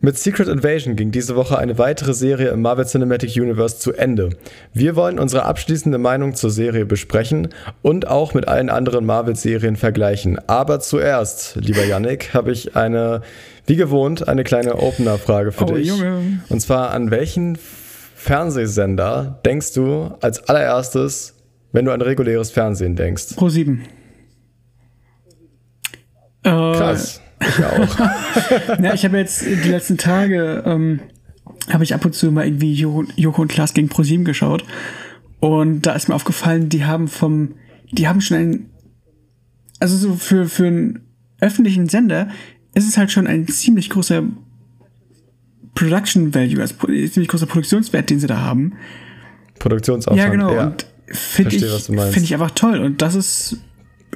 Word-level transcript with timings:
Mit 0.00 0.16
Secret 0.16 0.46
Invasion 0.46 0.94
ging 0.94 1.10
diese 1.10 1.34
Woche 1.34 1.58
eine 1.58 1.76
weitere 1.76 2.14
Serie 2.14 2.50
im 2.50 2.62
Marvel 2.62 2.86
Cinematic 2.86 3.34
Universe 3.34 3.80
zu 3.80 3.92
Ende. 3.92 4.30
Wir 4.72 4.94
wollen 4.94 5.18
unsere 5.18 5.44
abschließende 5.44 5.98
Meinung 5.98 6.36
zur 6.36 6.50
Serie 6.50 6.86
besprechen 6.86 7.48
und 7.82 8.06
auch 8.06 8.32
mit 8.32 8.46
allen 8.46 8.70
anderen 8.70 9.04
Marvel-Serien 9.06 9.74
vergleichen. 9.74 10.38
Aber 10.48 10.78
zuerst, 10.78 11.56
lieber 11.56 11.84
Yannick, 11.84 12.32
habe 12.32 12.52
ich 12.52 12.76
eine, 12.76 13.22
wie 13.66 13.74
gewohnt, 13.74 14.28
eine 14.28 14.44
kleine 14.44 14.76
Opener-Frage 14.76 15.50
für 15.50 15.64
Oh, 15.64 15.74
dich. 15.74 15.88
Junge. 15.88 16.42
Und 16.48 16.60
zwar, 16.60 16.90
an 16.92 17.10
welchen 17.10 17.58
Fernsehsender 18.14 19.40
denkst 19.44 19.72
du 19.74 20.12
als 20.20 20.48
allererstes, 20.48 21.34
wenn 21.72 21.84
du 21.84 21.90
an 21.90 22.02
reguläres 22.02 22.52
Fernsehen 22.52 22.94
denkst? 22.94 23.34
Pro 23.34 23.48
7. 23.48 23.82
Äh, 26.44 26.50
Krass. 26.50 27.20
Ich 27.40 27.64
auch. 27.64 27.98
Ja, 28.82 28.94
ich 28.94 29.04
habe 29.04 29.18
jetzt 29.18 29.44
die 29.44 29.68
letzten 29.68 29.98
Tage, 29.98 30.62
ähm, 30.66 31.00
habe 31.70 31.84
ich 31.84 31.94
ab 31.94 32.04
und 32.04 32.14
zu 32.14 32.30
mal 32.30 32.46
irgendwie 32.46 32.72
Joko, 32.74 33.04
Joko 33.16 33.42
und 33.42 33.48
Klaas 33.48 33.74
gegen 33.74 33.88
ProSieben 33.88 34.24
geschaut. 34.24 34.64
Und 35.40 35.82
da 35.82 35.92
ist 35.92 36.08
mir 36.08 36.14
aufgefallen, 36.14 36.68
die 36.68 36.84
haben 36.84 37.08
vom, 37.08 37.54
die 37.90 38.08
haben 38.08 38.20
schon 38.20 38.36
ein, 38.36 38.70
also 39.80 39.96
so 39.96 40.14
für, 40.14 40.48
für 40.48 40.66
einen 40.66 41.00
öffentlichen 41.40 41.88
Sender 41.88 42.28
ist 42.74 42.88
es 42.88 42.98
halt 42.98 43.10
schon 43.10 43.26
ein 43.26 43.46
ziemlich 43.46 43.90
großer 43.90 44.22
Production 45.74 46.34
Value, 46.34 46.60
also 46.60 46.74
ziemlich 46.74 47.28
großer 47.28 47.46
Produktionswert, 47.46 48.10
den 48.10 48.18
sie 48.18 48.26
da 48.26 48.40
haben. 48.40 48.74
Produktionsaufwand. 49.58 50.18
Ja, 50.18 50.28
genau. 50.28 50.58
Und 50.60 50.86
finde 51.06 51.56
ich, 51.56 51.64
finde 51.64 52.20
ich 52.20 52.34
einfach 52.34 52.50
toll. 52.52 52.80
Und 52.80 53.00
das 53.02 53.14
ist, 53.14 53.58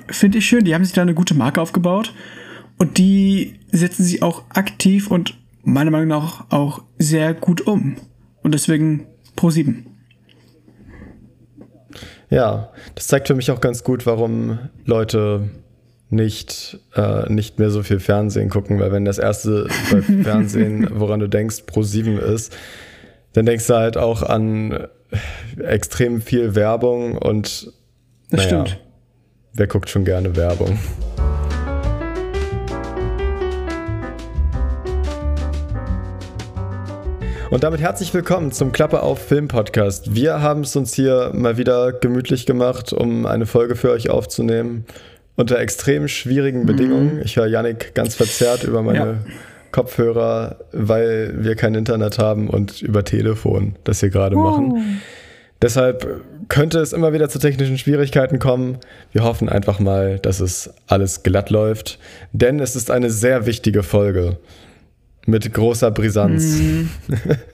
finde 0.08 0.38
ich 0.38 0.46
schön. 0.46 0.64
Die 0.64 0.74
haben 0.74 0.84
sich 0.84 0.92
da 0.92 1.02
eine 1.02 1.14
gute 1.14 1.34
Marke 1.34 1.60
aufgebaut. 1.60 2.12
Und 2.82 2.98
die 2.98 3.60
setzen 3.70 4.02
sie 4.02 4.22
auch 4.22 4.42
aktiv 4.48 5.08
und 5.08 5.38
meiner 5.62 5.92
Meinung 5.92 6.08
nach 6.08 6.50
auch 6.50 6.82
sehr 6.98 7.32
gut 7.32 7.60
um. 7.60 7.94
Und 8.42 8.54
deswegen 8.54 9.06
Pro 9.36 9.50
7. 9.50 9.86
Ja, 12.28 12.72
das 12.96 13.06
zeigt 13.06 13.28
für 13.28 13.36
mich 13.36 13.52
auch 13.52 13.60
ganz 13.60 13.84
gut, 13.84 14.04
warum 14.04 14.58
Leute 14.84 15.48
nicht, 16.10 16.80
äh, 16.96 17.32
nicht 17.32 17.60
mehr 17.60 17.70
so 17.70 17.84
viel 17.84 18.00
Fernsehen 18.00 18.50
gucken, 18.50 18.80
weil 18.80 18.90
wenn 18.90 19.04
das 19.04 19.18
erste 19.18 19.68
bei 19.92 20.02
Fernsehen, 20.24 20.88
woran 20.92 21.20
du 21.20 21.28
denkst, 21.28 21.62
Pro 21.66 21.84
7 21.84 22.18
ist, 22.18 22.52
dann 23.32 23.46
denkst 23.46 23.68
du 23.68 23.74
halt 23.74 23.96
auch 23.96 24.24
an 24.24 24.88
extrem 25.56 26.20
viel 26.20 26.56
Werbung 26.56 27.16
und 27.16 27.72
Das 28.30 28.50
naja, 28.50 28.66
stimmt. 28.66 28.80
wer 29.52 29.68
guckt 29.68 29.88
schon 29.88 30.04
gerne 30.04 30.34
Werbung? 30.34 30.76
Und 37.52 37.64
damit 37.64 37.82
herzlich 37.82 38.14
willkommen 38.14 38.50
zum 38.50 38.72
Klappe 38.72 39.02
auf 39.02 39.18
Film 39.26 39.46
Podcast. 39.46 40.14
Wir 40.14 40.40
haben 40.40 40.62
es 40.62 40.74
uns 40.74 40.94
hier 40.94 41.32
mal 41.34 41.58
wieder 41.58 41.92
gemütlich 41.92 42.46
gemacht, 42.46 42.94
um 42.94 43.26
eine 43.26 43.44
Folge 43.44 43.76
für 43.76 43.90
euch 43.90 44.08
aufzunehmen. 44.08 44.86
Unter 45.36 45.58
extrem 45.58 46.08
schwierigen 46.08 46.64
Bedingungen. 46.64 47.20
Ich 47.22 47.36
höre 47.36 47.46
Yannick 47.46 47.94
ganz 47.94 48.14
verzerrt 48.14 48.64
über 48.64 48.80
meine 48.80 48.98
Ja. 48.98 49.16
Kopfhörer, 49.70 50.60
weil 50.72 51.44
wir 51.44 51.54
kein 51.54 51.74
Internet 51.74 52.18
haben 52.18 52.48
und 52.48 52.80
über 52.80 53.04
Telefon 53.04 53.76
das 53.84 54.00
hier 54.00 54.08
gerade 54.08 54.34
machen. 54.34 55.02
Deshalb 55.60 56.22
könnte 56.48 56.78
es 56.78 56.94
immer 56.94 57.12
wieder 57.12 57.28
zu 57.28 57.38
technischen 57.38 57.76
Schwierigkeiten 57.76 58.38
kommen. 58.38 58.78
Wir 59.12 59.24
hoffen 59.24 59.50
einfach 59.50 59.78
mal, 59.78 60.18
dass 60.18 60.40
es 60.40 60.72
alles 60.86 61.22
glatt 61.22 61.50
läuft, 61.50 61.98
denn 62.32 62.60
es 62.60 62.76
ist 62.76 62.90
eine 62.90 63.10
sehr 63.10 63.44
wichtige 63.44 63.82
Folge 63.82 64.38
mit 65.26 65.52
großer 65.52 65.90
Brisanz. 65.90 66.56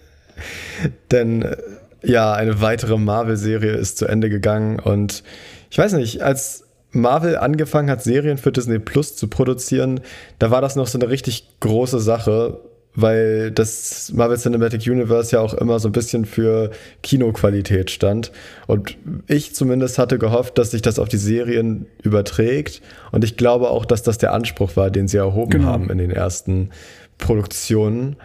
denn 1.11 1.42
äh, 1.42 1.56
ja, 2.02 2.33
eine 2.33 2.60
weitere 2.60 2.97
Marvel-Serie 2.97 3.72
ist 3.72 3.98
zu 3.98 4.06
Ende 4.06 4.30
gegangen 4.30 4.78
und 4.78 5.25
ich 5.70 5.78
weiß 5.78 5.94
nicht, 5.94 6.22
als 6.22 6.65
Marvel 6.92 7.37
angefangen 7.37 7.91
hat, 7.91 8.03
Serien 8.03 8.38
für 8.38 8.53
Disney 8.53 8.78
Plus 8.78 9.16
zu 9.16 9.28
produzieren, 9.28 10.00
da 10.38 10.50
war 10.50 10.60
das 10.60 10.76
noch 10.76 10.87
so 10.87 10.98
eine 10.98 11.10
richtig 11.10 11.47
große 11.60 11.98
Sache, 11.98 12.60
weil 12.94 13.50
das 13.50 14.10
Marvel 14.15 14.38
Cinematic 14.38 14.87
Universe 14.87 15.32
ja 15.37 15.41
auch 15.41 15.54
immer 15.54 15.78
so 15.78 15.88
ein 15.88 15.92
bisschen 15.92 16.25
für 16.25 16.71
Kinoqualität 17.03 17.91
stand. 17.91 18.32
Und 18.66 18.97
ich 19.26 19.54
zumindest 19.54 19.98
hatte 19.98 20.19
gehofft, 20.19 20.56
dass 20.59 20.71
sich 20.71 20.82
das 20.82 20.98
auf 20.98 21.09
die 21.09 21.19
Serien 21.19 21.87
überträgt. 22.03 22.81
Und 23.12 23.22
ich 23.22 23.37
glaube 23.37 23.69
auch, 23.71 23.84
dass 23.84 24.03
das 24.03 24.19
der 24.19 24.32
Anspruch 24.32 24.75
war, 24.76 24.91
den 24.91 25.06
sie 25.06 25.19
erhoben 25.19 25.50
Genau. 25.50 25.66
haben 25.66 25.91
in 25.91 25.98
den 25.98 26.10
ersten 26.10 26.71
Produktionen. 27.18 28.16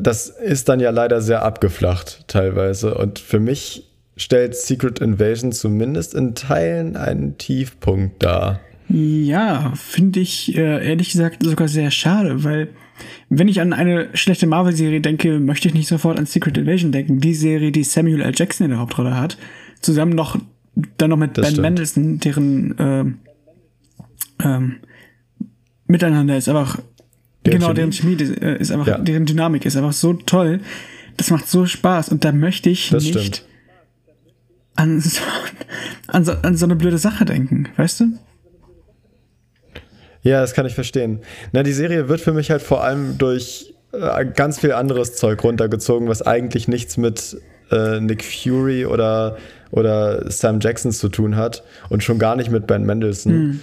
Das 0.00 0.28
ist 0.28 0.68
dann 0.68 0.80
ja 0.80 0.90
leider 0.90 1.20
sehr 1.20 1.42
abgeflacht 1.42 2.24
teilweise. 2.26 2.94
Und 2.94 3.18
für 3.18 3.40
mich 3.40 3.90
stellt 4.16 4.56
Secret 4.56 5.00
Invasion 5.00 5.52
zumindest 5.52 6.14
in 6.14 6.34
Teilen 6.34 6.96
einen 6.96 7.36
Tiefpunkt 7.38 8.22
dar. 8.22 8.60
Ja, 8.88 9.72
finde 9.76 10.20
ich 10.20 10.56
äh, 10.56 10.86
ehrlich 10.86 11.10
gesagt 11.10 11.42
sogar 11.42 11.68
sehr 11.68 11.90
schade, 11.90 12.44
weil 12.44 12.68
wenn 13.28 13.48
ich 13.48 13.60
an 13.60 13.72
eine 13.72 14.08
schlechte 14.14 14.46
Marvel-Serie 14.46 15.00
denke, 15.00 15.40
möchte 15.40 15.68
ich 15.68 15.74
nicht 15.74 15.88
sofort 15.88 16.18
an 16.18 16.26
Secret 16.26 16.58
Invasion 16.58 16.92
denken. 16.92 17.18
Die 17.18 17.34
Serie, 17.34 17.72
die 17.72 17.82
Samuel 17.82 18.22
L. 18.22 18.32
Jackson 18.34 18.66
in 18.66 18.70
der 18.70 18.78
Hauptrolle 18.78 19.16
hat, 19.16 19.36
zusammen 19.80 20.12
noch 20.12 20.38
dann 20.98 21.10
noch 21.10 21.16
mit 21.16 21.36
Das 21.36 21.44
Ben 21.44 21.52
stimmt. 21.52 21.62
Mendelsohn, 21.62 22.20
deren 22.20 22.74
ähm, 22.78 23.18
ähm, 24.42 24.76
Miteinander 25.86 26.36
ist 26.36 26.48
einfach 26.48 26.78
Deren 27.46 27.58
genau 27.58 27.66
Chemie? 27.68 27.74
deren 27.76 27.92
Chemie 27.92 28.14
ist, 28.14 28.42
äh, 28.42 28.56
ist 28.58 28.70
einfach 28.72 28.86
Ja. 28.86 28.98
deren 28.98 29.26
Dynamik 29.26 29.64
ist 29.66 29.76
einfach 29.76 29.92
so 29.92 30.12
toll. 30.14 30.60
Das 31.16 31.30
macht 31.30 31.48
so 31.48 31.66
Spaß 31.66 32.08
und 32.08 32.24
da 32.24 32.32
möchte 32.32 32.70
ich 32.70 32.90
Das 32.90 33.04
nicht 33.04 33.18
stimmt. 33.18 33.44
an 34.76 35.00
so, 35.00 35.20
an, 36.08 36.24
so, 36.24 36.32
an 36.32 36.56
so 36.56 36.64
eine 36.66 36.74
blöde 36.76 36.98
Sache 36.98 37.24
denken, 37.24 37.68
weißt 37.76 38.00
du? 38.00 38.04
Ja, 40.22 40.40
das 40.40 40.54
kann 40.54 40.64
ich 40.66 40.74
verstehen. 40.74 41.20
Na, 41.52 41.62
die 41.62 41.72
Serie 41.72 42.08
wird 42.08 42.20
für 42.20 42.32
mich 42.32 42.50
halt 42.50 42.62
vor 42.62 42.82
allem 42.82 43.18
durch 43.18 43.74
äh, 43.92 44.24
ganz 44.24 44.58
viel 44.58 44.72
anderes 44.72 45.16
Zeug 45.16 45.44
runtergezogen, 45.44 46.08
was 46.08 46.22
eigentlich 46.22 46.66
nichts 46.66 46.96
mit 46.96 47.36
äh, 47.70 48.00
Nick 48.00 48.24
Fury 48.24 48.86
oder, 48.86 49.36
oder 49.70 50.30
Sam 50.30 50.60
Jackson 50.60 50.92
zu 50.92 51.10
tun 51.10 51.36
hat 51.36 51.62
und 51.90 52.02
schon 52.02 52.18
gar 52.18 52.36
nicht 52.36 52.50
mit 52.50 52.66
Ben 52.66 52.84
Mendelsohn. 52.84 53.60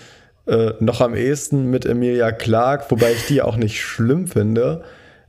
Äh, 0.47 0.71
noch 0.79 1.01
am 1.01 1.13
ehesten 1.15 1.69
mit 1.69 1.85
Emilia 1.85 2.31
Clarke, 2.31 2.85
wobei 2.89 3.11
ich 3.11 3.27
die 3.27 3.41
auch 3.41 3.57
nicht 3.57 3.79
schlimm 3.81 4.27
finde. 4.27 4.83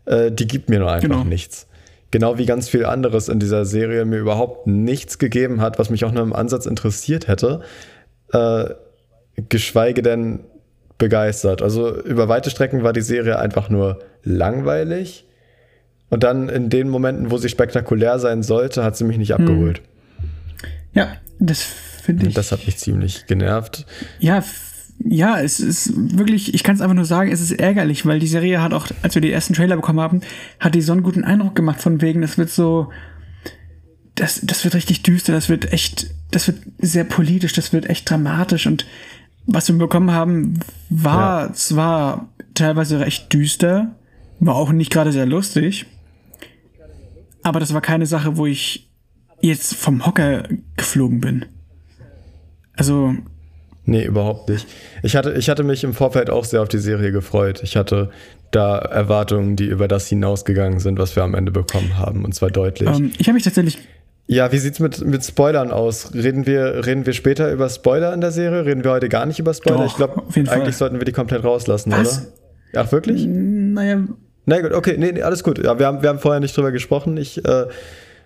Äh, 0.06 0.30
die 0.32 0.46
gibt 0.48 0.68
mir 0.70 0.78
nur 0.78 0.90
einfach 0.90 1.08
Genau. 1.08 1.24
nichts. 1.24 1.66
Genau 2.10 2.38
wie 2.38 2.46
ganz 2.46 2.68
viel 2.68 2.84
anderes 2.84 3.28
in 3.28 3.38
dieser 3.38 3.64
Serie 3.64 4.04
mir 4.04 4.18
überhaupt 4.18 4.66
nichts 4.66 5.18
gegeben 5.18 5.60
hat, 5.60 5.78
was 5.78 5.90
mich 5.90 6.04
auch 6.04 6.12
nur 6.12 6.22
im 6.22 6.32
Ansatz 6.32 6.66
interessiert 6.66 7.28
hätte. 7.28 7.60
Äh, 8.32 8.70
geschweige 9.48 10.02
denn 10.02 10.40
begeistert. 10.98 11.62
Also 11.62 11.94
über 12.02 12.28
weite 12.28 12.50
Strecken 12.50 12.82
war 12.82 12.92
die 12.92 13.00
Serie 13.00 13.38
einfach 13.38 13.68
nur 13.70 13.98
langweilig. 14.22 15.26
Und 16.10 16.22
dann 16.22 16.48
in 16.50 16.68
den 16.68 16.88
Momenten, 16.90 17.30
wo 17.30 17.38
sie 17.38 17.48
spektakulär 17.48 18.18
sein 18.18 18.42
sollte, 18.42 18.84
hat 18.84 18.96
sie 18.96 19.04
mich 19.04 19.16
nicht 19.16 19.32
abgeholt. 19.34 19.80
Ja, 20.92 21.08
das 21.38 21.62
finde 21.62 22.22
ich. 22.24 22.28
Und 22.28 22.36
das 22.38 22.52
hat 22.52 22.66
mich 22.66 22.76
ziemlich 22.76 23.26
genervt. 23.26 23.86
Ja, 24.18 24.44
ja, 25.04 25.40
es 25.40 25.60
ist 25.60 25.92
wirklich, 26.18 26.54
ich 26.54 26.62
kann 26.62 26.74
es 26.74 26.80
einfach 26.80 26.94
nur 26.94 27.04
sagen, 27.04 27.30
es 27.32 27.40
ist 27.40 27.52
ärgerlich, 27.52 28.04
weil 28.06 28.18
die 28.18 28.26
Serie 28.26 28.62
hat 28.62 28.72
auch, 28.72 28.86
als 29.02 29.14
wir 29.14 29.22
die 29.22 29.32
ersten 29.32 29.54
Trailer 29.54 29.76
bekommen 29.76 30.00
haben, 30.00 30.20
hat 30.60 30.74
die 30.74 30.82
so 30.82 30.92
einen 30.92 31.02
guten 31.02 31.24
Eindruck 31.24 31.54
gemacht 31.54 31.80
von 31.80 32.00
wegen, 32.00 32.20
das 32.20 32.38
wird 32.38 32.50
so, 32.50 32.90
das, 34.14 34.40
das 34.42 34.64
wird 34.64 34.74
richtig 34.74 35.02
düster, 35.02 35.32
das 35.32 35.48
wird 35.48 35.72
echt, 35.72 36.10
das 36.30 36.46
wird 36.46 36.58
sehr 36.78 37.04
politisch, 37.04 37.52
das 37.52 37.72
wird 37.72 37.88
echt 37.88 38.08
dramatisch 38.08 38.66
und 38.66 38.86
was 39.46 39.68
wir 39.68 39.76
bekommen 39.76 40.12
haben, 40.12 40.60
war 40.88 41.48
Ja. 41.48 41.52
zwar 41.52 42.28
teilweise 42.54 43.00
recht 43.00 43.32
düster, 43.32 43.94
war 44.38 44.54
auch 44.54 44.72
nicht 44.72 44.92
gerade 44.92 45.12
sehr 45.12 45.26
lustig, 45.26 45.86
aber 47.42 47.58
das 47.60 47.74
war 47.74 47.80
keine 47.80 48.06
Sache, 48.06 48.36
wo 48.36 48.46
ich 48.46 48.88
jetzt 49.40 49.74
vom 49.74 50.06
Hocker 50.06 50.44
geflogen 50.76 51.20
bin. 51.20 51.44
Also, 52.76 53.14
Nee, 53.84 54.04
überhaupt 54.04 54.48
nicht. 54.48 54.66
Ich 55.02 55.16
hatte, 55.16 55.32
ich 55.32 55.48
hatte 55.50 55.64
mich 55.64 55.82
im 55.84 55.92
Vorfeld 55.92 56.30
auch 56.30 56.44
sehr 56.44 56.62
auf 56.62 56.68
die 56.68 56.78
Serie 56.78 57.10
gefreut. 57.12 57.60
Ich 57.64 57.76
hatte 57.76 58.10
da 58.52 58.78
Erwartungen, 58.78 59.56
die 59.56 59.64
über 59.66 59.88
das 59.88 60.06
hinausgegangen 60.08 60.78
sind, 60.78 60.98
was 60.98 61.16
wir 61.16 61.22
am 61.24 61.34
Ende 61.34 61.50
bekommen 61.50 61.98
haben. 61.98 62.24
Und 62.24 62.34
zwar 62.34 62.50
deutlich. 62.50 62.88
ähm, 62.88 63.12
ich 63.18 63.26
habe 63.26 63.34
mich 63.34 63.42
tatsächlich 63.44 63.78
Ja, 64.28 64.52
wie 64.52 64.58
sieht's 64.58 64.78
mit, 64.78 65.04
mit 65.04 65.24
Spoilern 65.24 65.72
aus? 65.72 66.14
Reden 66.14 66.46
wir, 66.46 66.86
reden 66.86 67.06
wir 67.06 67.12
später 67.12 67.50
über 67.50 67.68
Spoiler 67.68 68.12
in 68.14 68.20
der 68.20 68.30
Serie? 68.30 68.64
Reden 68.64 68.84
wir 68.84 68.92
heute 68.92 69.08
gar 69.08 69.26
nicht 69.26 69.38
über 69.40 69.52
Spoiler? 69.52 69.78
Doch, 69.78 69.86
ich 69.86 69.96
glaube, 69.96 70.22
jeden 70.34 70.46
Fall. 70.46 70.60
eigentlich 70.60 70.76
sollten 70.76 70.98
wir 71.00 71.04
die 71.04 71.12
komplett 71.12 71.42
rauslassen, 71.42 71.90
Was? 71.92 72.28
oder? 72.72 72.84
Ach, 72.84 72.92
wirklich? 72.92 73.24
Naja, 73.26 74.04
Na 74.46 74.60
gut, 74.60 74.72
okay, 74.72 74.96
nee, 74.98 75.12
nee, 75.12 75.22
alles 75.22 75.42
gut. 75.42 75.58
Ja, 75.62 75.78
wir 75.78 75.86
haben, 75.86 76.02
wir 76.02 76.08
haben 76.08 76.18
vorher 76.20 76.40
nicht 76.40 76.56
drüber 76.56 76.70
gesprochen. 76.72 77.16
Ich 77.16 77.44
äh, 77.44 77.66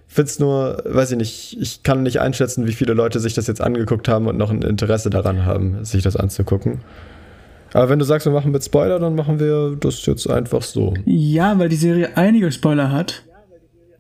finde 0.07 0.31
es 0.31 0.39
nur, 0.39 0.83
weiß 0.85 1.13
ich 1.13 1.19
nicht, 1.19 1.57
ich 1.61 1.83
kann 1.83 2.03
nicht 2.03 2.21
einschätzen, 2.21 2.67
wie 2.67 2.73
viele 2.73 2.95
Leute 2.95 3.21
sich 3.21 3.35
das 3.35 3.47
jetzt 3.47 3.61
angeguckt 3.61 4.09
haben 4.09 4.27
und 4.27 4.37
noch 4.37 4.51
ein 4.51 4.63
Interesse 4.63 5.11
daran 5.11 5.45
haben, 5.45 5.85
sich 5.85 6.03
das 6.03 6.17
anzugucken. 6.17 6.81
Aber 7.73 7.89
wenn 7.89 7.99
du 7.99 8.05
sagst, 8.05 8.27
wir 8.27 8.33
machen 8.33 8.53
mit 8.53 8.65
Spoiler, 8.65 8.99
dann 8.99 9.15
machen 9.15 9.39
wir 9.39 9.77
das 9.79 10.07
jetzt 10.07 10.29
einfach 10.31 10.63
so. 10.63 10.95
Ja, 11.05 11.59
weil 11.59 11.69
die 11.69 11.77
Serie 11.77 12.17
einige 12.17 12.51
Spoiler 12.53 12.91
hat. 12.91 13.25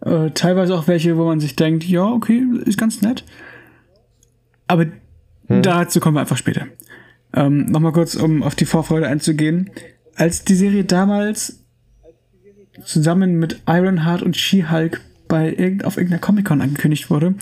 Äh, 0.01 0.31
teilweise 0.31 0.75
auch 0.75 0.87
welche, 0.89 1.17
wo 1.17 1.25
man 1.25 1.41
sich 1.41 1.57
denkt, 1.57 1.85
ja, 1.85 2.05
okay, 2.05 2.43
ist 2.65 2.79
ganz 2.79 3.03
nett. 3.03 3.25
Aber 4.69 4.87
hm. 5.49 5.63
dazu 5.63 6.01
kommen 6.01 6.17
wir 6.17 6.21
einfach 6.21 6.37
später. 6.37 6.67
Ähm, 7.35 7.67
Nochmal 7.67 7.93
kurz, 7.93 8.15
um 8.15 8.43
auf 8.43 8.55
die 8.55 8.65
Vorfreude 8.65 9.09
einzugehen. 9.09 9.71
Als 10.15 10.45
die 10.45 10.55
Serie 10.55 10.85
damals 10.85 11.65
zusammen 12.85 13.39
mit 13.39 13.61
Ironheart 13.67 14.23
und 14.23 14.37
She-Hulk 14.37 15.01
bei 15.29 15.53
irgend, 15.53 15.85
auf 15.85 15.97
irgendeiner 15.97 16.21
Comic-Con 16.21 16.61
angekündigt 16.61 17.11
wurde, 17.11 17.35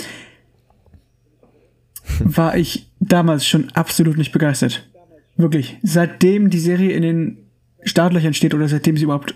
war 2.20 2.56
ich 2.56 2.90
damals 3.00 3.46
schon 3.46 3.70
absolut 3.70 4.16
nicht 4.16 4.32
begeistert. 4.32 4.88
Wirklich. 5.36 5.78
Seitdem 5.82 6.50
die 6.50 6.60
Serie 6.60 6.92
in 6.92 7.02
den 7.02 7.38
Startlöchern 7.82 8.34
steht 8.34 8.54
oder 8.54 8.68
seitdem 8.68 8.96
sie 8.96 9.04
überhaupt 9.04 9.34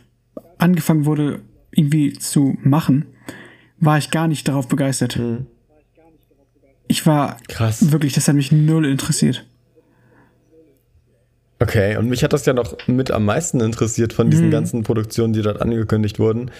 angefangen 0.58 1.04
wurde, 1.04 1.40
irgendwie 1.70 2.12
zu 2.12 2.56
machen, 2.62 3.06
war 3.78 3.98
ich 3.98 4.10
gar 4.10 4.28
nicht 4.28 4.48
darauf 4.48 4.68
begeistert. 4.68 5.16
Mhm. 5.18 5.46
Ich 6.86 7.06
war 7.06 7.36
Krass. 7.48 7.92
wirklich, 7.92 8.14
das 8.14 8.28
hat 8.28 8.34
mich 8.34 8.50
null 8.50 8.86
interessiert. 8.86 9.44
Okay, 11.60 11.96
und 11.96 12.08
mich 12.08 12.22
hat 12.22 12.32
das 12.32 12.46
ja 12.46 12.52
noch 12.52 12.76
mit 12.86 13.10
am 13.10 13.24
meisten 13.24 13.60
interessiert 13.60 14.12
von 14.12 14.30
diesen 14.30 14.46
mhm. 14.46 14.52
ganzen 14.52 14.82
Produktionen, 14.84 15.32
die 15.32 15.42
dort 15.42 15.60
angekündigt 15.60 16.18
wurden. 16.18 16.50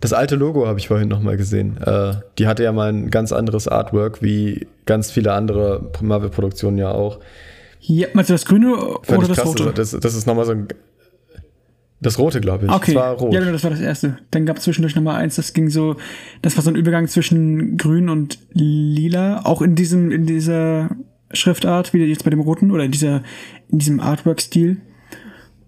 Das 0.00 0.12
alte 0.12 0.36
Logo 0.36 0.66
habe 0.66 0.78
ich 0.78 0.88
vorhin 0.88 1.08
nochmal 1.08 1.36
gesehen. 1.36 1.78
Äh, 1.82 2.14
die 2.38 2.46
hatte 2.46 2.62
ja 2.62 2.72
mal 2.72 2.92
ein 2.92 3.10
ganz 3.10 3.32
anderes 3.32 3.68
Artwork, 3.68 4.22
wie 4.22 4.66
ganz 4.84 5.10
viele 5.10 5.32
andere 5.32 5.90
Marvel-Produktionen 6.00 6.78
ja 6.78 6.90
auch. 6.90 7.20
Ja, 7.80 8.08
meinst 8.14 8.30
du 8.30 8.34
das 8.34 8.44
grüne 8.44 8.76
Fand 9.02 9.18
oder 9.18 9.28
das 9.28 9.38
krass, 9.38 9.48
rote? 9.48 9.72
Das, 9.72 9.90
das 9.92 10.14
ist 10.14 10.26
nochmal 10.26 10.44
so 10.44 10.52
ein. 10.52 10.68
Das 12.00 12.18
rote, 12.18 12.40
glaube 12.40 12.66
ich. 12.66 12.70
Okay. 12.70 12.92
Das 12.92 13.02
war 13.02 13.12
rot. 13.14 13.32
Ja, 13.32 13.40
genau, 13.40 13.52
das 13.52 13.62
war 13.62 13.70
das 13.70 13.80
erste. 13.80 14.18
Dann 14.30 14.44
gab 14.44 14.58
es 14.58 14.64
zwischendurch 14.64 14.94
nochmal 14.94 15.16
eins, 15.16 15.36
das 15.36 15.52
ging 15.52 15.70
so. 15.70 15.96
Das 16.42 16.56
war 16.56 16.62
so 16.62 16.70
ein 16.70 16.76
Übergang 16.76 17.08
zwischen 17.08 17.76
grün 17.76 18.08
und 18.08 18.38
lila. 18.52 19.42
Auch 19.44 19.62
in 19.62 19.74
diesem, 19.76 20.10
in 20.10 20.26
dieser 20.26 20.90
Schriftart, 21.32 21.94
wie 21.94 22.04
jetzt 22.04 22.24
bei 22.24 22.30
dem 22.30 22.40
roten, 22.40 22.70
oder 22.70 22.84
in 22.84 22.90
dieser, 22.90 23.22
in 23.70 23.78
diesem 23.78 24.00
Artwork-Stil. 24.00 24.78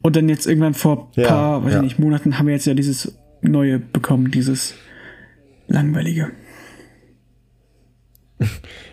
Und 0.02 0.16
dann 0.16 0.28
jetzt 0.28 0.46
irgendwann 0.46 0.74
vor 0.74 1.10
ein 1.16 1.22
ja, 1.22 1.28
paar, 1.28 1.64
weiß 1.64 1.72
ja. 1.72 1.78
ich 1.78 1.84
nicht, 1.84 1.98
Monaten 1.98 2.38
haben 2.38 2.46
wir 2.46 2.54
jetzt 2.54 2.66
ja 2.66 2.74
dieses 2.74 3.16
neue 3.42 3.78
bekommen, 3.78 4.30
dieses 4.30 4.74
langweilige. 5.66 6.30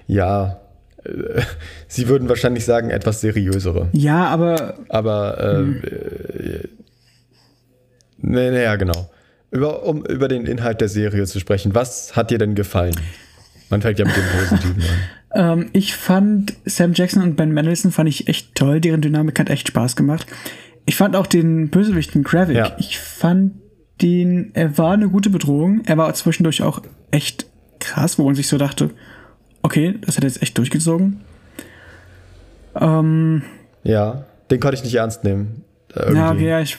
Ja, 0.07 0.61
äh, 1.03 1.41
sie 1.87 2.07
würden 2.07 2.29
wahrscheinlich 2.29 2.65
sagen, 2.65 2.91
etwas 2.91 3.21
seriösere. 3.21 3.89
Ja, 3.91 4.27
aber. 4.27 4.77
Aber, 4.89 5.39
äh, 5.39 5.57
hm. 5.57 5.81
äh, 5.83 6.67
nee, 8.17 8.51
nee, 8.51 8.63
ja, 8.63 8.75
genau. 8.75 9.09
Über, 9.51 9.83
um 9.83 10.05
über 10.05 10.27
den 10.27 10.45
Inhalt 10.45 10.81
der 10.81 10.89
Serie 10.89 11.25
zu 11.25 11.39
sprechen, 11.39 11.73
was 11.73 12.15
hat 12.15 12.29
dir 12.29 12.37
denn 12.37 12.55
gefallen? 12.55 12.95
Man 13.69 13.81
fängt 13.81 13.99
ja 13.99 14.05
mit 14.05 14.15
dem 14.15 14.23
Positiven 14.23 14.83
an. 14.83 15.59
ähm, 15.59 15.69
ich 15.73 15.95
fand 15.95 16.53
Sam 16.65 16.93
Jackson 16.93 17.23
und 17.23 17.35
Ben 17.35 17.51
Mendelsohn 17.51 17.91
fand 17.91 18.09
ich 18.09 18.27
echt 18.27 18.53
toll. 18.55 18.79
Deren 18.79 19.01
Dynamik 19.01 19.39
hat 19.39 19.49
echt 19.49 19.69
Spaß 19.69 19.95
gemacht. 19.95 20.27
Ich 20.85 20.95
fand 20.95 21.15
auch 21.15 21.25
den 21.25 21.69
Bösewichten 21.69 22.23
Gravik. 22.23 22.55
Ja. 22.55 22.75
Ich 22.77 22.99
fand 22.99 23.53
den, 24.01 24.51
er 24.53 24.77
war 24.77 24.93
eine 24.93 25.09
gute 25.09 25.29
Bedrohung. 25.29 25.81
Er 25.85 25.97
war 25.97 26.13
zwischendurch 26.13 26.61
auch 26.61 26.81
echt 27.11 27.45
krass, 27.79 28.19
wo 28.19 28.25
man 28.25 28.35
sich 28.35 28.47
so 28.47 28.57
dachte, 28.57 28.89
okay, 29.61 29.95
das 30.01 30.17
hat 30.17 30.23
er 30.23 30.29
jetzt 30.29 30.41
echt 30.41 30.57
durchgezogen. 30.57 31.21
Ähm, 32.75 33.43
ja, 33.83 34.25
den 34.51 34.59
konnte 34.59 34.75
ich 34.75 34.83
nicht 34.83 34.95
ernst 34.95 35.23
nehmen. 35.23 35.63
Irgendwie. 35.93 36.17
Ja, 36.17 36.31
okay, 36.31 36.49
ja, 36.49 36.59
ich. 36.59 36.77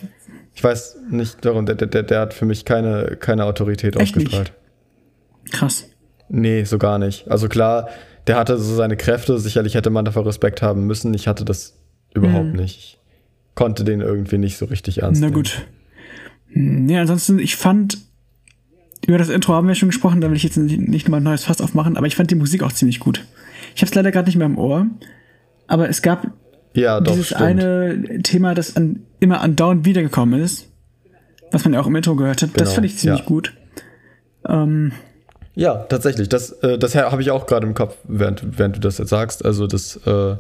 Ich 0.54 0.64
weiß 0.64 0.96
nicht 1.10 1.44
darum, 1.44 1.66
der, 1.66 1.74
der, 1.74 2.02
der 2.02 2.20
hat 2.20 2.32
für 2.32 2.46
mich 2.46 2.64
keine, 2.64 3.16
keine 3.20 3.44
Autorität 3.44 3.94
ausgestrahlt. 3.96 4.52
Nicht? 5.44 5.54
Krass. 5.54 5.90
Nee, 6.30 6.64
so 6.64 6.78
gar 6.78 6.98
nicht. 6.98 7.30
Also 7.30 7.48
klar, 7.48 7.90
der 8.26 8.36
hatte 8.36 8.56
so 8.58 8.74
seine 8.74 8.96
Kräfte, 8.96 9.38
sicherlich 9.38 9.74
hätte 9.74 9.90
man 9.90 10.06
dafür 10.06 10.24
Respekt 10.24 10.62
haben 10.62 10.86
müssen. 10.86 11.12
Ich 11.12 11.28
hatte 11.28 11.44
das 11.44 11.78
überhaupt 12.14 12.52
hm. 12.52 12.56
nicht. 12.56 12.78
Ich 12.78 12.98
konnte 13.54 13.84
den 13.84 14.00
irgendwie 14.00 14.38
nicht 14.38 14.56
so 14.56 14.64
richtig 14.64 15.02
ernst 15.02 15.20
Na 15.20 15.28
nehmen. 15.28 15.42
Na 15.44 15.50
gut. 15.50 15.66
Ja, 16.56 17.02
ansonsten, 17.02 17.38
ich 17.38 17.56
fand, 17.56 17.98
über 19.06 19.18
das 19.18 19.28
Intro 19.28 19.52
haben 19.52 19.68
wir 19.68 19.74
schon 19.74 19.90
gesprochen, 19.90 20.20
da 20.20 20.30
will 20.30 20.36
ich 20.36 20.42
jetzt 20.42 20.56
nicht 20.56 21.08
mal 21.08 21.18
ein 21.18 21.22
neues 21.22 21.44
Fass 21.44 21.60
aufmachen, 21.60 21.96
aber 21.96 22.06
ich 22.06 22.16
fand 22.16 22.30
die 22.30 22.34
Musik 22.34 22.62
auch 22.62 22.72
ziemlich 22.72 22.98
gut. 22.98 23.24
Ich 23.74 23.82
habe 23.82 23.90
es 23.90 23.94
leider 23.94 24.10
gerade 24.10 24.26
nicht 24.26 24.36
mehr 24.36 24.46
im 24.46 24.56
Ohr, 24.56 24.86
aber 25.66 25.88
es 25.90 26.00
gab 26.00 26.32
ja, 26.72 27.00
doch, 27.00 27.12
dieses 27.12 27.26
stimmt. 27.26 27.42
eine 27.42 28.22
Thema, 28.22 28.54
das 28.54 28.76
an, 28.76 29.00
immer 29.20 29.42
andauernd 29.42 29.84
wiedergekommen 29.84 30.40
ist, 30.40 30.68
was 31.52 31.64
man 31.64 31.74
ja 31.74 31.80
auch 31.80 31.86
im 31.86 31.96
Intro 31.96 32.16
gehört 32.16 32.42
hat. 32.42 32.54
Genau, 32.54 32.64
das 32.64 32.74
fand 32.74 32.86
ich 32.86 32.96
ziemlich 32.96 33.20
ja. 33.20 33.26
gut. 33.26 33.52
Ähm, 34.48 34.92
ja, 35.54 35.74
tatsächlich. 35.74 36.28
Das, 36.28 36.52
äh, 36.62 36.78
das 36.78 36.94
habe 36.94 37.20
ich 37.20 37.30
auch 37.30 37.46
gerade 37.46 37.66
im 37.66 37.74
Kopf, 37.74 37.96
während, 38.04 38.58
während 38.58 38.76
du 38.76 38.80
das 38.80 38.98
jetzt 38.98 39.10
sagst. 39.10 39.44
Also 39.44 39.66
das, 39.66 39.96
äh, 40.06 40.36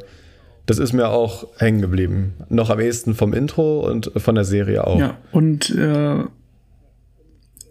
das 0.66 0.78
ist 0.78 0.92
mir 0.92 1.08
auch 1.08 1.46
hängen 1.58 1.80
geblieben. 1.80 2.34
Noch 2.48 2.70
am 2.70 2.80
ehesten 2.80 3.14
vom 3.14 3.32
Intro 3.32 3.80
und 3.88 4.10
von 4.16 4.34
der 4.34 4.44
Serie 4.44 4.86
auch. 4.86 4.98
Ja, 4.98 5.18
und 5.32 5.70
äh, 5.70 6.24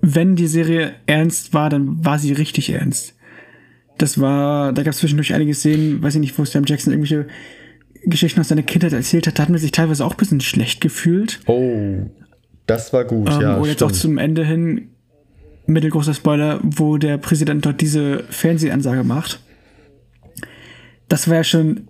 wenn 0.02 0.36
die 0.36 0.48
Serie 0.48 0.94
ernst 1.06 1.54
war, 1.54 1.70
dann 1.70 2.04
war 2.06 2.20
sie 2.20 2.34
richtig 2.34 2.70
ernst. 2.70 3.16
Das 3.98 4.20
war, 4.20 4.74
da 4.74 4.84
gab 4.84 4.94
es 4.94 5.00
zwischendurch 5.00 5.34
einige 5.34 5.54
Szenen, 5.54 6.02
weiß 6.02 6.16
ich 6.16 6.22
nicht, 6.22 6.38
wo 6.38 6.46
Sam 6.46 6.66
Jackson 6.66 6.94
irgendwelche 6.94 7.28
Geschichten 8.06 8.40
aus 8.40 8.50
seiner 8.50 8.64
Kindheit 8.64 8.94
erzählt 8.94 9.28
hat, 9.28 9.40
da 9.40 9.44
hat 9.44 9.50
man 9.50 9.58
sich 9.58 9.72
teilweise 9.72 10.06
auch 10.06 10.12
ein 10.12 10.18
bisschen 10.18 10.42
schlecht 10.42 10.80
gefühlt. 10.80 11.40
Oh, 11.48 12.10
das 12.68 12.94
war 12.94 13.06
gut, 13.06 13.30
ähm, 13.30 13.42
ja. 13.42 13.56
Und 13.56 13.66
jetzt 13.66 13.78
stimmt. 13.78 13.92
auch 13.92 13.96
zum 13.96 14.18
Ende 14.18 14.46
hin 14.46 14.90
mittelgroßer 15.66 16.14
Spoiler, 16.14 16.60
wo 16.64 16.98
der 16.98 17.18
Präsident 17.18 17.66
dort 17.66 17.82
diese 17.82 18.24
Fernsehansage 18.30 19.04
macht. 19.04 19.40
Das 21.08 21.28
war 21.28 21.38
ja 21.38 21.44
schon 21.44 21.88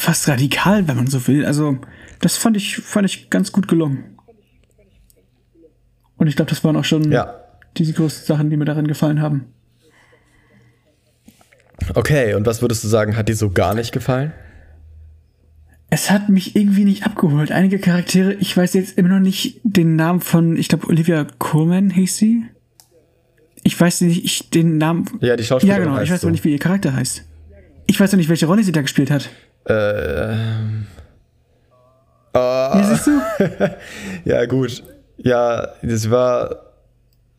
fast 0.00 0.28
radikal, 0.28 0.88
wenn 0.88 0.96
man 0.96 1.06
so 1.06 1.26
will. 1.26 1.44
Also, 1.44 1.78
das 2.20 2.36
fand 2.36 2.56
ich, 2.56 2.76
fand 2.76 3.06
ich 3.06 3.30
ganz 3.30 3.52
gut 3.52 3.68
gelungen. 3.68 4.16
Und 6.16 6.26
ich 6.26 6.36
glaube, 6.36 6.50
das 6.50 6.62
waren 6.64 6.76
auch 6.76 6.84
schon 6.84 7.10
ja. 7.10 7.34
diese 7.76 7.92
größten 7.92 8.26
Sachen, 8.26 8.50
die 8.50 8.56
mir 8.56 8.64
darin 8.64 8.86
gefallen 8.86 9.22
haben. 9.22 9.46
Okay, 11.94 12.34
und 12.34 12.46
was 12.46 12.60
würdest 12.60 12.84
du 12.84 12.88
sagen, 12.88 13.16
hat 13.16 13.28
dir 13.28 13.36
so 13.36 13.50
gar 13.50 13.74
nicht 13.74 13.92
gefallen? 13.92 14.32
Es 15.88 16.10
hat 16.10 16.28
mich 16.28 16.54
irgendwie 16.54 16.84
nicht 16.84 17.04
abgeholt. 17.04 17.50
Einige 17.50 17.78
Charaktere, 17.78 18.34
ich 18.34 18.56
weiß 18.56 18.74
jetzt 18.74 18.98
immer 18.98 19.08
noch 19.08 19.20
nicht 19.20 19.60
den 19.64 19.96
Namen 19.96 20.20
von, 20.20 20.56
ich 20.56 20.68
glaube, 20.68 20.86
Olivia 20.88 21.26
Coleman 21.38 21.90
hieß 21.90 22.16
sie 22.16 22.44
ich 23.62 23.78
weiß 23.78 24.02
nicht, 24.02 24.24
ich 24.24 24.50
den 24.50 24.78
Namen. 24.78 25.04
Ja, 25.20 25.36
die 25.36 25.44
Schauspielerin. 25.44 25.82
Ja, 25.82 25.88
genau. 25.90 26.02
Ich 26.02 26.10
weiß 26.10 26.22
so. 26.22 26.26
aber 26.26 26.32
nicht, 26.32 26.44
wie 26.44 26.52
ihr 26.52 26.58
Charakter 26.58 26.94
heißt. 26.94 27.24
Ich 27.86 27.98
weiß 27.98 28.12
auch 28.12 28.16
nicht, 28.16 28.28
welche 28.28 28.46
Rolle 28.46 28.62
sie 28.62 28.72
da 28.72 28.82
gespielt 28.82 29.10
hat. 29.10 29.28
Äh. 29.64 30.34
Oh. 32.32 32.38
Ja, 32.38 32.84
siehst 32.84 33.06
du? 33.06 33.20
ja, 34.24 34.46
gut. 34.46 34.82
Ja, 35.18 35.68
das 35.82 36.10
war 36.10 36.56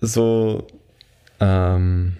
so 0.01 0.67
ähm, 1.39 2.17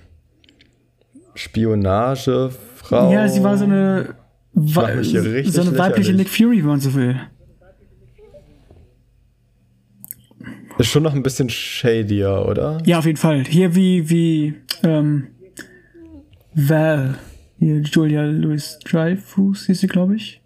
Spionagefrau. 1.36 3.12
Ja, 3.12 3.28
sie 3.28 3.44
war 3.44 3.58
so 3.58 3.66
eine, 3.66 4.16
so 4.54 4.82
eine 4.82 5.78
weibliche 5.78 6.14
Nick 6.14 6.30
Fury, 6.30 6.60
wenn 6.60 6.66
man 6.66 6.80
so 6.80 6.94
will. 6.94 7.20
Ist 10.78 10.88
schon 10.88 11.04
noch 11.04 11.14
ein 11.14 11.22
bisschen 11.22 11.50
shadier, 11.50 12.46
oder? 12.48 12.80
Ja, 12.86 13.00
auf 13.00 13.06
jeden 13.06 13.18
Fall. 13.18 13.44
Hier 13.44 13.76
wie, 13.76 14.10
wie, 14.10 14.56
ähm, 14.84 15.28
Val. 16.54 17.16
Hier 17.62 17.80
Julia 17.82 18.24
Louis 18.24 18.80
Dreyfus 18.80 19.68
hieß 19.68 19.82
sie, 19.82 19.88
glaube 19.88 20.16
ich. 20.16 20.42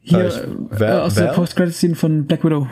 Hier 0.00 0.28
ich, 0.28 0.34
Val, 0.78 0.88
äh, 0.90 1.00
aus 1.00 1.16
Val? 1.16 1.24
der 1.24 1.32
Post-Credit-Scene 1.32 1.94
von 1.94 2.26
Black 2.26 2.44
Widow. 2.44 2.68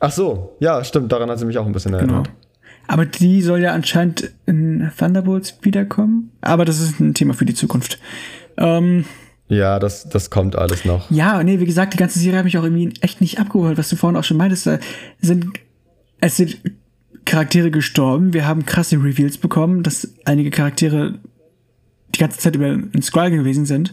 Ach 0.00 0.10
so, 0.10 0.56
ja, 0.58 0.82
stimmt, 0.82 1.12
daran 1.12 1.28
hat 1.28 1.38
sie 1.38 1.44
mich 1.44 1.58
auch 1.58 1.66
ein 1.66 1.72
bisschen 1.72 1.92
erinnert. 1.92 2.28
Genau. 2.28 2.36
Aber 2.88 3.04
die 3.04 3.42
soll 3.42 3.60
ja 3.60 3.74
anscheinend 3.74 4.32
in 4.46 4.90
Thunderbolts 4.98 5.58
wiederkommen. 5.60 6.32
Aber 6.40 6.64
das 6.64 6.80
ist 6.80 6.98
ein 6.98 7.12
Thema 7.12 7.34
für 7.34 7.44
die 7.44 7.54
Zukunft. 7.54 7.98
Ähm, 8.56 9.04
ja, 9.48 9.78
das, 9.78 10.08
das 10.08 10.30
kommt 10.30 10.56
alles 10.56 10.86
noch. 10.86 11.10
Ja, 11.10 11.42
nee, 11.42 11.60
wie 11.60 11.66
gesagt, 11.66 11.92
die 11.92 11.98
ganze 11.98 12.18
Serie 12.18 12.38
hat 12.38 12.46
mich 12.46 12.56
auch 12.56 12.64
irgendwie 12.64 12.94
echt 13.02 13.20
nicht 13.20 13.38
abgeholt, 13.38 13.76
was 13.76 13.90
du 13.90 13.96
vorhin 13.96 14.18
auch 14.18 14.24
schon 14.24 14.38
meintest. 14.38 14.66
Da 14.66 14.78
sind, 15.20 15.44
es 16.22 16.38
sind 16.38 16.56
Charaktere 17.24 17.70
gestorben, 17.70 18.32
wir 18.32 18.46
haben 18.46 18.66
krasse 18.66 18.96
Reveals 18.96 19.38
bekommen, 19.38 19.82
dass 19.82 20.12
einige 20.24 20.50
Charaktere 20.50 21.18
die 22.14 22.18
ganze 22.18 22.38
Zeit 22.38 22.56
über 22.56 22.66
ein 22.66 23.02
Skrull 23.02 23.30
gewesen 23.30 23.64
sind. 23.64 23.92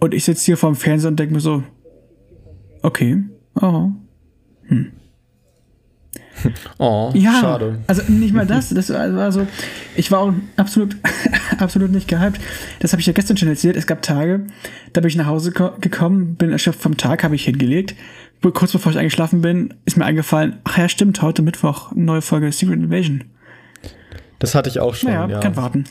Und 0.00 0.14
ich 0.14 0.24
sitze 0.24 0.44
hier 0.44 0.56
vorm 0.56 0.74
Fernseher 0.74 1.08
und 1.10 1.18
denke 1.20 1.34
mir 1.34 1.40
so, 1.40 1.62
okay, 2.82 3.22
oh, 3.60 3.90
hm. 4.64 4.92
Oh, 6.78 7.10
Ja, 7.14 7.40
schade. 7.40 7.78
also 7.86 8.02
nicht 8.08 8.34
mal 8.34 8.46
das. 8.46 8.68
Das 8.68 8.90
war 8.90 9.32
so, 9.32 9.46
ich 9.96 10.10
war 10.10 10.18
auch 10.20 10.34
absolut, 10.56 10.96
absolut 11.58 11.90
nicht 11.92 12.08
gehypt. 12.08 12.38
Das 12.80 12.92
habe 12.92 13.00
ich 13.00 13.06
ja 13.06 13.12
gestern 13.14 13.36
schon 13.38 13.48
erzählt. 13.48 13.76
Es 13.76 13.86
gab 13.86 14.02
Tage, 14.02 14.46
da 14.92 15.00
bin 15.00 15.08
ich 15.08 15.16
nach 15.16 15.26
Hause 15.26 15.52
ko- 15.52 15.72
gekommen, 15.80 16.34
bin 16.36 16.50
erschöpft 16.52 16.80
vom 16.80 16.96
Tag, 16.98 17.24
habe 17.24 17.34
ich 17.34 17.44
hingelegt. 17.44 17.94
Kurz 18.42 18.70
bevor 18.72 18.92
ich 18.92 18.98
eingeschlafen 18.98 19.40
bin, 19.40 19.74
ist 19.86 19.96
mir 19.96 20.04
eingefallen, 20.04 20.58
ach 20.64 20.78
ja, 20.78 20.88
stimmt, 20.88 21.20
heute 21.20 21.42
Mittwoch, 21.42 21.90
neue 21.96 22.22
Folge 22.22 22.52
Secret 22.52 22.76
Invasion. 22.76 23.24
Das 24.38 24.54
hatte 24.54 24.68
ich 24.68 24.78
auch 24.78 24.94
schon, 24.94 25.10
Naja, 25.10 25.26
ja. 25.28 25.40
kann 25.40 25.56
warten. 25.56 25.84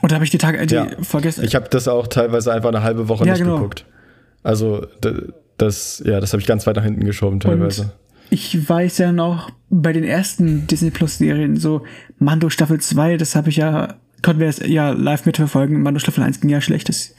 Und 0.00 0.10
da 0.10 0.16
habe 0.16 0.24
ich 0.24 0.30
die 0.30 0.38
Tage, 0.38 0.64
die 0.66 0.74
Ja. 0.74 0.86
vergessen. 1.02 1.44
Ich 1.44 1.54
habe 1.54 1.68
das 1.68 1.88
auch 1.88 2.06
teilweise 2.06 2.52
einfach 2.52 2.68
eine 2.68 2.82
halbe 2.82 3.08
Woche 3.08 3.24
Ja, 3.26 3.32
nicht 3.32 3.42
genau. 3.42 3.56
geguckt. 3.56 3.84
Also 4.42 4.86
das, 5.58 6.02
ja, 6.04 6.20
das 6.20 6.32
habe 6.32 6.40
ich 6.40 6.46
ganz 6.46 6.66
weit 6.66 6.76
nach 6.76 6.84
hinten 6.84 7.04
geschoben 7.04 7.40
teilweise. 7.40 7.82
Und 7.82 7.90
ich 8.30 8.68
weiß 8.68 8.98
ja 8.98 9.12
noch, 9.12 9.50
bei 9.70 9.92
den 9.92 10.04
ersten 10.04 10.66
Disney 10.66 10.90
Plus 10.90 11.18
Serien, 11.18 11.56
so 11.56 11.82
Mando 12.18 12.48
Staffel 12.48 12.80
2, 12.80 13.16
das 13.16 13.34
habe 13.36 13.48
ich 13.50 13.56
ja, 13.56 13.94
konnten 14.22 14.40
wir 14.40 14.46
das 14.46 14.60
ja 14.66 14.90
live 14.90 15.26
mitverfolgen. 15.26 15.82
Mando 15.82 15.98
Staffel 16.00 16.22
1 16.24 16.40
ging 16.40 16.50
ja 16.50 16.60
schlecht, 16.60 16.88
das 16.88 17.14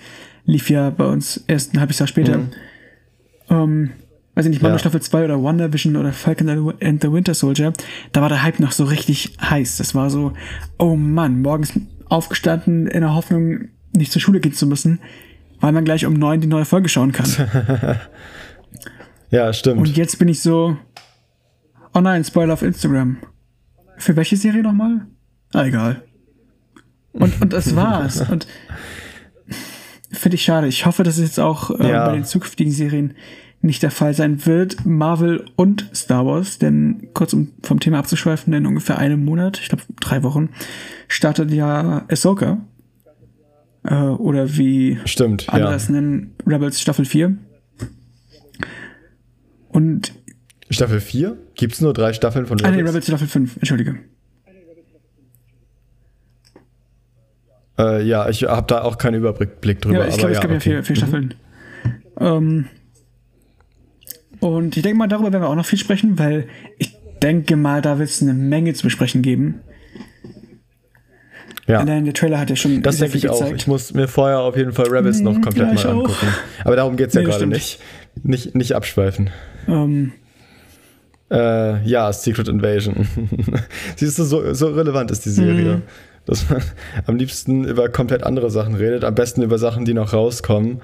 lief 0.45 0.69
ja 0.69 0.89
bei 0.89 1.05
uns 1.05 1.43
erst 1.47 1.73
ein 1.73 1.79
halbes 1.79 1.99
Jahr 1.99 2.07
später. 2.07 2.39
Ähm, 3.53 3.91
weiß 4.35 4.45
ich 4.45 4.51
nicht, 4.51 4.61
Mando 4.61 4.75
Ja. 4.75 4.79
Staffel 4.79 5.01
2 5.01 5.25
oder 5.25 5.41
WandaVision 5.43 5.95
oder 5.95 6.11
Falcon 6.13 6.49
and 6.81 7.01
the 7.01 7.11
Winter 7.11 7.33
Soldier, 7.33 7.73
da 8.11 8.21
war 8.21 8.29
der 8.29 8.43
Hype 8.43 8.59
noch 8.59 8.71
so 8.71 8.83
richtig 8.85 9.37
heiß. 9.41 9.77
Das 9.77 9.93
war 9.95 10.09
so, 10.09 10.33
oh 10.79 10.95
Mann, 10.95 11.41
morgens 11.41 11.73
aufgestanden 12.09 12.87
in 12.87 13.01
der 13.01 13.13
Hoffnung, 13.13 13.69
nicht 13.95 14.11
zur 14.11 14.21
Schule 14.21 14.39
gehen 14.39 14.53
zu 14.53 14.65
müssen, 14.67 14.99
weil 15.59 15.71
man 15.71 15.85
gleich 15.85 16.05
um 16.05 16.13
neun 16.13 16.41
die 16.41 16.47
neue 16.47 16.65
Folge 16.65 16.89
schauen 16.89 17.11
kann. 17.11 17.27
Ja, 19.29 19.51
stimmt. 19.51 19.79
Und 19.79 19.97
jetzt 19.97 20.19
bin 20.19 20.27
ich 20.27 20.41
so. 20.41 20.77
Oh 21.95 22.01
nein, 22.01 22.23
Spoiler 22.23 22.53
auf 22.53 22.61
Instagram. 22.61 23.17
Für 23.97 24.15
welche 24.15 24.37
Serie 24.37 24.61
nochmal? 24.61 25.07
Ah, 25.53 25.65
egal. 25.65 26.03
Und, 27.13 27.41
und 27.41 27.51
das 27.51 27.75
war's. 27.75 28.21
Und 28.29 28.45
finde 30.11 30.35
ich 30.35 30.43
schade. 30.43 30.67
Ich 30.67 30.85
hoffe, 30.85 31.01
dass 31.01 31.17
es 31.17 31.23
jetzt 31.23 31.39
auch 31.39 31.71
äh, 31.79 31.89
Ja. 31.89 32.05
bei 32.05 32.13
den 32.13 32.25
zukünftigen 32.25 32.71
Serien 32.71 33.15
nicht 33.63 33.81
der 33.81 33.91
Fall 33.91 34.13
sein 34.13 34.45
wird. 34.45 34.85
Marvel 34.85 35.45
und 35.55 35.89
Star 35.95 36.25
Wars, 36.25 36.59
denn 36.59 37.09
kurz 37.13 37.33
um 37.33 37.53
vom 37.63 37.79
Thema 37.79 37.99
abzuschweifen, 37.99 38.53
in 38.53 38.67
ungefähr 38.67 38.97
einem 38.99 39.23
Monat, 39.23 39.59
ich 39.59 39.69
glaube 39.69 39.83
drei 39.99 40.21
Wochen, 40.21 40.49
startet 41.07 41.51
ja 41.51 42.05
Ahsoka. 42.09 42.59
Äh, 43.85 43.95
oder 43.95 44.57
wie 44.57 44.99
Stimmt, 45.05 45.49
andere 45.49 45.71
ja. 45.71 45.75
es 45.75 45.89
nennen, 45.89 46.35
Rebels 46.45 46.79
Staffel 46.81 47.05
4. 47.05 47.37
Und 49.69 50.13
Staffel 50.69 50.99
4? 50.99 51.37
Gibt 51.55 51.73
es 51.73 51.81
nur 51.81 51.93
drei 51.93 52.13
Staffeln 52.13 52.45
von 52.45 52.59
Ah, 52.61 52.69
nee, 52.69 52.77
Rebels? 52.77 52.89
Rebels 52.89 53.07
Staffel 53.07 53.27
5, 53.27 53.57
entschuldige. 53.57 53.99
Äh, 57.79 58.03
ja, 58.03 58.29
ich 58.29 58.43
habe 58.43 58.67
da 58.67 58.83
auch 58.83 58.97
keinen 58.97 59.15
Überblick 59.15 59.81
drüber. 59.81 59.99
Ja, 59.99 60.07
ich 60.07 60.17
glaube, 60.17 60.33
es 60.33 60.41
gab 60.41 60.51
ja 60.51 60.57
okay. 60.57 60.69
vier, 60.69 60.83
vier 60.83 60.95
Staffeln. 60.95 61.33
Ähm, 62.19 62.67
und 64.43 64.75
ich 64.77 64.83
denke 64.83 64.97
mal, 64.97 65.07
darüber 65.07 65.31
werden 65.31 65.43
wir 65.43 65.49
auch 65.49 65.55
noch 65.55 65.65
viel 65.65 65.79
sprechen, 65.79 66.19
weil 66.19 66.47
ich 66.77 66.95
denke 67.21 67.55
mal, 67.55 67.81
da 67.81 67.97
wird 67.99 68.09
es 68.09 68.21
eine 68.21 68.33
Menge 68.33 68.73
zu 68.73 68.83
besprechen 68.83 69.21
geben. 69.21 69.61
Ja. 71.67 71.79
Allein 71.79 72.03
der 72.03 72.13
Trailer 72.13 72.39
hat 72.39 72.49
ja 72.49 72.57
schon 72.57 72.81
Das 72.81 72.97
denke 72.97 73.17
ich 73.17 73.29
auch. 73.29 73.39
gezeigt. 73.39 73.61
Ich 73.61 73.67
muss 73.67 73.93
mir 73.93 74.09
vorher 74.09 74.39
auf 74.39 74.57
jeden 74.57 74.73
Fall 74.73 74.87
Rebels 74.87 75.21
noch 75.21 75.39
komplett 75.39 75.67
ja, 75.69 75.73
mal 75.73 75.85
auch. 75.85 75.91
angucken. 76.03 76.27
Aber 76.65 76.75
darum 76.75 76.97
geht 76.97 77.07
es 77.09 77.13
ja 77.13 77.21
Nee, 77.21 77.25
gerade 77.27 77.37
stimmt. 77.39 77.53
nicht. 77.53 77.79
nicht. 78.23 78.55
Nicht 78.55 78.75
abschweifen. 78.75 79.29
Ähm, 79.67 80.11
Äh, 81.31 81.81
ja, 81.87 82.11
Secret 82.11 82.49
Invasion. 82.49 83.07
Siehst 83.95 84.19
du, 84.19 84.23
so, 84.23 84.53
so 84.53 84.67
relevant 84.67 85.09
ist 85.09 85.25
die 85.25 85.29
Serie. 85.29 85.77
Mhm. 85.77 85.81
Dass 86.25 86.49
man 86.49 86.61
am 87.05 87.15
liebsten 87.15 87.63
über 87.65 87.87
komplett 87.89 88.23
andere 88.23 88.51
Sachen 88.51 88.75
redet, 88.75 89.03
am 89.05 89.15
besten 89.15 89.41
über 89.41 89.57
Sachen, 89.57 89.83
die 89.85 89.93
noch 89.93 90.11
rauskommen, 90.13 90.81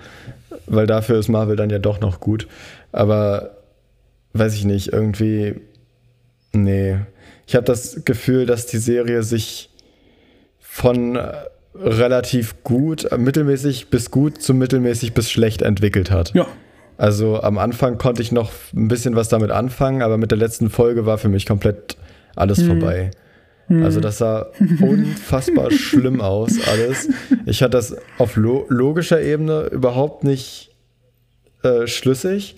weil 0.65 0.87
dafür 0.87 1.19
ist 1.19 1.27
Marvel 1.29 1.55
dann 1.57 1.69
ja 1.69 1.79
doch 1.79 1.99
noch 2.01 2.19
gut. 2.21 2.47
Aber 2.91 3.57
weiß 4.33 4.55
ich 4.55 4.65
nicht, 4.65 4.93
irgendwie. 4.93 5.55
Nee. 6.53 6.97
Ich 7.47 7.55
habe 7.55 7.65
das 7.65 8.03
Gefühl, 8.05 8.45
dass 8.45 8.65
die 8.67 8.77
Serie 8.77 9.23
sich 9.23 9.69
von 10.59 11.15
äh, 11.15 11.31
relativ 11.75 12.63
gut, 12.63 13.05
äh, 13.11 13.17
mittelmäßig 13.17 13.89
bis 13.89 14.11
gut 14.11 14.41
zu 14.41 14.53
mittelmäßig 14.53 15.13
bis 15.13 15.31
schlecht 15.31 15.61
entwickelt 15.61 16.11
hat. 16.11 16.33
ja, 16.33 16.47
Also 16.97 17.41
am 17.41 17.57
Anfang 17.57 17.97
konnte 17.97 18.21
ich 18.21 18.31
noch 18.31 18.51
ein 18.75 18.87
bisschen 18.87 19.15
was 19.15 19.29
damit 19.29 19.51
anfangen, 19.51 20.01
aber 20.01 20.17
mit 20.17 20.31
der 20.31 20.37
letzten 20.37 20.69
Folge 20.69 21.05
war 21.05 21.17
für 21.17 21.29
mich 21.29 21.45
komplett 21.45 21.97
alles 22.35 22.61
vorbei. 22.61 23.11
Also 23.69 23.99
das 23.99 24.17
sah 24.17 24.47
unfassbar 24.81 25.69
schlimm 25.71 26.21
aus, 26.21 26.53
alles. 26.67 27.07
Ich 27.45 27.61
hatte 27.61 27.71
das 27.77 27.95
auf 28.17 28.35
lo 28.35 28.65
logischer 28.69 29.21
Ebene 29.21 29.67
überhaupt 29.71 30.23
nicht 30.23 30.71
äh, 31.63 31.85
schlüssig. 31.85 32.55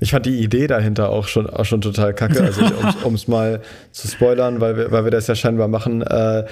Ich 0.00 0.12
fand 0.12 0.26
die 0.26 0.38
Idee 0.38 0.66
dahinter 0.66 1.10
auch 1.10 1.26
schon, 1.26 1.48
auch 1.48 1.64
schon 1.64 1.80
total 1.80 2.14
kacke. 2.14 2.40
Also 2.42 2.62
um 3.02 3.14
es 3.14 3.26
mal 3.26 3.60
zu 3.90 4.06
spoilern, 4.08 4.60
weil 4.60 4.76
wir, 4.76 4.92
weil 4.92 5.04
wir 5.04 5.10
das 5.10 5.26
ja 5.26 5.34
scheinbar 5.34 5.68
machen, 5.68 6.02
äh, 6.02 6.44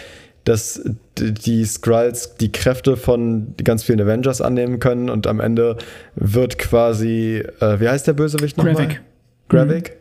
dass 0.44 0.80
die 1.18 1.64
Skrulls 1.64 2.36
die 2.36 2.52
Kräfte 2.52 2.96
von 2.96 3.54
ganz 3.62 3.82
vielen 3.82 4.00
Avengers 4.00 4.40
annehmen 4.40 4.78
können 4.78 5.10
und 5.10 5.26
am 5.26 5.40
Ende 5.40 5.76
wird 6.14 6.58
quasi, 6.58 7.44
äh, 7.60 7.80
wie 7.80 7.88
heißt 7.88 8.06
der 8.06 8.12
Bösewicht 8.12 8.56
nochmal? 8.56 8.74
Gravik. 8.74 9.02
Gravik? 9.48 9.96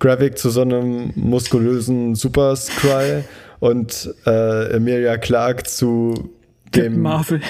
Gravik 0.00 0.38
zu 0.38 0.50
so 0.50 0.62
einem 0.62 1.12
muskulösen 1.14 2.16
Super 2.16 2.56
Skrull 2.56 3.24
und 3.60 4.12
äh, 4.26 4.74
Emilia 4.74 5.16
Clark 5.18 5.68
zu 5.68 6.30
dem 6.74 7.00
Marvel. 7.00 7.40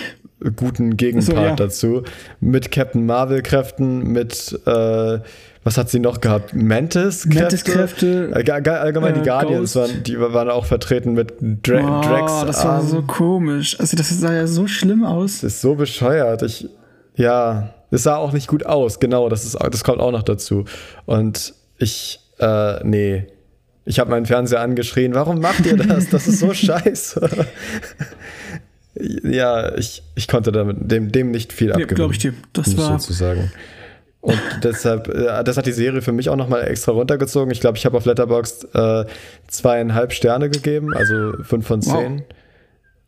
Guten 0.57 0.97
Gegenpart 0.97 1.25
so, 1.37 1.43
ja. 1.43 1.55
dazu. 1.57 2.03
Mit 2.41 2.71
Captain 2.71 3.07
Marvel-Kräften, 3.07 4.13
mit, 4.13 4.59
äh, 4.67 5.19
was 5.65 5.79
hat 5.79 5.89
sie 5.91 5.99
noch 5.99 6.21
gehabt? 6.21 6.55
Mantis-Kräfte? 6.55 7.41
Mantis-Kräfte, 7.41 8.31
Äh, 8.35 8.51
allgemein 8.51 9.15
äh, 9.15 9.19
die 9.21 9.29
Guardians 9.29 9.73
Ghost. 9.73 9.77
waren, 9.77 10.03
die 10.03 10.19
waren 10.21 10.51
auch 10.51 10.67
vertreten 10.67 11.15
mit 11.15 11.33
Dra 11.41 12.01
Oh, 12.01 12.07
Drax. 12.07 12.45
das 12.47 12.65
war 12.65 12.83
so 12.83 13.03
komisch. 13.03 13.79
Also 13.81 13.97
das 13.97 14.11
sah 14.11 14.33
ja 14.33 14.47
so 14.47 14.67
schlimm 14.67 15.05
aus. 15.05 15.41
Das 15.41 15.55
ist 15.55 15.61
so 15.63 15.75
bescheuert. 15.75 16.43
Ich, 16.43 16.69
ja, 17.17 17.71
es 17.91 18.03
sah 18.03 18.17
auch 18.17 18.33
nicht 18.33 18.49
gut 18.49 18.67
aus. 18.67 19.01
Genau, 19.01 19.29
das, 19.29 19.45
ist, 19.45 19.57
das 19.71 19.85
kommt 19.85 20.01
auch 20.01 20.13
noch 20.13 20.23
dazu. 20.25 20.65
Und 21.07 21.55
ich, 21.79 22.21
äh, 22.41 22.85
nee. 22.85 23.27
Ich 23.87 23.99
habe 24.01 24.11
meinen 24.11 24.25
Fernseher 24.25 24.61
angeschrien, 24.63 25.15
warum 25.15 25.41
macht 25.41 25.67
ihr 25.67 25.77
das? 25.77 26.09
Das 26.09 26.27
ist 26.27 26.41
so 26.41 26.53
scheiße. 26.55 27.29
Ja, 28.95 29.75
ich, 29.77 30.03
ich 30.15 30.29
konnte 30.29 30.53
damit, 30.53 30.77
dem, 30.91 31.11
dem 31.13 31.31
nicht 31.31 31.53
viel 31.53 31.69
Ja, 31.69 31.75
abgewinnen. 31.75 31.97
glaub 31.97 32.13
ich 32.13 32.19
dir. 32.19 32.35
Das 32.53 32.69
ich 32.69 32.77
war- 32.79 32.99
sozusagen. 32.99 33.51
Und 34.21 34.39
deshalb, 34.63 35.09
äh, 35.09 35.45
das 35.45 35.57
hat 35.59 35.67
die 35.67 35.73
Serie 35.73 36.01
für 36.01 36.13
mich 36.13 36.31
auch 36.31 36.37
nochmal 36.37 36.67
extra 36.67 36.93
runtergezogen. 36.93 37.51
Ich 37.51 37.61
glaube, 37.61 37.77
ich 37.77 37.85
habe 37.85 37.97
auf 37.97 38.07
Letterboxd 38.07 38.69
äh, 38.75 39.05
zweieinhalb 39.49 40.13
Sterne 40.13 40.49
gegeben, 40.49 40.95
also 40.95 41.33
fünf 41.43 41.67
von 41.67 41.85
Wow. 41.85 41.99
zehn. 42.01 42.23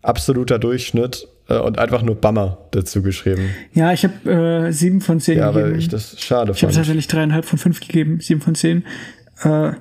Absoluter 0.02 0.58
Durchschnitt 0.58 1.26
äh, 1.48 1.58
und 1.58 1.78
einfach 1.78 2.02
nur 2.02 2.14
Bummer 2.16 2.58
dazu 2.70 3.02
geschrieben. 3.02 3.50
Ja, 3.72 3.92
ich 3.92 4.04
habe 4.04 4.30
äh, 4.68 4.72
sieben 4.72 5.00
von 5.00 5.18
zehn 5.20 5.38
Ja, 5.38 5.50
gegeben. 5.50 5.72
weil 5.72 5.78
ich 5.78 5.88
das 5.88 6.20
schade 6.20 6.52
Ich 6.52 6.58
habe 6.62 6.72
fand. 6.72 6.74
tatsächlich 6.76 7.08
dreieinhalb 7.08 7.44
von 7.44 7.58
fünf 7.58 7.80
gegeben, 7.80 8.20
sieben 8.20 8.40
von 8.40 8.54
zehn. 8.54 8.84
Äh, 9.42 9.72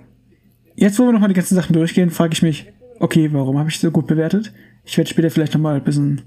jetzt, 0.76 0.98
wo 1.00 1.04
wir 1.06 1.12
nochmal 1.12 1.30
die 1.30 1.36
ganzen 1.36 1.56
Sachen 1.56 1.74
durchgehen, 1.74 2.10
frage 2.12 2.34
ich 2.34 2.42
mich, 2.42 2.66
okay, 3.00 3.30
warum 3.34 3.60
habe 3.60 3.70
ich 3.70 3.80
so 3.80 3.92
gut 3.92 4.08
bewertet? 4.08 4.52
Ich 4.86 4.98
werde 4.98 5.10
später 5.10 5.30
vielleicht 5.30 5.54
nochmal 5.54 5.76
ein 5.76 5.84
bisschen 5.84 6.22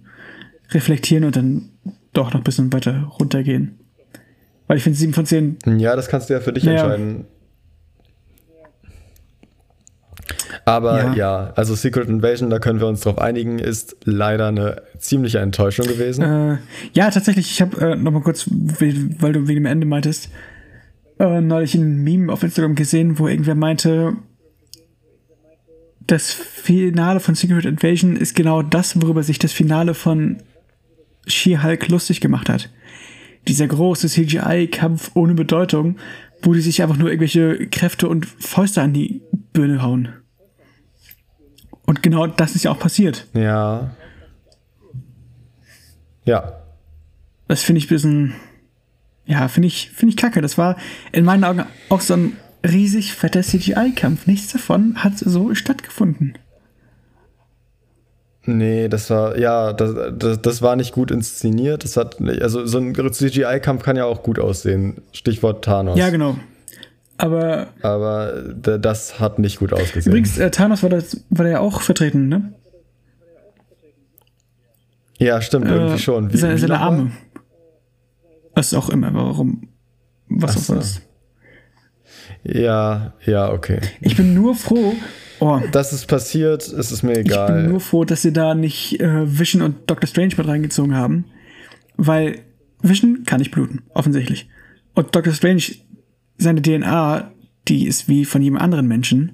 reflektieren 0.71 1.25
und 1.25 1.37
dann 1.37 1.71
doch 2.13 2.33
noch 2.33 2.41
ein 2.41 2.45
bisschen 2.45 2.73
weiter 2.73 3.05
runtergehen. 3.19 3.79
Weil 4.67 4.77
ich 4.77 4.83
finde, 4.83 4.99
sieben 4.99 5.15
von 5.15 5.25
zehn, 5.25 5.57
Ja, 5.79 5.97
das 5.97 6.09
kannst 6.09 6.29
du 6.29 6.35
ja 6.35 6.41
für 6.41 6.53
dich 6.53 6.65
Naja. 6.65 6.83
entscheiden. 6.83 7.25
Aber 10.65 10.97
Ja. 10.99 11.15
ja. 11.15 11.53
also 11.57 11.75
Secret 11.75 12.09
Invasion, 12.09 12.51
da 12.51 12.59
können 12.59 12.81
wir 12.81 12.87
uns 12.87 13.01
drauf 13.01 13.19
einigen, 13.19 13.59
ist 13.59 13.97
leider 14.05 14.49
eine 14.49 14.83
ziemliche 14.99 15.39
Enttäuschung 15.39 15.87
gewesen. 15.87 16.23
äh, 16.23 16.59
ja, 16.93 17.11
tatsächlich, 17.11 17.51
ich 17.51 17.63
habe 17.63 17.81
äh, 17.93 17.97
nochmal 17.97 18.23
kurz, 18.23 18.47
we- 18.51 19.09
weil 19.21 19.33
du 19.33 19.49
wegen 19.49 19.61
dem 19.63 19.67
Ende 19.67 19.87
meintest, 19.87 20.29
äh, 21.19 21.41
neulich 21.41 21.75
ein 21.75 22.03
Meme 22.03 22.31
auf 22.33 22.43
Instagram 22.43 22.75
gesehen, 22.75 23.19
wo 23.19 23.29
irgendwer 23.29 23.55
meinte, 23.55 24.15
das 26.09 26.33
Finale 26.33 27.21
von 27.21 27.35
Secret 27.35 27.67
Invasion 27.67 28.17
ist 28.17 28.35
genau 28.35 28.63
das, 28.63 29.01
worüber 29.01 29.23
sich 29.23 29.39
das 29.39 29.53
Finale 29.53 29.95
von 29.95 30.39
She-Hulk 31.27 31.89
lustig 31.89 32.21
gemacht 32.21 32.49
hat. 32.49 32.71
Dieser 33.47 33.67
große 33.67 34.09
CGI-Kampf 34.09 35.11
ohne 35.15 35.35
Bedeutung, 35.35 35.99
wo 36.43 36.55
die 36.55 36.63
sich 36.63 36.83
einfach 36.83 36.97
nur 36.97 37.09
irgendwelche 37.09 37.67
Kräfte 37.69 38.09
und 38.09 38.25
Fäuste 38.27 38.81
an 38.81 38.95
die 38.95 39.21
Birne 39.53 39.83
hauen. 39.83 40.09
Und 41.85 42.03
genau 42.03 42.27
das 42.27 42.55
ist 42.55 42.65
ja 42.65 42.71
auch 42.71 42.79
passiert. 42.79 43.27
Ja. 43.35 43.91
Ja. 46.25 46.55
Das 47.49 47.63
finde 47.63 47.81
ich 47.81 47.87
ein 47.87 47.89
bisschen, 47.89 48.35
ja, 49.27 49.49
finde 49.49 49.69
ich, 49.69 49.91
finde 49.91 50.11
ich 50.11 50.17
kacke. 50.17 50.41
Das 50.41 50.57
war 50.57 50.77
in 51.13 51.25
meinen 51.25 51.45
Augen 51.45 51.65
auch 51.91 52.01
so 52.01 52.15
ein 52.15 52.37
riesig 52.65 53.15
fetter 53.15 53.43
CGI-Kampf. 53.43 54.27
Nichts 54.27 54.53
davon 54.53 54.97
hat 55.03 55.19
so 55.19 55.55
stattgefunden. 55.55 56.39
Nee, 58.45 58.89
das 58.89 59.11
war, 59.11 59.39
ja, 59.39 59.75
das, 59.75 59.95
das, 60.17 60.41
das 60.41 60.63
war 60.63 60.75
nicht 60.77 60.93
gut 60.93 61.11
inszeniert. 61.11 61.85
Das 61.85 61.99
hat, 61.99 62.17
also 62.41 62.65
so 62.65 62.79
ein 62.79 62.95
CGI-Kampf 62.95 63.83
kann 63.83 63.97
ja 63.97 64.07
auch 64.07 64.23
gut 64.23 64.39
aussehen. 64.39 65.03
Stichwort 65.13 65.65
Thanos. 65.65 65.99
Ja, 65.99 66.09
genau. 66.09 66.39
Aber. 67.19 67.67
Aber 67.83 68.33
das 68.55 69.21
hat 69.21 69.39
nicht 69.39 69.59
gut 69.59 69.73
ausgesehen. 69.73 70.13
Übrigens, 70.13 70.39
äh, 70.39 70.51
Thanos 70.51 70.83
war, 70.83 70.89
das, 70.89 71.25
war 71.29 71.45
da 71.45 71.51
ja 71.51 71.61
auch 71.61 71.83
vertreten, 71.83 72.29
ne? 72.29 72.55
Ja, 75.19 75.43
stimmt, 75.43 75.67
äh, 75.67 75.75
irgendwie 75.75 75.99
schon. 75.99 76.33
Wie, 76.33 76.37
seine, 76.37 76.55
wie 76.55 76.61
seine 76.61 76.79
Arme. 76.79 77.11
Was 78.55 78.73
auch 78.73 78.89
immer, 78.89 79.13
warum. 79.13 79.69
Was 80.29 80.57
Ach 80.57 80.71
auch 80.71 80.77
immer. 80.77 80.85
Ja, 82.45 83.15
ja, 83.25 83.51
okay. 83.51 83.81
Ich 84.01 84.17
bin 84.17 84.35
nur 84.35 84.55
froh, 84.55 84.95
Oh. 85.41 85.61
Das 85.71 85.93
ist 85.93 86.07
passiert, 86.07 86.67
es 86.67 86.91
ist 86.91 87.03
mir 87.03 87.19
egal. 87.19 87.49
Ich 87.51 87.63
bin 87.63 87.71
nur 87.71 87.81
froh, 87.81 88.05
dass 88.05 88.23
sie 88.23 88.33
da 88.33 88.55
nicht 88.55 89.01
äh, 89.01 89.39
Vision 89.39 89.63
und 89.63 89.89
Doctor 89.89 90.09
Strange 90.09 90.35
mit 90.37 90.49
reingezogen 90.49 90.97
haben. 90.97 91.27
Weil 91.97 92.41
Vision 92.83 93.25
kann 93.25 93.39
nicht 93.39 93.51
bluten, 93.51 93.83
offensichtlich. 93.95 94.49
Und 94.95 95.15
Doctor 95.15 95.33
Strange, 95.33 95.63
seine 96.39 96.63
DNA, 96.63 97.33
die 97.69 97.87
ist 97.87 98.09
wie 98.09 98.25
von 98.25 98.43
jedem 98.43 98.59
anderen 98.59 98.89
Menschen. 98.89 99.33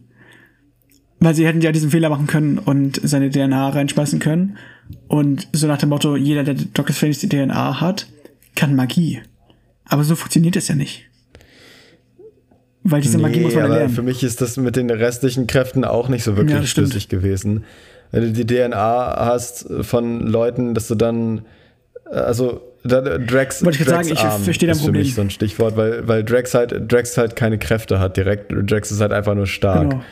Weil 1.21 1.35
sie 1.35 1.47
hätten 1.47 1.63
ja 1.63 1.73
diesen 1.73 1.91
Fehler 1.91 2.11
machen 2.11 2.27
können 2.27 2.59
und 2.59 3.01
seine 3.03 3.31
DNA 3.31 3.71
reinschmeißen 3.71 4.19
können. 4.19 4.59
Und 5.09 5.49
so 5.53 5.67
nach 5.67 5.79
dem 5.79 5.89
Motto, 5.89 6.17
jeder, 6.17 6.45
der 6.45 6.55
Doctor 6.55 6.95
Strange 6.95 7.15
die 7.15 7.29
DNA 7.29 7.81
hat, 7.81 8.09
kann 8.55 8.77
Magie. 8.77 9.23
Aber 9.87 10.05
so 10.05 10.17
funktioniert 10.17 10.57
das 10.57 10.69
ja 10.69 10.75
nicht. 10.75 11.09
Weil 12.85 13.01
diese 13.01 13.17
Magie 13.17 13.39
nee, 13.39 13.45
muss 13.47 13.55
man 13.55 13.71
lernen. 13.71 13.89
Für 13.89 14.03
mich 14.03 14.23
ist 14.23 14.43
das 14.43 14.59
mit 14.59 14.77
den 14.77 14.91
restlichen 14.91 15.47
Kräften 15.47 15.85
auch 15.85 16.09
nicht 16.09 16.23
so 16.23 16.37
wirklich 16.37 16.59
ja, 16.59 16.67
schlüssig 16.67 17.09
gewesen. 17.09 17.65
Wenn 18.11 18.23
du 18.23 18.45
die 18.45 18.47
DNA 18.47 19.17
hast 19.27 19.67
von 19.81 20.21
Leuten, 20.21 20.75
dass 20.75 20.89
du 20.89 20.95
dann, 20.95 21.47
also 22.05 22.61
Drax, 22.85 23.65
Wollte 23.65 23.79
ich 23.79 23.87
Drax 23.87 24.09
sagen, 24.09 24.39
ich 24.39 24.45
verstehe 24.45 24.71
ist 24.71 24.85
für 24.85 24.93
mich 24.93 25.15
so 25.15 25.23
ein 25.23 25.31
Stichwort, 25.31 25.79
weil, 25.79 26.07
weil 26.07 26.23
Drax 26.23 26.53
halt, 26.53 26.93
Drax 26.93 27.17
halt 27.17 27.35
keine 27.35 27.57
Kräfte 27.57 27.99
hat 27.99 28.19
direkt. 28.19 28.53
Drax 28.53 28.91
ist 28.91 29.01
halt 29.01 29.13
einfach 29.13 29.35
nur 29.35 29.47
stark. 29.47 29.91
Genau. 29.91 30.03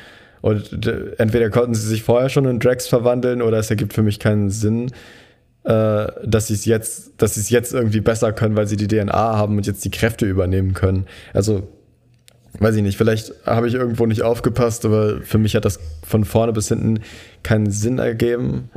Und 0.41 0.87
entweder 1.19 1.51
konnten 1.51 1.75
sie 1.75 1.87
sich 1.87 2.03
vorher 2.03 2.31
schon 2.31 2.47
in 2.47 2.59
Drax 2.59 2.89
verwandeln 2.89 3.43
oder 3.43 3.59
es 3.59 3.69
ergibt 3.69 3.93
für 3.93 4.03
mich 4.03 4.19
keinen 4.19 4.49
Sinn, 4.49 4.91
äh, 5.65 6.07
dass 6.25 6.49
sie 6.49 6.55
es 6.55 6.65
jetzt, 6.65 7.13
dass 7.19 7.35
sie 7.35 7.41
es 7.41 7.51
jetzt 7.51 7.75
irgendwie 7.75 8.01
besser 8.01 8.33
können, 8.33 8.57
weil 8.57 8.67
sie 8.67 8.77
die 8.77 8.89
DNA 8.89 9.13
haben 9.13 9.59
und 9.59 9.67
jetzt 9.67 9.85
die 9.85 9.91
Kräfte 9.91 10.27
übernehmen 10.27 10.73
können. 10.73 11.07
Also 11.35 11.69
weiß 12.63 12.77
ich 12.77 12.83
nicht, 12.83 12.97
vielleicht 12.97 13.33
habe 13.45 13.69
ich 13.69 13.75
irgendwo 13.75 14.07
nicht 14.07 14.23
aufgepasst, 14.23 14.85
aber 14.85 15.21
für 15.23 15.39
mich 15.39 15.55
hat 15.55 15.65
das 15.65 15.81
von 16.07 16.25
vorne 16.25 16.53
bis 16.53 16.69
hinten 16.69 17.01
keinen 17.43 17.71
Sinn 17.71 17.99
ergeben. 17.99 18.71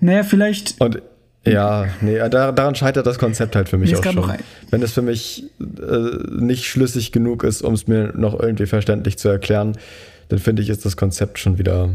Naja, 0.00 0.22
vielleicht. 0.22 0.80
Und 0.80 1.02
ja, 1.44 1.86
nee, 2.00 2.18
daran 2.28 2.74
scheitert 2.74 3.06
das 3.06 3.18
Konzept 3.18 3.54
halt 3.54 3.68
für 3.68 3.78
mich 3.78 3.96
auch 3.96 4.04
schon. 4.04 4.32
Wenn 4.70 4.82
es 4.82 4.92
für 4.92 5.02
mich 5.02 5.44
äh, 5.60 6.42
nicht 6.42 6.66
schlüssig 6.66 7.12
genug 7.12 7.44
ist, 7.44 7.62
um 7.62 7.74
es 7.74 7.86
mir 7.86 8.12
noch 8.16 8.38
irgendwie 8.38 8.66
verständlich 8.66 9.16
zu 9.16 9.28
erklären, 9.28 9.78
dann 10.28 10.40
finde 10.40 10.62
ich, 10.62 10.70
ist 10.70 10.84
das 10.84 10.96
Konzept 10.96 11.38
schon 11.38 11.58
wieder 11.58 11.90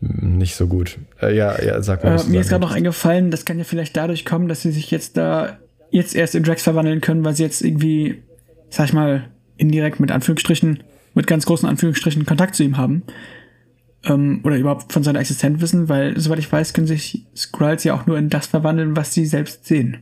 nicht 0.00 0.56
so 0.56 0.66
gut. 0.66 0.98
Äh, 1.22 1.36
ja, 1.36 1.62
ja, 1.62 1.80
sag 1.82 2.02
mal. 2.02 2.20
Äh, 2.20 2.24
mir 2.24 2.40
ist 2.40 2.48
gerade 2.48 2.62
noch 2.62 2.72
eingefallen, 2.72 3.30
das 3.30 3.44
kann 3.44 3.58
ja 3.58 3.64
vielleicht 3.64 3.96
dadurch 3.96 4.24
kommen, 4.24 4.48
dass 4.48 4.62
sie 4.62 4.72
sich 4.72 4.90
jetzt 4.90 5.16
da 5.16 5.58
jetzt 5.90 6.16
erst 6.16 6.34
in 6.34 6.42
Drax 6.42 6.62
verwandeln 6.62 7.00
können, 7.00 7.24
weil 7.24 7.34
sie 7.34 7.44
jetzt 7.44 7.62
irgendwie, 7.62 8.22
sag 8.68 8.86
ich 8.86 8.92
mal, 8.92 9.28
indirekt 9.56 10.00
mit 10.00 10.10
Anführungsstrichen, 10.10 10.82
mit 11.14 11.26
ganz 11.26 11.46
großen 11.46 11.68
Anführungsstrichen 11.68 12.26
Kontakt 12.26 12.54
zu 12.54 12.62
ihm 12.62 12.76
haben. 12.76 13.02
Ähm, 14.04 14.40
oder 14.44 14.56
überhaupt 14.56 14.92
von 14.92 15.02
seiner 15.02 15.20
Existenz 15.20 15.60
wissen, 15.60 15.88
weil, 15.88 16.18
soweit 16.18 16.38
ich 16.38 16.50
weiß, 16.50 16.72
können 16.72 16.86
sich 16.86 17.26
Skrulls 17.34 17.84
ja 17.84 17.94
auch 17.94 18.06
nur 18.06 18.18
in 18.18 18.28
das 18.28 18.46
verwandeln, 18.46 18.96
was 18.96 19.14
sie 19.14 19.26
selbst 19.26 19.66
sehen. 19.66 19.98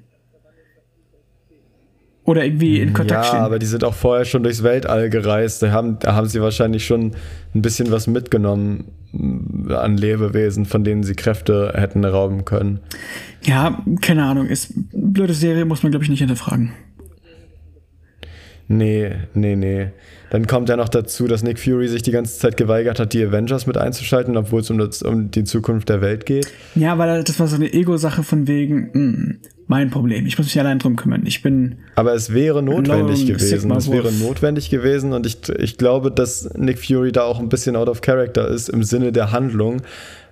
Oder 2.25 2.45
irgendwie 2.45 2.81
in 2.81 2.95
Kontakt 2.95 3.25
ja, 3.25 3.29
stehen. 3.29 3.41
Ja, 3.41 3.45
aber 3.45 3.59
die 3.59 3.67
sind 3.67 3.85
auch 3.85 3.93
vorher 3.93 4.25
schon 4.25 4.43
durchs 4.43 4.63
Weltall 4.63 5.11
gereist. 5.11 5.63
Da 5.63 5.71
haben, 5.73 5.99
da 5.99 6.15
haben 6.15 6.27
sie 6.27 6.41
wahrscheinlich 6.41 6.87
schon 6.87 7.13
ein 7.55 7.61
bisschen 7.61 7.91
was 7.91 8.07
mitgenommen 8.07 8.87
äh, 9.13 9.75
an 9.75 9.99
Lebewesen, 9.99 10.65
von 10.65 10.85
denen 10.85 11.03
sie 11.03 11.15
Kräfte 11.15 11.75
hätten 11.77 12.03
rauben 12.03 12.47
können. 12.47 12.81
Ja, 13.43 13.83
keine 14.01 14.25
Ahnung. 14.25 14.47
Ist 14.47 14.73
blöde 14.93 15.35
Serie, 15.35 15.67
muss 15.67 15.83
man, 15.83 15.93
glaube 15.93 16.05
ich, 16.05 16.11
nicht 16.11 16.21
hinterfragen. 16.21 16.73
Nee, 18.67 19.13
nee, 19.35 19.57
nee. 19.57 19.89
Dann 20.31 20.47
kommt 20.47 20.69
ja 20.69 20.77
noch 20.77 20.89
dazu, 20.89 21.27
dass 21.27 21.43
Nick 21.43 21.59
Fury 21.61 21.87
sich 21.89 22.03
die 22.03 22.11
ganze 22.11 22.39
Zeit 22.39 22.57
geweigert 22.57 22.99
hat, 22.99 23.13
die 23.13 23.23
Avengers 23.23 23.67
mit 23.67 23.77
einzuschalten, 23.77 24.37
obwohl 24.37 24.63
es 24.63 24.71
um, 24.71 24.81
um 25.05 25.31
die 25.31 25.45
Zukunft 25.45 25.89
der 25.89 26.01
Welt 26.01 26.27
geht. 26.27 26.51
Ja, 26.75 26.99
weil 26.99 27.23
das 27.23 27.39
war 27.39 27.47
so 27.47 27.57
eine 27.57 27.73
Ego-Sache 27.73 28.23
von 28.23 28.49
wegen, 28.49 28.91
mh, 28.93 28.93
hm, 28.95 29.39
mein 29.67 29.91
Problem, 29.91 30.27
ich 30.27 30.37
muss 30.37 30.47
mich 30.47 30.61
allein 30.61 30.79
drum 30.79 30.97
kümmern. 30.97 31.25
Ich 31.25 31.43
bin. 31.43 31.77
Aber 31.95 32.15
es 32.15 32.35
wäre 32.35 32.63
notwendig 32.63 33.27
gewesen. 33.27 33.71
Es 33.71 33.91
wäre 33.91 34.13
notwendig 34.13 34.71
gewesen 34.71 35.13
und 35.13 35.25
ich, 35.27 35.49
ich 35.59 35.79
glaube, 35.79 36.11
dass 36.11 36.51
Nick 36.55 36.85
Fury 36.85 37.13
da 37.13 37.23
auch 37.23 37.41
ein 37.41 37.49
bisschen 37.49 37.77
out 37.77 37.89
of 37.89 38.01
character 38.01 38.49
ist 38.49 38.69
im 38.69 38.83
Sinne 38.83 39.13
der 39.13 39.33
Handlung, 39.33 39.83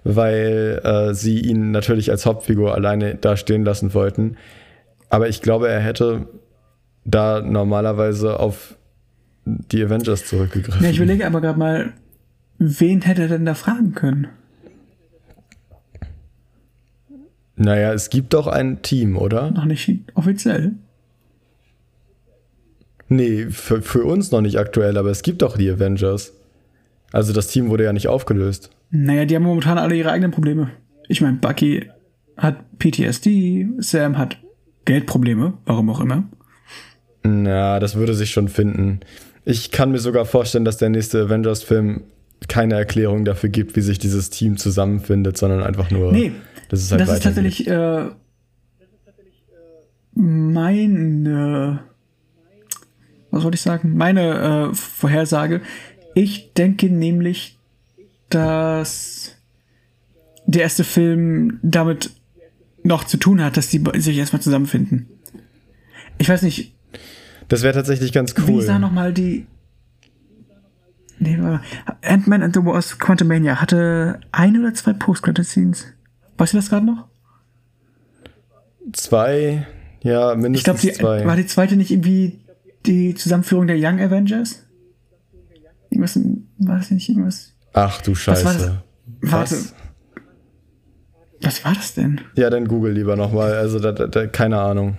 weil 0.04 0.80
äh, 0.84 1.14
sie 1.14 1.40
ihn 1.40 1.70
natürlich 1.70 2.10
als 2.10 2.26
Hauptfigur 2.26 2.74
alleine 2.74 3.14
da 3.14 3.36
stehen 3.36 3.64
lassen 3.64 3.94
wollten. 3.94 4.36
Aber 5.08 5.28
ich 5.28 5.40
glaube, 5.42 5.68
er 5.68 5.80
hätte 5.80 6.26
da 7.04 7.40
normalerweise 7.40 8.38
auf 8.38 8.76
die 9.44 9.82
Avengers 9.82 10.26
zurückgegriffen. 10.26 10.82
Ja, 10.82 10.90
ich 10.90 10.96
überlege 10.96 11.26
aber 11.26 11.40
gerade 11.40 11.58
mal, 11.58 11.92
wen 12.58 13.02
hätte 13.02 13.22
er 13.22 13.28
denn 13.28 13.44
da 13.44 13.54
fragen 13.54 13.92
können? 13.94 14.28
Naja, 17.56 17.92
es 17.92 18.10
gibt 18.10 18.34
doch 18.34 18.46
ein 18.46 18.82
Team, 18.82 19.16
oder? 19.16 19.50
Noch 19.50 19.64
nicht 19.64 19.90
offiziell. 20.14 20.72
Nee, 23.08 23.46
für, 23.50 23.82
für 23.82 24.04
uns 24.04 24.30
noch 24.30 24.40
nicht 24.40 24.58
aktuell, 24.58 24.96
aber 24.96 25.10
es 25.10 25.22
gibt 25.22 25.42
doch 25.42 25.56
die 25.56 25.70
Avengers. 25.70 26.32
Also 27.12 27.32
das 27.32 27.48
Team 27.48 27.68
wurde 27.68 27.84
ja 27.84 27.92
nicht 27.92 28.08
aufgelöst. 28.08 28.70
Naja, 28.90 29.26
die 29.26 29.36
haben 29.36 29.42
momentan 29.42 29.78
alle 29.78 29.94
ihre 29.94 30.10
eigenen 30.10 30.30
Probleme. 30.30 30.70
Ich 31.08 31.20
meine, 31.20 31.36
Bucky 31.36 31.90
hat 32.36 32.78
PTSD, 32.78 33.68
Sam 33.78 34.16
hat 34.16 34.38
Geldprobleme, 34.86 35.54
warum 35.66 35.90
auch 35.90 36.00
immer. 36.00 36.24
Ja, 37.24 37.80
das 37.80 37.94
würde 37.94 38.14
sich 38.14 38.30
schon 38.30 38.48
finden. 38.48 39.00
Ich 39.44 39.70
kann 39.70 39.90
mir 39.90 39.98
sogar 39.98 40.24
vorstellen, 40.24 40.64
dass 40.64 40.76
der 40.76 40.88
nächste 40.88 41.22
Avengers-Film 41.22 42.02
keine 42.48 42.74
Erklärung 42.74 43.24
dafür 43.24 43.48
gibt, 43.48 43.76
wie 43.76 43.80
sich 43.80 43.98
dieses 43.98 44.30
Team 44.30 44.56
zusammenfindet, 44.56 45.36
sondern 45.36 45.62
einfach 45.62 45.90
nur. 45.90 46.12
Nee, 46.12 46.32
das 46.68 46.82
ist, 46.82 46.90
halt 46.90 47.00
das 47.00 47.12
ist 47.12 47.22
tatsächlich 47.22 47.66
äh, 47.68 48.06
meine. 50.14 51.80
Was 53.30 53.44
wollte 53.44 53.54
ich 53.54 53.62
sagen? 53.62 53.96
Meine 53.96 54.70
äh, 54.70 54.74
Vorhersage. 54.74 55.62
Ich 56.14 56.52
denke 56.52 56.90
nämlich, 56.90 57.58
dass 58.28 59.36
der 60.46 60.62
erste 60.62 60.84
Film 60.84 61.58
damit 61.62 62.10
noch 62.82 63.04
zu 63.04 63.16
tun 63.16 63.42
hat, 63.42 63.56
dass 63.56 63.68
die 63.68 63.82
sich 63.96 64.18
erstmal 64.18 64.42
zusammenfinden. 64.42 65.08
Ich 66.18 66.28
weiß 66.28 66.42
nicht, 66.42 66.74
das 67.48 67.62
wäre 67.62 67.74
tatsächlich 67.74 68.12
ganz 68.12 68.34
cool. 68.38 68.46
Wie 68.46 68.62
sah 68.62 68.78
nochmal 68.78 69.12
die. 69.12 69.46
Nee, 71.18 71.38
Ant-Man 72.02 72.42
and 72.42 72.54
the 72.54 72.64
Wasp 72.64 72.98
Quantumania 72.98 73.60
hatte 73.60 74.18
ein 74.32 74.58
oder 74.58 74.74
zwei 74.74 74.92
Post-Credit-Scenes. 74.92 75.86
Weißt 76.36 76.52
du 76.52 76.58
das 76.58 76.68
gerade 76.68 76.84
noch? 76.84 77.06
Zwei, 78.92 79.66
ja, 80.02 80.34
mindestens 80.34 80.82
ich 80.82 80.98
glaube, 80.98 81.24
war 81.24 81.36
die 81.36 81.46
zweite 81.46 81.76
nicht 81.76 81.92
irgendwie 81.92 82.40
die 82.86 83.14
Zusammenführung 83.14 83.68
der 83.68 83.76
Young 83.78 84.00
Avengers? 84.00 84.64
Irgendwas, 85.90 86.18
war 86.58 86.78
das 86.78 86.90
nicht 86.90 87.08
irgendwas? 87.08 87.52
Ach 87.72 88.02
du 88.02 88.14
Scheiße. 88.16 88.44
Was 88.44 88.58
war 88.58 88.66
das? 88.66 88.76
Warte. 89.20 89.54
Was? 89.54 89.74
Was 91.42 91.64
war 91.64 91.74
das 91.74 91.94
denn? 91.94 92.20
Ja, 92.34 92.50
dann 92.50 92.66
google 92.66 92.92
lieber 92.92 93.16
nochmal. 93.16 93.52
Also, 93.54 93.78
da, 93.78 93.92
da, 93.92 94.26
keine 94.26 94.60
Ahnung. 94.60 94.96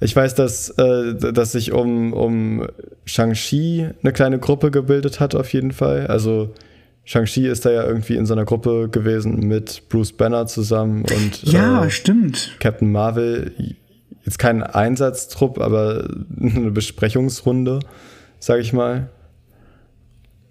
Ich 0.00 0.14
weiß, 0.14 0.34
dass, 0.34 0.70
äh, 0.70 1.14
dass 1.14 1.52
sich 1.52 1.72
um, 1.72 2.12
um 2.12 2.66
Shang-Chi 3.04 3.88
eine 4.02 4.12
kleine 4.12 4.38
Gruppe 4.38 4.70
gebildet 4.70 5.18
hat, 5.18 5.34
auf 5.34 5.52
jeden 5.52 5.72
Fall. 5.72 6.06
Also 6.06 6.54
Shang-Chi 7.04 7.46
ist 7.46 7.64
da 7.64 7.70
ja 7.70 7.84
irgendwie 7.84 8.16
in 8.16 8.26
so 8.26 8.34
einer 8.34 8.44
Gruppe 8.44 8.88
gewesen 8.90 9.40
mit 9.48 9.88
Bruce 9.88 10.12
Banner 10.12 10.46
zusammen 10.46 11.04
und 11.10 11.42
ja, 11.42 11.84
äh, 11.84 11.90
stimmt. 11.90 12.56
Captain 12.60 12.92
Marvel. 12.92 13.52
Jetzt 14.24 14.38
kein 14.38 14.62
Einsatztrupp, 14.62 15.58
aber 15.58 16.06
eine 16.38 16.70
Besprechungsrunde, 16.70 17.80
sag 18.38 18.60
ich 18.60 18.74
mal. 18.74 19.08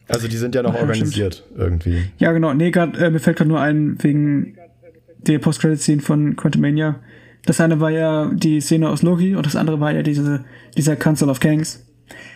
Also 0.07 0.27
die 0.27 0.37
sind 0.37 0.55
ja 0.55 0.63
noch 0.63 0.73
ja, 0.73 0.81
organisiert 0.81 1.43
stimmt. 1.45 1.59
irgendwie. 1.59 2.01
Ja, 2.17 2.31
genau. 2.31 2.53
Nee, 2.53 2.71
grad, 2.71 2.97
äh, 2.97 3.11
mir 3.11 3.19
fällt 3.19 3.37
gerade 3.37 3.49
nur 3.49 3.61
ein, 3.61 4.01
wegen 4.01 4.57
der 5.19 5.39
Post-Credit-Scene 5.39 6.01
von 6.01 6.35
Quantumania 6.35 6.95
das 7.47 7.59
eine 7.59 7.79
war 7.79 7.89
ja 7.89 8.29
die 8.31 8.61
Szene 8.61 8.89
aus 8.89 9.01
Loki 9.01 9.35
und 9.35 9.45
das 9.45 9.55
andere 9.55 9.79
war 9.79 9.91
ja 9.91 10.03
diese, 10.03 10.45
dieser 10.77 10.95
Council 10.95 11.29
of 11.29 11.39
Kings. 11.39 11.83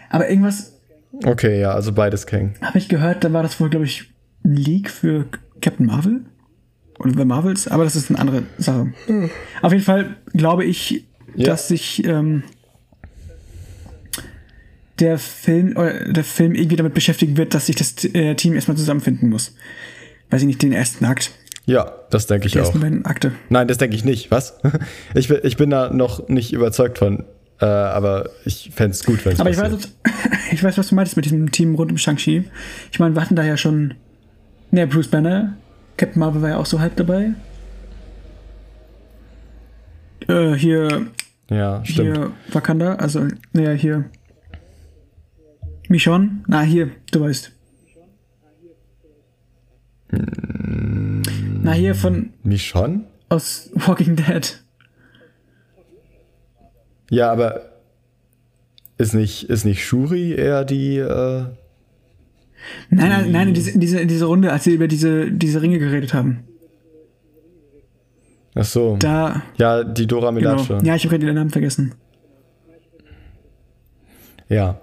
Aber 0.10 0.28
irgendwas, 0.28 0.72
Okay, 1.24 1.60
ja, 1.60 1.74
also 1.74 1.92
beides 1.92 2.26
Kang. 2.26 2.54
Habe 2.62 2.78
ich 2.78 2.88
gehört, 2.88 3.24
da 3.24 3.34
war 3.34 3.44
das 3.44 3.60
wohl, 3.60 3.70
glaube 3.70 3.86
ich, 3.86 4.12
ein 4.44 4.56
Leak 4.56 4.90
für 4.90 5.26
Captain 5.62 5.86
Marvel. 5.86 6.22
Oder 7.00 7.12
The 7.18 7.26
Marvels, 7.26 7.68
aber 7.68 7.84
das 7.84 7.96
ist 7.96 8.12
eine 8.12 8.20
andere 8.20 8.44
Sache. 8.60 8.94
Mhm. 9.08 9.30
Auf 9.62 9.72
jeden 9.72 9.84
Fall 9.84 10.18
glaube 10.34 10.66
ich, 10.66 11.06
ja. 11.36 11.48
dass 11.48 11.68
sich 11.68 12.06
ähm, 12.06 12.44
der 15.00 15.18
Film 15.18 15.76
oder 15.76 16.14
der 16.14 16.24
Film 16.24 16.54
irgendwie 16.54 16.76
damit 16.76 16.94
beschäftigen 16.94 17.38
wird, 17.38 17.56
dass 17.56 17.66
sich 17.66 17.76
das 17.76 18.06
äh, 18.06 18.36
Team 18.36 18.54
erstmal 18.54 18.78
zusammenfinden 18.78 19.30
muss. 19.30 19.56
Weiß 20.30 20.42
ich 20.42 20.48
nicht, 20.48 20.62
den 20.62 20.74
ersten 20.74 21.06
Akt. 21.06 21.32
Ja, 21.66 21.94
das 22.10 22.28
denke 22.28 22.48
ich 22.48 22.54
die 22.54 22.62
auch. 22.62 22.74
Beiden 22.74 23.06
Akte. 23.06 23.34
Nein, 23.50 23.68
das 23.68 23.78
denke 23.78 23.96
ich 23.96 24.04
nicht. 24.04 24.32
Was? 24.32 24.60
Ich, 25.14 25.30
ich 25.30 25.58
bin 25.58 25.70
da 25.70 25.92
noch 25.92 26.28
nicht 26.30 26.54
überzeugt 26.54 26.98
von. 26.98 27.26
Äh, 27.60 27.66
aber 27.66 28.30
ich 28.46 28.72
fände 28.74 28.92
es 28.92 29.04
gut, 29.04 29.24
wenn 29.26 29.34
es 29.34 29.40
Aber 29.40 29.50
ich 29.50 29.58
weiß, 29.58 29.74
ich 30.52 30.64
weiß, 30.64 30.78
was 30.78 30.88
du 30.88 30.96
meintest 30.96 31.16
mit 31.16 31.26
diesem 31.26 31.52
Team 31.52 31.76
rund 31.76 31.92
um 31.92 31.98
Shang-Chi. 31.98 32.46
Ich 32.92 33.00
meine, 33.00 33.16
wir 33.16 33.22
hatten 33.22 33.36
da 33.36 33.44
ja 33.44 33.58
schon. 33.58 33.94
Ne, 34.72 34.88
Bruce 34.88 35.10
Banner. 35.10 35.54
Captain 35.98 36.20
Marvel 36.20 36.42
war 36.42 36.50
ja 36.50 36.58
auch 36.58 36.66
so 36.66 36.80
halb 36.80 36.96
dabei. 36.96 37.32
Äh, 40.28 40.54
hier. 40.54 41.08
Ja, 41.50 41.84
stimmt. 41.84 42.18
Hier 42.18 42.32
Wakanda, 42.52 42.96
also, 42.96 43.28
naja, 43.54 43.72
hier. 43.72 44.06
Michonne? 45.90 46.44
Na, 46.48 46.62
hier, 46.62 46.92
du 47.12 47.22
weißt. 47.22 47.52
Na, 51.64 51.72
hier 51.74 51.96
von. 51.96 52.34
Michonne? 52.44 53.06
Aus 53.30 53.70
Walking 53.74 54.16
Dead. 54.16 54.62
Ja, 57.10 57.32
aber 57.32 57.72
ist 58.98 59.14
nicht, 59.14 59.50
ist 59.50 59.66
nicht 59.66 59.84
Shuri 59.84 60.34
eher 60.34 60.64
die. 60.64 60.98
Äh, 60.98 61.46
nein, 62.90 63.10
nein, 63.10 63.32
nein, 63.32 63.48
in 63.50 63.54
diese, 63.54 63.78
diese, 63.78 64.06
diese 64.06 64.26
Runde, 64.26 64.52
als 64.52 64.64
sie 64.64 64.74
über 64.74 64.88
diese, 64.88 65.32
diese 65.32 65.62
Ringe 65.62 65.80
geredet 65.80 66.14
haben. 66.14 66.44
Ach 68.54 68.66
so. 68.66 68.98
Da. 68.98 69.44
Ja, 69.58 69.84
die 69.84 70.08
Dora 70.08 70.32
Milaje. 70.32 70.66
Genau. 70.66 70.82
Ja, 70.84 70.96
ich 70.96 71.04
habe 71.04 71.16
gerade 71.16 71.26
den 71.26 71.36
Namen 71.36 71.50
vergessen. 71.52 71.94
Ja. 74.50 74.82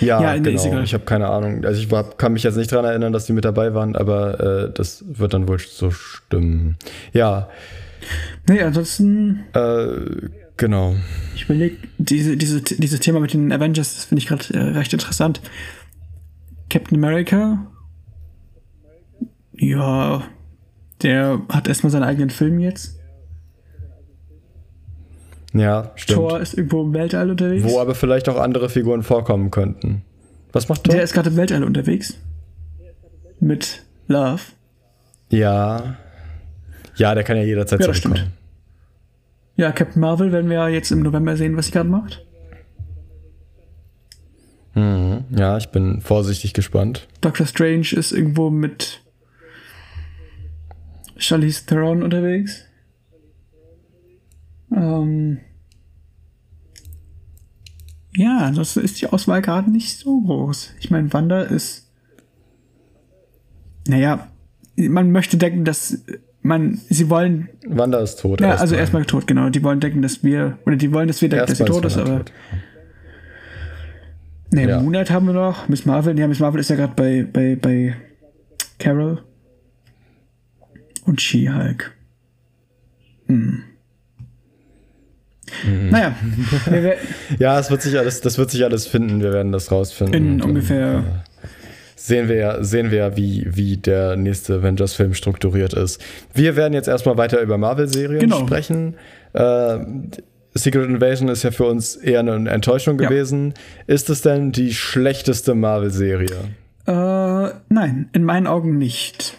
Ja, 0.00 0.20
ja 0.20 0.36
genau. 0.36 0.80
Ich 0.80 0.94
habe 0.94 1.04
keine 1.04 1.28
Ahnung. 1.28 1.64
Also 1.64 1.80
ich 1.80 1.90
war, 1.90 2.04
kann 2.04 2.32
mich 2.32 2.42
jetzt 2.42 2.56
nicht 2.56 2.70
daran 2.70 2.84
erinnern, 2.84 3.12
dass 3.12 3.26
die 3.26 3.32
mit 3.32 3.44
dabei 3.44 3.74
waren, 3.74 3.96
aber 3.96 4.40
äh, 4.68 4.72
das 4.72 5.04
wird 5.06 5.34
dann 5.34 5.48
wohl 5.48 5.58
so 5.58 5.90
stimmen. 5.90 6.76
Ja. 7.12 7.48
Nee, 8.48 8.60
ansonsten. 8.62 9.44
Äh, 9.54 10.28
genau. 10.56 10.94
Ich 11.34 11.44
überlege, 11.44 11.76
diese, 11.98 12.36
diese, 12.36 12.62
dieses 12.62 13.00
Thema 13.00 13.20
mit 13.20 13.32
den 13.32 13.52
Avengers, 13.52 13.94
das 13.94 14.04
finde 14.04 14.22
ich 14.22 14.28
gerade 14.28 14.54
äh, 14.54 14.76
recht 14.76 14.92
interessant. 14.92 15.40
Captain 16.70 16.96
America. 16.96 17.66
Ja, 19.54 20.22
der 21.02 21.42
hat 21.48 21.68
erstmal 21.68 21.90
seinen 21.90 22.04
eigenen 22.04 22.30
Film 22.30 22.60
jetzt. 22.60 22.97
Ja, 25.54 25.92
stimmt. 25.94 26.18
Thor 26.18 26.40
ist 26.40 26.54
irgendwo 26.54 26.82
im 26.82 26.92
Weltall 26.92 27.30
unterwegs. 27.30 27.64
Wo 27.64 27.80
aber 27.80 27.94
vielleicht 27.94 28.28
auch 28.28 28.36
andere 28.36 28.68
Figuren 28.68 29.02
vorkommen 29.02 29.50
könnten. 29.50 30.02
Was 30.52 30.68
macht 30.68 30.84
Thor? 30.84 30.94
Der 30.94 31.02
ist 31.02 31.12
gerade 31.14 31.30
im 31.30 31.36
Weltall 31.36 31.64
unterwegs. 31.64 32.14
Mit 33.40 33.82
Love. 34.08 34.42
Ja. 35.30 35.96
Ja, 36.96 37.14
der 37.14 37.24
kann 37.24 37.36
ja 37.36 37.44
jederzeit 37.44 37.80
ja, 37.80 37.86
das 37.86 37.96
stimmt. 37.96 38.30
Ja, 39.56 39.72
Captain 39.72 40.00
Marvel 40.00 40.32
werden 40.32 40.50
wir 40.50 40.68
jetzt 40.68 40.90
im 40.90 41.00
November 41.00 41.36
sehen, 41.36 41.56
was 41.56 41.66
sie 41.66 41.72
gerade 41.72 41.88
macht. 41.88 42.24
Mhm. 44.74 45.24
Ja, 45.30 45.56
ich 45.56 45.68
bin 45.70 46.00
vorsichtig 46.00 46.54
gespannt. 46.54 47.08
Doctor 47.20 47.46
Strange 47.46 47.88
ist 47.92 48.12
irgendwo 48.12 48.50
mit 48.50 49.02
Charlize 51.16 51.66
Theron 51.66 52.02
unterwegs. 52.02 52.67
Ähm 54.74 55.38
ja, 58.16 58.50
das 58.50 58.76
ist 58.76 59.00
die 59.00 59.06
Auswahl 59.06 59.42
gerade 59.42 59.70
nicht 59.70 59.98
so 59.98 60.20
groß. 60.20 60.74
Ich 60.80 60.90
meine, 60.90 61.12
Wanda 61.12 61.42
ist. 61.42 61.90
Naja, 63.86 64.28
man 64.76 65.12
möchte 65.12 65.36
denken, 65.36 65.64
dass 65.64 66.02
man, 66.42 66.80
sie 66.88 67.08
wollen. 67.10 67.48
Wanda 67.66 68.00
ist 68.00 68.20
tot. 68.20 68.40
Ja, 68.40 68.48
erst 68.48 68.62
also 68.62 68.74
erstmal 68.74 69.04
tot, 69.04 69.26
genau. 69.26 69.50
Die 69.50 69.62
wollen 69.62 69.80
denken, 69.80 70.02
dass 70.02 70.24
wir, 70.24 70.58
oder 70.66 70.76
die 70.76 70.92
wollen, 70.92 71.08
dass 71.08 71.22
wir 71.22 71.28
denken, 71.28 71.46
dass 71.46 71.58
sie 71.58 71.64
tot 71.64 71.84
ist, 71.84 71.96
aber. 71.96 72.18
Tot. 72.18 72.32
Ne, 74.50 74.68
ja. 74.68 74.80
Moonlight 74.80 75.10
haben 75.10 75.26
wir 75.26 75.34
noch. 75.34 75.68
Miss 75.68 75.84
Marvel, 75.84 76.18
ja, 76.18 76.26
Miss 76.26 76.40
Marvel 76.40 76.60
ist 76.60 76.70
ja 76.70 76.76
gerade 76.76 76.94
bei, 76.96 77.22
bei, 77.30 77.56
bei 77.56 77.96
Carol. 78.78 79.22
Und 81.04 81.20
She-Hulk. 81.20 81.94
Hm. 83.26 83.62
Mhm. 85.64 85.90
Naja. 85.90 86.14
ja, 87.38 87.58
es 87.58 87.70
wird 87.70 87.82
sich 87.82 87.98
alles, 87.98 88.20
das 88.20 88.38
wird 88.38 88.50
sich 88.50 88.64
alles 88.64 88.86
finden. 88.86 89.20
Wir 89.20 89.32
werden 89.32 89.52
das 89.52 89.70
rausfinden. 89.70 90.14
In 90.14 90.42
ungefähr. 90.42 90.96
Und, 90.96 91.04
äh, 91.04 91.28
sehen 91.96 92.28
wir 92.28 92.36
ja, 92.36 92.64
sehen 92.64 92.90
wir 92.90 93.16
wie, 93.16 93.46
wie 93.48 93.76
der 93.76 94.16
nächste 94.16 94.56
Avengers-Film 94.56 95.14
strukturiert 95.14 95.74
ist. 95.74 96.02
Wir 96.34 96.56
werden 96.56 96.72
jetzt 96.72 96.88
erstmal 96.88 97.16
weiter 97.16 97.40
über 97.40 97.58
Marvel-Serien 97.58 98.20
genau. 98.20 98.46
sprechen. 98.46 98.94
Äh, 99.32 99.78
Secret 100.54 100.88
Invasion 100.88 101.28
ist 101.28 101.42
ja 101.42 101.50
für 101.50 101.66
uns 101.66 101.96
eher 101.96 102.20
eine 102.20 102.50
Enttäuschung 102.50 102.98
ja. 103.00 103.08
gewesen. 103.08 103.54
Ist 103.86 104.10
es 104.10 104.22
denn 104.22 104.52
die 104.52 104.74
schlechteste 104.74 105.54
Marvel-Serie? 105.54 106.36
Äh, 106.86 107.52
nein, 107.68 108.08
in 108.12 108.24
meinen 108.24 108.46
Augen 108.46 108.78
nicht. 108.78 109.34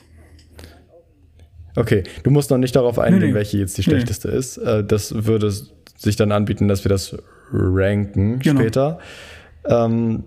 Okay, 1.76 2.04
du 2.24 2.30
musst 2.30 2.52
noch 2.52 2.58
nicht 2.58 2.76
darauf 2.76 3.00
eingehen, 3.00 3.22
nee, 3.22 3.28
nee. 3.28 3.34
welche 3.34 3.58
jetzt 3.58 3.78
die 3.78 3.84
schlechteste 3.84 4.30
nee. 4.30 4.38
ist. 4.38 4.58
Äh, 4.58 4.84
das 4.84 5.26
würde 5.26 5.52
sich 6.02 6.16
dann 6.16 6.32
anbieten, 6.32 6.68
dass 6.68 6.84
wir 6.84 6.90
das 6.90 7.16
ranken 7.52 8.40
genau. 8.40 8.62
später. 8.62 9.00
Ähm, 9.66 10.24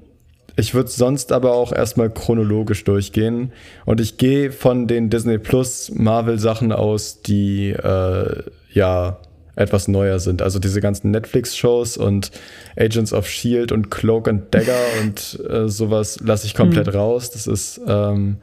ich 0.57 0.75
würde 0.75 0.91
sonst 0.91 1.33
aber 1.33 1.55
auch 1.55 1.73
erstmal 1.73 2.11
chronologisch 2.11 2.85
durchgehen. 2.85 3.53
Und 3.87 4.01
ich 4.01 4.19
gehe 4.19 4.53
von 4.53 4.87
den 4.87 5.09
Disney 5.09 5.39
Plus 5.39 5.91
Marvel 5.95 6.39
Sachen 6.39 6.73
aus, 6.73 7.23
die 7.23 7.71
äh, 7.71 8.43
ja 8.73 9.19
etwas 9.55 9.89
neuer 9.89 10.19
sind. 10.19 10.43
Also 10.43 10.59
diese 10.59 10.81
ganzen 10.81 11.11
Netflix-Shows 11.11 11.97
und 11.97 12.31
Agents 12.77 13.13
of 13.13 13.27
Shield 13.29 13.73
und 13.73 13.91
Cloak 13.91 14.29
and 14.29 14.55
Dagger 14.55 14.79
und 15.03 15.41
äh, 15.49 15.69
sowas 15.69 16.21
lasse 16.21 16.47
ich 16.47 16.55
komplett 16.55 16.87
mhm. 16.87 16.95
raus. 16.95 17.31
Das 17.31 17.47
ist, 17.47 17.81
ähm, 17.87 18.39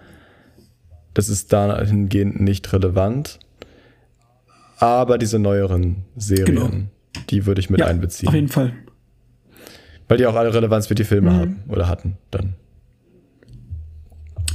das 1.14 1.30
ist 1.30 1.54
dahingehend 1.54 2.40
nicht 2.42 2.72
relevant. 2.74 3.40
Aber 4.78 5.18
diese 5.18 5.40
neueren 5.40 6.06
Serien, 6.16 6.46
genau. 6.46 6.70
Die 7.30 7.46
würde 7.46 7.60
ich 7.60 7.70
mit 7.70 7.80
ja, 7.80 7.88
einbeziehen. 7.88 8.28
Auf 8.28 8.36
jeden 8.36 8.50
Fall. 8.50 8.74
Weil 10.08 10.18
die 10.18 10.26
auch 10.26 10.36
alle 10.36 10.54
Relevanz 10.54 10.88
für 10.88 10.96
die 10.96 11.04
Filme 11.04 11.32
mhm. 11.32 11.36
haben 11.36 11.64
oder 11.68 11.88
hatten 11.88 12.18
dann. 12.32 12.56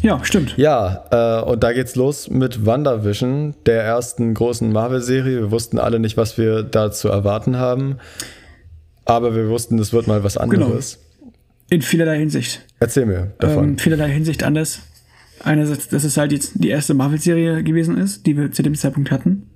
Ja, 0.02 0.22
stimmt. 0.22 0.54
Ja, 0.58 1.04
äh, 1.10 1.42
und 1.44 1.62
da 1.62 1.72
geht's 1.72 1.96
los 1.96 2.28
mit 2.28 2.66
WandaVision, 2.66 3.54
der 3.64 3.84
ersten 3.84 4.34
großen 4.34 4.70
Marvel-Serie. 4.70 5.40
Wir 5.40 5.50
wussten 5.50 5.78
alle 5.78 5.98
nicht, 5.98 6.18
was 6.18 6.36
wir 6.36 6.62
da 6.62 6.92
zu 6.92 7.08
erwarten 7.08 7.56
haben. 7.56 7.96
Aber 9.06 9.34
wir 9.34 9.48
wussten, 9.48 9.78
es 9.78 9.94
wird 9.94 10.06
mal 10.06 10.22
was 10.22 10.34
genau. 10.34 10.66
anderes. 10.66 10.98
Genau. 10.98 11.32
In 11.70 11.80
vielerlei 11.80 12.18
Hinsicht. 12.18 12.66
Erzähl 12.80 13.06
mir 13.06 13.32
davon. 13.38 13.64
Ähm, 13.64 13.78
vielerlei 13.78 14.10
Hinsicht 14.10 14.42
anders. 14.42 14.80
Einerseits, 15.42 15.88
dass 15.88 16.04
es 16.04 16.18
halt 16.18 16.32
jetzt 16.32 16.52
die 16.56 16.68
erste 16.68 16.92
Marvel-Serie 16.92 17.62
gewesen 17.62 17.96
ist, 17.96 18.26
die 18.26 18.36
wir 18.36 18.52
zu 18.52 18.62
dem 18.62 18.74
Zeitpunkt 18.74 19.10
hatten. 19.10 19.48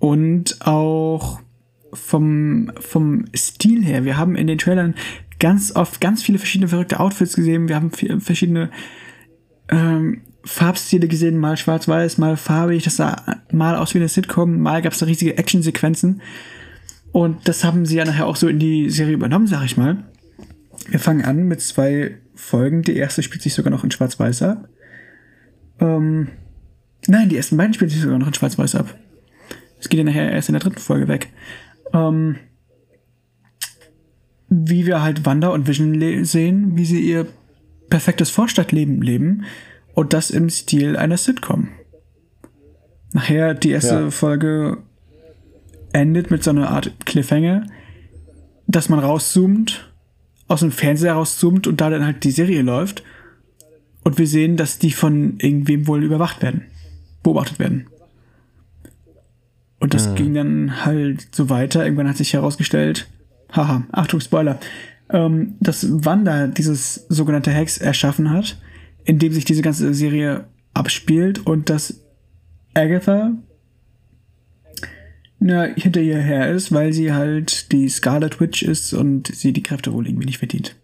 Und 0.00 0.66
auch 0.66 1.40
vom, 1.92 2.72
vom 2.80 3.26
Stil 3.34 3.84
her. 3.84 4.04
Wir 4.04 4.16
haben 4.16 4.34
in 4.34 4.48
den 4.48 4.58
Trailern 4.58 4.94
ganz 5.38 5.74
oft 5.76 6.00
ganz 6.00 6.22
viele 6.22 6.38
verschiedene 6.38 6.68
verrückte 6.68 7.00
Outfits 7.00 7.36
gesehen. 7.36 7.68
Wir 7.68 7.76
haben 7.76 7.90
verschiedene 7.90 8.70
ähm, 9.68 10.22
Farbstile 10.44 11.06
gesehen, 11.06 11.38
mal 11.38 11.56
schwarz-weiß, 11.56 12.18
mal 12.18 12.36
farbig. 12.36 12.84
Das 12.84 12.96
sah 12.96 13.42
mal 13.52 13.76
aus 13.76 13.94
wie 13.94 13.98
eine 13.98 14.08
Sitcom, 14.08 14.60
mal 14.60 14.82
gab 14.82 14.92
es 14.92 14.98
da 14.98 15.06
riesige 15.06 15.36
Actionsequenzen. 15.36 16.22
Und 17.12 17.48
das 17.48 17.64
haben 17.64 17.86
sie 17.86 17.96
ja 17.96 18.04
nachher 18.04 18.26
auch 18.26 18.36
so 18.36 18.48
in 18.48 18.58
die 18.58 18.88
Serie 18.90 19.14
übernommen, 19.14 19.46
sag 19.46 19.64
ich 19.64 19.76
mal. 19.76 20.04
Wir 20.88 21.00
fangen 21.00 21.24
an 21.24 21.44
mit 21.44 21.60
zwei 21.60 22.16
Folgen. 22.34 22.82
Die 22.82 22.96
erste 22.96 23.22
spielt 23.22 23.42
sich 23.42 23.54
sogar 23.54 23.70
noch 23.70 23.84
in 23.84 23.90
schwarz-weiß 23.90 24.42
ab. 24.42 24.68
Ähm, 25.80 26.28
nein, 27.06 27.28
die 27.28 27.36
ersten 27.36 27.56
beiden 27.56 27.74
spielen 27.74 27.90
sich 27.90 28.00
sogar 28.00 28.18
noch 28.18 28.28
in 28.28 28.34
schwarz-weiß 28.34 28.76
ab. 28.76 28.96
Es 29.80 29.88
geht 29.88 29.98
ja 29.98 30.04
nachher 30.04 30.30
erst 30.30 30.48
in 30.48 30.52
der 30.52 30.62
dritten 30.62 30.78
Folge 30.78 31.08
weg 31.08 31.30
ähm, 31.92 32.36
wie 34.48 34.86
wir 34.86 35.02
halt 35.02 35.24
Wanda 35.24 35.48
und 35.48 35.68
Vision 35.68 36.24
sehen, 36.24 36.76
wie 36.76 36.84
sie 36.84 37.00
ihr 37.00 37.26
perfektes 37.88 38.30
Vorstadtleben 38.30 39.00
leben 39.00 39.44
und 39.94 40.12
das 40.12 40.30
im 40.30 40.50
Stil 40.50 40.96
einer 40.96 41.16
Sitcom. 41.16 41.68
Nachher 43.12 43.54
die 43.54 43.70
erste 43.70 43.94
ja. 43.94 44.10
Folge 44.10 44.78
endet 45.92 46.30
mit 46.30 46.44
so 46.44 46.50
einer 46.50 46.70
Art 46.70 46.92
Cliffhanger, 47.04 47.66
dass 48.66 48.88
man 48.88 49.00
rauszoomt 49.00 49.92
aus 50.46 50.60
dem 50.60 50.72
Fernseher 50.72 51.14
rauszoomt 51.14 51.66
und 51.68 51.80
da 51.80 51.90
dann 51.90 52.04
halt 52.04 52.24
die 52.24 52.30
Serie 52.32 52.62
läuft. 52.62 53.04
Und 54.02 54.18
wir 54.18 54.26
sehen, 54.26 54.56
dass 54.56 54.78
die 54.78 54.90
von 54.90 55.38
irgendwem 55.38 55.86
wohl 55.86 56.02
überwacht 56.02 56.42
werden, 56.42 56.64
beobachtet 57.22 57.58
werden. 57.60 57.86
Und 59.80 59.94
das 59.94 60.08
mhm. 60.08 60.14
ging 60.14 60.34
dann 60.34 60.84
halt 60.84 61.34
so 61.34 61.48
weiter. 61.48 61.84
Irgendwann 61.84 62.08
hat 62.08 62.18
sich 62.18 62.34
herausgestellt, 62.34 63.08
haha, 63.50 63.84
Achtung, 63.90 64.20
Spoiler, 64.20 64.60
ähm, 65.08 65.54
dass 65.60 65.86
Wanda 66.04 66.46
dieses 66.46 67.06
sogenannte 67.08 67.50
Hex 67.50 67.78
erschaffen 67.78 68.30
hat, 68.30 68.58
in 69.04 69.18
dem 69.18 69.32
sich 69.32 69.44
diese 69.44 69.62
ganze 69.62 69.92
Serie 69.94 70.44
abspielt 70.74 71.44
und 71.46 71.70
dass 71.70 72.00
Agatha 72.74 73.32
na, 75.40 75.64
hinter 75.74 76.02
ihr 76.02 76.18
her 76.18 76.50
ist, 76.50 76.70
weil 76.70 76.92
sie 76.92 77.12
halt 77.12 77.72
die 77.72 77.88
Scarlet 77.88 78.40
Witch 78.40 78.62
ist 78.62 78.92
und 78.92 79.34
sie 79.34 79.54
die 79.54 79.62
Kräfte 79.62 79.92
wohl 79.92 80.06
irgendwie 80.06 80.26
nicht 80.26 80.38
verdient. 80.38 80.76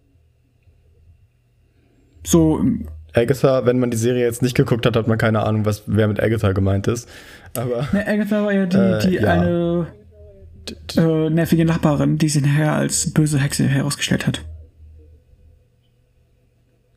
So. 2.25 2.65
Agatha, 3.17 3.65
wenn 3.65 3.79
man 3.79 3.91
die 3.91 3.97
Serie 3.97 4.25
jetzt 4.25 4.43
nicht 4.43 4.55
geguckt 4.55 4.85
hat, 4.85 4.95
hat 4.95 5.09
man 5.09 5.19
keine 5.19 5.43
Ahnung, 5.45 5.65
was, 5.65 5.85
wer 5.87 6.07
mit 6.07 6.23
Agatha 6.23 6.53
gemeint 6.53 6.87
ist. 6.87 7.09
Aber. 7.57 7.89
Na, 7.93 8.07
Agatha 8.07 8.45
war 8.45 8.53
ja 8.53 8.67
die, 8.67 8.77
äh, 8.77 8.99
die 9.01 9.15
ja. 9.15 9.33
eine 9.33 9.87
äh, 10.97 11.31
nervige 11.31 11.65
Nachbarin, 11.65 12.19
die 12.19 12.29
sie 12.29 12.43
nachher 12.43 12.75
als 12.75 13.13
böse 13.13 13.39
Hexe 13.39 13.67
herausgestellt 13.67 14.27
hat. 14.27 14.45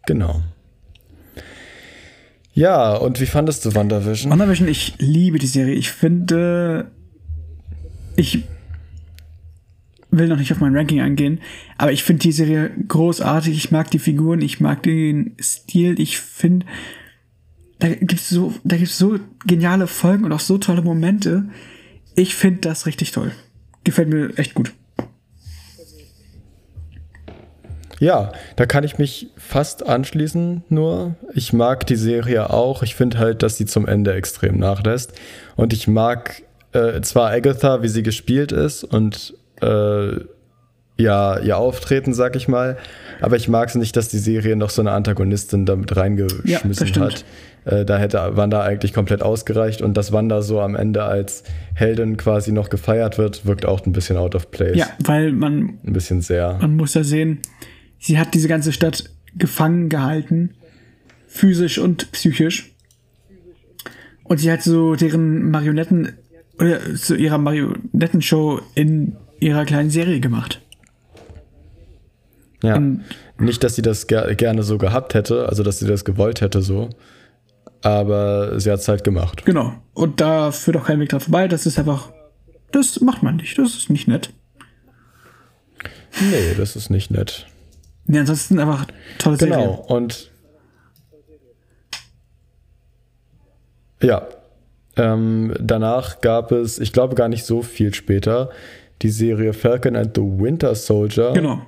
Genau. 0.08 0.41
Ja, 2.53 2.95
und 2.95 3.21
wie 3.21 3.25
fandest 3.25 3.63
du 3.65 3.73
WandaVision? 3.73 4.32
WandaVision, 4.32 4.67
ich 4.67 4.95
liebe 4.97 5.39
die 5.39 5.47
Serie. 5.47 5.75
Ich 5.75 5.91
finde, 5.91 6.91
ich 8.17 8.43
will 10.12 10.28
noch 10.28 10.38
nicht 10.38 10.52
auf 10.52 10.60
mein 10.60 10.76
Ranking 10.76 11.02
eingehen, 11.02 11.39
aber 11.78 11.91
ich 11.91 12.04
finde 12.04 12.22
die 12.22 12.32
Serie 12.32 12.72
großartig. 12.88 13.56
Ich 13.56 13.72
mag 13.72 13.91
die 13.91 14.00
Figuren, 14.00 14.41
ich 14.41 14.60
mag 14.60 14.84
den 14.84 15.36
Stil. 15.39 16.00
Ich 16.00 16.19
finde, 16.19 16.65
da 17.80 17.89
gibt's 17.89 18.30
so, 18.30 18.54
da 18.63 18.78
gibt's 18.78 18.98
so 18.98 19.19
geniale 19.45 19.88
Folgen 19.88 20.26
und 20.26 20.32
auch 20.32 20.39
so 20.39 20.58
tolle 20.58 20.82
Momente. 20.82 21.50
Ich 22.15 22.36
finde 22.36 22.62
das 22.62 22.86
richtig 22.86 23.12
toll. 23.12 23.32
Gefällt 23.84 24.10
mir 24.10 24.38
echt 24.38 24.54
gut. 24.54 24.74
Ja, 28.00 28.32
da 28.56 28.65
kann 28.65 28.86
ich 28.86 28.98
mich 28.98 29.28
fast 29.36 29.86
anschließen, 29.86 30.63
nur 30.69 31.15
ich 31.34 31.52
mag 31.52 31.86
die 31.86 31.98
Serie 31.98 32.50
auch. 32.50 32.82
Ich 32.82 32.95
finde 32.95 33.19
halt, 33.19 33.43
dass 33.43 33.58
sie 33.58 33.65
zum 33.65 33.86
Ende 33.86 34.13
extrem 34.13 34.58
nachlässt. 34.58 35.13
Und 35.58 35.74
ich 35.74 35.88
mag 35.88 36.43
äh, 36.72 37.02
zwar 37.02 37.32
Agatha, 37.32 37.82
wie 37.82 37.89
sie 37.89 38.04
gespielt 38.04 38.54
ist 38.54 38.86
und 38.86 39.34
äh, 39.62 40.19
ja, 40.98 41.39
ihr 41.39 41.58
Auftreten, 41.58 42.13
sag 42.13 42.36
ich 42.36 42.48
mal, 42.48 42.78
aber 43.22 43.38
ich 43.38 43.48
mag 43.48 43.69
es 43.69 43.76
nicht, 43.76 43.95
dass 43.95 44.10
die 44.10 44.17
Serie 44.17 44.56
noch 44.56 44.69
so 44.69 44.82
eine 44.82 44.91
Antagonistin 44.91 45.65
damit 45.65 45.95
reingeschmissen 45.95 46.88
ja, 46.88 47.02
hat. 47.02 47.26
Äh, 47.65 47.86
da 47.86 47.98
hätte 47.98 48.36
Wanda 48.36 48.62
eigentlich 48.63 48.93
komplett 48.93 49.22
ausgereicht 49.22 49.82
und 49.82 49.95
dass 49.95 50.12
Wanda 50.12 50.41
so 50.41 50.60
am 50.60 50.76
Ende 50.76 51.04
als 51.04 51.43
Heldin 51.74 52.17
quasi 52.17 52.52
noch 52.52 52.69
gefeiert 52.69 53.17
wird, 53.17 53.45
wirkt 53.45 53.65
auch 53.65 53.86
ein 53.86 53.93
bisschen 53.93 54.17
out 54.17 54.36
of 54.36 54.52
place. 54.52 54.76
Ja, 54.76 54.88
weil 55.00 55.32
man. 55.32 55.80
Ein 55.86 55.93
bisschen 55.93 56.22
sehr. 56.22 56.58
Man 56.62 56.76
muss 56.76 56.93
ja 56.93 57.04
sehen, 57.04 57.39
sie 57.98 58.19
hat 58.19 58.34
diese 58.34 58.50
ganze 58.50 58.74
Stadt 58.74 59.10
gefangen 59.38 59.88
gehalten, 59.89 60.52
physisch 61.28 61.78
und 61.78 62.12
psychisch. 62.12 62.72
Und 64.24 64.39
sie 64.39 64.52
hat 64.52 64.63
so 64.63 64.95
deren 64.95 65.50
Marionetten 65.50 66.13
oder 66.60 66.95
zu 66.95 67.15
ihrer 67.15 67.38
Marionettenshow 67.38 68.62
in 68.76 69.15
ihrer 69.39 69.65
kleinen 69.65 69.89
Serie 69.89 70.19
gemacht. 70.19 70.62
Ja. 72.62 72.75
Und 72.75 73.06
nicht, 73.38 73.63
dass 73.63 73.75
sie 73.75 73.82
das 73.82 74.08
ger 74.08 74.36
gerne 74.36 74.63
so 74.63 74.78
gehabt 74.78 75.13
hätte, 75.13 75.47
also 75.47 75.63
dass 75.63 75.80
sie 75.80 75.88
das 75.88 76.04
gewollt 76.04 76.41
hätte 76.41 76.62
so, 76.62 76.89
aber 77.82 78.60
sie 78.60 78.71
hat 78.71 78.80
es 78.80 78.88
halt 78.88 79.04
gemacht. 79.04 79.45
Genau. 79.45 79.73
Und 79.93 80.19
da 80.19 80.52
führt 80.52 80.78
auch 80.78 80.86
kein 80.86 80.99
Weg 80.99 81.10
dran 81.10 81.21
vorbei. 81.21 81.47
Das 81.47 81.65
ist 81.65 81.80
einfach, 81.80 82.12
das 82.71 82.99
macht 82.99 83.23
man 83.23 83.38
nicht. 83.38 83.58
Das 83.58 83.75
ist 83.75 83.89
nicht 83.89 84.08
nett. 84.08 84.34
Nee, 86.19 86.54
das 86.58 86.75
ist 86.75 86.89
nicht 86.89 87.12
nett. 87.12 87.47
Nee, 88.06 88.19
ansonsten 88.19 88.60
einfach 88.60 88.88
tolle 89.19 89.38
genau. 89.38 89.56
Serie. 89.56 89.67
Genau. 89.67 89.86
Und 89.88 90.32
ja, 94.02 94.28
ähm, 94.95 95.54
danach 95.60 96.21
gab 96.21 96.52
es, 96.52 96.80
ich 96.80 96.91
glaube 96.91 97.15
gar 97.15 97.30
nicht 97.30 97.45
so 97.45 97.62
viel 97.62 97.93
später, 97.93 98.49
die 99.02 99.10
Serie 99.10 99.54
Falcon 99.54 99.96
and 99.96 100.12
the 100.16 100.22
Winter 100.22 100.76
Soldier. 100.76 101.32
Genau. 101.34 101.66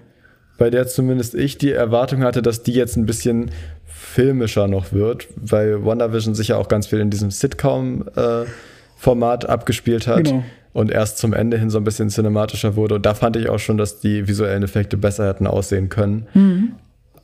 Bei 0.58 0.70
der 0.70 0.88
zumindest 0.88 1.34
ich 1.34 1.58
die 1.58 1.72
Erwartung 1.72 2.24
hatte, 2.24 2.42
dass 2.42 2.64
die 2.64 2.74
jetzt 2.74 2.98
ein 2.98 3.06
bisschen 3.06 3.52
filmischer 3.86 4.68
noch 4.68 4.92
wird, 4.94 5.28
weil 5.36 5.86
WandaVision 5.86 6.36
sich 6.36 6.50
ja 6.50 6.58
auch 6.58 6.68
ganz 6.68 6.88
viel 6.88 7.00
in 7.00 7.10
diesem 7.10 7.32
Sitcom-Format 7.32 9.44
äh, 9.44 9.48
abgespielt 9.48 10.08
hat. 10.08 10.26
Genau. 10.26 10.44
Und 10.74 10.92
erst 10.92 11.18
zum 11.18 11.34
Ende 11.34 11.58
hin 11.58 11.70
so 11.70 11.78
ein 11.78 11.84
bisschen 11.84 12.10
cinematischer 12.10 12.76
wurde. 12.76 12.96
Und 12.96 13.06
da 13.06 13.14
fand 13.14 13.36
ich 13.36 13.50
auch 13.50 13.60
schon, 13.60 13.78
dass 13.78 14.00
die 14.00 14.28
visuellen 14.28 14.64
Effekte 14.64 14.98
besser 14.98 15.28
hätten 15.28 15.48
aussehen 15.48 15.90
können. 15.90 16.28
Mhm. 16.34 16.72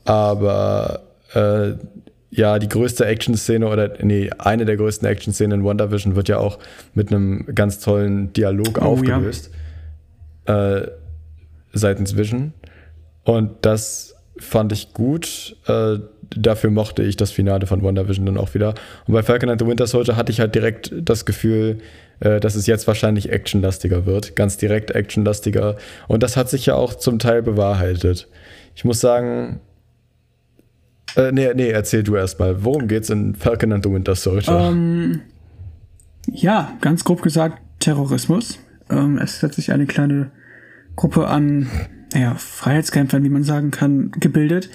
Aber 0.03 1.01
äh, 1.33 1.71
ja, 2.29 2.59
die 2.59 2.67
größte 2.67 3.05
Action-Szene 3.05 3.67
oder 3.67 3.93
nee, 4.01 4.29
eine 4.37 4.65
der 4.65 4.77
größten 4.77 5.07
Action-Szenen 5.07 5.61
in 5.61 5.65
WandaVision 5.65 6.15
wird 6.15 6.27
ja 6.27 6.39
auch 6.39 6.59
mit 6.93 7.11
einem 7.11 7.45
ganz 7.55 7.79
tollen 7.79 8.33
Dialog 8.33 8.79
oh, 8.81 8.85
aufgelöst. 8.85 9.49
Ja. 9.51 9.57
Äh, 10.47 10.87
seitens 11.73 12.17
Vision. 12.17 12.53
Und 13.23 13.51
das 13.61 14.15
fand 14.39 14.71
ich 14.71 14.93
gut. 14.93 15.57
Äh, 15.67 15.99
dafür 16.35 16.71
mochte 16.71 17.03
ich 17.03 17.17
das 17.17 17.31
Finale 17.31 17.67
von 17.67 17.83
WandaVision 17.83 18.25
dann 18.25 18.37
auch 18.37 18.53
wieder. 18.53 18.73
Und 19.05 19.13
bei 19.13 19.23
Falcon 19.23 19.49
and 19.49 19.61
the 19.61 19.67
Winter 19.67 19.87
Soldier 19.87 20.15
hatte 20.15 20.31
ich 20.31 20.39
halt 20.39 20.55
direkt 20.55 20.91
das 20.95 21.25
Gefühl, 21.25 21.79
äh, 22.19 22.39
dass 22.39 22.55
es 22.55 22.67
jetzt 22.67 22.87
wahrscheinlich 22.87 23.31
actionlastiger 23.31 24.05
wird. 24.05 24.35
Ganz 24.35 24.57
direkt 24.57 24.91
actionlastiger. 24.91 25.75
Und 26.07 26.23
das 26.23 26.37
hat 26.37 26.49
sich 26.49 26.65
ja 26.65 26.75
auch 26.75 26.93
zum 26.93 27.19
Teil 27.19 27.41
bewahrheitet. 27.43 28.27
Ich 28.75 28.85
muss 28.85 28.99
sagen, 28.99 29.59
äh, 31.15 31.31
nee, 31.31 31.53
nee, 31.53 31.69
erzähl 31.69 32.03
du 32.03 32.15
erstmal. 32.15 32.63
Worum 32.63 32.87
geht's 32.87 33.09
in 33.09 33.35
Falcon 33.35 33.73
and 33.73 33.83
the 33.83 33.91
Winter 33.91 34.15
Soldier? 34.15 34.69
Ähm, 34.71 35.21
ja, 36.31 36.77
ganz 36.81 37.03
grob 37.03 37.21
gesagt, 37.21 37.61
Terrorismus. 37.79 38.59
Ähm, 38.89 39.17
es 39.17 39.43
hat 39.43 39.53
sich 39.53 39.71
eine 39.71 39.85
kleine 39.85 40.31
Gruppe 40.95 41.27
an 41.27 41.67
naja, 42.13 42.35
Freiheitskämpfern, 42.35 43.23
wie 43.23 43.29
man 43.29 43.43
sagen 43.43 43.71
kann, 43.71 44.11
gebildet. 44.11 44.69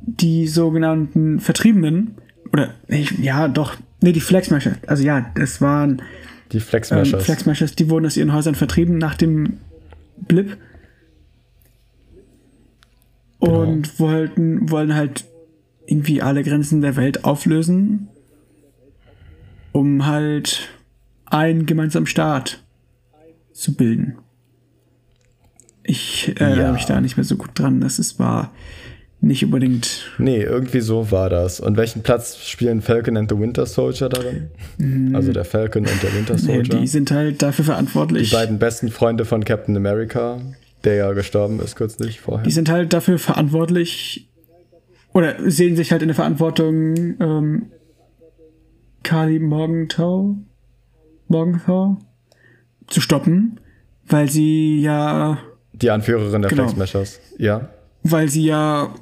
Die 0.00 0.46
sogenannten 0.46 1.40
Vertriebenen, 1.40 2.16
oder 2.52 2.74
ja, 2.88 3.48
doch, 3.48 3.76
nee, 4.00 4.12
die 4.12 4.20
Flexmashers. 4.20 4.76
Also 4.86 5.02
ja, 5.02 5.32
das 5.34 5.60
waren 5.60 6.02
die 6.52 6.60
Flexmashers. 6.60 7.20
Ähm, 7.20 7.24
Flexmashers, 7.24 7.74
die 7.74 7.88
wurden 7.88 8.06
aus 8.06 8.16
ihren 8.16 8.32
Häusern 8.32 8.54
vertrieben 8.54 8.98
nach 8.98 9.14
dem 9.14 9.58
Blip. 10.16 10.56
Genau. 13.40 13.62
Und 13.62 13.98
wollten, 13.98 14.70
wollen 14.70 14.94
halt 14.94 15.24
irgendwie 15.86 16.22
alle 16.22 16.42
Grenzen 16.42 16.80
der 16.80 16.96
Welt 16.96 17.24
auflösen, 17.24 18.08
um 19.72 20.06
halt 20.06 20.68
einen 21.26 21.66
gemeinsamen 21.66 22.06
Staat 22.06 22.63
zu 23.54 23.74
bilden. 23.74 24.18
Ich 25.82 26.34
erinnere 26.38 26.66
ja. 26.66 26.72
mich 26.72 26.84
da 26.84 27.00
nicht 27.00 27.16
mehr 27.16 27.24
so 27.24 27.36
gut 27.36 27.50
dran. 27.54 27.80
Das 27.80 27.98
ist, 27.98 28.18
war 28.18 28.52
nicht 29.20 29.44
unbedingt. 29.44 30.10
Nee, 30.18 30.42
irgendwie 30.42 30.80
so 30.80 31.10
war 31.10 31.30
das. 31.30 31.60
Und 31.60 31.76
welchen 31.76 32.02
Platz 32.02 32.38
spielen 32.46 32.82
Falcon 32.82 33.16
and 33.16 33.30
the 33.30 33.38
Winter 33.38 33.64
Soldier 33.64 34.08
darin? 34.08 34.50
Mhm. 34.78 35.14
Also 35.14 35.32
der 35.32 35.44
Falcon 35.44 35.86
und 35.86 36.02
der 36.02 36.14
Winter 36.14 36.36
Soldier. 36.36 36.74
Nee, 36.74 36.80
die 36.80 36.86
sind 36.86 37.10
halt 37.10 37.42
dafür 37.42 37.64
verantwortlich. 37.64 38.30
Die 38.30 38.36
beiden 38.36 38.58
besten 38.58 38.90
Freunde 38.90 39.24
von 39.24 39.44
Captain 39.44 39.76
America, 39.76 40.40
der 40.84 40.94
ja 40.94 41.12
gestorben 41.12 41.60
ist 41.60 41.76
kürzlich 41.76 42.20
vorher. 42.20 42.44
Die 42.44 42.50
sind 42.50 42.68
halt 42.68 42.92
dafür 42.92 43.18
verantwortlich, 43.18 44.28
oder 45.12 45.36
sehen 45.50 45.76
sich 45.76 45.92
halt 45.92 46.02
in 46.02 46.08
der 46.08 46.16
Verantwortung, 46.16 47.16
ähm, 47.20 47.66
Kali 49.02 49.38
Morgenthau, 49.38 50.36
Morgenthau 51.28 51.98
zu 52.88 53.00
stoppen, 53.00 53.60
weil 54.06 54.28
sie 54.28 54.80
ja. 54.80 55.38
Die 55.72 55.90
Anführerin 55.90 56.42
der 56.42 56.50
genau, 56.50 56.64
Flexmeshers, 56.64 57.20
ja. 57.38 57.68
Weil 58.02 58.28
sie 58.28 58.44
ja 58.44 58.94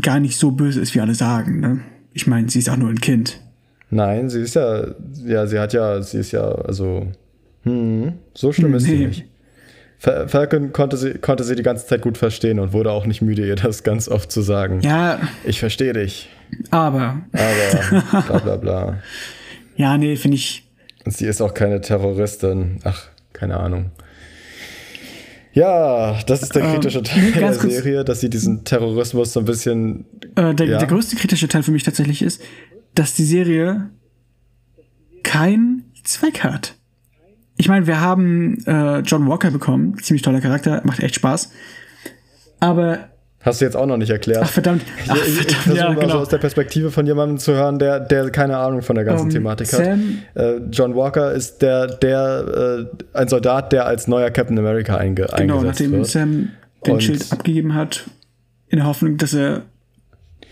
gar 0.00 0.20
nicht 0.20 0.38
so 0.38 0.50
böse 0.52 0.80
ist, 0.80 0.94
wie 0.94 1.00
alle 1.00 1.14
sagen, 1.14 1.60
ne? 1.60 1.80
Ich 2.14 2.26
meine, 2.26 2.48
sie 2.48 2.58
ist 2.58 2.68
auch 2.68 2.76
nur 2.76 2.90
ein 2.90 3.00
Kind. 3.00 3.40
Nein, 3.90 4.28
sie 4.30 4.40
ist 4.40 4.54
ja, 4.54 4.86
ja, 5.24 5.46
sie 5.46 5.58
hat 5.58 5.72
ja, 5.72 6.02
sie 6.02 6.18
ist 6.18 6.32
ja, 6.32 6.42
also, 6.42 7.06
hm, 7.62 8.14
so 8.34 8.52
schlimm 8.52 8.74
ist 8.74 8.86
nee. 8.86 8.96
sie 8.96 9.06
nicht. 9.06 9.24
Falcon 9.98 10.72
konnte 10.72 10.96
sie, 10.96 11.14
konnte 11.14 11.44
sie 11.44 11.54
die 11.54 11.62
ganze 11.62 11.86
Zeit 11.86 12.02
gut 12.02 12.18
verstehen 12.18 12.58
und 12.58 12.72
wurde 12.72 12.90
auch 12.90 13.06
nicht 13.06 13.22
müde, 13.22 13.46
ihr 13.46 13.54
das 13.54 13.84
ganz 13.84 14.08
oft 14.08 14.32
zu 14.32 14.40
sagen. 14.40 14.80
Ja. 14.80 15.20
Ich 15.44 15.60
verstehe 15.60 15.92
dich. 15.92 16.28
Aber. 16.70 17.20
Aber, 17.32 18.22
bla 18.22 18.38
bla 18.38 18.56
bla. 18.56 18.98
ja, 19.76 19.96
nee, 19.98 20.16
finde 20.16 20.38
ich. 20.38 20.68
Und 21.04 21.16
sie 21.16 21.26
ist 21.26 21.40
auch 21.40 21.54
keine 21.54 21.80
Terroristin. 21.80 22.78
Ach, 22.84 23.08
keine 23.32 23.58
Ahnung. 23.58 23.90
Ja, 25.54 26.18
das 26.26 26.42
ist 26.42 26.54
der 26.54 26.62
kritische 26.62 26.98
ähm, 26.98 27.04
Teil 27.04 27.32
der 27.32 27.52
Serie, 27.52 28.04
dass 28.04 28.20
sie 28.20 28.30
diesen 28.30 28.64
Terrorismus 28.64 29.32
so 29.32 29.40
ein 29.40 29.46
bisschen. 29.46 30.06
Äh, 30.34 30.54
der, 30.54 30.66
ja. 30.66 30.78
der 30.78 30.88
größte 30.88 31.16
kritische 31.16 31.48
Teil 31.48 31.62
für 31.62 31.72
mich 31.72 31.82
tatsächlich 31.82 32.22
ist, 32.22 32.40
dass 32.94 33.14
die 33.14 33.24
Serie 33.24 33.90
keinen 35.22 35.84
Zweck 36.04 36.42
hat. 36.42 36.74
Ich 37.58 37.68
meine, 37.68 37.86
wir 37.86 38.00
haben 38.00 38.64
äh, 38.66 39.00
John 39.00 39.28
Walker 39.28 39.50
bekommen, 39.50 39.98
ziemlich 40.02 40.22
toller 40.22 40.40
Charakter, 40.40 40.80
macht 40.84 41.00
echt 41.00 41.16
Spaß. 41.16 41.50
Aber 42.60 43.11
Hast 43.42 43.60
du 43.60 43.64
jetzt 43.64 43.76
auch 43.76 43.86
noch 43.86 43.96
nicht 43.96 44.10
erklärt. 44.10 44.42
Ach, 44.44 44.50
verdammt. 44.50 44.82
Ach, 45.08 45.16
ich, 45.16 45.40
ich, 45.40 45.48
ich 45.48 45.56
versuche 45.56 45.78
ja, 45.78 45.88
mal 45.88 45.96
genau. 45.96 46.12
so 46.12 46.18
aus 46.18 46.28
der 46.28 46.38
Perspektive 46.38 46.92
von 46.92 47.06
jemandem 47.06 47.38
zu 47.38 47.52
hören, 47.52 47.80
der, 47.80 47.98
der 47.98 48.30
keine 48.30 48.56
Ahnung 48.56 48.82
von 48.82 48.94
der 48.94 49.04
ganzen 49.04 49.24
um, 49.24 49.30
Thematik 49.30 49.66
Sam, 49.66 50.22
hat. 50.34 50.42
Äh, 50.42 50.60
John 50.70 50.94
Walker 50.94 51.32
ist 51.32 51.60
der, 51.60 51.88
der 51.88 52.86
äh, 53.14 53.18
ein 53.18 53.28
Soldat, 53.28 53.72
der 53.72 53.86
als 53.86 54.06
neuer 54.06 54.30
Captain 54.30 54.58
America 54.58 54.96
einge 54.96 55.26
genau, 55.36 55.58
eingesetzt 55.58 55.80
wird. 55.80 55.90
Genau, 55.90 56.02
nachdem 56.02 56.04
Sam 56.04 56.48
den 56.86 56.94
Und 56.94 57.02
Schild 57.02 57.32
abgegeben 57.32 57.74
hat, 57.74 58.04
in 58.68 58.78
der 58.78 58.86
Hoffnung, 58.86 59.16
dass 59.16 59.34
er, 59.34 59.62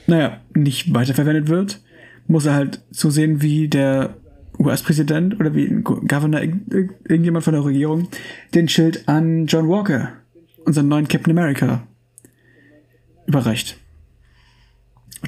naja, 0.06 0.38
nicht 0.54 0.92
weiterverwendet 0.92 1.48
wird, 1.48 1.80
muss 2.26 2.46
er 2.46 2.54
halt 2.54 2.80
so 2.90 3.08
sehen, 3.08 3.40
wie 3.40 3.68
der 3.68 4.14
US-Präsident 4.58 5.38
oder 5.40 5.54
wie 5.54 5.66
ein 5.66 5.84
Governor, 5.84 6.40
irgendjemand 6.40 7.44
von 7.44 7.54
der 7.54 7.64
Regierung, 7.64 8.08
den 8.54 8.68
Schild 8.68 9.08
an 9.08 9.46
John 9.46 9.68
Walker, 9.68 10.10
unseren 10.64 10.88
neuen 10.88 11.08
Captain 11.08 11.36
America, 11.36 11.82
überreicht. 13.30 13.76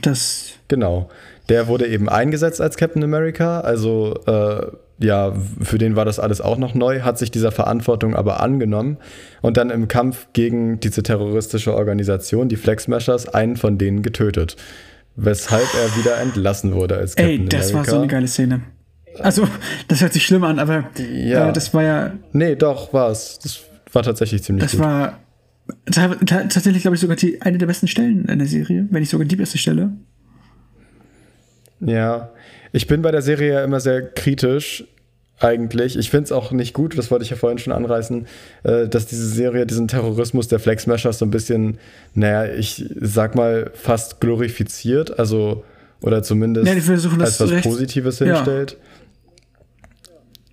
Das. 0.00 0.52
Genau. 0.68 1.10
Der 1.48 1.66
wurde 1.66 1.86
eben 1.86 2.08
eingesetzt 2.08 2.60
als 2.60 2.76
Captain 2.76 3.02
America, 3.02 3.60
also 3.60 4.14
äh, 4.26 4.66
ja, 4.98 5.32
für 5.60 5.78
den 5.78 5.96
war 5.96 6.04
das 6.04 6.18
alles 6.18 6.40
auch 6.40 6.56
noch 6.56 6.74
neu, 6.74 7.00
hat 7.00 7.18
sich 7.18 7.30
dieser 7.30 7.50
Verantwortung 7.50 8.14
aber 8.14 8.40
angenommen 8.40 8.98
und 9.40 9.56
dann 9.56 9.70
im 9.70 9.88
Kampf 9.88 10.28
gegen 10.32 10.78
diese 10.80 11.02
terroristische 11.02 11.74
Organisation, 11.74 12.48
die 12.48 12.56
Flex 12.56 12.84
Smashers, 12.84 13.28
einen 13.28 13.56
von 13.56 13.78
denen 13.78 14.02
getötet. 14.02 14.56
Weshalb 15.16 15.66
er 15.74 15.96
wieder 15.98 16.18
entlassen 16.18 16.72
wurde 16.72 16.96
als 16.96 17.16
Captain 17.16 17.42
Ey, 17.42 17.48
das 17.48 17.70
America. 17.70 17.78
war 17.78 17.84
so 17.84 17.98
eine 17.98 18.06
geile 18.06 18.28
Szene. 18.28 18.62
Also, 19.18 19.46
das 19.88 20.00
hört 20.00 20.14
sich 20.14 20.24
schlimm 20.24 20.44
an, 20.44 20.58
aber 20.58 20.84
ja. 21.12 21.50
Äh, 21.50 21.52
das 21.52 21.74
war 21.74 21.82
ja. 21.82 22.12
Nee, 22.32 22.56
doch, 22.56 22.94
war 22.94 23.10
es. 23.10 23.38
Das 23.42 23.60
war 23.92 24.02
tatsächlich 24.02 24.42
ziemlich 24.42 24.64
das 24.64 24.72
gut. 24.72 24.80
Das 24.80 24.88
war 24.88 25.18
tatsächlich, 25.86 26.82
glaube 26.82 26.94
ich, 26.94 27.00
sogar 27.00 27.16
die, 27.16 27.42
eine 27.42 27.58
der 27.58 27.66
besten 27.66 27.88
Stellen 27.88 28.24
in 28.26 28.38
der 28.38 28.48
Serie, 28.48 28.86
wenn 28.90 29.00
nicht 29.00 29.10
sogar 29.10 29.26
die 29.26 29.36
beste 29.36 29.58
Stelle. 29.58 29.92
Ja, 31.80 32.30
ich 32.72 32.86
bin 32.86 33.02
bei 33.02 33.10
der 33.10 33.22
Serie 33.22 33.54
ja 33.54 33.64
immer 33.64 33.80
sehr 33.80 34.02
kritisch, 34.02 34.84
eigentlich. 35.42 35.98
Ich 35.98 36.10
finde 36.10 36.24
es 36.24 36.32
auch 36.32 36.52
nicht 36.52 36.72
gut, 36.72 36.96
das 36.96 37.10
wollte 37.10 37.24
ich 37.24 37.30
ja 37.30 37.36
vorhin 37.36 37.58
schon 37.58 37.72
anreißen, 37.72 38.26
äh, 38.62 38.88
dass 38.88 39.06
diese 39.06 39.26
Serie 39.26 39.66
diesen 39.66 39.88
Terrorismus 39.88 40.48
der 40.48 40.58
Flex 40.60 40.84
Smashers 40.84 41.18
so 41.18 41.26
ein 41.26 41.30
bisschen, 41.30 41.78
naja, 42.14 42.52
ich 42.52 42.84
sag 43.00 43.34
mal, 43.34 43.70
fast 43.74 44.20
glorifiziert, 44.20 45.18
also 45.18 45.64
oder 46.00 46.22
zumindest 46.22 46.72
ja, 46.72 46.80
versuchen, 46.80 47.20
als 47.20 47.40
was 47.40 47.62
Positives 47.62 48.18
hinstellt. 48.18 48.76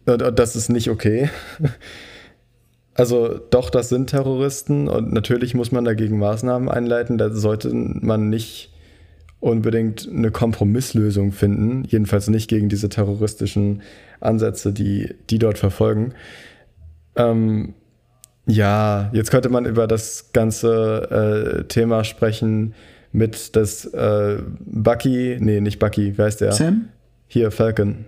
Ja. 0.06 0.14
Und, 0.14 0.22
und 0.22 0.40
das 0.40 0.56
ist 0.56 0.70
nicht 0.70 0.90
okay. 0.90 1.30
Also 3.00 3.40
doch, 3.50 3.70
das 3.70 3.88
sind 3.88 4.10
Terroristen 4.10 4.90
und 4.90 5.14
natürlich 5.14 5.54
muss 5.54 5.72
man 5.72 5.86
dagegen 5.86 6.20
Maßnahmen 6.20 6.68
einleiten. 6.68 7.18
Da 7.18 7.30
sollte 7.30 7.74
man 7.74 8.30
nicht 8.30 8.74
unbedingt 9.40 10.10
eine 10.14 10.32
Kompromisslösung 10.32 11.32
finden, 11.32 11.86
jedenfalls 11.86 12.28
nicht 12.28 12.50
gegen 12.50 12.68
diese 12.68 12.90
terroristischen 12.90 13.84
Ansätze, 14.20 14.74
die 14.74 15.16
die 15.30 15.40
dort 15.40 15.58
verfolgen. 15.58 16.14
Ähm, 17.16 17.74
ja, 18.46 19.10
jetzt 19.14 19.32
könnte 19.32 19.48
man 19.48 19.66
über 19.66 19.88
das 19.88 20.34
ganze 20.34 21.62
äh, 21.62 21.64
Thema 21.70 22.04
sprechen 22.04 22.74
mit 23.14 23.56
das 23.56 23.86
äh, 23.86 24.40
Bucky, 24.60 25.38
nee, 25.40 25.62
nicht 25.62 25.80
Bucky, 25.80 26.18
wer 26.18 26.26
heißt 26.26 26.42
der? 26.42 26.52
Sam? 26.52 26.90
Hier, 27.28 27.52
Falcon. 27.52 28.04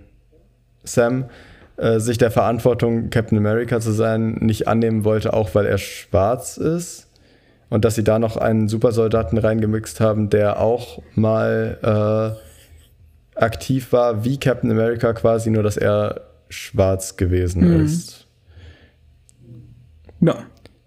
Sam 0.84 1.30
äh, 1.76 1.98
sich 2.00 2.18
der 2.18 2.30
Verantwortung, 2.30 3.10
Captain 3.10 3.38
America 3.38 3.80
zu 3.80 3.92
sein, 3.92 4.34
nicht 4.40 4.68
annehmen 4.68 5.04
wollte, 5.04 5.32
auch 5.32 5.54
weil 5.54 5.66
er 5.66 5.78
schwarz 5.78 6.56
ist. 6.56 7.08
Und 7.70 7.84
dass 7.86 7.94
sie 7.94 8.04
da 8.04 8.18
noch 8.18 8.36
einen 8.36 8.68
Supersoldaten 8.68 9.38
reingemixt 9.38 10.00
haben, 10.00 10.28
der 10.28 10.60
auch 10.60 11.00
mal 11.14 12.36
äh, 13.36 13.38
aktiv 13.38 13.92
war, 13.92 14.24
wie 14.24 14.38
Captain 14.38 14.70
America 14.70 15.12
quasi, 15.14 15.50
nur 15.50 15.62
dass 15.62 15.78
er 15.78 16.20
schwarz 16.50 17.16
gewesen 17.16 17.66
mhm. 17.66 17.84
ist. 17.86 18.26
Ja. 20.20 20.36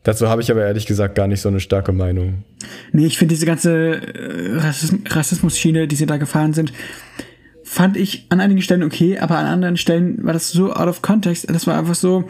Dazu 0.04 0.30
habe 0.30 0.44
ich 0.44 0.52
aber 0.52 0.64
ehrlich 0.64 0.86
gesagt 0.86 1.16
gar 1.16 1.28
nicht 1.28 1.42
so 1.42 1.50
eine 1.50 1.60
starke 1.60 1.92
Meinung. 1.92 2.44
Nee, 2.92 3.08
ich 3.08 3.18
finde 3.18 3.34
diese 3.34 3.48
ganze 3.48 3.96
äh, 3.96 4.60
Rassismus-Schiene, 5.10 5.88
die 5.88 5.96
sie 5.96 6.06
da 6.06 6.18
gefahren 6.18 6.54
sind, 6.54 6.72
fand 7.76 7.98
ich 7.98 8.26
an 8.30 8.40
einigen 8.40 8.62
Stellen 8.62 8.84
okay, 8.84 9.20
aber 9.20 9.38
an 9.38 9.48
anderen 9.48 9.76
Stellen 9.76 10.24
war 10.24 10.32
das 10.32 10.50
so 10.50 10.72
out 10.72 10.88
of 10.88 11.02
context. 11.02 11.50
Das 11.50 11.68
war 11.68 11.78
einfach 11.78 11.94
so, 11.94 12.24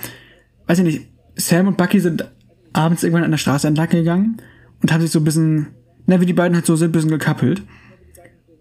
weiß 0.66 0.80
ich 0.80 0.84
nicht, 0.84 1.02
Sam 1.36 1.68
und 1.68 1.78
Bucky 1.78 2.00
sind 2.00 2.28
abends 2.74 3.04
irgendwann 3.04 3.26
an 3.26 3.30
der 3.30 3.38
Straße 3.38 3.68
entlang 3.68 3.90
gegangen 3.90 4.38
und 4.82 4.92
haben 4.92 5.02
sich 5.02 5.12
so 5.12 5.20
ein 5.20 5.24
bisschen, 5.24 5.68
na, 6.08 6.20
wie 6.20 6.26
die 6.26 6.34
beiden 6.34 6.56
halt 6.56 6.66
so 6.66 6.76
sind, 6.76 6.90
ein 6.90 6.92
bisschen 6.94 7.12
gekappelt. 7.12 7.62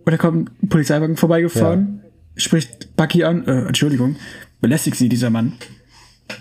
Und 0.04 0.12
da 0.12 0.18
kommt 0.18 0.50
ein 0.62 0.68
Polizeiwagen 0.68 1.16
vorbeigefahren, 1.16 2.02
ja. 2.02 2.10
spricht 2.36 2.94
Bucky 2.96 3.24
an, 3.24 3.46
äh, 3.46 3.62
Entschuldigung, 3.62 4.16
belästigt 4.60 4.98
sie 4.98 5.08
dieser 5.08 5.30
Mann. 5.30 5.54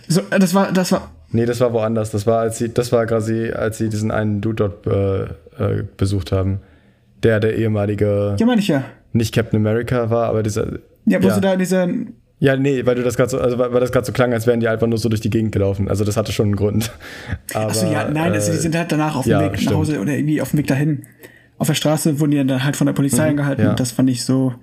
So, 0.09 0.23
das 0.29 0.53
war, 0.53 0.73
das 0.73 0.91
war. 0.91 1.09
Nee, 1.31 1.45
das 1.45 1.61
war 1.61 1.71
woanders. 1.71 2.11
Das 2.11 2.27
war, 2.27 2.41
als 2.41 2.57
sie, 2.57 2.67
das 2.67 2.91
war 2.91 3.05
quasi, 3.05 3.49
als 3.51 3.77
sie 3.77 3.87
diesen 3.87 4.11
einen 4.11 4.41
Dude 4.41 4.55
dort 4.83 4.87
äh, 4.87 5.77
äh, 5.79 5.83
besucht 5.95 6.33
haben. 6.33 6.59
Der, 7.23 7.39
der 7.39 7.55
ehemalige. 7.55 8.35
Ja, 8.37 8.45
meine 8.45 8.59
ich 8.59 8.67
ja 8.67 8.83
nicht 9.13 9.33
Captain 9.33 9.57
America 9.57 10.09
war, 10.09 10.27
aber 10.27 10.43
dieser. 10.43 10.79
Ja, 11.05 11.21
wo 11.21 11.27
ja. 11.27 11.35
sie 11.35 11.41
da 11.41 11.55
dieser. 11.55 11.87
Ja, 12.39 12.57
nee, 12.57 12.85
weil 12.85 12.95
du 12.95 13.03
das 13.03 13.15
gerade 13.15 13.29
so, 13.29 13.39
also 13.39 13.57
weil 13.57 13.79
das 13.79 13.91
gerade 13.91 14.05
so 14.05 14.11
klang, 14.11 14.33
als 14.33 14.45
wären 14.47 14.59
die 14.59 14.67
einfach 14.67 14.87
nur 14.87 14.97
so 14.97 15.07
durch 15.07 15.21
die 15.21 15.29
Gegend 15.29 15.53
gelaufen. 15.53 15.87
Also 15.87 16.03
das 16.03 16.17
hatte 16.17 16.33
schon 16.33 16.47
einen 16.47 16.55
Grund. 16.57 16.91
Aber, 17.53 17.67
Achso, 17.67 17.89
ja, 17.89 18.09
nein, 18.09 18.33
also 18.33 18.51
die 18.51 18.57
sind 18.57 18.75
halt 18.75 18.91
danach 18.91 19.15
auf 19.15 19.23
dem 19.23 19.31
ja, 19.31 19.41
Weg 19.41 19.55
stimmt. 19.55 19.71
nach 19.71 19.77
Hause 19.77 19.99
oder 20.01 20.11
irgendwie 20.11 20.41
auf 20.41 20.49
dem 20.49 20.59
Weg 20.59 20.67
dahin. 20.67 21.03
Auf 21.57 21.67
der 21.67 21.75
Straße 21.75 22.19
wurden 22.19 22.31
die 22.31 22.45
dann 22.45 22.65
halt 22.65 22.75
von 22.75 22.87
der 22.87 22.93
Polizei 22.93 23.23
mhm, 23.23 23.29
angehalten. 23.29 23.65
Ja. 23.65 23.73
Das 23.75 23.93
fand 23.93 24.09
ich 24.09 24.25
so, 24.25 24.53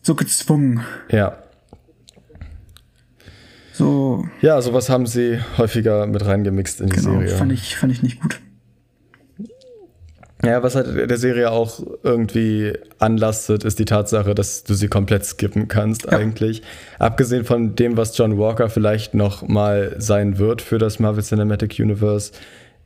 so 0.00 0.14
gezwungen. 0.14 0.84
Ja. 1.10 1.38
So. 3.72 4.24
Ja, 4.40 4.60
sowas 4.60 4.88
haben 4.88 5.06
sie 5.06 5.40
häufiger 5.58 6.06
mit 6.06 6.24
reingemixt 6.24 6.82
in 6.82 6.90
die 6.90 6.96
genau, 6.96 7.14
Serie. 7.14 7.28
Fand 7.30 7.50
ich, 7.50 7.76
fand 7.76 7.92
ich 7.92 8.02
nicht 8.02 8.20
gut. 8.20 8.38
Ja, 10.44 10.62
was 10.62 10.74
halt 10.74 11.08
der 11.08 11.18
Serie 11.18 11.52
auch 11.52 11.80
irgendwie 12.02 12.72
anlastet, 12.98 13.62
ist 13.64 13.78
die 13.78 13.84
Tatsache, 13.84 14.34
dass 14.34 14.64
du 14.64 14.74
sie 14.74 14.88
komplett 14.88 15.24
skippen 15.24 15.68
kannst 15.68 16.06
ja. 16.06 16.18
eigentlich. 16.18 16.62
Abgesehen 16.98 17.44
von 17.44 17.76
dem, 17.76 17.96
was 17.96 18.16
John 18.18 18.38
Walker 18.38 18.68
vielleicht 18.68 19.14
noch 19.14 19.46
mal 19.46 19.94
sein 19.98 20.38
wird 20.38 20.60
für 20.60 20.78
das 20.78 20.98
Marvel 20.98 21.22
Cinematic 21.22 21.78
Universe, 21.78 22.32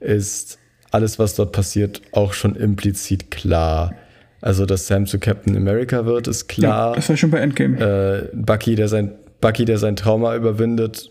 ist 0.00 0.58
alles, 0.90 1.18
was 1.18 1.34
dort 1.34 1.52
passiert, 1.52 2.02
auch 2.12 2.34
schon 2.34 2.56
implizit 2.56 3.30
klar. 3.30 3.94
Also, 4.42 4.66
dass 4.66 4.86
Sam 4.86 5.06
zu 5.06 5.18
Captain 5.18 5.56
America 5.56 6.04
wird, 6.04 6.28
ist 6.28 6.48
klar. 6.48 6.90
Ja, 6.90 6.96
das 6.96 7.08
war 7.08 7.16
schon 7.16 7.30
bei 7.30 7.38
Endgame. 7.38 8.30
Äh, 8.32 8.36
Bucky, 8.36 8.74
der 8.74 8.88
sein, 8.88 9.12
Bucky, 9.40 9.64
der 9.64 9.78
sein 9.78 9.96
Trauma 9.96 10.36
überwindet. 10.36 11.10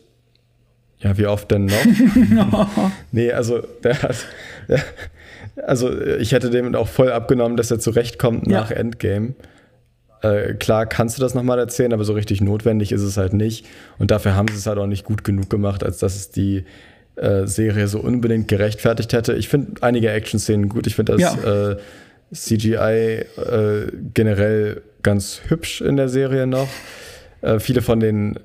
Ja, 0.99 1.17
wie 1.17 1.25
oft 1.25 1.51
denn 1.51 1.65
noch? 1.65 2.91
nee, 3.12 3.31
also 3.31 3.62
der 3.84 4.01
hat, 4.01 4.15
der, 4.69 4.84
also 5.63 6.02
ich 6.02 6.32
hätte 6.32 6.50
dem 6.50 6.74
auch 6.76 6.88
voll 6.88 7.12
abgenommen, 7.12 7.58
dass 7.58 7.72
er 7.72 7.80
zurechtkommt 7.80 8.48
ja. 8.48 8.62
nach 8.62 8.72
Endgame. 8.72 9.36
Äh, 10.22 10.54
klar 10.56 10.86
kannst 10.86 11.18
du 11.18 11.22
das 11.22 11.34
nochmal 11.34 11.60
erzählen, 11.60 11.94
aber 11.94 12.04
so 12.04 12.13
richtig 12.13 12.41
notwendig 12.41 12.91
ist 12.91 13.02
es 13.02 13.18
halt 13.18 13.34
nicht. 13.34 13.65
Und 13.98 14.12
dafür 14.12 14.36
haben 14.36 14.48
sie 14.48 14.56
es 14.56 14.65
halt 14.65 14.78
auch 14.78 14.88
nicht 14.88 15.06
gut 15.06 15.24
genug 15.24 15.50
gemacht, 15.50 15.84
als 15.84 16.00
dass 16.00 16.15
es 16.15 16.30
die 16.30 16.65
äh, 17.15 17.46
Serie 17.46 17.88
so 17.88 18.00
unbedingt 18.00 18.48
gerechtfertigt 18.48 19.13
hätte. 19.13 19.34
Ich 19.34 19.48
finde 19.48 19.82
einige 19.82 20.12
Action-Szenen 20.12 20.70
gut. 20.70 20.88
Ich 20.88 20.96
finde 20.96 21.13
das 21.18 21.22
ja. 21.22 21.72
äh, 21.72 21.78
CGI 22.34 22.78
äh, 22.78 23.91
generell 24.13 24.82
ganz 25.04 25.41
hübsch 25.48 25.82
in 25.82 25.98
der 25.98 26.10
Serie 26.10 26.48
noch. 26.48 26.68
Äh, 27.41 27.60
viele 27.60 27.82
von 27.82 28.00
den 28.00 28.39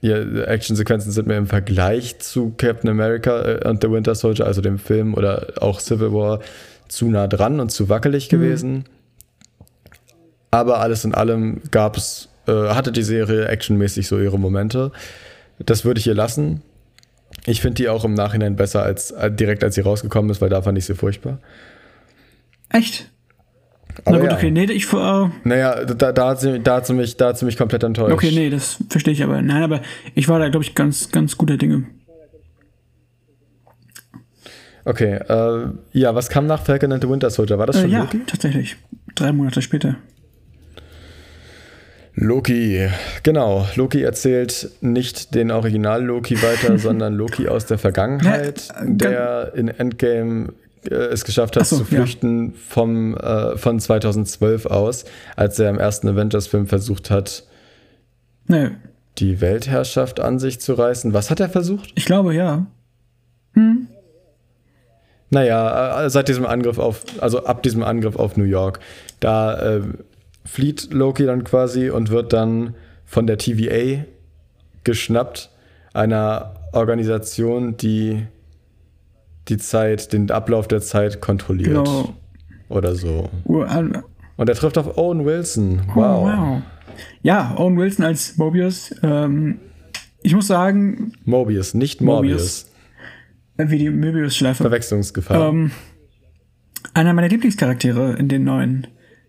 ja, 0.00 0.16
Actionsequenzen 0.44 1.10
sind 1.10 1.26
mir 1.26 1.36
im 1.36 1.46
Vergleich 1.46 2.18
zu 2.18 2.52
Captain 2.56 2.90
America 2.90 3.40
und 3.68 3.82
äh, 3.82 3.86
The 3.86 3.90
Winter 3.90 4.14
Soldier, 4.14 4.46
also 4.46 4.60
dem 4.60 4.78
Film 4.78 5.14
oder 5.14 5.54
auch 5.60 5.80
Civil 5.80 6.12
War, 6.12 6.40
zu 6.88 7.08
nah 7.08 7.26
dran 7.26 7.60
und 7.60 7.70
zu 7.70 7.88
wackelig 7.88 8.30
mhm. 8.30 8.36
gewesen. 8.36 8.84
Aber 10.50 10.80
alles 10.80 11.04
in 11.04 11.14
allem 11.14 11.60
gab 11.70 11.96
es, 11.96 12.28
äh, 12.46 12.52
hatte 12.52 12.92
die 12.92 13.02
Serie 13.02 13.48
actionmäßig 13.48 14.06
so 14.06 14.18
ihre 14.18 14.38
Momente. 14.38 14.92
Das 15.58 15.84
würde 15.84 15.98
ich 15.98 16.06
ihr 16.06 16.14
lassen. 16.14 16.62
Ich 17.46 17.60
finde 17.60 17.76
die 17.76 17.88
auch 17.88 18.04
im 18.04 18.14
Nachhinein 18.14 18.56
besser 18.56 18.82
als 18.82 19.10
äh, 19.12 19.30
direkt 19.30 19.64
als 19.64 19.74
sie 19.74 19.80
rausgekommen 19.80 20.30
ist, 20.30 20.40
weil 20.40 20.50
da 20.50 20.62
fand 20.62 20.78
ich 20.78 20.84
sie 20.84 20.94
furchtbar. 20.94 21.38
Echt? 22.68 23.10
Aber 24.04 24.16
Na 24.16 24.18
gut, 24.22 24.30
ja. 24.30 24.36
okay, 24.36 24.50
nee, 24.50 24.64
ich. 24.64 24.92
Äh, 24.92 25.28
naja, 25.44 25.84
da, 25.84 26.12
da, 26.12 26.28
hat 26.28 26.40
sie, 26.40 26.60
da, 26.60 26.76
hat 26.76 26.86
sie 26.86 26.94
mich, 26.94 27.16
da 27.16 27.28
hat 27.28 27.38
sie 27.38 27.44
mich 27.44 27.56
komplett 27.56 27.82
enttäuscht. 27.82 28.12
Okay, 28.12 28.30
nee, 28.32 28.50
das 28.50 28.76
verstehe 28.88 29.12
ich 29.14 29.22
aber. 29.22 29.40
Nein, 29.42 29.62
aber 29.62 29.80
ich 30.14 30.28
war 30.28 30.38
da, 30.38 30.48
glaube 30.48 30.64
ich, 30.64 30.74
ganz, 30.74 31.10
ganz 31.10 31.36
guter 31.36 31.56
Dinge. 31.56 31.84
Okay, 34.84 35.14
äh, 35.14 35.66
ja, 35.92 36.14
was 36.14 36.28
kam 36.28 36.46
nach 36.46 36.62
Falcon 36.62 36.92
and 36.92 37.02
the 37.02 37.08
Winter 37.08 37.30
Soldier? 37.30 37.58
War 37.58 37.66
das 37.66 37.80
schon 37.80 37.90
Äh, 37.90 37.92
ja, 37.94 38.00
Loki? 38.02 38.20
tatsächlich. 38.26 38.76
Drei 39.16 39.32
Monate 39.32 39.60
später. 39.62 39.96
Loki, 42.14 42.88
genau. 43.22 43.66
Loki 43.74 44.02
erzählt 44.02 44.70
nicht 44.80 45.34
den 45.34 45.50
Original-Loki 45.50 46.40
weiter, 46.42 46.78
sondern 46.78 47.14
Loki 47.14 47.48
aus 47.48 47.66
der 47.66 47.78
Vergangenheit, 47.78 48.68
Ja, 48.68 48.82
äh, 48.82 48.86
der 48.86 49.52
in 49.54 49.68
Endgame 49.68 50.52
äh, 50.84 50.94
es 50.94 51.24
geschafft 51.24 51.56
hat 51.56 51.62
Ach 51.62 51.66
so, 51.66 51.78
zu 51.78 51.84
flüchten 51.84 52.54
vom, 52.54 53.16
äh, 53.16 53.56
von 53.56 53.80
2012 53.80 54.66
aus, 54.66 55.04
als 55.36 55.58
er 55.58 55.70
im 55.70 55.78
ersten 55.78 56.08
Avengers-Film 56.08 56.66
versucht 56.66 57.10
hat, 57.10 57.44
Nee, 58.48 58.70
die 59.18 59.40
Weltherrschaft 59.40 60.20
an 60.20 60.38
sich 60.38 60.60
zu 60.60 60.74
reißen. 60.74 61.12
Was 61.12 61.30
hat 61.30 61.40
er 61.40 61.48
versucht? 61.48 61.92
ich 61.96 62.04
glaube, 62.04 62.34
ja. 62.34 62.66
Naja, 65.30 66.04
äh, 66.04 66.10
seit 66.10 66.28
diesem 66.28 66.46
Angriff 66.46 66.78
auf, 66.78 67.02
also 67.20 67.44
ab 67.44 67.62
diesem 67.62 67.82
Angriff 67.82 68.16
auf 68.16 68.36
New 68.36 68.44
York, 68.44 68.80
da 69.20 69.76
äh, 69.76 69.80
flieht 70.44 70.92
Loki 70.92 71.24
dann 71.24 71.42
quasi 71.44 71.90
und 71.90 72.10
wird 72.10 72.32
dann 72.32 72.74
von 73.04 73.26
der 73.26 73.38
TVA 73.38 74.04
geschnappt, 74.84 75.50
einer 75.94 76.54
Organisation, 76.72 77.76
die 77.76 78.26
die 79.48 79.56
Zeit, 79.58 80.12
den 80.12 80.30
Ablauf 80.30 80.68
der 80.68 80.80
Zeit 80.80 81.20
kontrolliert. 81.20 81.68
Genau. 81.84 82.14
Oder 82.68 82.94
so. 82.94 83.28
Und 83.44 84.48
er 84.48 84.54
trifft 84.54 84.76
auf 84.78 84.96
Owen 84.98 85.24
Wilson. 85.24 85.82
Oh, 85.90 85.96
Wow. 85.96 86.24
wow. 86.24 86.62
Ja, 87.22 87.54
Owen 87.58 87.76
Wilson 87.78 88.04
als 88.04 88.36
Mobius. 88.36 88.94
Ähm, 89.02 89.58
ich 90.22 90.34
muss 90.34 90.46
sagen, 90.46 91.12
Mobius, 91.24 91.74
nicht 91.74 92.00
Morbius. 92.00 92.66
Mobius. 93.56 93.70
wie 93.72 93.78
die 93.78 93.90
Möbius-Schleife. 93.90 94.62
Verwechslungsgefahr. 94.64 95.48
Ähm, 95.50 95.70
einer 96.94 97.12
meiner 97.14 97.28
Lieblingscharaktere 97.28 98.14
in 98.18 98.28
den 98.28 98.44
neuen 98.44 98.86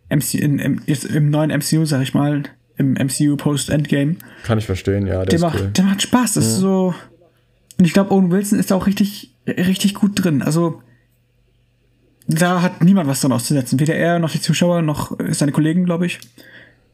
MC, 0.09 0.35
in, 0.35 0.59
im, 0.59 0.81
im 1.13 1.29
neuen 1.29 1.51
MCU, 1.51 1.85
sag 1.85 2.01
ich 2.01 2.13
mal, 2.13 2.43
im 2.77 2.93
MCU 2.93 3.35
Post-Endgame. 3.35 4.15
Kann 4.43 4.57
ich 4.57 4.65
verstehen, 4.65 5.05
ja, 5.07 5.25
der, 5.25 5.25
Der 5.25 5.39
macht, 5.39 5.59
cool. 5.59 5.67
der 5.75 5.83
macht 5.85 6.01
Spaß. 6.01 6.33
Das 6.33 6.45
ist 6.45 6.57
so. 6.57 6.93
Und 7.77 7.85
ich 7.85 7.93
glaube, 7.93 8.11
Owen 8.11 8.31
Wilson 8.31 8.59
ist 8.59 8.71
da 8.71 8.75
auch 8.75 8.87
richtig, 8.87 9.35
richtig 9.47 9.93
gut 9.93 10.11
drin. 10.23 10.41
Also, 10.41 10.81
da 12.27 12.61
hat 12.61 12.83
niemand 12.83 13.07
was 13.07 13.21
dran 13.21 13.31
auszusetzen. 13.31 13.79
Weder 13.79 13.95
er 13.95 14.19
noch 14.19 14.31
die 14.31 14.41
Zuschauer 14.41 14.81
noch 14.81 15.17
seine 15.29 15.51
Kollegen, 15.51 15.85
glaube 15.85 16.05
ich. 16.07 16.19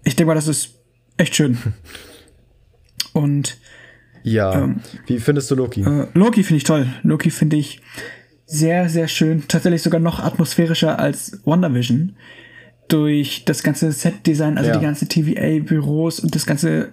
Ich 0.04 0.16
denke 0.16 0.28
mal, 0.28 0.36
das 0.36 0.48
ist 0.48 0.76
echt 1.18 1.36
schön. 1.36 1.58
Und 3.14 3.58
Ja. 4.24 4.74
Wie 5.08 5.20
findest 5.20 5.50
du 5.52 5.56
Loki? 5.56 5.82
äh, 5.82 6.08
Loki 6.14 6.44
finde 6.44 6.58
ich 6.58 6.64
toll. 6.64 6.88
Loki 7.04 7.30
finde 7.30 7.56
ich 7.58 7.82
sehr, 8.46 8.90
sehr 8.90 9.08
schön. 9.08 9.48
Tatsächlich 9.48 9.82
sogar 9.82 10.00
noch 10.00 10.20
atmosphärischer 10.20 11.00
als 11.00 11.40
WandaVision. 11.46 12.16
Durch 12.90 13.46
das 13.46 13.64
ganze 13.64 13.92
Set-Design, 13.92 14.58
also 14.58 14.70
Ja. 14.70 14.78
die 14.78 14.84
ganze 14.86 15.08
TVA-Büros 15.08 16.20
und 16.20 16.36
das 16.36 16.46
ganze 16.46 16.90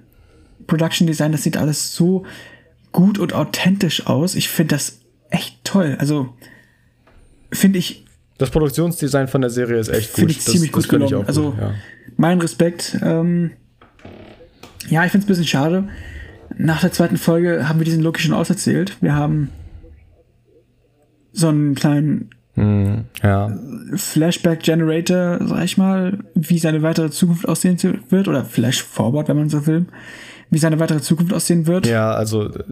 Production-Design, 0.67 1.33
das 1.33 1.43
sieht 1.43 1.57
alles 1.57 1.95
so 1.95 2.25
gut 2.93 3.19
und 3.19 3.33
authentisch 3.35 4.07
aus. 4.07 4.35
Ich 4.35 4.49
finde 4.49 4.75
das 4.77 5.01
echt 5.31 5.65
toll. 5.65 5.97
Also 5.99 6.35
finde 7.53 7.79
ich, 7.79 8.05
Das 8.39 8.51
Produktionsdesign 8.51 9.29
von 9.29 9.41
der 9.43 9.51
Serie 9.51 9.79
ist 9.79 9.89
echt 9.89 10.11
gut. 10.11 10.17
finde 10.17 10.33
ich 10.33 10.39
Das- 10.39 10.47
ziemlich 10.53 10.71
das 10.73 10.89
gut 10.89 11.01
ich 11.03 11.09
gelungen. 11.09 11.27
Also 11.27 11.55
ja. 11.61 11.75
mein 12.17 12.41
Respekt. 12.41 12.99
Ähm, 13.03 13.51
ja, 14.89 15.05
ich 15.05 15.13
finde 15.13 15.25
es 15.25 15.27
ein 15.27 15.29
bisschen 15.29 15.47
schade. 15.47 15.89
Nach 16.57 16.81
der 16.81 16.91
zweiten 16.93 17.17
Folge 17.17 17.69
haben 17.69 17.79
wir 17.79 17.85
diesen 17.85 18.03
Loki 18.03 18.23
schon 18.23 18.33
auserzählt. 18.35 18.97
Wir 19.01 19.15
haben 19.15 19.51
so 21.33 21.49
einen 21.49 21.75
kleinen 21.75 22.31
Hm, 22.55 23.05
ja. 23.23 23.57
Flashback-Generator, 23.95 25.39
sag 25.47 25.65
ich 25.65 25.79
mal, 25.79 26.19
wie 26.35 26.59
seine 26.59 26.83
weitere 26.83 27.11
Zukunft 27.11 27.49
aussehen 27.49 27.79
wird, 28.09 28.27
oder 28.27 28.45
Flash-Forward, 28.45 29.29
wenn 29.29 29.37
man 29.37 29.49
so 29.49 29.67
will, 29.67 29.87
wie 30.51 30.59
seine 30.59 30.81
weitere 30.81 31.01
Zukunft 31.01 31.33
aussehen 31.33 31.67
wird. 31.67 31.87
Ja, 31.87 32.13
also 32.13 32.47
äh, 32.49 32.65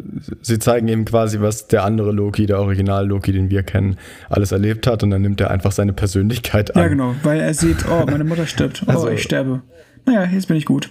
sie 0.42 0.58
zeigen 0.58 0.88
ihm 0.88 1.04
quasi, 1.04 1.40
was 1.40 1.68
der 1.68 1.84
andere 1.84 2.12
Loki, 2.12 2.46
der 2.46 2.60
Original-Loki, 2.60 3.32
den 3.32 3.50
wir 3.50 3.62
kennen, 3.62 3.96
alles 4.28 4.52
erlebt 4.52 4.86
hat 4.86 5.02
und 5.02 5.10
dann 5.10 5.22
nimmt 5.22 5.40
er 5.40 5.50
einfach 5.50 5.72
seine 5.72 5.92
Persönlichkeit 5.92 6.74
an. 6.74 6.82
Ja, 6.82 6.88
genau, 6.88 7.14
weil 7.22 7.40
er 7.40 7.54
sieht, 7.54 7.84
oh, 7.88 8.04
meine 8.06 8.24
Mutter 8.24 8.46
stirbt, 8.46 8.82
oh, 8.86 8.90
Also- 8.90 9.08
ich 9.08 9.22
sterbe. 9.22 9.62
Naja, 10.06 10.24
jetzt 10.24 10.48
bin 10.48 10.56
ich 10.56 10.64
gut. 10.64 10.90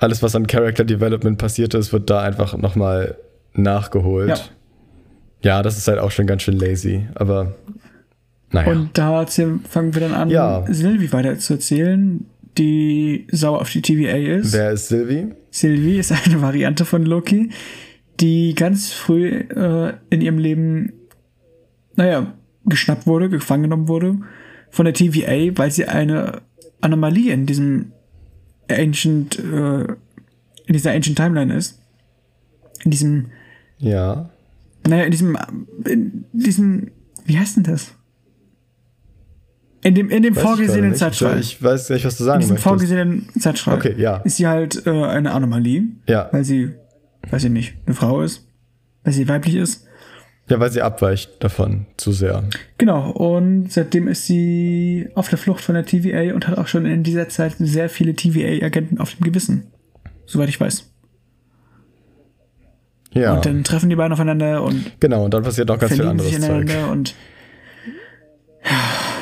Alles, 0.00 0.22
was 0.22 0.34
an 0.36 0.46
Character 0.46 0.84
Development 0.84 1.38
passiert 1.38 1.74
ist, 1.74 1.92
wird 1.92 2.08
da 2.08 2.22
einfach 2.22 2.56
nochmal 2.56 3.16
nachgeholt. 3.54 4.28
Ja. 4.28 4.38
Ja. 5.42 5.62
das 5.62 5.76
ist 5.76 5.86
halt 5.88 5.98
auch 5.98 6.10
schon 6.10 6.26
ganz 6.26 6.42
schön 6.42 6.56
lazy, 6.58 7.06
aber 7.14 7.54
naja. 8.50 8.72
Und 8.72 8.96
da 8.96 9.26
fangen 9.68 9.94
wir 9.94 10.00
dann 10.00 10.14
an, 10.14 10.30
Ja. 10.30 10.64
Sylvie 10.70 11.12
weiter 11.12 11.38
zu 11.38 11.54
erzählen, 11.54 12.24
die 12.58 13.26
sauer 13.30 13.60
auf 13.60 13.70
die 13.70 13.82
TVA 13.82 14.16
ist. 14.38 14.52
Wer 14.52 14.72
ist 14.72 14.88
Sylvie? 14.88 15.28
Sylvie 15.50 15.98
ist 15.98 16.12
eine 16.12 16.42
Variante 16.42 16.84
von 16.84 17.04
Loki, 17.04 17.50
die 18.20 18.54
ganz 18.54 18.92
früh 18.92 19.28
äh, 19.28 19.94
in 20.10 20.20
ihrem 20.20 20.38
Leben, 20.38 20.92
naja, 21.96 22.34
geschnappt 22.66 23.06
wurde, 23.06 23.28
gefangen 23.28 23.62
genommen 23.64 23.88
wurde 23.88 24.18
von 24.70 24.84
der 24.84 24.94
TVA, 24.94 25.56
weil 25.56 25.70
sie 25.70 25.86
eine 25.86 26.42
Anomalie 26.80 27.32
in 27.32 27.46
diesem 27.46 27.92
Ancient, 28.70 29.38
äh, 29.38 29.82
in 29.84 30.72
dieser 30.74 30.92
Ancient 30.92 31.16
Timeline 31.16 31.54
ist. 31.54 31.80
In 32.84 32.90
diesem, 32.90 33.26
Ja. 33.78 34.30
naja, 34.86 35.04
in 35.04 35.10
diesem, 35.10 35.38
in 35.86 36.24
diesem, 36.32 36.90
wie 37.24 37.38
heißt 37.38 37.56
denn 37.56 37.64
das? 37.64 37.94
In 39.82 39.94
dem, 39.94 40.10
in 40.10 40.22
dem 40.22 40.34
Weiß 40.34 40.42
vorgesehenen. 40.42 40.94
Zeitstrahl. 40.94 41.38
Ich 41.38 41.62
weiß 41.62 41.90
nicht, 41.90 42.04
was 42.04 42.16
du 42.16 42.24
In 42.24 42.26
sagen 42.26 42.40
diesem 42.40 42.54
möchtest. 42.54 42.68
vorgesehenen 42.68 43.28
Zeitstrahl. 43.38 43.76
Okay, 43.76 43.94
ja. 43.96 44.16
Ist 44.18 44.36
sie 44.36 44.46
halt 44.46 44.86
äh, 44.86 44.90
eine 44.90 45.32
Anomalie. 45.32 45.84
Ja. 46.08 46.28
Weil 46.32 46.44
sie, 46.44 46.74
weiß 47.30 47.44
ich 47.44 47.50
nicht, 47.50 47.74
eine 47.86 47.94
Frau 47.94 48.22
ist. 48.22 48.46
Weil 49.04 49.12
sie 49.12 49.28
weiblich 49.28 49.54
ist. 49.54 49.86
Ja, 50.48 50.58
weil 50.58 50.72
sie 50.72 50.80
abweicht 50.82 51.44
davon 51.44 51.86
zu 51.96 52.10
sehr. 52.10 52.42
Genau. 52.78 53.10
Und 53.10 53.70
seitdem 53.70 54.08
ist 54.08 54.26
sie 54.26 55.08
auf 55.14 55.28
der 55.28 55.38
Flucht 55.38 55.60
von 55.62 55.74
der 55.74 55.84
TVA 55.84 56.34
und 56.34 56.48
hat 56.48 56.56
auch 56.58 56.66
schon 56.66 56.86
in 56.86 57.02
dieser 57.02 57.28
Zeit 57.28 57.56
sehr 57.58 57.88
viele 57.90 58.14
TVA-Agenten 58.14 58.98
auf 58.98 59.14
dem 59.14 59.24
Gewissen. 59.24 59.66
Soweit 60.26 60.48
ich 60.48 60.58
weiß. 60.58 60.90
Ja. 63.12 63.34
Und 63.34 63.46
dann 63.46 63.62
treffen 63.64 63.90
die 63.90 63.96
beiden 63.96 64.12
aufeinander 64.12 64.62
und 64.62 65.00
genau, 65.00 65.24
und 65.24 65.32
dann 65.32 65.42
passiert 65.42 65.68
noch 65.68 65.78
ganz 65.78 65.92
viel 65.94 66.06
anderes 66.06 66.40
Zeug. 66.40 66.70
und 66.90 67.14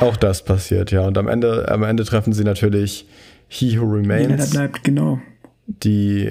Auch 0.01 0.17
das 0.17 0.45
passiert, 0.45 0.91
ja. 0.91 1.07
Und 1.07 1.17
am 1.19 1.29
Ende, 1.29 1.69
am 1.71 1.83
Ende 1.83 2.05
treffen 2.05 2.33
sie 2.33 2.45
natürlich 2.45 3.07
He 3.49 3.79
Who 3.79 3.85
Remains, 3.85 4.51
bleibt, 4.51 4.85
genau. 4.85 5.21
die 5.67 6.31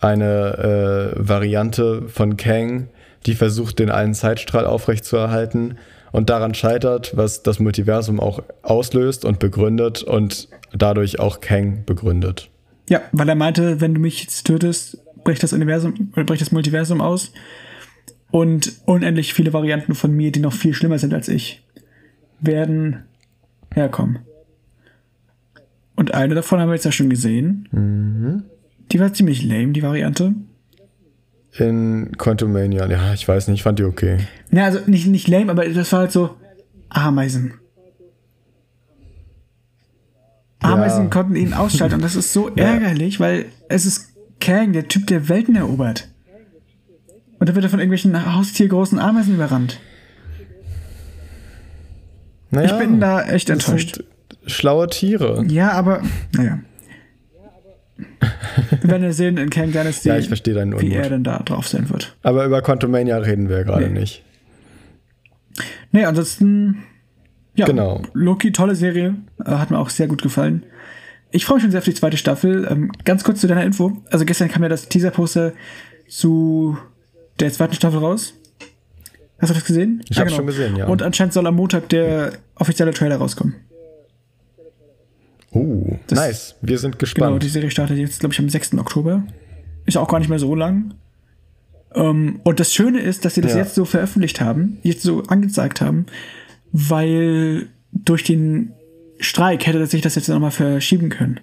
eine 0.00 1.14
äh, 1.16 1.28
Variante 1.28 2.02
von 2.08 2.36
Kang, 2.36 2.88
die 3.26 3.34
versucht, 3.34 3.78
den 3.78 3.90
einen 3.90 4.14
Zeitstrahl 4.14 4.64
aufrechtzuerhalten 4.64 5.78
und 6.12 6.30
daran 6.30 6.54
scheitert, 6.54 7.16
was 7.16 7.42
das 7.42 7.58
Multiversum 7.58 8.20
auch 8.20 8.42
auslöst 8.62 9.24
und 9.24 9.38
begründet 9.38 10.02
und 10.02 10.48
dadurch 10.72 11.18
auch 11.18 11.40
Kang 11.40 11.84
begründet. 11.84 12.50
Ja, 12.88 13.02
weil 13.12 13.28
er 13.28 13.34
meinte, 13.34 13.80
wenn 13.80 13.94
du 13.94 14.00
mich 14.00 14.22
jetzt 14.22 14.44
tötest, 14.44 14.98
bricht 15.24 15.42
das 15.42 15.52
Universum, 15.52 16.10
oder 16.14 16.24
bricht 16.24 16.40
das 16.40 16.52
Multiversum 16.52 17.00
aus. 17.00 17.32
Und 18.30 18.72
unendlich 18.84 19.32
viele 19.32 19.52
Varianten 19.52 19.94
von 19.94 20.12
mir, 20.12 20.30
die 20.32 20.40
noch 20.40 20.52
viel 20.52 20.74
schlimmer 20.74 20.98
sind 20.98 21.14
als 21.14 21.28
ich, 21.28 21.62
werden 22.40 23.04
herkommen. 23.74 24.20
Und 25.96 26.14
eine 26.14 26.34
davon 26.34 26.60
haben 26.60 26.68
wir 26.68 26.74
jetzt 26.74 26.84
ja 26.84 26.92
schon 26.92 27.10
gesehen. 27.10 28.44
Die 28.92 29.00
war 29.00 29.12
ziemlich 29.12 29.42
lame, 29.42 29.72
die 29.72 29.82
Variante. 29.82 30.34
In 31.58 32.12
Quantumania, 32.16 32.86
ja, 32.88 33.12
ich 33.14 33.26
weiß 33.26 33.48
nicht, 33.48 33.56
ich 33.58 33.62
fand 33.64 33.78
die 33.80 33.84
okay. 33.84 34.18
Ja, 34.52 34.66
also 34.66 34.78
nicht, 34.86 35.06
nicht 35.08 35.26
lame, 35.28 35.50
aber 35.50 35.68
das 35.68 35.90
war 35.92 36.00
halt 36.00 36.12
so 36.12 36.36
Ameisen. 36.88 37.54
Ameisen 40.60 41.04
Ja. 41.04 41.10
konnten 41.10 41.36
ihn 41.36 41.52
ausschalten 41.52 41.96
und 41.96 42.02
das 42.04 42.16
ist 42.16 42.32
so 42.32 42.48
ärgerlich, 42.56 43.20
weil 43.20 43.46
es 43.68 43.86
ist 43.86 44.12
Kang, 44.40 44.72
der 44.72 44.88
Typ, 44.88 45.06
der 45.06 45.28
Welten 45.28 45.56
erobert. 45.56 46.08
Und 47.38 47.48
da 47.48 47.54
wird 47.54 47.64
er 47.64 47.70
von 47.70 47.78
irgendwelchen 47.78 48.34
haustiergroßen 48.34 48.98
Ameisen 48.98 49.34
überrannt. 49.34 49.80
Naja, 52.50 52.72
Ich 52.72 52.78
bin 52.78 53.00
da 53.00 53.22
echt 53.22 53.50
enttäuscht. 53.50 54.02
schlaue 54.46 54.88
Tiere. 54.88 55.44
Ja, 55.48 55.72
aber, 55.72 56.02
naja. 56.36 56.60
Wir 58.80 58.90
werden 58.90 59.02
ja 59.02 59.12
sehen 59.12 59.36
in 59.38 59.50
Kang 59.50 59.72
Dynasty, 59.72 60.08
Ja, 60.08 60.18
ich 60.18 60.28
verstehe 60.28 60.54
deinen 60.54 60.80
wie 60.80 60.92
er 60.94 61.08
denn 61.10 61.24
da 61.24 61.38
drauf 61.40 61.66
sein 61.68 61.88
wird. 61.90 62.16
Aber 62.22 62.44
über 62.44 62.62
Quantumania 62.62 63.16
reden 63.18 63.48
wir 63.48 63.64
gerade 63.64 63.88
Nee. 63.88 64.00
nicht. 64.00 64.24
Nee, 65.92 66.04
ansonsten, 66.04 66.82
ja, 67.54 67.66
Genau. 67.66 68.02
Loki, 68.12 68.52
tolle 68.52 68.74
Serie, 68.76 69.16
äh, 69.44 69.50
hat 69.50 69.70
mir 69.70 69.78
auch 69.78 69.90
sehr 69.90 70.06
gut 70.06 70.22
gefallen. 70.22 70.64
Ich 71.30 71.44
freue 71.44 71.56
mich 71.56 71.62
schon 71.62 71.70
sehr 71.72 71.78
auf 71.78 71.84
die 71.84 71.94
zweite 71.94 72.16
Staffel. 72.16 72.66
Ähm, 72.70 72.90
ganz 73.04 73.24
kurz 73.24 73.40
zu 73.40 73.46
deiner 73.48 73.64
Info. 73.64 73.98
Also 74.10 74.24
gestern 74.24 74.48
kam 74.48 74.62
ja 74.62 74.68
das 74.68 74.88
Teaser-Poster 74.88 75.52
zu 76.08 76.78
der 77.40 77.52
zweiten 77.52 77.74
Staffel 77.74 77.98
raus. 77.98 78.34
Hast 79.38 79.50
du 79.50 79.54
das 79.54 79.64
gesehen? 79.64 80.02
Ich 80.08 80.16
ja, 80.16 80.20
habe 80.20 80.26
genau. 80.26 80.36
schon 80.38 80.46
gesehen, 80.46 80.76
ja. 80.76 80.86
Und 80.86 81.02
anscheinend 81.02 81.32
soll 81.32 81.46
am 81.46 81.54
Montag 81.54 81.88
der 81.90 82.32
offizielle 82.56 82.92
Trailer 82.92 83.16
rauskommen. 83.16 83.54
Oh, 85.52 85.96
das, 86.08 86.18
nice. 86.18 86.54
Wir 86.60 86.78
sind 86.78 86.98
gespannt. 86.98 87.28
Genau, 87.28 87.38
die 87.38 87.48
Serie 87.48 87.70
startet 87.70 87.98
jetzt, 87.98 88.20
glaube 88.20 88.34
ich, 88.34 88.38
am 88.40 88.48
6. 88.48 88.74
Oktober. 88.74 89.22
Ist 89.86 89.96
auch 89.96 90.08
gar 90.08 90.18
nicht 90.18 90.28
mehr 90.28 90.38
so 90.38 90.54
lang. 90.54 90.94
Um, 91.90 92.04
ähm, 92.04 92.40
und 92.44 92.60
das 92.60 92.74
Schöne 92.74 93.00
ist, 93.00 93.24
dass 93.24 93.34
sie 93.34 93.40
das 93.40 93.52
ja. 93.52 93.58
jetzt 93.58 93.74
so 93.74 93.84
veröffentlicht 93.86 94.40
haben, 94.42 94.78
jetzt 94.82 95.02
so 95.02 95.22
angezeigt 95.22 95.80
haben, 95.80 96.04
weil 96.70 97.68
durch 97.92 98.24
den 98.24 98.74
Streik 99.20 99.66
hätte 99.66 99.86
sich 99.86 100.02
das 100.02 100.14
jetzt 100.14 100.28
nochmal 100.28 100.50
verschieben 100.50 101.08
können. 101.08 101.40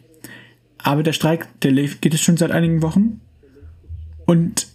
Aber 0.77 1.01
der 1.01 1.13
Streik, 1.13 1.47
der 1.61 1.71
geht 1.71 2.13
es 2.13 2.21
schon 2.21 2.37
seit 2.37 2.51
einigen 2.51 2.83
Wochen. 2.83 3.21
Und 4.25 4.67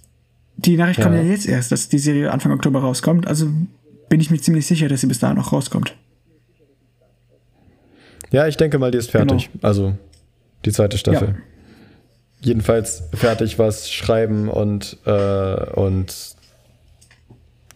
die 0.67 0.77
Nachricht 0.77 0.99
ja. 0.99 1.05
kam 1.05 1.15
ja 1.15 1.23
jetzt 1.23 1.47
erst, 1.47 1.73
dass 1.73 1.89
die 1.89 1.99
Serie 1.99 2.31
Anfang 2.31 2.53
Oktober 2.53 2.81
rauskommt. 2.81 3.27
Also 3.27 3.49
bin 4.09 4.21
ich 4.21 4.31
mir 4.31 4.39
ziemlich 4.39 4.67
sicher, 4.67 4.89
dass 4.89 5.01
sie 5.01 5.07
bis 5.07 5.19
dahin 5.19 5.37
noch 5.37 5.53
rauskommt. 5.53 5.97
Ja, 8.31 8.47
ich 8.47 8.57
denke 8.57 8.79
mal, 8.79 8.91
die 8.91 8.99
ist 8.99 9.11
fertig. 9.11 9.51
Genau. 9.53 9.67
Also 9.67 9.95
die 10.65 10.73
zweite 10.73 10.99
Staffel. 10.99 11.29
Ja. 11.29 11.35
Jedenfalls 12.43 13.03
fertig, 13.13 13.59
was 13.59 13.91
Schreiben 13.91 14.49
und, 14.49 14.99
äh, 15.05 15.71
und 15.73 16.37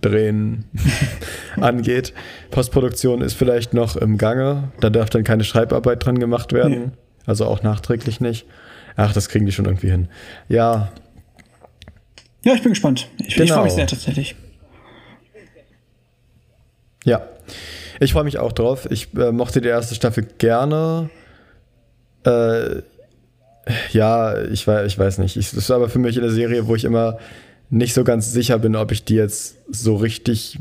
Drehen 0.00 0.64
angeht. 1.60 2.12
Postproduktion 2.50 3.22
ist 3.22 3.34
vielleicht 3.34 3.74
noch 3.74 3.96
im 3.96 4.18
Gange. 4.18 4.72
Da 4.80 4.90
darf 4.90 5.10
dann 5.10 5.24
keine 5.24 5.44
Schreibarbeit 5.44 6.04
dran 6.04 6.18
gemacht 6.18 6.52
werden. 6.52 6.70
Nee. 6.70 6.90
Also 7.26 7.46
auch 7.46 7.62
nachträglich 7.62 8.20
nicht. 8.20 8.46
Ach, 8.96 9.12
das 9.12 9.28
kriegen 9.28 9.46
die 9.46 9.52
schon 9.52 9.64
irgendwie 9.64 9.90
hin. 9.90 10.08
Ja. 10.48 10.92
Ja, 12.44 12.54
ich 12.54 12.62
bin 12.62 12.72
gespannt. 12.72 13.08
Ich, 13.18 13.34
genau. 13.34 13.44
ich 13.44 13.52
freue 13.52 13.64
mich 13.64 13.72
sehr 13.72 13.86
tatsächlich. 13.86 14.36
Ja. 17.04 17.22
Ich 18.00 18.12
freue 18.12 18.24
mich 18.24 18.38
auch 18.38 18.52
drauf. 18.52 18.86
Ich 18.90 19.14
äh, 19.14 19.32
mochte 19.32 19.60
die 19.60 19.68
erste 19.68 19.94
Staffel 19.94 20.26
gerne. 20.38 21.10
Äh, 22.24 22.82
ja, 23.92 24.42
ich 24.42 24.66
weiß, 24.66 24.86
ich 24.86 24.98
weiß 24.98 25.18
nicht. 25.18 25.36
Es 25.36 25.54
ist 25.54 25.70
aber 25.70 25.88
für 25.88 25.98
mich 25.98 26.18
eine 26.18 26.30
Serie, 26.30 26.66
wo 26.66 26.74
ich 26.74 26.84
immer 26.84 27.18
nicht 27.70 27.94
so 27.94 28.04
ganz 28.04 28.32
sicher 28.32 28.58
bin, 28.58 28.76
ob 28.76 28.92
ich 28.92 29.04
die 29.04 29.14
jetzt 29.14 29.56
so 29.70 29.96
richtig. 29.96 30.58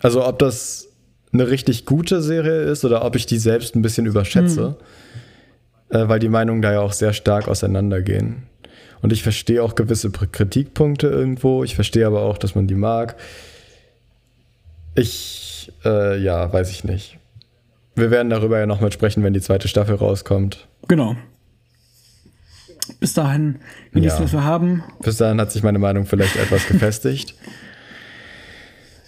Also, 0.00 0.26
ob 0.26 0.38
das 0.38 0.88
eine 1.32 1.48
richtig 1.48 1.86
gute 1.86 2.22
Serie 2.22 2.62
ist 2.62 2.84
oder 2.84 3.04
ob 3.04 3.16
ich 3.16 3.26
die 3.26 3.38
selbst 3.38 3.76
ein 3.76 3.82
bisschen 3.82 4.06
überschätze. 4.06 4.76
Hm. 5.90 6.00
Äh, 6.00 6.08
weil 6.08 6.18
die 6.18 6.28
Meinungen 6.28 6.62
da 6.62 6.72
ja 6.72 6.80
auch 6.80 6.92
sehr 6.92 7.12
stark 7.12 7.46
auseinandergehen. 7.46 8.44
Und 9.06 9.12
ich 9.12 9.22
verstehe 9.22 9.62
auch 9.62 9.76
gewisse 9.76 10.10
Kritikpunkte 10.10 11.06
irgendwo. 11.06 11.62
Ich 11.62 11.76
verstehe 11.76 12.08
aber 12.08 12.22
auch, 12.22 12.38
dass 12.38 12.56
man 12.56 12.66
die 12.66 12.74
mag. 12.74 13.14
Ich 14.96 15.72
äh, 15.84 16.20
ja, 16.20 16.52
weiß 16.52 16.72
ich 16.72 16.82
nicht. 16.82 17.16
Wir 17.94 18.10
werden 18.10 18.30
darüber 18.30 18.58
ja 18.58 18.66
nochmal 18.66 18.90
sprechen, 18.90 19.22
wenn 19.22 19.32
die 19.32 19.40
zweite 19.40 19.68
Staffel 19.68 19.94
rauskommt. 19.94 20.66
Genau. 20.88 21.14
Bis 22.98 23.14
dahin 23.14 23.60
genießen, 23.92 24.18
ja. 24.18 24.24
was 24.24 24.32
wir 24.32 24.42
haben. 24.42 24.82
Bis 25.04 25.18
dahin 25.18 25.40
hat 25.40 25.52
sich 25.52 25.62
meine 25.62 25.78
Meinung 25.78 26.04
vielleicht 26.04 26.34
etwas 26.42 26.66
gefestigt. 26.66 27.36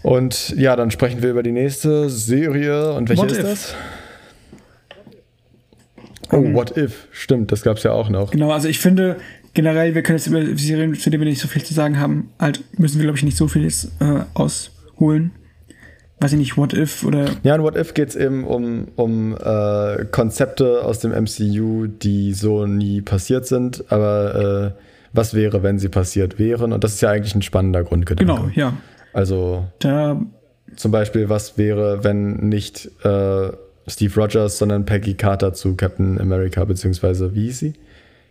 Und 0.05 0.51
ja, 0.51 0.77
dann 0.77 0.93
sprechen 0.93 1.23
wir 1.23 1.31
über 1.31 1.43
die 1.43 1.51
nächste 1.51 2.09
Serie. 2.09 2.93
Und 2.93 3.09
welche 3.09 3.23
What 3.23 3.33
ist 3.33 3.39
if? 3.39 3.45
das? 3.45 3.75
Oh, 6.31 6.55
What 6.55 6.77
If. 6.77 7.09
Stimmt, 7.11 7.51
das 7.51 7.63
gab 7.63 7.79
es 7.79 7.83
ja 7.83 7.91
auch 7.91 8.11
noch. 8.11 8.31
Genau, 8.31 8.53
also 8.53 8.69
ich 8.69 8.79
finde 8.79 9.17
generell, 9.59 9.97
wir 9.97 10.05
können 10.05 10.19
jetzt 10.19 10.29
über 10.29 10.41
Serien, 10.57 10.95
zu 10.95 11.11
denen 11.11 11.25
wir 11.25 11.29
nicht 11.29 11.41
so 11.41 11.49
viel 11.49 11.65
zu 11.65 11.75
sagen 11.75 11.99
haben, 11.99 12.31
halt 12.39 12.63
müssen 12.79 12.99
wir, 12.99 13.07
glaube 13.07 13.19
ich, 13.19 13.25
nicht 13.25 13.37
so 13.37 13.49
viel 13.49 13.65
jetzt, 13.65 13.91
äh, 14.01 14.21
ausholen 14.35 15.33
weiß 16.21 16.33
ich 16.33 16.39
nicht, 16.39 16.57
What 16.57 16.75
If 16.75 17.05
oder. 17.05 17.27
Ja, 17.43 17.55
in 17.55 17.63
What 17.63 17.77
If 17.77 17.95
geht 17.95 18.09
es 18.09 18.17
eben 18.17 18.45
um, 18.45 18.89
um 18.97 19.37
äh, 19.37 20.05
Konzepte 20.11 20.85
aus 20.85 20.99
dem 21.01 21.13
MCU, 21.13 21.87
die 21.87 22.33
so 22.33 22.67
nie 22.67 23.03
passiert 23.03 23.47
sind, 23.47 23.85
aber 23.91 24.75
äh, 24.77 24.83
was 25.13 25.35
wäre, 25.35 25.63
wenn 25.63 25.79
sie 25.79 25.89
passiert 25.89 26.39
wären? 26.39 26.73
Und 26.73 26.83
das 26.85 26.95
ist 26.95 27.01
ja 27.03 27.11
eigentlich 27.11 27.35
ein 27.35 27.43
spannender 27.43 27.85
Grundgedanke. 27.85 28.33
Genau, 28.33 28.51
ja. 28.55 28.75
Also 29.13 29.67
da, 29.79 30.21
zum 30.77 30.91
Beispiel, 30.91 31.29
was 31.29 31.57
wäre, 31.57 32.05
wenn 32.05 32.49
nicht 32.49 32.91
äh, 33.05 33.51
Steve 33.87 34.21
Rogers, 34.21 34.59
sondern 34.59 34.85
Peggy 34.85 35.15
Carter 35.15 35.55
zu 35.55 35.77
Captain 35.77 36.21
America, 36.21 36.65
beziehungsweise 36.65 37.35
wie 37.35 37.45
hieß 37.45 37.59
sie? 37.61 37.75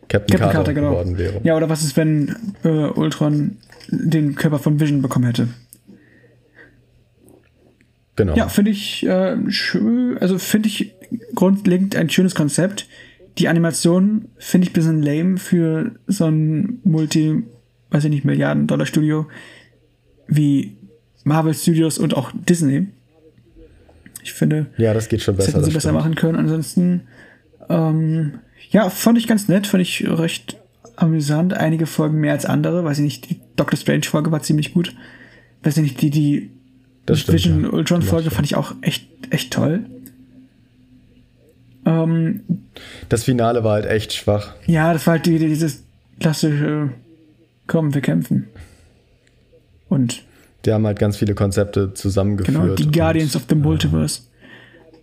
Captain, 0.09 0.37
Captain 0.37 0.39
Carter, 0.39 0.53
Carter 0.53 0.73
genau. 0.73 0.89
geworden 0.91 1.17
wäre. 1.17 1.41
Ja, 1.43 1.55
oder 1.55 1.69
was 1.69 1.83
ist, 1.83 1.97
wenn 1.97 2.35
äh, 2.63 2.69
Ultron 2.69 3.57
den 3.89 4.35
Körper 4.35 4.59
von 4.59 4.79
Vision 4.79 5.01
bekommen 5.01 5.25
hätte? 5.25 5.47
Genau. 8.15 8.35
Ja, 8.35 8.49
finde 8.49 8.71
ich 8.71 9.05
äh, 9.05 9.37
schön, 9.49 10.17
also 10.17 10.39
finde 10.39 10.69
ich 10.69 10.93
grundlegend 11.35 11.95
ein 11.95 12.09
schönes 12.09 12.35
Konzept. 12.35 12.87
Die 13.37 13.47
Animation 13.47 14.29
finde 14.37 14.65
ich 14.65 14.71
ein 14.71 14.73
bisschen 14.73 15.03
lame 15.03 15.37
für 15.37 15.91
so 16.07 16.25
ein 16.25 16.79
Multi, 16.83 17.43
weiß 17.91 18.05
ich 18.05 18.09
nicht, 18.09 18.25
Milliarden-Dollar-Studio 18.25 19.27
wie 20.27 20.77
Marvel 21.23 21.53
Studios 21.53 21.99
und 21.99 22.15
auch 22.15 22.31
Disney. 22.33 22.87
Ich 24.23 24.33
finde, 24.33 24.67
ja, 24.77 24.93
das 24.93 25.07
geht 25.07 25.21
schon 25.21 25.35
besser. 25.35 25.51
Das 25.51 25.55
hätten 25.55 25.65
sie 25.65 25.73
besser 25.73 25.93
machen 25.93 26.15
können. 26.15 26.37
Ansonsten, 26.37 27.01
ähm, 27.69 28.39
ja, 28.69 28.89
fand 28.89 29.17
ich 29.17 29.27
ganz 29.27 29.47
nett, 29.47 29.67
fand 29.67 29.81
ich 29.81 30.07
recht 30.07 30.57
amüsant. 30.95 31.53
Einige 31.53 31.85
Folgen 31.85 32.19
mehr 32.19 32.33
als 32.33 32.45
andere. 32.45 32.83
Weiß 32.83 32.97
ich 32.97 33.03
nicht, 33.03 33.29
die 33.29 33.39
Doctor 33.55 33.77
Strange-Folge 33.77 34.31
war 34.31 34.41
ziemlich 34.41 34.73
gut. 34.73 34.93
Weiß 35.63 35.77
ich 35.77 35.83
nicht, 35.83 36.01
die, 36.01 36.09
die 36.09 36.51
das 37.05 37.21
stimmt, 37.21 37.37
Vision 37.37 37.63
ja. 37.63 37.69
Ultron 37.69 38.01
Folge 38.01 38.31
fand 38.31 38.45
ich 38.45 38.55
auch 38.55 38.75
echt, 38.81 39.07
echt 39.29 39.51
toll. 39.51 39.85
Ähm, 41.85 42.41
das 43.07 43.23
Finale 43.23 43.63
war 43.63 43.73
halt 43.73 43.85
echt 43.85 44.13
schwach. 44.13 44.53
Ja, 44.65 44.91
das 44.91 45.07
war 45.07 45.13
halt 45.13 45.27
wieder 45.27 45.47
dieses 45.47 45.83
klassische, 46.19 46.89
komm, 47.65 47.93
wir 47.93 48.01
kämpfen. 48.01 48.47
Und. 49.87 50.23
Die 50.65 50.73
haben 50.73 50.85
halt 50.85 50.99
ganz 50.99 51.15
viele 51.15 51.33
Konzepte 51.33 51.93
zusammengeführt. 51.93 52.57
Genau, 52.57 52.75
die 52.75 52.91
Guardians 52.91 53.35
of 53.37 53.43
the 53.47 53.55
Multiverse. 53.55 54.23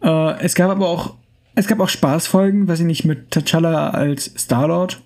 Äh, 0.03 0.41
es 0.41 0.55
gab 0.55 0.71
aber 0.71 0.89
auch, 0.89 1.15
es 1.55 1.67
gab 1.67 1.81
auch 1.81 1.89
Spaßfolgen, 1.89 2.67
weiß 2.69 2.81
ich 2.81 2.87
nicht, 2.87 3.05
mit 3.05 3.35
T'Challa 3.35 3.91
als 3.91 4.33
Star-Lord. 4.37 5.01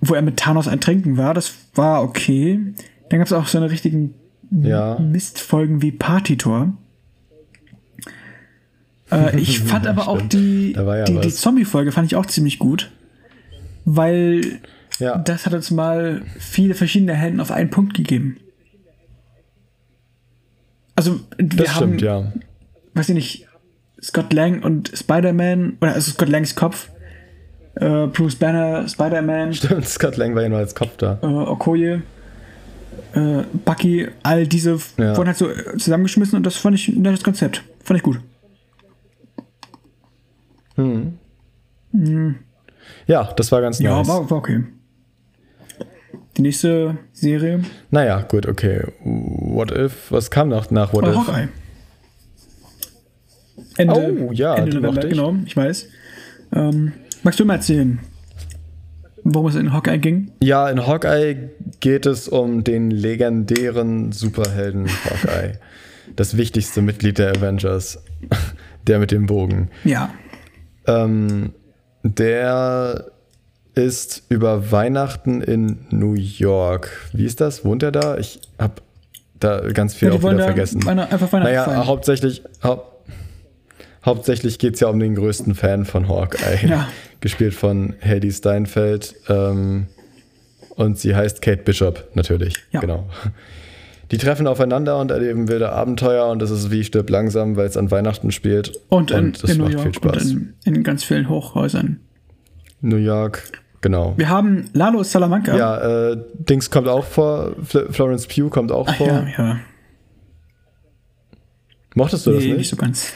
Wo 0.00 0.14
er 0.14 0.22
mit 0.22 0.36
Thanos 0.36 0.68
ein 0.68 0.80
Trinken 0.80 1.16
war, 1.16 1.34
das 1.34 1.54
war 1.74 2.02
okay. 2.02 2.60
Dann 3.08 3.18
gab 3.18 3.26
es 3.26 3.32
auch 3.32 3.48
so 3.48 3.58
eine 3.58 3.70
richtigen 3.70 4.14
ja. 4.50 4.98
Mistfolgen 4.98 5.82
wie 5.82 5.92
Partitor. 5.92 6.72
Äh, 9.10 9.38
ich 9.40 9.60
fand 9.60 9.84
ja, 9.84 9.90
aber 9.90 10.02
stimmt. 10.02 10.22
auch 10.22 10.28
die, 10.28 10.72
ja 10.72 11.04
die, 11.04 11.20
die 11.20 11.30
Zombie-Folge 11.30 11.92
fand 11.92 12.06
ich 12.06 12.16
auch 12.16 12.26
ziemlich 12.26 12.58
gut, 12.58 12.92
weil 13.84 14.60
ja. 14.98 15.18
das 15.18 15.46
hat 15.46 15.54
uns 15.54 15.70
mal 15.70 16.22
viele 16.38 16.74
verschiedene 16.74 17.14
Helden 17.14 17.40
auf 17.40 17.50
einen 17.50 17.70
Punkt 17.70 17.94
gegeben. 17.94 18.38
Also 20.94 21.20
wir 21.36 21.64
das 21.64 21.74
haben, 21.74 21.98
stimmt, 21.98 22.02
ja. 22.02 22.32
weiß 22.94 23.08
ich 23.10 23.14
nicht, 23.14 23.47
Scott 24.02 24.32
Lang 24.32 24.62
und 24.62 24.92
Spider-Man, 24.94 25.78
oder 25.80 25.94
also 25.94 26.12
Scott 26.12 26.28
Langs 26.28 26.54
Kopf, 26.54 26.90
äh, 27.76 28.06
Bruce 28.06 28.36
Banner, 28.36 28.88
Spider-Man. 28.88 29.54
Stimmt, 29.54 29.88
Scott 29.88 30.16
Lang 30.16 30.34
war 30.34 30.42
ja 30.42 30.48
nur 30.48 30.58
als 30.58 30.74
Kopf 30.74 30.96
da. 30.96 31.18
Äh, 31.22 31.26
Okoye 31.26 32.02
äh, 33.14 33.42
Bucky, 33.64 34.08
all 34.22 34.46
diese 34.46 34.78
ja. 34.96 35.16
wurden 35.16 35.28
halt 35.28 35.36
so 35.36 35.48
zusammengeschmissen 35.76 36.36
und 36.36 36.44
das 36.44 36.56
fand 36.56 36.76
ich 36.76 36.88
ein 36.88 37.02
nettes 37.02 37.24
Konzept. 37.24 37.62
Fand 37.82 37.98
ich 37.98 38.02
gut. 38.02 38.20
Hm. 40.76 41.18
Hm. 41.92 42.36
Ja, 43.06 43.32
das 43.36 43.50
war 43.52 43.60
ganz 43.60 43.78
ja, 43.78 43.96
nice. 43.96 44.06
Ja, 44.06 44.14
war, 44.14 44.30
war 44.30 44.38
okay. 44.38 44.64
Die 46.36 46.42
nächste 46.42 46.98
Serie. 47.12 47.62
Naja, 47.90 48.22
gut, 48.22 48.46
okay. 48.46 48.84
What 49.02 49.72
If? 49.72 50.12
Was 50.12 50.30
kam 50.30 50.48
noch 50.48 50.70
nach 50.70 50.92
What 50.92 51.04
oh, 51.04 51.10
If? 51.10 51.16
Hawkeye. 51.16 51.48
Ende, 53.78 53.94
oh, 53.94 54.32
ja, 54.32 54.56
Ende 54.56 54.76
November, 54.76 55.04
ich. 55.04 55.10
genau, 55.10 55.34
ich 55.46 55.56
weiß. 55.56 55.88
Ähm, 56.54 56.92
magst 57.22 57.40
du 57.40 57.44
mal 57.44 57.54
erzählen, 57.54 58.00
worum 59.24 59.48
es 59.48 59.54
in 59.54 59.72
Hawkeye 59.72 59.98
ging? 59.98 60.32
Ja, 60.42 60.68
in 60.68 60.86
Hawkeye 60.86 61.50
geht 61.80 62.06
es 62.06 62.28
um 62.28 62.64
den 62.64 62.90
legendären 62.90 64.12
Superhelden 64.12 64.86
Hawkeye. 64.88 65.58
das 66.16 66.36
wichtigste 66.36 66.82
Mitglied 66.82 67.18
der 67.18 67.30
Avengers. 67.30 68.02
der 68.88 68.98
mit 68.98 69.10
dem 69.10 69.26
Bogen. 69.26 69.70
Ja. 69.84 70.10
Ähm, 70.86 71.52
der 72.02 73.06
ist 73.74 74.24
über 74.28 74.72
Weihnachten 74.72 75.40
in 75.40 75.86
New 75.90 76.14
York. 76.14 77.10
Wie 77.12 77.24
ist 77.24 77.40
das? 77.40 77.64
Wohnt 77.64 77.82
er 77.82 77.92
da? 77.92 78.18
Ich 78.18 78.40
habe 78.58 78.74
da 79.38 79.60
ganz 79.72 79.94
viel 79.94 80.08
ja, 80.08 80.14
auch 80.14 80.18
wieder 80.18 80.44
vergessen. 80.44 80.84
Weihnacht, 80.84 81.12
einfach 81.12 81.32
Weihnachten 81.32 81.52
naja, 81.52 81.64
feiern. 81.64 81.86
hauptsächlich, 81.86 82.42
hau 82.62 82.82
hauptsächlich 84.04 84.58
geht 84.58 84.74
es 84.74 84.80
ja 84.80 84.88
um 84.88 84.98
den 84.98 85.14
größten 85.14 85.54
Fan 85.54 85.84
von 85.84 86.08
Hawkeye. 86.08 86.66
Ja. 86.66 86.88
Gespielt 87.20 87.54
von 87.54 87.94
Hedy 88.00 88.30
Steinfeld. 88.32 89.14
Ähm, 89.28 89.86
und 90.76 90.98
sie 90.98 91.16
heißt 91.16 91.42
Kate 91.42 91.62
Bishop, 91.62 92.08
natürlich. 92.14 92.54
Ja. 92.70 92.80
Genau. 92.80 93.08
Die 94.10 94.16
treffen 94.16 94.46
aufeinander 94.46 94.98
und 95.00 95.10
erleben 95.10 95.48
wilde 95.48 95.70
Abenteuer 95.70 96.28
und 96.28 96.40
es 96.40 96.50
ist 96.50 96.70
wie 96.70 96.82
stirb 96.82 97.10
langsam, 97.10 97.56
weil 97.56 97.66
es 97.66 97.76
an 97.76 97.90
Weihnachten 97.90 98.30
spielt. 98.30 98.72
Und 98.88 99.10
in, 99.10 99.18
und 99.18 99.44
in 99.44 99.58
New 99.58 99.66
York 99.66 100.02
und 100.02 100.16
in, 100.22 100.54
in, 100.64 100.82
ganz 100.82 101.04
vielen 101.04 101.28
Hochhäusern. 101.28 102.00
New 102.80 102.96
York, 102.96 103.42
genau. 103.80 104.14
Wir 104.16 104.28
haben 104.30 104.70
Lalo 104.72 105.02
Salamanca. 105.02 105.56
Ja, 105.56 106.12
äh, 106.12 106.16
Dings 106.34 106.70
kommt 106.70 106.88
auch 106.88 107.04
vor, 107.04 107.56
Fl 107.62 107.92
Florence 107.92 108.26
Pugh 108.26 108.48
kommt 108.48 108.72
auch 108.72 108.86
Ach, 108.88 108.96
vor. 108.96 109.06
Ja, 109.08 109.26
ja. 109.36 109.60
Mochtest 111.94 112.24
du 112.24 112.30
nee, 112.30 112.36
das 112.36 112.44
nicht? 112.44 112.56
nicht 112.58 112.68
so 112.68 112.76
ganz. 112.76 113.12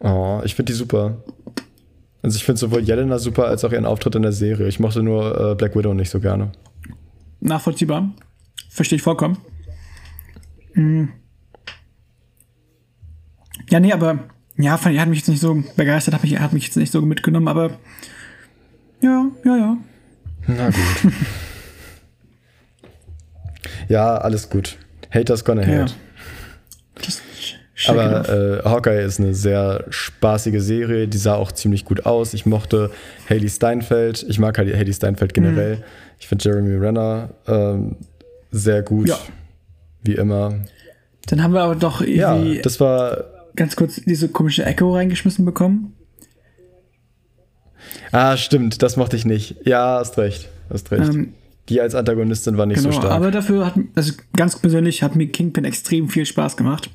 Oh, 0.00 0.40
ich 0.44 0.54
finde 0.54 0.72
die 0.72 0.76
super. 0.76 1.16
Also 2.22 2.36
ich 2.36 2.44
finde 2.44 2.58
sowohl 2.58 2.82
Jelena 2.82 3.18
super 3.18 3.46
als 3.46 3.64
auch 3.64 3.72
ihren 3.72 3.86
Auftritt 3.86 4.14
in 4.14 4.22
der 4.22 4.32
Serie. 4.32 4.66
Ich 4.66 4.80
mochte 4.80 5.02
nur 5.02 5.52
äh, 5.52 5.54
Black 5.54 5.76
Widow 5.76 5.94
nicht 5.94 6.10
so 6.10 6.20
gerne. 6.20 6.52
Nachvollziehbar. 7.40 8.12
Verstehe 8.68 8.96
ich 8.96 9.02
vollkommen. 9.02 9.38
Mhm. 10.74 11.10
Ja, 13.70 13.80
nee, 13.80 13.92
aber 13.92 14.18
ja, 14.56 14.76
fand, 14.76 14.98
hat 14.98 15.08
mich 15.08 15.18
jetzt 15.18 15.28
nicht 15.28 15.40
so 15.40 15.62
begeistert, 15.76 16.14
hat 16.14 16.22
mich, 16.22 16.38
hat 16.38 16.52
mich 16.52 16.64
jetzt 16.64 16.76
nicht 16.76 16.92
so 16.92 17.00
mitgenommen, 17.02 17.48
aber 17.48 17.70
ja, 19.00 19.26
ja, 19.44 19.56
ja. 19.56 19.76
Na 20.46 20.66
gut. 20.70 21.12
ja, 23.88 24.16
alles 24.16 24.48
gut. 24.48 24.78
Haters 25.10 25.44
gonna 25.44 25.62
hate. 25.62 25.72
Ja. 25.72 25.86
Aber 27.86 28.28
äh, 28.28 28.62
Hawkeye 28.64 29.02
ist 29.04 29.20
eine 29.20 29.34
sehr 29.34 29.84
spaßige 29.90 30.60
Serie, 30.60 31.08
die 31.08 31.18
sah 31.18 31.34
auch 31.34 31.52
ziemlich 31.52 31.84
gut 31.84 32.06
aus. 32.06 32.32
Ich 32.32 32.46
mochte 32.46 32.90
Haley 33.28 33.48
Steinfeld. 33.48 34.24
Ich 34.28 34.38
mag 34.38 34.56
Haley 34.56 34.92
Steinfeld 34.92 35.34
generell. 35.34 35.76
Mhm. 35.76 35.82
Ich 36.18 36.26
finde 36.26 36.44
Jeremy 36.44 36.74
Renner 36.76 37.30
ähm, 37.46 37.96
sehr 38.50 38.82
gut. 38.82 39.08
Ja. 39.08 39.18
Wie 40.02 40.14
immer. 40.14 40.54
Dann 41.26 41.42
haben 41.42 41.52
wir 41.52 41.62
aber 41.62 41.74
doch 41.74 42.00
irgendwie. 42.00 42.56
Ja, 42.56 42.62
das 42.62 42.80
war. 42.80 43.24
Ganz 43.56 43.76
kurz 43.76 44.00
diese 44.04 44.28
komische 44.28 44.64
Echo 44.64 44.94
reingeschmissen 44.94 45.44
bekommen. 45.44 45.94
Ah, 48.12 48.36
stimmt, 48.36 48.82
das 48.82 48.96
mochte 48.96 49.16
ich 49.16 49.24
nicht. 49.24 49.66
Ja, 49.66 49.98
hast 49.98 50.18
recht. 50.18 50.48
Hast 50.70 50.90
recht. 50.90 51.14
Ähm, 51.14 51.34
die 51.68 51.80
als 51.80 51.94
Antagonistin 51.94 52.58
war 52.58 52.66
nicht 52.66 52.78
genau, 52.78 52.92
so 52.92 52.98
stark. 53.00 53.12
Aber 53.12 53.30
dafür 53.30 53.66
hat, 53.66 53.74
also 53.94 54.12
ganz 54.34 54.58
persönlich 54.58 55.02
hat 55.02 55.16
mir 55.16 55.26
Kingpin 55.26 55.64
extrem 55.64 56.08
viel 56.08 56.26
Spaß 56.26 56.56
gemacht. 56.56 56.90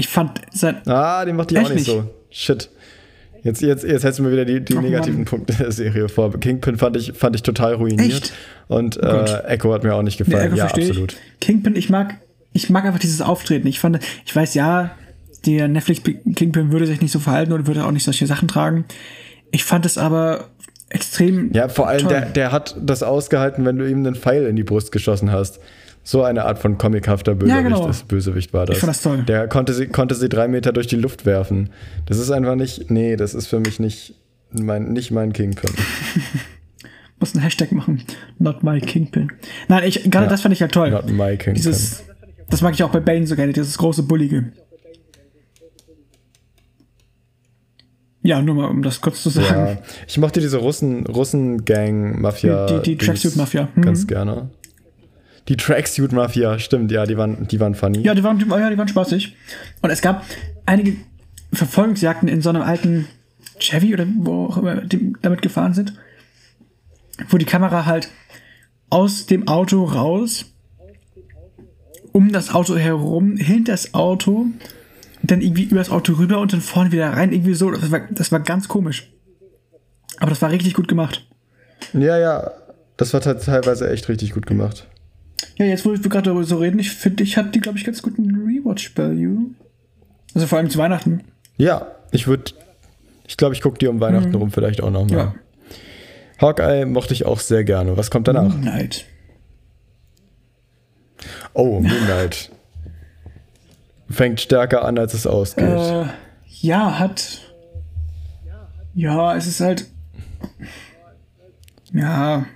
Ich 0.00 0.08
fand 0.08 0.40
sein. 0.50 0.80
Ah, 0.86 1.26
den 1.26 1.36
macht 1.36 1.50
die 1.50 1.58
auch 1.58 1.62
nicht, 1.64 1.74
nicht, 1.74 1.84
so. 1.84 2.08
Shit. 2.30 2.70
Jetzt, 3.42 3.60
jetzt, 3.60 3.84
jetzt 3.84 4.02
hältst 4.02 4.18
du 4.18 4.22
mir 4.22 4.32
wieder 4.32 4.46
die, 4.46 4.64
die 4.64 4.74
negativen 4.74 5.18
Mann. 5.18 5.24
Punkte 5.26 5.52
der 5.52 5.72
Serie 5.72 6.08
vor. 6.08 6.32
Kingpin 6.40 6.78
fand 6.78 6.96
ich, 6.96 7.12
fand 7.12 7.36
ich 7.36 7.42
total 7.42 7.74
ruiniert. 7.74 8.00
Echt? 8.00 8.32
Und 8.68 8.96
äh, 8.96 9.42
Echo 9.44 9.74
hat 9.74 9.84
mir 9.84 9.94
auch 9.94 10.00
nicht 10.02 10.16
gefallen. 10.16 10.52
Nee, 10.52 10.58
ja, 10.58 10.64
absolut. 10.64 11.12
Ich. 11.12 11.40
Kingpin, 11.40 11.76
ich 11.76 11.90
mag, 11.90 12.14
ich 12.54 12.70
mag 12.70 12.86
einfach 12.86 12.98
dieses 12.98 13.20
Auftreten. 13.20 13.66
Ich 13.66 13.78
fand, 13.78 13.98
ich 14.24 14.34
weiß 14.34 14.54
ja, 14.54 14.92
der 15.44 15.68
Netflix 15.68 16.00
Kingpin 16.34 16.72
würde 16.72 16.86
sich 16.86 17.02
nicht 17.02 17.12
so 17.12 17.18
verhalten 17.18 17.52
und 17.52 17.66
würde 17.66 17.84
auch 17.84 17.92
nicht 17.92 18.04
solche 18.04 18.26
Sachen 18.26 18.48
tragen. 18.48 18.86
Ich 19.50 19.64
fand 19.64 19.84
es 19.84 19.98
aber 19.98 20.46
extrem. 20.88 21.52
Ja, 21.52 21.68
vor 21.68 21.88
allem, 21.88 22.08
der, 22.08 22.22
der 22.22 22.52
hat 22.52 22.74
das 22.80 23.02
ausgehalten, 23.02 23.66
wenn 23.66 23.76
du 23.76 23.86
ihm 23.86 23.98
einen 23.98 24.14
Pfeil 24.14 24.46
in 24.46 24.56
die 24.56 24.64
Brust 24.64 24.92
geschossen 24.92 25.30
hast. 25.30 25.60
So 26.02 26.22
eine 26.22 26.44
Art 26.44 26.58
von 26.58 26.78
comichafter 26.78 27.34
Bösewicht, 27.34 27.56
ja, 27.56 27.62
genau. 27.62 27.88
ist, 27.88 28.08
Bösewicht 28.08 28.52
war 28.52 28.66
das. 28.66 28.76
Ich 28.76 28.80
fand 28.80 28.90
das 28.90 29.02
toll. 29.02 29.22
Der 29.22 29.48
konnte 29.48 29.74
sie, 29.74 29.86
konnte 29.86 30.14
sie 30.14 30.28
drei 30.28 30.48
Meter 30.48 30.72
durch 30.72 30.86
die 30.86 30.96
Luft 30.96 31.26
werfen. 31.26 31.70
Das 32.06 32.18
ist 32.18 32.30
einfach 32.30 32.54
nicht, 32.54 32.90
nee, 32.90 33.16
das 33.16 33.34
ist 33.34 33.48
für 33.48 33.60
mich 33.60 33.78
nicht 33.78 34.14
mein, 34.50 34.92
nicht 34.92 35.10
mein 35.10 35.32
Kingpin. 35.32 35.70
Muss 37.20 37.34
einen 37.34 37.42
Hashtag 37.42 37.72
machen. 37.72 38.02
Not 38.38 38.62
my 38.62 38.80
Kingpin. 38.80 39.30
Nein, 39.68 39.84
ich, 39.86 40.02
gerade 40.04 40.24
ja, 40.24 40.30
das 40.30 40.40
fand 40.40 40.54
ich 40.54 40.62
halt 40.62 40.72
toll. 40.72 40.90
Not 40.90 41.10
my 41.10 41.36
Kingpin. 41.36 41.54
Dieses, 41.54 42.02
das 42.48 42.62
mag 42.62 42.72
ich 42.74 42.82
auch 42.82 42.90
bei 42.90 43.00
Bane 43.00 43.26
so 43.26 43.36
gerne, 43.36 43.52
dieses 43.52 43.76
große 43.76 44.02
Bullige. 44.02 44.52
Ja, 48.22 48.42
nur 48.42 48.54
mal, 48.54 48.68
um 48.68 48.82
das 48.82 49.00
kurz 49.00 49.22
zu 49.22 49.30
sagen. 49.30 49.66
Ja, 49.66 49.78
ich 50.06 50.18
mochte 50.18 50.40
diese 50.40 50.58
Russen, 50.58 51.06
Russen-Gang-Mafia. 51.06 52.66
Die, 52.66 52.74
die, 52.74 52.96
die 52.96 53.06
Tracksuit-Mafia. 53.06 53.68
Mhm. 53.74 53.82
Ganz 53.82 54.06
gerne. 54.06 54.50
Die 55.48 55.56
Tracksuit 55.56 56.12
Mafia, 56.12 56.58
stimmt, 56.58 56.92
ja, 56.92 57.06
die 57.06 57.16
waren, 57.16 57.48
die 57.48 57.58
waren 57.58 57.74
funny. 57.74 58.00
Ja, 58.00 58.14
die 58.14 58.22
waren, 58.22 58.38
ja, 58.38 58.70
die 58.70 58.78
waren 58.78 58.88
spaßig. 58.88 59.34
Und 59.82 59.90
es 59.90 60.00
gab 60.00 60.24
einige 60.66 60.96
Verfolgungsjagden 61.52 62.28
in 62.28 62.42
so 62.42 62.50
einem 62.50 62.62
alten 62.62 63.06
Chevy 63.58 63.92
oder 63.94 64.06
wo 64.18 64.46
auch 64.46 64.58
immer 64.58 64.76
die 64.76 65.12
damit 65.22 65.42
gefahren 65.42 65.74
sind, 65.74 65.94
wo 67.28 67.36
die 67.36 67.44
Kamera 67.44 67.86
halt 67.86 68.08
aus 68.90 69.26
dem 69.26 69.48
Auto 69.48 69.84
raus, 69.84 70.46
um 72.12 72.32
das 72.32 72.54
Auto 72.54 72.76
herum, 72.76 73.36
hinter 73.36 73.72
das 73.72 73.94
Auto, 73.94 74.46
dann 75.22 75.40
irgendwie 75.40 75.64
über 75.64 75.76
das 75.76 75.90
Auto 75.90 76.14
rüber 76.14 76.40
und 76.40 76.52
dann 76.52 76.60
vorne 76.60 76.92
wieder 76.92 77.12
rein, 77.12 77.32
irgendwie 77.32 77.54
so. 77.54 77.70
Das 77.70 77.90
war, 77.90 78.00
das 78.10 78.32
war 78.32 78.40
ganz 78.40 78.68
komisch. 78.68 79.12
Aber 80.18 80.30
das 80.30 80.42
war 80.42 80.50
richtig 80.50 80.74
gut 80.74 80.88
gemacht. 80.88 81.26
Ja, 81.92 82.18
ja, 82.18 82.50
das 82.96 83.12
war 83.14 83.20
teilweise 83.20 83.90
echt 83.90 84.08
richtig 84.08 84.32
gut 84.32 84.46
gemacht. 84.46 84.86
Ja, 85.56 85.66
jetzt 85.66 85.84
wo 85.84 85.92
wir 85.92 85.98
gerade 85.98 86.24
darüber 86.24 86.44
so 86.44 86.58
reden, 86.58 86.78
ich 86.78 86.90
finde, 86.90 87.22
ich 87.22 87.36
hatte 87.36 87.50
die, 87.50 87.60
glaube 87.60 87.78
ich, 87.78 87.84
ganz 87.84 88.02
guten 88.02 88.34
Rewatch-Value. 88.34 89.50
Also 90.34 90.46
vor 90.46 90.58
allem 90.58 90.70
zu 90.70 90.78
Weihnachten. 90.78 91.22
Ja, 91.56 91.88
ich 92.12 92.26
würde, 92.26 92.52
ich 93.26 93.36
glaube, 93.36 93.54
ich 93.54 93.60
gucke 93.60 93.78
dir 93.78 93.90
um 93.90 94.00
Weihnachten 94.00 94.30
mhm. 94.30 94.36
rum 94.36 94.50
vielleicht 94.50 94.82
auch 94.82 94.90
nochmal. 94.90 95.18
Ja. 95.18 95.34
Hawkeye 96.40 96.86
mochte 96.86 97.12
ich 97.12 97.26
auch 97.26 97.40
sehr 97.40 97.64
gerne. 97.64 97.96
Was 97.96 98.10
kommt 98.10 98.28
danach? 98.28 98.48
Moonlight. 98.48 99.04
Oh, 101.52 101.80
Moonlight. 101.80 102.50
Fängt 104.08 104.40
stärker 104.40 104.84
an, 104.84 104.98
als 104.98 105.14
es 105.14 105.26
ausgeht. 105.26 105.68
Äh, 105.68 106.06
ja, 106.46 106.98
hat. 106.98 107.40
Ja, 108.94 109.36
es 109.36 109.46
ist 109.46 109.60
halt. 109.60 109.86
Ja, 111.92 112.46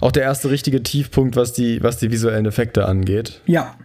auch 0.00 0.12
der 0.12 0.22
erste 0.22 0.50
richtige 0.50 0.82
Tiefpunkt, 0.82 1.36
was 1.36 1.52
die, 1.52 1.82
was 1.82 1.98
die 1.98 2.10
visuellen 2.10 2.46
Effekte 2.46 2.86
angeht. 2.86 3.40
Ja. 3.46 3.76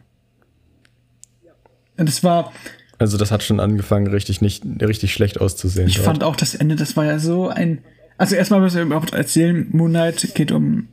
Das 1.97 2.23
war. 2.23 2.51
Also, 2.97 3.17
das 3.17 3.31
hat 3.31 3.43
schon 3.43 3.59
angefangen, 3.59 4.07
richtig 4.07 4.41
nicht, 4.41 4.63
richtig 4.81 5.13
schlecht 5.13 5.39
auszusehen. 5.39 5.87
Ich 5.87 5.95
dort. 5.95 6.05
fand 6.05 6.23
auch 6.23 6.35
das 6.35 6.55
Ende, 6.55 6.75
das 6.75 6.95
war 6.95 7.05
ja 7.05 7.19
so 7.19 7.49
ein. 7.49 7.79
Also, 8.17 8.35
erstmal 8.35 8.61
müssen 8.61 8.77
wir 8.77 8.83
überhaupt 8.83 9.13
erzählen: 9.13 9.67
Moonlight 9.71 10.33
geht 10.35 10.51
um 10.51 10.87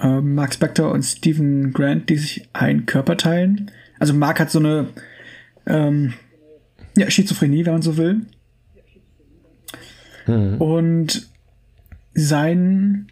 äh, 0.00 0.20
Mark 0.20 0.54
Spector 0.54 0.90
und 0.90 1.02
Stephen 1.02 1.72
Grant, 1.72 2.08
die 2.08 2.18
sich 2.18 2.48
einen 2.52 2.86
Körper 2.86 3.16
teilen. 3.16 3.70
Also, 3.98 4.12
Mark 4.12 4.40
hat 4.40 4.50
so 4.50 4.58
eine 4.58 4.88
ähm, 5.66 6.14
ja, 6.96 7.10
Schizophrenie, 7.10 7.66
wenn 7.66 7.74
man 7.74 7.82
so 7.82 7.96
will. 7.96 8.22
Mhm. 10.26 10.60
Und 10.60 11.28
sein 12.14 13.10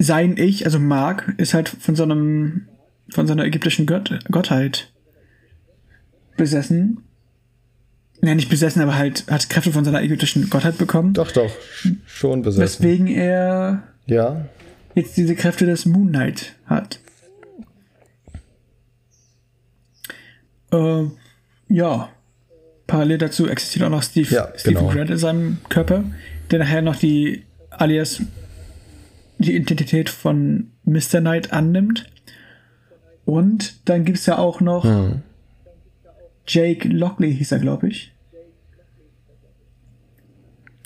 sein 0.00 0.36
Ich, 0.38 0.64
also 0.64 0.78
Mark, 0.78 1.34
ist 1.36 1.54
halt 1.54 1.68
von 1.68 1.94
so 1.94 2.02
einem, 2.02 2.66
von 3.10 3.26
so 3.26 3.34
einer 3.34 3.44
ägyptischen 3.44 3.86
Gott, 3.86 4.18
Gottheit 4.30 4.90
besessen. 6.36 7.02
Ja, 8.22 8.34
nicht 8.34 8.48
besessen, 8.48 8.82
aber 8.82 8.96
halt 8.96 9.30
hat 9.30 9.48
Kräfte 9.50 9.72
von 9.72 9.84
seiner 9.84 10.02
ägyptischen 10.02 10.48
Gottheit 10.50 10.78
bekommen. 10.78 11.12
Doch, 11.12 11.30
doch, 11.32 11.50
schon 12.06 12.42
besessen. 12.42 12.62
Weswegen 12.84 13.06
er 13.08 13.82
ja. 14.06 14.46
jetzt 14.94 15.16
diese 15.16 15.34
Kräfte 15.34 15.66
des 15.66 15.84
Moon 15.86 16.08
Knight 16.08 16.54
hat. 16.66 17.00
Äh, 20.72 21.04
ja. 21.68 22.08
Parallel 22.86 23.18
dazu 23.18 23.48
existiert 23.48 23.84
auch 23.84 23.90
noch 23.90 24.02
Steve, 24.02 24.34
ja, 24.34 24.48
Stephen 24.56 24.78
genau. 24.78 24.92
Grant 24.92 25.10
in 25.10 25.18
seinem 25.18 25.58
Körper, 25.68 26.04
der 26.50 26.58
nachher 26.58 26.82
noch 26.82 26.96
die 26.96 27.44
alias 27.70 28.20
die 29.40 29.56
Identität 29.56 30.10
von 30.10 30.70
Mr. 30.84 31.20
Knight 31.20 31.52
annimmt. 31.52 32.06
Und 33.24 33.88
dann 33.88 34.04
gibt 34.04 34.18
es 34.18 34.26
ja 34.26 34.38
auch 34.38 34.60
noch 34.60 34.84
mhm. 34.84 35.22
Jake 36.46 36.88
Lockley, 36.88 37.34
hieß 37.34 37.52
er, 37.52 37.58
glaube 37.58 37.88
ich. 37.88 38.12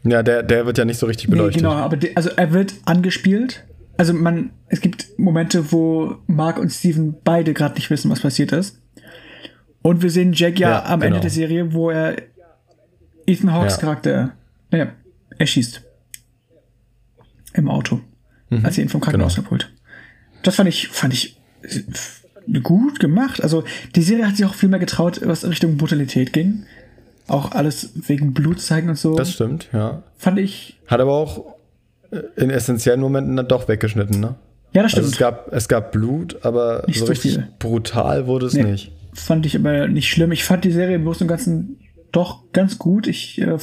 Ja, 0.04 0.22
der, 0.22 0.42
der 0.42 0.66
wird 0.66 0.76
ja 0.76 0.84
nicht 0.84 0.98
so 0.98 1.06
richtig 1.06 1.30
beleuchtet. 1.30 1.62
Nee, 1.62 1.68
genau, 1.68 1.80
aber 1.80 1.96
de, 1.96 2.14
also 2.14 2.30
er 2.30 2.52
wird 2.52 2.74
angespielt. 2.84 3.64
Also 3.96 4.12
man, 4.12 4.50
es 4.68 4.80
gibt 4.80 5.18
Momente, 5.18 5.72
wo 5.72 6.16
Mark 6.26 6.58
und 6.58 6.70
Steven 6.70 7.14
beide 7.24 7.54
gerade 7.54 7.76
nicht 7.76 7.90
wissen, 7.90 8.10
was 8.10 8.20
passiert 8.20 8.52
ist. 8.52 8.82
Und 9.82 10.02
wir 10.02 10.10
sehen 10.10 10.32
Jack 10.32 10.58
ja, 10.58 10.70
ja 10.70 10.84
am 10.84 11.00
genau. 11.00 11.06
Ende 11.06 11.20
der 11.20 11.30
Serie, 11.30 11.72
wo 11.72 11.90
er 11.90 12.16
Ethan 13.26 13.52
Hawks 13.52 13.76
ja. 13.76 13.80
Charakter, 13.80 14.32
naja, 14.70 14.92
erschießt. 15.38 15.82
Im 17.54 17.70
Auto 17.70 18.00
mhm. 18.58 18.64
als 18.64 18.74
sie 18.76 18.82
ihn 18.82 18.88
vom 18.88 19.00
Krankenhaus 19.00 19.34
genau. 19.36 19.46
abholt. 19.46 19.72
Das 20.42 20.56
fand 20.56 20.68
ich, 20.68 20.88
fand 20.88 21.14
ich 21.14 21.36
gut 22.62 23.00
gemacht. 23.00 23.42
Also 23.42 23.64
die 23.94 24.02
Serie 24.02 24.26
hat 24.26 24.36
sich 24.36 24.46
auch 24.46 24.54
viel 24.54 24.68
mehr 24.68 24.78
getraut, 24.78 25.20
was 25.24 25.46
Richtung 25.48 25.76
Brutalität 25.76 26.32
ging. 26.32 26.64
Auch 27.26 27.52
alles 27.52 27.90
wegen 27.94 28.34
Blut 28.34 28.60
zeigen 28.60 28.90
und 28.90 28.98
so. 28.98 29.16
Das 29.16 29.32
stimmt, 29.32 29.68
ja. 29.72 30.02
Fand 30.18 30.38
ich. 30.38 30.78
Hat 30.86 31.00
aber 31.00 31.12
auch 31.12 31.54
in 32.36 32.50
essentiellen 32.50 33.00
Momenten 33.00 33.36
dann 33.36 33.48
doch 33.48 33.66
weggeschnitten, 33.68 34.20
ne? 34.20 34.34
Ja, 34.72 34.82
das 34.82 34.92
stimmt. 34.92 35.04
Also 35.04 35.12
es, 35.14 35.18
gab, 35.18 35.52
es 35.52 35.68
gab 35.68 35.92
Blut, 35.92 36.44
aber 36.44 36.84
Nicht 36.86 36.98
so 36.98 37.06
so 37.06 37.12
richtig 37.12 37.34
viel. 37.34 37.48
brutal 37.58 38.26
wurde 38.26 38.46
es 38.46 38.54
Nee. 38.54 38.64
nicht. 38.64 38.92
Fand 39.14 39.46
ich 39.46 39.56
aber 39.56 39.86
nicht 39.88 40.08
schlimm. 40.10 40.32
Ich 40.32 40.44
fand 40.44 40.64
die 40.64 40.72
Serie 40.72 40.96
im 40.96 41.04
Großen 41.04 41.22
und 41.24 41.28
Ganzen 41.28 41.78
doch 42.12 42.42
ganz 42.52 42.78
gut. 42.78 43.06
Ich 43.06 43.40
äh, 43.40 43.56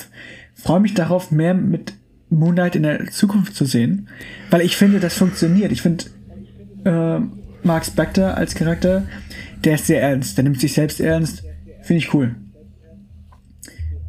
freue 0.56 0.80
mich 0.80 0.94
darauf, 0.94 1.30
mehr 1.32 1.54
mit 1.54 1.94
Moonlight 2.32 2.76
in 2.76 2.84
der 2.84 3.08
Zukunft 3.12 3.56
zu 3.56 3.66
sehen, 3.66 4.08
weil 4.50 4.62
ich 4.62 4.78
finde, 4.78 5.00
das 5.00 5.16
funktioniert. 5.16 5.72
Ich 5.72 5.82
finde, 5.82 6.06
äh, 6.86 7.20
Mark 7.64 7.86
Spector 7.86 8.36
als 8.36 8.56
Charakter, 8.56 9.08
der 9.64 9.76
ist 9.76 9.88
sehr 9.88 10.02
ernst. 10.02 10.38
Der 10.38 10.44
nimmt 10.44 10.60
sich 10.60 10.74
selbst 10.74 11.00
ernst. 11.00 11.44
Finde 11.84 12.00
ich 12.00 12.14
cool. 12.14 12.36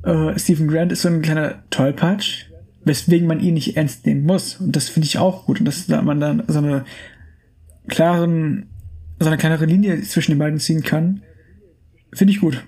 Äh, 0.04 0.38
Stephen 0.38 0.68
Grant 0.68 0.92
ist 0.92 1.02
so 1.02 1.08
ein 1.08 1.22
kleiner 1.22 1.62
Tollpatsch, 1.70 2.46
weswegen 2.84 3.26
man 3.26 3.40
ihn 3.40 3.54
nicht 3.54 3.76
ernst 3.76 4.06
nehmen 4.06 4.24
muss. 4.24 4.56
Und 4.56 4.74
das 4.74 4.88
finde 4.88 5.06
ich 5.06 5.18
auch 5.18 5.46
gut. 5.46 5.58
Und 5.58 5.66
dass 5.66 5.86
da 5.86 6.00
man 6.00 6.20
dann 6.20 6.44
so 6.46 6.58
eine 6.58 6.84
klaren, 7.88 8.70
so 9.18 9.26
eine 9.26 9.36
kleinere 9.36 9.66
Linie 9.66 10.00
zwischen 10.02 10.32
den 10.32 10.38
beiden 10.38 10.60
ziehen 10.60 10.82
kann, 10.82 11.22
finde 12.12 12.32
ich 12.32 12.40
gut. 12.40 12.64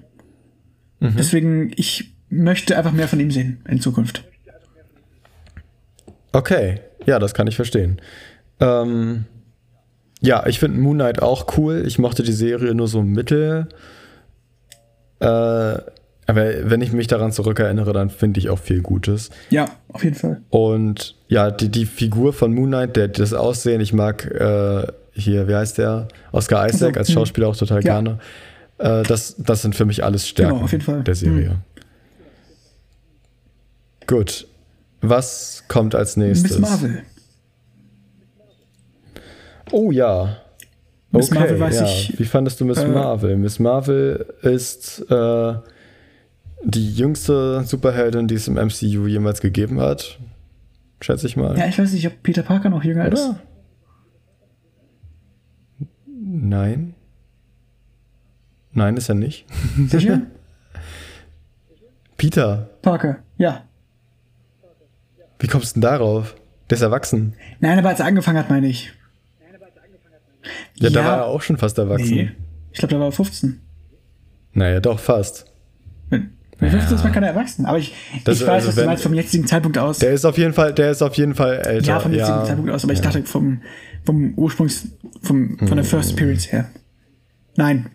Deswegen, 1.01 1.71
ich 1.77 2.17
möchte 2.31 2.79
einfach 2.79 2.93
mehr 2.93 3.09
von 3.09 3.21
ihm 3.21 3.31
sehen 3.31 3.59
in 3.69 3.81
Zukunft. 3.81 4.25
Okay, 6.35 6.81
ja, 7.07 7.19
das 7.19 7.33
kann 7.33 7.47
ich 7.47 7.57
verstehen. 7.57 8.01
Ähm, 8.61 9.25
ja, 10.21 10.47
ich 10.47 10.59
finde 10.59 10.81
Moon 10.81 10.97
Knight 10.97 11.23
auch 11.23 11.57
cool. 11.57 11.85
Ich 11.87 11.99
mochte 11.99 12.23
die 12.23 12.33
Serie 12.33 12.75
nur 12.75 12.89
so 12.89 13.03
mittel. 13.03 13.69
Äh, 15.21 15.27
aber 15.27 16.71
wenn 16.71 16.81
ich 16.81 16.93
mich 16.93 17.07
daran 17.07 17.33
zurückerinnere, 17.33 17.93
dann 17.93 18.11
finde 18.11 18.41
ich 18.41 18.49
auch 18.49 18.59
viel 18.59 18.81
Gutes. 18.83 19.31
Ja, 19.51 19.67
auf 19.89 20.03
jeden 20.03 20.17
Fall. 20.17 20.41
Und 20.51 21.15
ja, 21.29 21.51
die, 21.51 21.69
die 21.69 21.87
Figur 21.87 22.33
von 22.33 22.53
Moon 22.55 22.69
Knight, 22.69 22.97
der, 22.97 23.09
das 23.09 23.33
Aussehen, 23.35 23.81
ich 23.81 23.93
mag 23.93 24.25
äh, 24.31 24.87
hier, 25.13 25.47
wie 25.49 25.55
heißt 25.55 25.79
der? 25.79 26.09
Oscar 26.33 26.67
Isaac 26.67 26.97
Also, 26.97 26.99
als 26.99 27.09
mh. 27.11 27.15
Schauspieler 27.15 27.49
auch 27.49 27.57
total 27.57 27.85
Ja. 27.85 27.93
gerne. 28.01 28.19
Äh, 28.79 29.03
das, 29.05 29.37
das 29.39 29.63
sind 29.63 29.77
für 29.77 29.85
mich 29.85 30.03
alles 30.03 30.27
Stärken 30.27 30.55
Genau, 30.55 30.65
auf 30.65 30.73
jeden 30.73 30.83
Fall. 30.85 31.03
der 31.05 31.15
Serie. 31.15 31.51
Mhm. 31.51 31.57
Gut. 34.07 34.47
Was 35.09 35.65
kommt 35.69 35.95
als 35.95 36.17
nächstes? 36.17 36.59
Miss 36.59 36.71
Marvel. 36.71 37.03
Oh 39.71 39.91
ja. 39.91 40.37
Miss 41.11 41.31
okay, 41.31 41.41
Marvel 41.41 41.61
weiß 41.61 41.81
ja. 41.81 41.85
ich, 41.87 42.19
Wie 42.19 42.25
fandest 42.25 42.61
du 42.61 42.65
Miss 42.65 42.79
äh, 42.79 42.89
Marvel? 42.89 43.37
Miss 43.37 43.59
Marvel 43.59 44.27
ist 44.43 45.01
äh, 45.11 45.55
die 46.65 46.95
jüngste 46.95 47.63
Superheldin, 47.65 48.27
die 48.29 48.35
es 48.35 48.49
im 48.49 48.55
MCU 48.55 49.07
jemals 49.07 49.41
gegeben 49.41 49.81
hat. 49.81 50.19
Schätze 51.01 51.27
ich 51.27 51.37
mal. 51.37 51.57
Ja, 51.59 51.67
ich 51.67 51.79
weiß 51.79 51.93
nicht, 51.93 52.07
ob 52.07 52.23
Peter 52.23 52.43
Parker 52.43 52.71
noch 52.71 52.83
jünger 52.83 53.07
ist. 53.13 53.21
Oder? 53.21 53.41
Nein. 56.07 56.95
Nein, 58.73 58.97
ist 58.97 59.09
er 59.09 59.15
nicht. 59.15 59.47
Sicher? 59.89 60.23
Peter, 62.17 62.71
Parker, 62.83 63.19
ja. 63.37 63.65
Wie 65.45 65.49
kommst 65.49 65.77
du 65.77 65.81
denn 65.81 65.83
darauf? 65.91 66.35
Der 66.71 66.77
ist 66.77 66.83
erwachsen. 66.83 67.35
Nein, 67.61 67.79
aber 67.79 67.91
als 67.91 68.01
er 68.01 68.07
angefangen 68.07 68.39
hat, 68.39 68.49
meine 68.51 68.67
ich. 68.67 68.93
Ja, 70.77 70.91
da 70.91 71.05
war 71.05 71.17
er 71.19 71.27
auch 71.27 71.43
schon 71.43 71.57
fast 71.59 71.79
erwachsen. 71.79 72.15
Nee. 72.15 72.31
Ich 72.73 72.79
glaube, 72.79 72.95
da 72.95 73.01
war 73.01 73.09
er 73.09 73.13
15. 73.13 73.61
Naja, 74.53 74.81
doch, 74.81 74.99
fast. 74.99 75.47
Wenn 76.11 76.31
15 76.71 76.97
ist 76.97 77.03
man 77.05 77.13
keiner 77.13 77.27
erwachsen. 77.29 77.67
Aber 77.67 77.79
ich, 77.79 77.95
Das- 78.25 78.41
ich 78.41 78.47
weiß, 78.47 78.67
also 78.67 78.69
was 78.69 78.75
du 78.77 78.85
meinst 78.85 79.03
vom 79.03 79.15
jetzigen 79.15 79.47
Zeitpunkt 79.47 79.77
aus. 79.79 79.99
Der 79.99 80.13
ist 80.13 80.25
auf 80.25 80.39
jeden 80.39 80.53
Fall, 80.53 80.73
der 80.73 80.91
ist 80.91 81.03
auf 81.03 81.15
jeden 81.15 81.35
Fall 81.35 81.57
älter. 81.59 81.87
ja, 81.87 82.01
vom 82.01 82.13
jetzigen 82.13 82.45
Zeitpunkt 82.47 82.71
aus. 82.71 82.85
Aber 82.85 82.93
ich 82.93 83.01
dachte 83.01 83.23
vom, 83.25 83.61
vom 84.05 84.35
Ursprungs, 84.37 84.89
vom, 85.23 85.59
von 85.59 85.77
der 85.77 85.85
First 85.85 86.13
Appearance 86.13 86.51
her. 86.51 86.71
Nein. 87.57 87.91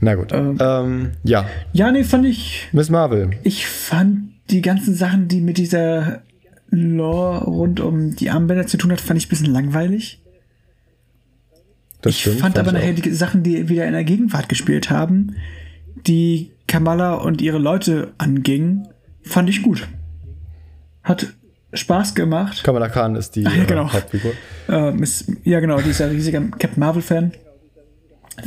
Na 0.00 0.14
gut. 0.14 0.32
Ähm. 0.32 0.58
Ähm, 0.60 1.10
ja, 1.22 1.46
Ja, 1.72 1.90
nee, 1.92 2.04
fand 2.04 2.26
ich. 2.26 2.68
Miss 2.72 2.90
Marvel. 2.90 3.30
Ich 3.44 3.66
fand 3.66 4.33
die 4.54 4.62
ganzen 4.62 4.94
Sachen, 4.94 5.28
die 5.28 5.40
mit 5.40 5.58
dieser 5.58 6.22
Lore 6.70 7.44
rund 7.44 7.80
um 7.80 8.14
die 8.16 8.30
Armbänder 8.30 8.66
zu 8.66 8.76
tun 8.76 8.92
hat, 8.92 9.00
fand 9.00 9.18
ich 9.18 9.26
ein 9.26 9.30
bisschen 9.30 9.52
langweilig. 9.52 10.20
Das 12.02 12.14
ich 12.14 12.20
stimmt, 12.20 12.40
fand 12.40 12.58
aber 12.58 12.68
ich 12.68 12.74
nachher 12.74 12.92
die 12.92 13.10
Sachen, 13.14 13.42
die 13.42 13.68
wieder 13.68 13.86
in 13.86 13.92
der 13.92 14.04
Gegenwart 14.04 14.48
gespielt 14.48 14.90
haben, 14.90 15.36
die 16.06 16.50
Kamala 16.66 17.14
und 17.14 17.40
ihre 17.42 17.58
Leute 17.58 18.12
angingen, 18.18 18.88
fand 19.22 19.48
ich 19.48 19.62
gut. 19.62 19.88
Hat 21.02 21.34
Spaß 21.72 22.14
gemacht. 22.14 22.62
Kamala 22.62 22.88
Khan 22.88 23.16
ist 23.16 23.36
die 23.36 23.42
ja, 23.44 23.50
äh, 23.52 23.64
genau. 23.66 23.92
Hauptfigur. 23.92 24.32
Äh, 24.68 24.92
Miss, 24.92 25.26
ja, 25.44 25.60
genau, 25.60 25.80
dieser 25.80 26.10
riesige 26.10 26.40
Captain 26.40 26.78
Marvel-Fan. 26.80 27.32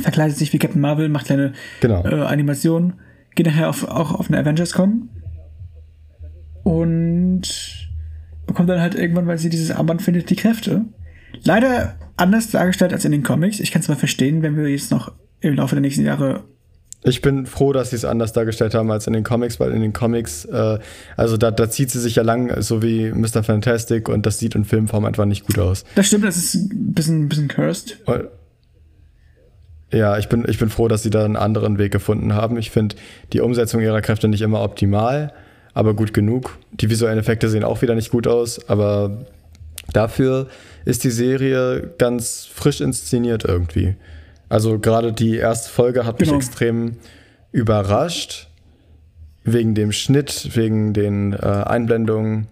Verkleidet 0.00 0.36
sich 0.36 0.52
wie 0.52 0.58
Captain 0.58 0.80
Marvel, 0.80 1.08
macht 1.08 1.26
kleine 1.26 1.52
Genau. 1.80 2.04
äh, 2.04 2.22
Animationen. 2.22 2.94
Geht 3.34 3.46
nachher 3.46 3.68
auf, 3.68 3.84
auch 3.86 4.12
auf 4.14 4.28
eine 4.28 4.38
Avengers-Con. 4.38 5.08
Und 6.62 7.42
bekommt 8.46 8.68
dann 8.68 8.80
halt 8.80 8.94
irgendwann, 8.94 9.26
weil 9.26 9.38
sie 9.38 9.50
dieses 9.50 9.70
Armband 9.70 10.02
findet, 10.02 10.30
die 10.30 10.36
Kräfte. 10.36 10.84
Leider 11.44 11.96
anders 12.16 12.50
dargestellt 12.50 12.92
als 12.92 13.04
in 13.04 13.12
den 13.12 13.22
Comics. 13.22 13.60
Ich 13.60 13.70
kann 13.70 13.82
es 13.82 13.88
mal 13.88 13.96
verstehen, 13.96 14.42
wenn 14.42 14.56
wir 14.56 14.68
jetzt 14.68 14.90
noch 14.90 15.12
im 15.40 15.54
Laufe 15.54 15.74
der 15.74 15.82
nächsten 15.82 16.04
Jahre. 16.04 16.44
Ich 17.04 17.22
bin 17.22 17.46
froh, 17.46 17.72
dass 17.72 17.90
sie 17.90 17.96
es 17.96 18.04
anders 18.04 18.32
dargestellt 18.32 18.74
haben 18.74 18.90
als 18.90 19.06
in 19.06 19.12
den 19.12 19.22
Comics, 19.22 19.60
weil 19.60 19.72
in 19.72 19.80
den 19.80 19.92
Comics, 19.92 20.44
äh, 20.46 20.78
also 21.16 21.36
da, 21.36 21.52
da 21.52 21.70
zieht 21.70 21.92
sie 21.92 22.00
sich 22.00 22.16
ja 22.16 22.24
lang, 22.24 22.60
so 22.60 22.82
wie 22.82 23.12
Mr. 23.12 23.44
Fantastic, 23.44 24.08
und 24.08 24.26
das 24.26 24.40
sieht 24.40 24.56
in 24.56 24.64
Filmform 24.64 25.04
einfach 25.04 25.24
nicht 25.24 25.46
gut 25.46 25.60
aus. 25.60 25.84
Das 25.94 26.08
stimmt, 26.08 26.24
das 26.24 26.36
ist 26.36 26.54
ein 26.54 26.92
bisschen, 26.94 27.24
ein 27.24 27.28
bisschen 27.28 27.46
cursed. 27.48 27.98
Ja, 29.92 30.18
ich 30.18 30.28
bin, 30.28 30.44
ich 30.48 30.58
bin 30.58 30.70
froh, 30.70 30.88
dass 30.88 31.04
sie 31.04 31.10
da 31.10 31.24
einen 31.24 31.36
anderen 31.36 31.78
Weg 31.78 31.92
gefunden 31.92 32.34
haben. 32.34 32.58
Ich 32.58 32.70
finde 32.70 32.96
die 33.32 33.40
Umsetzung 33.40 33.80
ihrer 33.80 34.02
Kräfte 34.02 34.28
nicht 34.28 34.42
immer 34.42 34.60
optimal, 34.62 35.32
aber 35.78 35.94
gut 35.94 36.12
genug. 36.12 36.58
Die 36.72 36.90
visuellen 36.90 37.20
Effekte 37.20 37.48
sehen 37.48 37.62
auch 37.62 37.82
wieder 37.82 37.94
nicht 37.94 38.10
gut 38.10 38.26
aus, 38.26 38.68
aber 38.68 39.24
dafür 39.92 40.48
ist 40.84 41.04
die 41.04 41.10
Serie 41.12 41.94
ganz 41.98 42.48
frisch 42.52 42.80
inszeniert 42.80 43.44
irgendwie. 43.44 43.94
Also 44.48 44.80
gerade 44.80 45.12
die 45.12 45.36
erste 45.36 45.70
Folge 45.70 46.04
hat 46.04 46.18
mich 46.18 46.30
Genau. 46.30 46.38
extrem 46.38 46.96
überrascht. 47.52 48.48
Wegen 49.44 49.76
dem 49.76 49.92
Schnitt, 49.92 50.56
wegen 50.56 50.92
den 50.94 51.32
äh, 51.32 51.36
Einblendungen. 51.36 52.48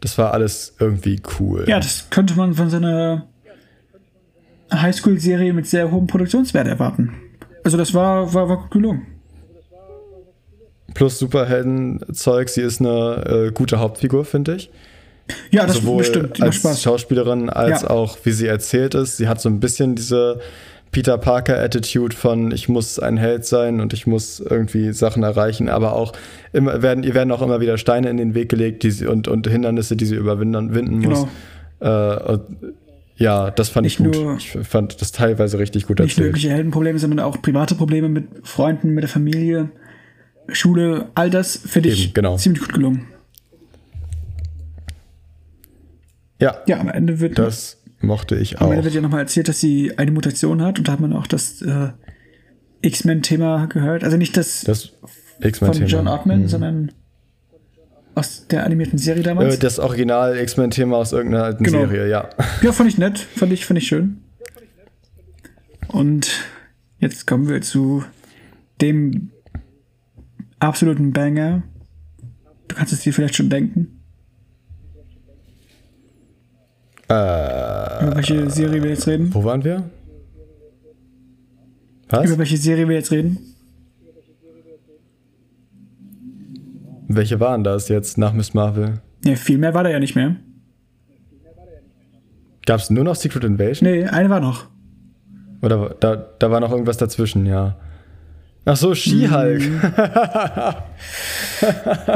Das 0.00 0.16
war 0.16 0.32
alles 0.32 0.76
irgendwie 0.78 1.20
cool. 1.40 1.64
Ja, 1.66 1.78
das 1.80 2.10
könnte 2.10 2.34
man 2.36 2.54
von 2.54 2.70
so 2.70 2.76
einer 2.76 3.26
Highschool-Serie 4.72 5.52
mit 5.52 5.66
sehr 5.66 5.90
hohem 5.90 6.06
Produktionswert 6.06 6.68
erwarten. 6.68 7.12
Also 7.64 7.76
das 7.76 7.92
war, 7.92 8.32
war, 8.32 8.48
war 8.48 8.58
gut 8.62 8.70
gelungen. 8.70 9.06
Plus 10.94 11.18
Superhelden-Zeug, 11.18 12.48
sie 12.48 12.62
ist 12.62 12.80
eine 12.80 13.46
äh, 13.48 13.52
gute 13.52 13.78
Hauptfigur, 13.78 14.24
finde 14.24 14.56
ich. 14.56 14.70
Ja, 15.50 15.66
das 15.66 15.76
Sowohl 15.76 15.98
bestimmt. 15.98 16.42
Als 16.42 16.56
Spaß. 16.56 16.82
Schauspielerin 16.82 17.48
als 17.48 17.82
Ja. 17.82 17.90
auch 17.90 18.18
wie 18.24 18.32
sie 18.32 18.46
erzählt 18.46 18.94
ist. 18.94 19.16
Sie 19.16 19.28
hat 19.28 19.40
so 19.40 19.48
ein 19.48 19.60
bisschen 19.60 19.94
diese 19.94 20.40
Peter 20.90 21.16
Parker-Attitude 21.16 22.14
von 22.14 22.50
ich 22.52 22.68
muss 22.68 22.98
ein 22.98 23.16
Held 23.16 23.46
sein 23.46 23.80
und 23.80 23.94
ich 23.94 24.06
muss 24.06 24.40
irgendwie 24.40 24.92
Sachen 24.92 25.22
erreichen, 25.22 25.68
aber 25.70 25.94
auch 25.94 26.12
immer 26.52 26.82
werden, 26.82 27.02
ihr 27.04 27.14
werden 27.14 27.30
auch 27.32 27.40
immer 27.40 27.60
wieder 27.60 27.78
Steine 27.78 28.10
in 28.10 28.18
den 28.18 28.34
Weg 28.34 28.50
gelegt 28.50 28.82
die 28.82 28.90
sie, 28.90 29.06
und, 29.06 29.26
und 29.28 29.46
Hindernisse, 29.46 29.96
die 29.96 30.04
sie 30.04 30.16
überwinden 30.16 30.74
winden 30.74 30.98
muss. 30.98 31.26
Genau. 31.80 32.14
Äh, 32.14 32.32
und, 32.32 32.40
ja, 33.16 33.50
das 33.52 33.68
fand 33.68 33.84
Nicht 33.84 34.00
ich 34.00 34.04
gut. 34.04 34.14
nur- 34.16 34.36
ich 34.36 34.50
fand 34.68 35.00
das 35.00 35.12
teilweise 35.12 35.58
richtig 35.58 35.86
gut 35.86 35.98
Nicht 36.00 36.18
nur 36.18 36.26
erzählt. 36.26 36.26
irgendwelche 36.26 36.50
Heldenprobleme, 36.50 36.98
sondern 36.98 37.20
auch 37.20 37.40
private 37.40 37.74
Probleme 37.74 38.08
mit 38.08 38.24
Freunden, 38.42 38.90
mit 38.90 39.02
der 39.02 39.08
Familie, 39.08 39.70
Schule, 40.48 41.08
all 41.14 41.30
das 41.30 41.56
finde 41.56 41.90
ich 41.90 42.12
genau. 42.14 42.36
ziemlich 42.36 42.62
gut 42.62 42.72
gelungen. 42.72 43.06
Ja, 46.40 46.58
Ja, 46.66 46.80
am 46.80 46.88
Ende 46.88 47.20
wird, 47.20 47.38
das 47.38 47.78
mochte 48.00 48.36
ich 48.36 48.60
am 48.60 48.66
auch. 48.66 48.70
Ende 48.72 48.84
wird 48.84 48.94
ja 48.94 49.00
nochmal 49.00 49.20
erzählt, 49.20 49.48
dass 49.48 49.60
sie 49.60 49.96
eine 49.96 50.10
Mutation 50.10 50.60
hat 50.62 50.78
und 50.78 50.88
da 50.88 50.92
hat 50.92 51.00
man 51.00 51.12
auch 51.12 51.26
das 51.26 51.62
äh, 51.62 51.90
X-Men-Thema 52.82 53.66
gehört. 53.66 54.02
Also 54.02 54.16
nicht 54.16 54.36
das, 54.36 54.62
Das 54.62 54.92
von. 55.58 55.86
John 55.86 56.08
Ottman, 56.08 56.42
Mhm. 56.42 56.48
sondern 56.48 56.92
aus 58.14 58.46
der 58.48 58.64
animierten 58.66 58.98
Serie 58.98 59.22
damals. 59.22 59.54
Äh, 59.54 59.58
Das 59.58 59.78
Original 59.78 60.36
X-Men-Thema 60.36 60.96
aus 60.96 61.12
irgendeiner 61.12 61.44
alten 61.44 61.64
Genau. 61.64 61.86
Serie, 61.86 62.08
ja. 62.08 62.28
Ja, 62.60 62.72
fand 62.72 62.90
ich 62.90 62.98
nett, 62.98 63.18
fand 63.18 63.52
ich, 63.52 63.64
fand 63.64 63.78
ich 63.78 63.86
schön. 63.86 64.18
Und 65.88 66.30
jetzt 66.98 67.26
kommen 67.26 67.48
wir 67.48 67.60
zu 67.62 68.04
dem 68.80 69.30
absoluten 70.62 71.12
Banger. 71.12 71.62
Du 72.68 72.76
kannst 72.76 72.92
es 72.92 73.00
dir 73.00 73.12
vielleicht 73.12 73.34
schon 73.34 73.50
denken. 73.50 74.00
Äh, 77.08 78.04
Über 78.06 78.16
welche 78.16 78.48
Serie 78.50 78.82
wir 78.82 78.90
jetzt 78.90 79.06
reden? 79.06 79.34
wo 79.34 79.44
waren 79.44 79.64
wir? 79.64 79.90
Was? 82.08 82.26
Über 82.26 82.38
welche 82.38 82.56
Serie 82.56 82.88
wir 82.88 82.96
jetzt 82.96 83.10
reden? 83.10 83.38
Welche 87.08 87.40
waren 87.40 87.62
das 87.64 87.88
jetzt 87.88 88.16
nach 88.16 88.32
Miss 88.32 88.54
Marvel? 88.54 89.00
Ja, 89.24 89.34
viel 89.36 89.58
mehr 89.58 89.74
war 89.74 89.84
da 89.84 89.90
ja 89.90 89.98
nicht 89.98 90.14
mehr. 90.14 90.36
Gab 92.64 92.80
es 92.80 92.90
nur 92.90 93.04
noch 93.04 93.16
Secret 93.16 93.44
Invasion? 93.44 93.90
Nee, 93.90 94.04
eine 94.06 94.30
war 94.30 94.40
noch. 94.40 94.68
Oder 95.60 95.94
da, 96.00 96.16
da 96.16 96.50
war 96.50 96.60
noch 96.60 96.70
irgendwas 96.70 96.96
dazwischen, 96.96 97.44
ja. 97.44 97.76
Ach 98.64 98.76
so, 98.76 98.94
She-Hulk. 98.94 99.60
Mhm. 99.60 99.80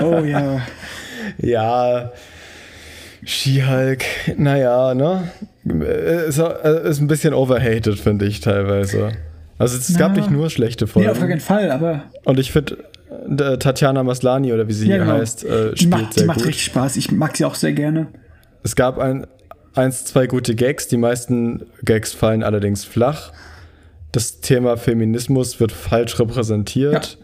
oh 0.03 0.24
ja. 0.24 0.61
Ja, 1.38 2.12
She-Hulk, 3.24 4.05
naja, 4.36 4.94
ne? 4.94 5.28
Ist, 6.28 6.38
äh, 6.38 6.88
ist 6.88 7.01
ein 7.01 7.09
bisschen 7.09 7.34
overhated, 7.34 7.99
finde 7.99 8.26
ich 8.26 8.40
teilweise. 8.40 9.11
Also 9.59 9.76
es 9.76 9.97
gab 9.99 10.12
Na. 10.12 10.18
nicht 10.18 10.30
nur 10.30 10.49
schlechte 10.51 10.84
Nee, 10.84 10.90
Folgen. 10.90 11.09
auf 11.11 11.18
gar 11.18 11.28
keinen 11.28 11.40
Fall, 11.40 11.70
aber 11.72 12.05
Und 12.24 12.38
ich 12.38 12.53
finde, 12.53 12.84
äh, 13.28 13.57
Tatjana 13.59 14.05
Maslani 14.05 14.53
oder 14.53 14.68
wie 14.68 14.72
sie 14.74 14.88
ja, 14.88 14.99
genau. 14.99 15.12
heißt, 15.12 15.44
äh, 15.44 15.70
die 15.72 15.76
spielt 15.78 15.90
macht, 15.90 16.14
die 16.14 16.18
sehr 16.20 16.26
macht 16.26 16.38
gut. 16.38 16.47
richtig 16.49 16.64
Spaß. 16.66 16.97
Ich 16.97 17.11
mag 17.11 17.36
sie 17.36 17.44
auch 17.44 17.55
sehr 17.57 17.72
gerne. 17.72 18.07
Es 18.62 18.76
gab 18.76 18.99
ein, 18.99 19.26
eins, 19.74 20.05
zwei 20.05 20.26
gute 20.26 20.55
Gags. 20.55 20.86
Die 20.88 20.99
meisten 20.99 21.66
Gags 21.84 22.12
fallen 22.12 22.42
allerdings 22.44 22.84
flach. 22.84 23.32
Das 24.16 24.40
Thema 24.40 24.78
Feminismus 24.78 25.60
wird 25.60 25.72
falsch 25.72 26.18
repräsentiert. 26.18 27.18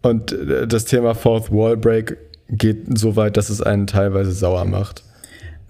Und 0.00 0.32
äh, 0.32 0.66
das 0.66 0.86
Thema 0.86 1.14
Fourth 1.14 1.52
Wall 1.52 1.76
Break 1.76 2.16
geht 2.48 2.96
so 2.96 3.16
weit, 3.16 3.36
dass 3.36 3.50
es 3.50 3.60
einen 3.60 3.86
teilweise 3.86 4.32
sauer 4.32 4.64
macht. 4.64 5.04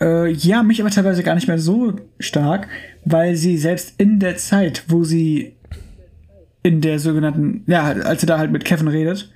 Äh, 0.00 0.30
ja, 0.30 0.62
mich 0.62 0.80
aber 0.80 0.90
teilweise 0.90 1.24
gar 1.24 1.34
nicht 1.34 1.48
mehr 1.48 1.58
so 1.58 1.94
stark, 2.20 2.68
weil 3.04 3.34
sie 3.34 3.58
selbst 3.58 3.94
in 3.98 4.20
der 4.20 4.36
Zeit, 4.36 4.84
wo 4.86 5.02
sie 5.02 5.56
in 6.62 6.80
der 6.80 7.00
sogenannten, 7.00 7.64
ja, 7.66 7.82
als 7.82 8.20
sie 8.20 8.28
da 8.28 8.38
halt 8.38 8.52
mit 8.52 8.64
Kevin 8.64 8.86
redet, 8.86 9.32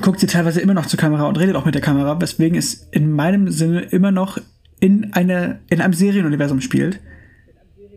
guckt 0.00 0.18
sie 0.18 0.26
teilweise 0.26 0.60
immer 0.60 0.74
noch 0.74 0.86
zur 0.86 0.98
Kamera 0.98 1.28
und 1.28 1.38
redet 1.38 1.54
auch 1.54 1.66
mit 1.66 1.76
der 1.76 1.82
Kamera, 1.82 2.20
weswegen 2.20 2.58
es 2.58 2.88
in 2.90 3.12
meinem 3.12 3.48
Sinne 3.52 3.82
immer 3.82 4.10
noch 4.10 4.38
in, 4.80 5.12
eine, 5.12 5.60
in 5.70 5.80
einem 5.80 5.92
Serienuniversum 5.92 6.60
spielt. 6.60 6.98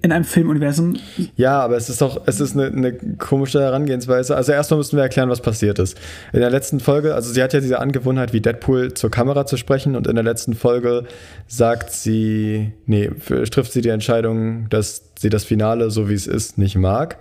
In 0.04 0.12
einem 0.12 0.26
Filmuniversum. 0.26 0.98
Ja, 1.38 1.62
aber 1.62 1.78
es 1.78 1.90
ist 1.90 2.02
doch, 2.02 2.22
es 2.26 2.42
ist 2.42 2.58
eine, 2.58 2.68
eine 2.68 2.94
komische 3.18 3.62
Herangehensweise. 3.62 4.36
Also 4.36 4.52
erstmal 4.52 4.80
müssen 4.80 4.98
wir 4.98 5.04
erklären, 5.04 5.30
was 5.30 5.40
passiert 5.40 5.80
ist. 5.80 5.98
In 6.34 6.42
der 6.42 6.50
letzten 6.50 6.82
Folge, 6.82 7.16
also 7.16 7.32
sie 7.32 7.42
hat 7.42 7.54
ja 7.54 7.62
diese 7.62 7.80
Angewohnheit, 7.80 8.34
wie 8.34 8.42
Deadpool 8.42 8.94
zur 8.94 9.10
Kamera 9.10 9.46
zu 9.46 9.56
sprechen 9.56 9.96
und 9.96 10.06
in 10.06 10.16
der 10.16 10.24
letzten 10.26 10.56
Folge 10.56 11.06
sagt 11.48 11.92
sie, 11.92 12.74
nee, 12.86 13.10
trifft 13.50 13.72
sie 13.72 13.82
die 13.82 13.90
Entscheidung, 13.90 14.68
dass 14.70 15.04
sie 15.18 15.30
das 15.30 15.46
Finale, 15.46 15.90
so 15.90 16.10
wie 16.10 16.16
es 16.16 16.28
ist, 16.28 16.58
nicht 16.58 16.76
mag 16.76 17.18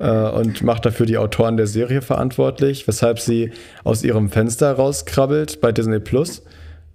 äh, 0.00 0.10
und 0.10 0.62
macht 0.62 0.84
dafür 0.84 1.06
die 1.06 1.18
Autoren 1.18 1.56
der 1.56 1.66
Serie 1.66 2.02
verantwortlich, 2.02 2.88
weshalb 2.88 3.20
sie 3.20 3.52
aus 3.84 4.02
ihrem 4.02 4.30
Fenster 4.30 4.72
rauskrabbelt 4.72 5.60
bei 5.60 5.70
Disney 5.72 6.00
Plus 6.00 6.42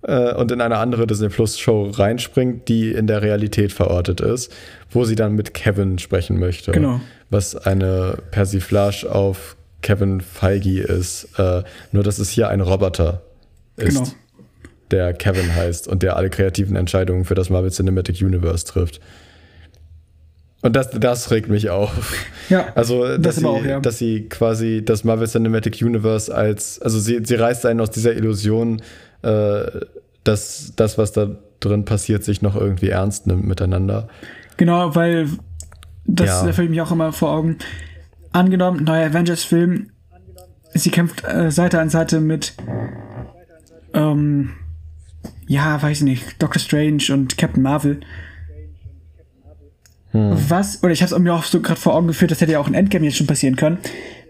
äh, 0.01 0.33
und 0.33 0.51
in 0.51 0.59
eine 0.61 0.77
andere 0.77 1.07
Disney 1.07 1.29
Plus 1.29 1.57
Show 1.57 1.89
reinspringt, 1.91 2.67
die 2.67 2.91
in 2.91 3.07
der 3.07 3.21
Realität 3.21 3.71
verortet 3.71 4.21
ist, 4.21 4.51
wo 4.91 5.03
sie 5.05 5.15
dann 5.15 5.33
mit 5.35 5.53
Kevin 5.53 5.99
sprechen 5.99 6.39
möchte. 6.39 6.71
Genau. 6.71 7.01
Was 7.29 7.55
eine 7.55 8.17
Persiflage 8.31 9.11
auf 9.11 9.55
Kevin 9.81 10.21
Feige 10.21 10.81
ist. 10.81 11.27
Äh, 11.37 11.63
nur, 11.91 12.03
dass 12.03 12.17
es 12.19 12.29
hier 12.29 12.49
ein 12.49 12.61
Roboter 12.61 13.21
ist, 13.77 13.97
Genau. 13.97 14.09
der 14.91 15.13
Kevin 15.13 15.53
heißt 15.53 15.87
und 15.87 16.01
der 16.01 16.15
alle 16.15 16.29
kreativen 16.29 16.75
Entscheidungen 16.75 17.25
für 17.25 17.35
das 17.35 17.49
Marvel 17.49 17.71
Cinematic 17.71 18.21
Universe 18.21 18.65
trifft. 18.65 18.99
Und 20.61 20.75
das, 20.75 20.89
das 20.89 21.29
regt 21.29 21.49
mich 21.49 21.69
auf. 21.69 22.15
Ja, 22.49 22.67
Also, 22.73 23.03
dass, 23.17 23.21
das 23.21 23.35
sie, 23.37 23.45
auch, 23.45 23.63
ja. 23.63 23.79
dass 23.79 23.99
sie 23.99 24.27
quasi 24.27 24.81
das 24.83 25.03
Marvel 25.03 25.27
Cinematic 25.27 25.79
Universe 25.81 26.33
als, 26.33 26.81
also 26.81 26.99
sie, 26.99 27.21
sie 27.23 27.35
reißt 27.35 27.65
einen 27.67 27.81
aus 27.81 27.91
dieser 27.91 28.13
Illusion, 28.15 28.81
äh, 29.21 29.63
dass 30.23 30.73
das, 30.75 30.97
was 30.97 31.11
da 31.11 31.35
drin 31.59 31.85
passiert, 31.85 32.23
sich 32.23 32.41
noch 32.41 32.55
irgendwie 32.55 32.89
ernst 32.89 33.27
nimmt 33.27 33.45
miteinander. 33.45 34.07
Genau, 34.57 34.95
weil 34.95 35.29
das 36.05 36.43
Ja. 36.43 36.53
führt 36.53 36.69
mich 36.69 36.81
auch 36.81 36.91
immer 36.91 37.11
vor 37.11 37.31
Augen. 37.31 37.57
Angenommen, 38.31 38.83
neuer 38.83 39.07
Avengers-Film, 39.07 39.89
sie 40.73 40.91
kämpft 40.91 41.23
äh, 41.23 41.51
Seite 41.51 41.79
an 41.79 41.89
Seite 41.89 42.19
mit, 42.19 42.53
ähm, 43.93 44.51
ja, 45.47 45.81
weiß 45.81 46.01
nicht, 46.01 46.41
Doctor 46.41 46.59
Strange 46.59 47.03
und 47.11 47.37
Captain 47.37 47.63
Marvel. 47.63 48.01
Was, 50.11 50.81
oder 50.81 50.93
ich 50.93 51.01
habe 51.01 51.13
es 51.13 51.19
mir 51.19 51.33
auch 51.33 51.43
so 51.43 51.59
gerade 51.61 51.79
vor 51.79 51.93
Augen 51.93 52.07
geführt, 52.07 52.31
das 52.31 52.39
hätte 52.39 52.53
ja 52.53 52.59
auch 52.59 52.69
in 52.69 52.73
Endgame 52.73 53.03
jetzt 53.05 53.17
schon 53.17 53.27
passieren 53.27 53.57
können. 53.57 53.79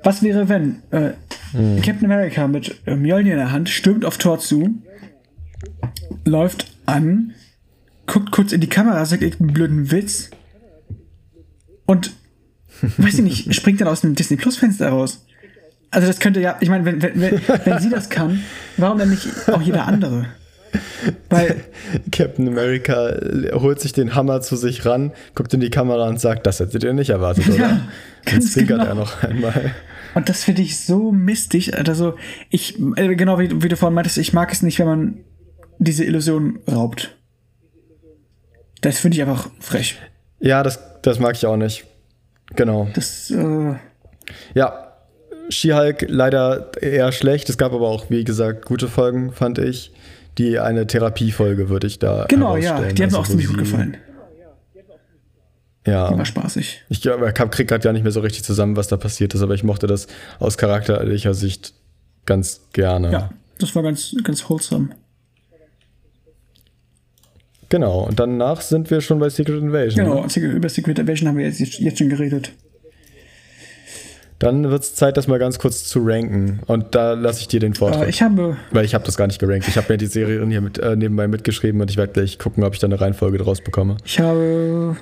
Was 0.03 0.23
wäre, 0.23 0.49
wenn 0.49 0.81
äh, 0.89 1.11
Captain 1.81 2.05
America 2.05 2.47
mit 2.47 2.81
äh, 2.87 2.95
Mjolnir 2.95 3.33
in 3.33 3.39
der 3.39 3.51
Hand 3.51 3.69
stürmt 3.69 4.03
auf 4.03 4.17
Thor 4.17 4.39
zu, 4.39 4.69
läuft 6.25 6.75
an, 6.87 7.33
guckt 8.07 8.31
kurz 8.31 8.51
in 8.51 8.61
die 8.61 8.69
Kamera, 8.69 9.05
sagt 9.05 9.21
irgendeinen 9.21 9.53
blöden 9.53 9.91
Witz 9.91 10.29
und, 11.85 12.11
weiß 12.97 13.15
ich 13.15 13.23
nicht, 13.23 13.55
springt 13.55 13.81
dann 13.81 13.87
aus 13.87 14.03
einem 14.03 14.15
Disney 14.15 14.37
Plus 14.37 14.57
Fenster 14.57 14.89
raus. 14.89 15.25
Also 15.91 16.07
das 16.07 16.19
könnte 16.19 16.41
ja, 16.41 16.57
ich 16.59 16.69
meine, 16.69 16.83
wenn, 16.85 17.01
wenn, 17.01 17.21
wenn, 17.21 17.41
wenn 17.63 17.79
sie 17.79 17.89
das 17.89 18.09
kann, 18.09 18.43
warum 18.77 18.97
dann 18.97 19.09
nicht 19.09 19.27
auch 19.49 19.61
jeder 19.61 19.87
andere? 19.87 20.27
Weil, 21.29 21.61
Captain 22.11 22.47
America 22.47 23.17
holt 23.53 23.79
sich 23.79 23.93
den 23.93 24.15
Hammer 24.15 24.41
zu 24.41 24.55
sich 24.55 24.85
ran, 24.85 25.13
guckt 25.33 25.53
in 25.53 25.59
die 25.59 25.69
Kamera 25.69 26.07
und 26.07 26.19
sagt, 26.19 26.45
das 26.47 26.59
hättet 26.59 26.83
ihr 26.83 26.93
nicht 26.93 27.11
erwartet, 27.11 27.47
oder? 27.47 27.57
Ja, 27.57 27.69
und 27.69 28.25
ganz 28.25 28.53
zwinkert 28.53 28.79
genau. 28.79 28.89
er 28.89 28.95
noch 28.95 29.23
einmal. 29.23 29.75
und 30.15 30.27
das 30.27 30.43
finde 30.43 30.63
ich 30.63 30.79
so 30.79 31.11
mistig. 31.11 31.77
Also, 31.77 32.15
ich, 32.49 32.77
äh, 32.97 33.15
genau 33.15 33.39
wie, 33.39 33.63
wie 33.63 33.69
du 33.69 33.77
vorhin 33.77 33.95
meintest, 33.95 34.17
ich 34.17 34.33
mag 34.33 34.51
es 34.51 34.61
nicht, 34.61 34.79
wenn 34.79 34.87
man 34.87 35.17
diese 35.79 36.03
Illusion 36.03 36.59
raubt. 36.69 37.15
Das 38.85 38.99
finde 38.99 39.15
ich 39.17 39.21
einfach 39.23 39.49
frech. 39.59 39.97
Ja, 40.39 40.61
das, 40.61 40.79
das 41.01 41.19
mag 41.19 41.35
ich 41.35 41.45
auch 41.45 41.57
nicht. 41.57 41.85
Genau. 42.55 42.87
Das, 42.93 43.31
äh, 43.31 43.73
Ja, 44.53 44.93
She-Hulk 45.49 46.05
leider 46.07 46.71
eher 46.81 47.11
schlecht. 47.11 47.49
Es 47.49 47.57
gab 47.57 47.73
aber 47.73 47.87
auch, 47.87 48.09
wie 48.09 48.23
gesagt, 48.23 48.65
gute 48.65 48.87
Folgen, 48.87 49.31
fand 49.31 49.57
ich. 49.57 49.91
Die 50.37 50.59
eine 50.59 50.85
Therapiefolge 50.85 51.69
würde 51.69 51.87
ich 51.87 51.97
da 51.97 52.25
genau, 52.27 52.57
ja, 52.57 52.79
die 52.81 52.89
hat 52.89 52.97
mir 52.99 53.03
Also, 53.05 53.17
auch 53.19 53.27
ziemlich 53.27 53.47
gut 53.47 53.57
gefallen. 53.57 53.97
Ja, 55.87 56.09
Die 56.11 56.17
war 56.17 56.25
spaßig. 56.25 56.83
ich 56.89 57.01
glaube, 57.01 57.27
ich 57.27 57.33
kriege 57.33 57.65
gerade 57.65 57.83
gar 57.83 57.93
nicht 57.93 58.03
mehr 58.03 58.11
so 58.11 58.19
richtig 58.19 58.43
zusammen, 58.43 58.75
was 58.75 58.87
da 58.87 58.97
passiert 58.97 59.33
ist, 59.35 59.41
aber 59.41 59.53
ich 59.53 59.63
mochte 59.63 59.85
das 59.87 60.07
aus 60.39 60.57
charakterlicher 60.57 61.33
Sicht 61.35 61.73
ganz 62.25 62.61
gerne. 62.73 63.11
Ja, 63.11 63.29
das 63.59 63.75
war 63.75 63.83
ganz, 63.83 64.15
ganz 64.23 64.47
wholesome. 64.49 64.89
Genau, 67.69 68.01
und 68.07 68.19
danach 68.19 68.61
sind 68.61 68.91
wir 68.91 69.01
schon 69.01 69.19
bei 69.19 69.29
Secret 69.29 69.61
Invasion. 69.61 70.05
Genau, 70.05 70.25
Ne? 70.25 70.55
über 70.55 70.69
Secret 70.69 70.99
Invasion 70.99 71.27
haben 71.29 71.37
wir 71.37 71.45
jetzt, 71.45 71.59
jetzt 71.59 71.97
schon 71.97 72.09
geredet. 72.09 72.51
Dann 74.39 74.69
wird 74.69 74.83
es 74.83 74.95
Zeit, 74.95 75.15
das 75.15 75.27
mal 75.27 75.39
ganz 75.39 75.59
kurz 75.59 75.85
zu 75.85 75.99
ranken. 76.03 76.59
Und 76.67 76.93
da 76.93 77.13
lasse 77.13 77.39
ich 77.39 77.47
dir 77.47 77.61
den 77.61 77.73
Vortritt. 77.73 78.03
Äh, 78.03 78.09
ich 78.09 78.21
habe, 78.21 78.57
weil 78.71 78.83
ich 78.83 78.93
habe 78.93 79.05
das 79.05 79.15
gar 79.15 79.27
nicht 79.27 79.39
gerankt. 79.39 79.67
Ich 79.67 79.77
habe 79.77 79.91
mir 79.93 79.97
die 79.97 80.07
Serien 80.07 80.49
hier 80.51 80.59
mit, 80.61 80.77
äh, 80.77 80.95
nebenbei 80.97 81.27
mitgeschrieben 81.27 81.79
und 81.81 81.89
ich 81.89 81.95
werde 81.97 82.11
gleich 82.13 82.37
gucken, 82.37 82.63
ob 82.65 82.73
ich 82.73 82.79
da 82.79 82.87
eine 82.87 82.99
Reihenfolge 82.99 83.37
draus 83.37 83.61
bekomme. 83.61 83.97
ich 84.03 84.19
habe 84.19 84.97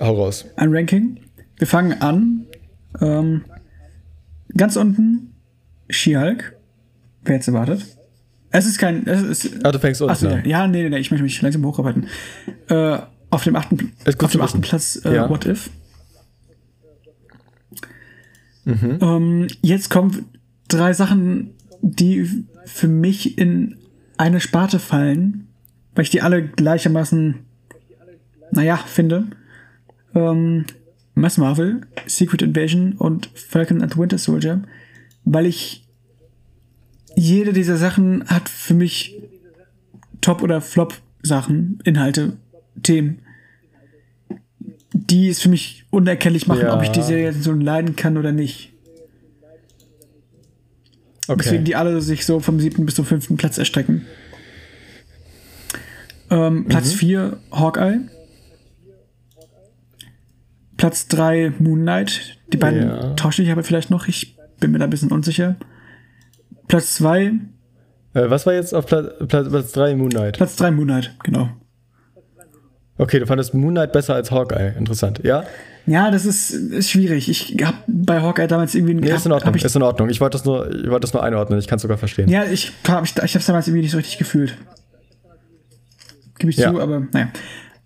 Hau 0.00 0.14
raus. 0.14 0.46
ein 0.56 0.74
Ranking. 0.74 1.20
Wir 1.58 1.66
fangen 1.66 2.00
an. 2.00 2.46
Ähm, 3.00 3.44
ganz 4.56 4.76
unten 4.76 5.34
She-Hulk. 5.90 6.56
Wer 7.24 7.34
jetzt 7.34 7.48
erwartet? 7.48 7.82
Es 8.50 8.66
ist 8.66 8.78
kein. 8.78 9.06
Es 9.06 9.44
ist, 9.44 9.64
Ah, 9.64 9.72
du 9.72 9.78
fängst 9.78 10.00
achso, 10.02 10.28
an. 10.28 10.44
ja, 10.44 10.66
nee, 10.66 10.82
nee, 10.84 10.88
nee, 10.90 10.98
ich 10.98 11.10
möchte 11.10 11.22
mich 11.22 11.40
langsam 11.42 11.64
hocharbeiten. 11.64 12.06
Äh, 12.68 12.98
auf 13.30 13.44
dem 13.44 13.56
achten, 13.56 13.92
auf 14.06 14.32
dem 14.32 14.40
achten. 14.40 14.60
Platz 14.62 15.00
äh, 15.04 15.14
Ja. 15.14 15.28
What 15.28 15.44
If. 15.46 15.70
Mhm. 18.64 18.98
Ähm, 19.00 19.46
jetzt 19.62 19.90
kommen 19.90 20.26
drei 20.68 20.92
Sachen, 20.92 21.50
die 21.80 22.28
für 22.64 22.88
mich 22.88 23.38
in 23.38 23.76
eine 24.16 24.40
Sparte 24.40 24.78
fallen, 24.78 25.48
weil 25.94 26.02
ich 26.04 26.10
die 26.10 26.22
alle 26.22 26.42
gleichermaßen, 26.46 27.36
naja, 28.52 28.76
finde. 28.76 29.26
Ähm, 30.14 30.64
Mass 31.14 31.36
Marvel, 31.38 31.80
Secret 32.06 32.42
Invasion 32.42 32.92
und 32.92 33.28
Falcon 33.34 33.82
and 33.82 33.92
the 33.94 33.98
Winter 33.98 34.18
Soldier, 34.18 34.62
weil 35.24 35.46
ich 35.46 35.87
jede 37.18 37.52
dieser 37.52 37.76
Sachen 37.76 38.24
hat 38.28 38.48
für 38.48 38.74
mich 38.74 39.16
Top- 40.20 40.42
oder 40.42 40.60
Flop-Sachen, 40.60 41.80
Inhalte, 41.84 42.36
Themen, 42.82 43.20
die 44.92 45.28
es 45.28 45.40
für 45.40 45.48
mich 45.48 45.84
unerkennlich 45.90 46.46
machen, 46.46 46.62
Ja. 46.62 46.76
ob 46.76 46.82
ich 46.82 46.90
die 46.90 47.02
Serie 47.02 47.32
so 47.32 47.52
leiden 47.52 47.96
kann 47.96 48.16
oder 48.16 48.32
nicht. 48.32 48.72
Deswegen 51.28 51.56
Okay. 51.56 51.64
die 51.64 51.76
alle 51.76 52.00
sich 52.00 52.24
so 52.24 52.40
vom 52.40 52.58
siebten 52.58 52.86
bis 52.86 52.94
zum 52.94 53.04
fünften 53.04 53.36
Platz 53.36 53.58
erstrecken. 53.58 54.06
Ähm, 56.30 56.66
Platz 56.66 56.92
4 56.92 57.38
Hawkeye. 57.52 58.00
Platz 60.76 61.08
3 61.08 61.52
Moon 61.58 61.80
Knight. 61.82 62.38
Die 62.52 62.56
beiden 62.56 62.82
Ja. 62.88 63.14
tausche 63.14 63.42
ich 63.42 63.50
aber 63.50 63.62
vielleicht 63.62 63.90
noch. 63.90 64.08
Ich 64.08 64.36
bin 64.60 64.70
mir 64.70 64.78
da 64.78 64.84
ein 64.84 64.90
bisschen 64.90 65.12
unsicher. 65.12 65.56
Platz 66.68 66.94
2, 66.96 67.32
Äh, 68.14 68.30
was 68.30 68.46
war 68.46 68.54
jetzt 68.54 68.74
auf 68.74 68.86
Platz, 68.86 69.06
Platz, 69.26 69.48
Platz 69.48 69.72
3 69.72 69.96
Moon 69.96 70.10
Knight? 70.10 70.36
Platz 70.36 70.56
3 70.56 70.70
Moon 70.70 70.86
Knight, 70.86 71.14
genau. 71.24 71.50
Okay, 72.98 73.20
du 73.20 73.26
fandest 73.26 73.54
Moon 73.54 73.74
Knight 73.74 73.92
besser 73.92 74.14
als 74.14 74.30
Hawkeye. 74.30 74.74
Interessant, 74.76 75.20
ja? 75.22 75.44
Ja, 75.86 76.10
das 76.10 76.26
ist, 76.26 76.50
ist 76.50 76.90
schwierig. 76.90 77.30
Ich 77.30 77.56
habe 77.64 77.78
bei 77.86 78.20
Hawkeye 78.20 78.46
damals 78.46 78.74
irgendwie. 78.74 78.94
Nee, 78.94 79.10
ist 79.10 79.24
in 79.24 79.32
Ordnung. 79.32 79.54
Ich, 79.54 79.64
ist 79.64 79.74
in 79.74 79.82
Ordnung. 79.82 80.10
Ich 80.10 80.20
wollte 80.20 80.36
das, 80.36 80.44
nur, 80.44 80.68
ich 80.68 80.90
wollte 80.90 81.00
das 81.00 81.14
nur 81.14 81.22
einordnen. 81.22 81.58
Ich 81.58 81.66
kann 81.68 81.76
es 81.76 81.82
sogar 81.82 81.96
verstehen. 81.96 82.28
Ja, 82.28 82.44
ich, 82.44 82.72
hab, 82.86 83.04
ich, 83.04 83.12
ich 83.12 83.16
habe 83.16 83.38
es 83.38 83.46
damals 83.46 83.68
irgendwie 83.68 83.82
nicht 83.82 83.92
so 83.92 83.96
richtig 83.96 84.18
gefühlt. 84.18 84.56
Gebe 86.38 86.50
ich 86.50 86.58
ja. 86.58 86.72
zu, 86.72 86.80
aber 86.80 87.06
naja. 87.12 87.28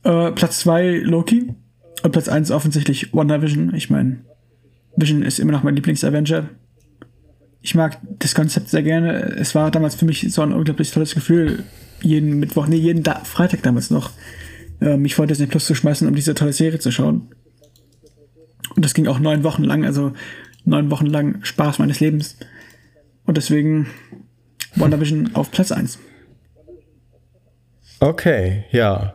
Äh, 0.03 0.33
Platz 0.33 0.61
2 0.61 1.03
Loki. 1.05 1.55
Und 2.03 2.11
Platz 2.11 2.29
1 2.29 2.51
offensichtlich 2.51 3.15
WandaVision. 3.15 3.75
Ich 3.75 3.91
meine, 3.91 4.25
Vision 4.97 5.23
ist 5.23 5.39
immer 5.39 5.53
noch 5.53 5.63
mein 5.63 5.77
Lieblings-Avenger. 5.77 6.49
Ich 7.63 7.75
mag 7.75 7.99
das 8.19 8.35
Konzept 8.35 8.69
sehr 8.69 8.83
gerne. 8.83 9.37
Es 9.39 9.55
war 9.55 9.71
damals 9.71 9.95
für 9.95 10.05
mich 10.05 10.27
so 10.31 10.43
ein 10.43 10.53
unglaublich 10.53 10.91
tolles 10.91 11.15
Gefühl, 11.15 11.65
jeden 12.03 12.41
Mittwoch, 12.41 12.67
nee, 12.67 12.77
jeden 12.77 13.03
da 13.03 13.21
Freitag 13.25 13.63
damals 13.63 13.91
noch, 13.91 14.11
äh, 14.81 14.97
mich 14.97 15.15
vor 15.15 15.27
Disney 15.27 15.47
Plus 15.47 15.67
zu 15.67 15.75
schmeißen, 15.75 16.07
um 16.09 16.15
diese 16.15 16.35
tolle 16.35 16.53
Serie 16.53 16.81
zu 16.81 16.91
schauen. 16.91 17.29
Und 18.75 18.85
das 18.85 18.95
ging 18.95 19.07
auch 19.07 19.21
neun 19.21 19.45
Wochen 19.45 19.63
lang, 19.63 19.85
also 19.85 20.13
neun 20.65 20.91
Wochen 20.91 21.07
lang 21.07 21.45
Spaß 21.45 21.79
meines 21.79 22.01
Lebens. 22.01 22.37
Und 23.25 23.37
deswegen 23.37 23.87
WandaVision 24.75 25.35
auf 25.35 25.51
Platz 25.51 25.71
1. 25.71 25.99
Okay, 28.01 28.65
ja. 28.73 29.15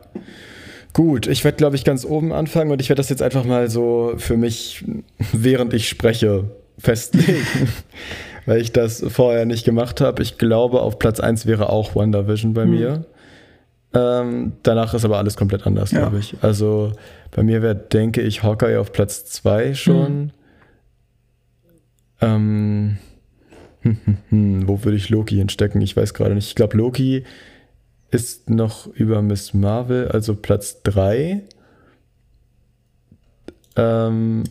Gut, 0.94 1.26
ich 1.26 1.44
werde, 1.44 1.58
glaube 1.58 1.76
ich, 1.76 1.84
ganz 1.84 2.04
oben 2.06 2.32
anfangen 2.32 2.70
und 2.70 2.80
ich 2.80 2.88
werde 2.88 3.00
das 3.00 3.10
jetzt 3.10 3.22
einfach 3.22 3.44
mal 3.44 3.68
so 3.68 4.14
für 4.16 4.36
mich, 4.36 4.84
während 5.32 5.74
ich 5.74 5.88
spreche, 5.88 6.50
festlegen. 6.78 7.46
Weil 8.48 8.62
ich 8.62 8.72
das 8.72 9.04
vorher 9.06 9.44
nicht 9.44 9.66
gemacht 9.66 10.00
habe. 10.00 10.22
Ich 10.22 10.38
glaube, 10.38 10.80
auf 10.80 10.98
Platz 10.98 11.20
1 11.20 11.44
wäre 11.44 11.68
auch 11.68 11.94
WandaVision 11.94 12.54
bei 12.54 12.64
mhm. 12.64 12.70
mir. 12.70 13.04
Ähm, 13.92 14.52
danach 14.62 14.94
ist 14.94 15.04
aber 15.04 15.18
alles 15.18 15.36
komplett 15.36 15.66
anders, 15.66 15.90
ja. 15.90 15.98
glaube 16.00 16.18
ich. 16.18 16.34
Also 16.40 16.92
bei 17.30 17.42
mir 17.42 17.60
wäre, 17.60 17.74
denke 17.74 18.22
ich, 18.22 18.42
Hawkeye 18.42 18.78
auf 18.78 18.92
Platz 18.92 19.26
2 19.26 19.74
schon. 19.74 20.18
Mhm. 20.18 20.30
Ähm, 22.22 22.98
hm, 23.82 23.98
hm, 24.04 24.16
hm, 24.30 24.68
wo 24.68 24.82
würde 24.82 24.96
ich 24.96 25.10
Loki 25.10 25.36
hinstecken? 25.36 25.82
Ich 25.82 25.94
weiß 25.94 26.14
gerade 26.14 26.34
nicht. 26.34 26.48
Ich 26.48 26.54
glaube, 26.54 26.74
Loki 26.78 27.24
ist 28.10 28.48
noch 28.48 28.86
über 28.86 29.20
Miss 29.20 29.52
Marvel, 29.52 30.08
also 30.08 30.34
Platz 30.34 30.82
3. 30.84 31.42
Ähm, 33.76 34.44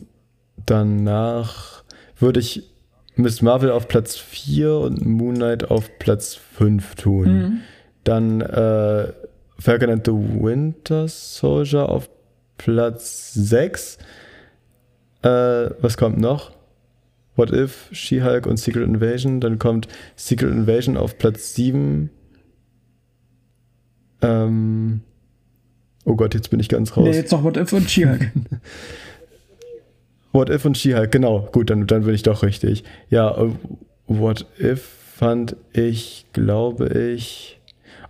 danach 0.66 1.82
würde 2.20 2.38
ich 2.38 2.77
Miss 3.18 3.42
Marvel 3.42 3.72
auf 3.72 3.88
Platz 3.88 4.16
4 4.16 4.78
und 4.78 5.04
Moon 5.04 5.34
Knight 5.34 5.72
auf 5.72 5.98
Platz 5.98 6.36
5 6.36 6.94
tun. 6.94 7.26
Mhm. 7.26 7.60
Dann 8.04 8.40
äh, 8.40 9.12
Falcon 9.58 9.90
and 9.90 10.06
the 10.06 10.12
Winter 10.12 11.08
Soldier 11.08 11.88
auf 11.88 12.08
Platz 12.58 13.34
6. 13.34 13.98
Äh, 15.22 15.28
was 15.28 15.96
kommt 15.96 16.18
noch? 16.18 16.52
What 17.34 17.52
If, 17.52 17.88
She-Hulk 17.90 18.46
und 18.46 18.56
Secret 18.56 18.84
Invasion. 18.84 19.40
Dann 19.40 19.58
kommt 19.58 19.88
Secret 20.14 20.52
Invasion 20.52 20.96
auf 20.96 21.18
Platz 21.18 21.54
7. 21.56 22.10
Ähm, 24.22 25.00
oh 26.04 26.14
Gott, 26.14 26.34
jetzt 26.34 26.50
bin 26.50 26.60
ich 26.60 26.68
ganz 26.68 26.96
raus. 26.96 27.08
Nee, 27.08 27.16
jetzt 27.16 27.32
noch 27.32 27.42
What 27.42 27.56
If 27.56 27.72
und 27.72 27.90
She-Hulk. 27.90 28.30
What 30.38 30.50
If 30.50 30.64
und 30.64 30.78
She-Hulk, 30.78 31.10
genau. 31.10 31.48
Gut, 31.50 31.68
dann, 31.68 31.88
dann 31.88 32.04
bin 32.04 32.14
ich 32.14 32.22
doch 32.22 32.44
richtig. 32.44 32.84
Ja, 33.10 33.36
äh, 33.36 33.50
What 34.06 34.46
If 34.60 34.88
fand 35.16 35.56
ich, 35.72 36.26
glaube 36.32 36.86
ich. 36.96 37.58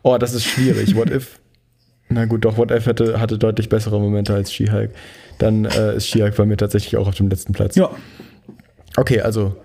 Oh, 0.03 0.19
das 0.19 0.35
ist 0.35 0.45
schwierig. 0.45 0.95
What 0.95 1.11
If. 1.11 1.41
Na 2.11 2.27
gut, 2.27 2.45
doch, 2.45 2.59
What 2.59 2.71
If 2.71 2.87
hatte, 2.87 3.19
hatte 3.19 3.39
deutlich 3.39 3.71
bessere 3.71 3.99
Momente 3.99 4.35
als 4.35 4.53
She-Hulk. 4.53 4.91
Dann 5.39 5.65
äh, 5.65 5.97
ist 5.97 6.07
She-Hulk 6.09 6.37
bei 6.37 6.45
mir 6.45 6.59
tatsächlich 6.59 6.99
auch 6.99 7.09
auf 7.09 7.15
dem 7.15 7.31
letzten 7.31 7.55
Platz. 7.55 7.77
Ja. 7.77 7.89
Okay, 8.99 9.23
also 9.23 9.57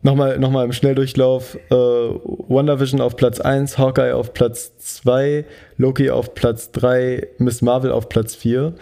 Nochmal, 0.00 0.38
nochmal 0.38 0.64
im 0.64 0.72
Schnelldurchlauf. 0.72 1.58
Äh, 1.68 1.74
WandaVision 1.74 3.02
auf 3.02 3.16
Platz 3.16 3.40
1, 3.40 3.76
Hawkeye 3.76 4.12
auf 4.12 4.32
Platz 4.32 4.78
2, 4.78 5.44
Loki 5.76 6.10
auf 6.10 6.32
Platz 6.34 6.70
3, 6.70 7.26
Miss 7.36 7.60
Marvel 7.60 7.90
auf 7.90 8.08
Platz 8.08 8.34
4. 8.34 8.74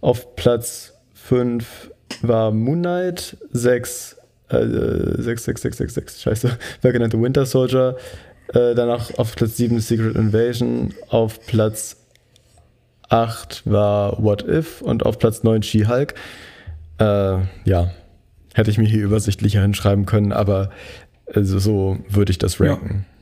Auf 0.00 0.36
Platz 0.36 0.92
5 1.14 1.90
war 2.22 2.50
Moon 2.52 2.80
Knight, 2.80 3.36
6, 3.52 4.16
äh, 4.48 4.66
6, 5.22 5.44
6, 5.44 5.62
6, 5.62 5.76
6, 5.76 5.94
6, 5.94 6.22
scheiße, 6.22 6.58
wer 6.82 6.92
genannt 6.92 7.14
Winter 7.14 7.46
Soldier. 7.46 7.96
Äh, 8.48 8.74
danach 8.74 9.16
auf 9.18 9.34
Platz 9.36 9.56
7 9.56 9.80
Secret 9.80 10.16
Invasion, 10.16 10.94
auf 11.08 11.44
Platz 11.46 11.96
8 13.08 13.62
war 13.64 14.22
What 14.22 14.46
If 14.46 14.82
und 14.82 15.06
auf 15.06 15.18
Platz 15.18 15.42
9 15.42 15.62
She-Hulk. 15.62 16.14
Äh, 16.98 17.38
ja, 17.64 17.90
hätte 18.54 18.70
ich 18.70 18.78
mir 18.78 18.86
hier 18.86 19.02
übersichtlicher 19.02 19.62
hinschreiben 19.62 20.06
können, 20.06 20.32
aber 20.32 20.70
also 21.32 21.58
so 21.58 21.98
würde 22.08 22.32
ich 22.32 22.38
das 22.38 22.60
ranken. 22.60 23.06
Ja. 23.08 23.16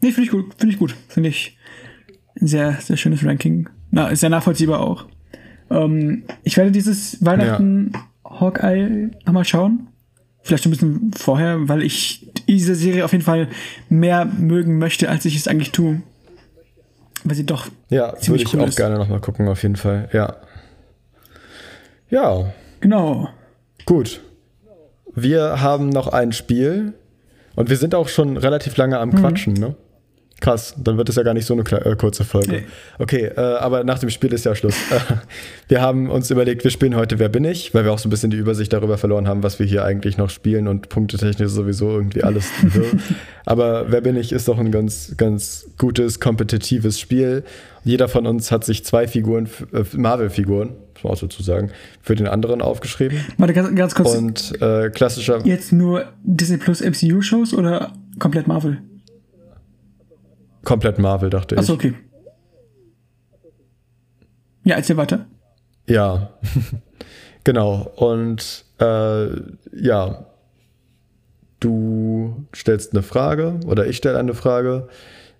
Nee, 0.00 0.12
finde 0.12 0.26
ich 0.26 0.30
gut, 0.30 0.54
finde 0.56 0.74
ich 0.74 0.78
gut. 0.78 0.94
Finde 1.08 1.28
ich 1.28 1.56
ein 2.40 2.46
sehr, 2.46 2.72
sehr 2.80 2.96
schönes 2.96 3.24
Ranking. 3.24 3.68
Na, 3.90 4.08
ist 4.08 4.20
sehr 4.20 4.30
nachvollziehbar 4.30 4.80
auch. 4.80 5.06
Ähm, 5.70 6.24
ich 6.42 6.56
werde 6.56 6.70
dieses 6.70 7.24
Weihnachten 7.24 7.92
ja. 7.94 8.04
Hawkeye 8.40 9.10
nochmal 9.24 9.44
schauen. 9.44 9.88
Vielleicht 10.42 10.66
ein 10.66 10.70
bisschen 10.70 11.12
vorher, 11.16 11.68
weil 11.68 11.82
ich 11.82 12.28
diese 12.48 12.74
Serie 12.74 13.04
auf 13.04 13.12
jeden 13.12 13.24
Fall 13.24 13.48
mehr 13.88 14.24
mögen 14.24 14.78
möchte, 14.78 15.08
als 15.08 15.24
ich 15.24 15.36
es 15.36 15.46
eigentlich 15.46 15.70
tue. 15.70 16.02
Weil 17.24 17.36
sie 17.36 17.46
doch. 17.46 17.68
Ja, 17.88 18.14
würde 18.26 18.42
ich 18.42 18.52
cool 18.52 18.60
auch 18.62 18.66
ist. 18.66 18.76
gerne 18.76 18.98
nochmal 18.98 19.20
gucken, 19.20 19.46
auf 19.48 19.62
jeden 19.62 19.76
Fall. 19.76 20.08
Ja. 20.12 20.36
Ja. 22.10 22.52
Genau. 22.80 23.28
Gut. 23.86 24.20
Wir 25.14 25.60
haben 25.60 25.90
noch 25.90 26.08
ein 26.08 26.32
Spiel 26.32 26.94
und 27.54 27.70
wir 27.70 27.76
sind 27.76 27.94
auch 27.94 28.08
schon 28.08 28.36
relativ 28.36 28.76
lange 28.76 28.98
am 28.98 29.10
mhm. 29.10 29.16
Quatschen, 29.16 29.54
ne? 29.54 29.76
Krass, 30.42 30.74
dann 30.76 30.98
wird 30.98 31.08
es 31.08 31.14
ja 31.14 31.22
gar 31.22 31.34
nicht 31.34 31.46
so 31.46 31.54
eine 31.54 31.62
äh, 31.62 31.94
kurze 31.94 32.24
Folge. 32.24 32.50
Nee. 32.50 32.62
Okay, 32.98 33.26
äh, 33.26 33.40
aber 33.40 33.84
nach 33.84 34.00
dem 34.00 34.10
Spiel 34.10 34.32
ist 34.32 34.44
ja 34.44 34.56
Schluss. 34.56 34.74
wir 35.68 35.80
haben 35.80 36.10
uns 36.10 36.32
überlegt, 36.32 36.64
wir 36.64 36.72
spielen 36.72 36.96
heute 36.96 37.20
Wer 37.20 37.28
bin 37.28 37.44
ich, 37.44 37.72
weil 37.74 37.84
wir 37.84 37.92
auch 37.92 38.00
so 38.00 38.08
ein 38.08 38.10
bisschen 38.10 38.32
die 38.32 38.38
Übersicht 38.38 38.72
darüber 38.72 38.98
verloren 38.98 39.28
haben, 39.28 39.44
was 39.44 39.60
wir 39.60 39.66
hier 39.66 39.84
eigentlich 39.84 40.18
noch 40.18 40.30
spielen 40.30 40.66
und 40.66 40.88
punktetechnisch 40.88 41.52
sowieso 41.52 41.92
irgendwie 41.92 42.24
alles. 42.24 42.50
aber 43.46 43.92
Wer 43.92 44.00
bin 44.00 44.16
ich 44.16 44.32
ist 44.32 44.48
doch 44.48 44.58
ein 44.58 44.72
ganz, 44.72 45.14
ganz 45.16 45.66
gutes, 45.78 46.18
kompetitives 46.18 46.98
Spiel. 46.98 47.44
Jeder 47.84 48.08
von 48.08 48.26
uns 48.26 48.50
hat 48.50 48.64
sich 48.64 48.84
zwei 48.84 49.06
Figuren, 49.06 49.48
äh, 49.72 49.84
Marvel-Figuren, 49.96 50.70
muss 50.94 51.04
man 51.04 51.12
auch 51.12 51.20
dazu 51.20 51.44
sagen, 51.44 51.70
für 52.00 52.16
den 52.16 52.26
anderen 52.26 52.62
aufgeschrieben. 52.62 53.20
Warte, 53.38 53.54
ganz, 53.54 53.72
ganz 53.76 53.94
kurz. 53.94 54.16
Und 54.16 54.60
äh, 54.60 54.90
klassischer. 54.90 55.38
Jetzt 55.44 55.72
nur 55.72 56.06
Disney 56.24 56.56
Plus 56.56 56.80
MCU-Shows 56.80 57.54
oder 57.54 57.92
komplett 58.18 58.48
Marvel? 58.48 58.78
Komplett 60.64 60.98
Marvel, 60.98 61.30
dachte 61.30 61.54
ich. 61.54 61.58
Achso, 61.58 61.74
okay. 61.74 61.94
Ja, 64.64 64.76
erzähl 64.76 64.96
weiter. 64.96 65.26
Ja, 65.86 66.30
genau. 67.44 67.90
Und 67.96 68.64
äh, 68.78 69.26
ja, 69.74 70.26
du 71.60 72.46
stellst 72.54 72.92
eine 72.92 73.02
Frage 73.02 73.58
oder 73.66 73.86
ich 73.86 73.96
stelle 73.96 74.18
eine 74.18 74.34
Frage. 74.34 74.88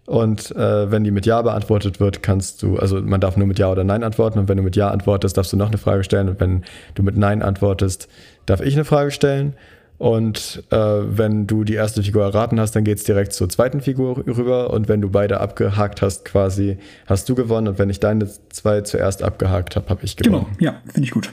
Und 0.04 0.50
äh, 0.56 0.90
wenn 0.90 1.04
die 1.04 1.12
mit 1.12 1.26
Ja 1.26 1.42
beantwortet 1.42 2.00
wird, 2.00 2.24
kannst 2.24 2.62
du, 2.62 2.76
also 2.76 3.00
man 3.00 3.20
darf 3.20 3.36
nur 3.36 3.46
mit 3.46 3.60
Ja 3.60 3.70
oder 3.70 3.84
Nein 3.84 4.02
antworten. 4.02 4.40
Und 4.40 4.48
wenn 4.48 4.56
du 4.56 4.64
mit 4.64 4.74
Ja 4.74 4.90
antwortest, 4.90 5.36
darfst 5.36 5.52
du 5.52 5.56
noch 5.56 5.68
eine 5.68 5.78
Frage 5.78 6.02
stellen. 6.02 6.28
Und 6.28 6.40
wenn 6.40 6.64
du 6.96 7.04
mit 7.04 7.16
Nein 7.16 7.40
antwortest, 7.42 8.08
darf 8.44 8.60
ich 8.60 8.74
eine 8.74 8.84
Frage 8.84 9.12
stellen. 9.12 9.54
Und 9.98 10.64
äh, 10.70 10.76
wenn 10.76 11.46
du 11.46 11.62
die 11.62 11.74
erste 11.74 12.02
Figur 12.02 12.24
erraten 12.24 12.58
hast, 12.58 12.74
dann 12.74 12.82
geht 12.82 12.98
es 12.98 13.04
direkt 13.04 13.32
zur 13.32 13.48
zweiten 13.48 13.80
Figur 13.80 14.18
rüber. 14.26 14.70
Und 14.70 14.88
wenn 14.88 15.00
du 15.00 15.10
beide 15.10 15.40
abgehakt 15.40 16.02
hast, 16.02 16.24
quasi, 16.24 16.78
hast 17.06 17.28
du 17.28 17.34
gewonnen. 17.34 17.68
Und 17.68 17.78
wenn 17.78 17.88
ich 17.88 18.00
deine 18.00 18.28
zwei 18.50 18.80
zuerst 18.80 19.22
abgehakt 19.22 19.76
habe, 19.76 19.88
habe 19.88 20.04
ich 20.04 20.16
gewonnen. 20.16 20.46
Genau, 20.58 20.72
ja, 20.72 20.82
finde 20.92 21.06
ich 21.06 21.12
gut. 21.12 21.32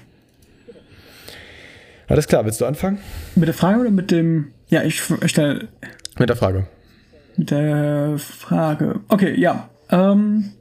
Alles 2.07 2.27
klar, 2.27 2.45
willst 2.45 2.61
du 2.61 2.65
anfangen? 2.65 2.99
Mit 3.35 3.47
der 3.47 3.53
Frage 3.53 3.81
oder 3.81 3.91
mit 3.91 4.11
dem. 4.11 4.51
Ja, 4.67 4.83
ich 4.83 5.01
stelle. 5.25 5.67
Mit 6.17 6.29
der 6.29 6.35
Frage. 6.35 6.67
Mit 7.37 7.51
der 7.51 8.17
Frage. 8.17 8.99
Okay, 9.07 9.39
ja. 9.39 9.69
Ähm, 9.89 10.51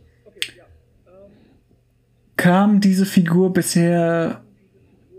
kam 2.36 2.80
diese 2.80 3.04
Figur 3.04 3.52
bisher 3.52 4.40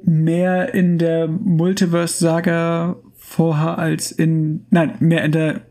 mehr 0.09 0.73
in 0.73 0.97
der 0.97 1.27
Multiverse-Saga 1.27 2.97
vor 3.15 3.55
als 3.77 4.11
in. 4.11 4.65
Nein, 4.69 4.95
mehr 4.99 5.23
in 5.23 5.31
der 5.31 5.61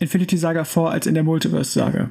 Infinity-Saga 0.00 0.64
vor 0.64 0.90
als 0.90 1.06
in 1.06 1.14
der 1.14 1.22
Multiverse-Saga. 1.22 2.10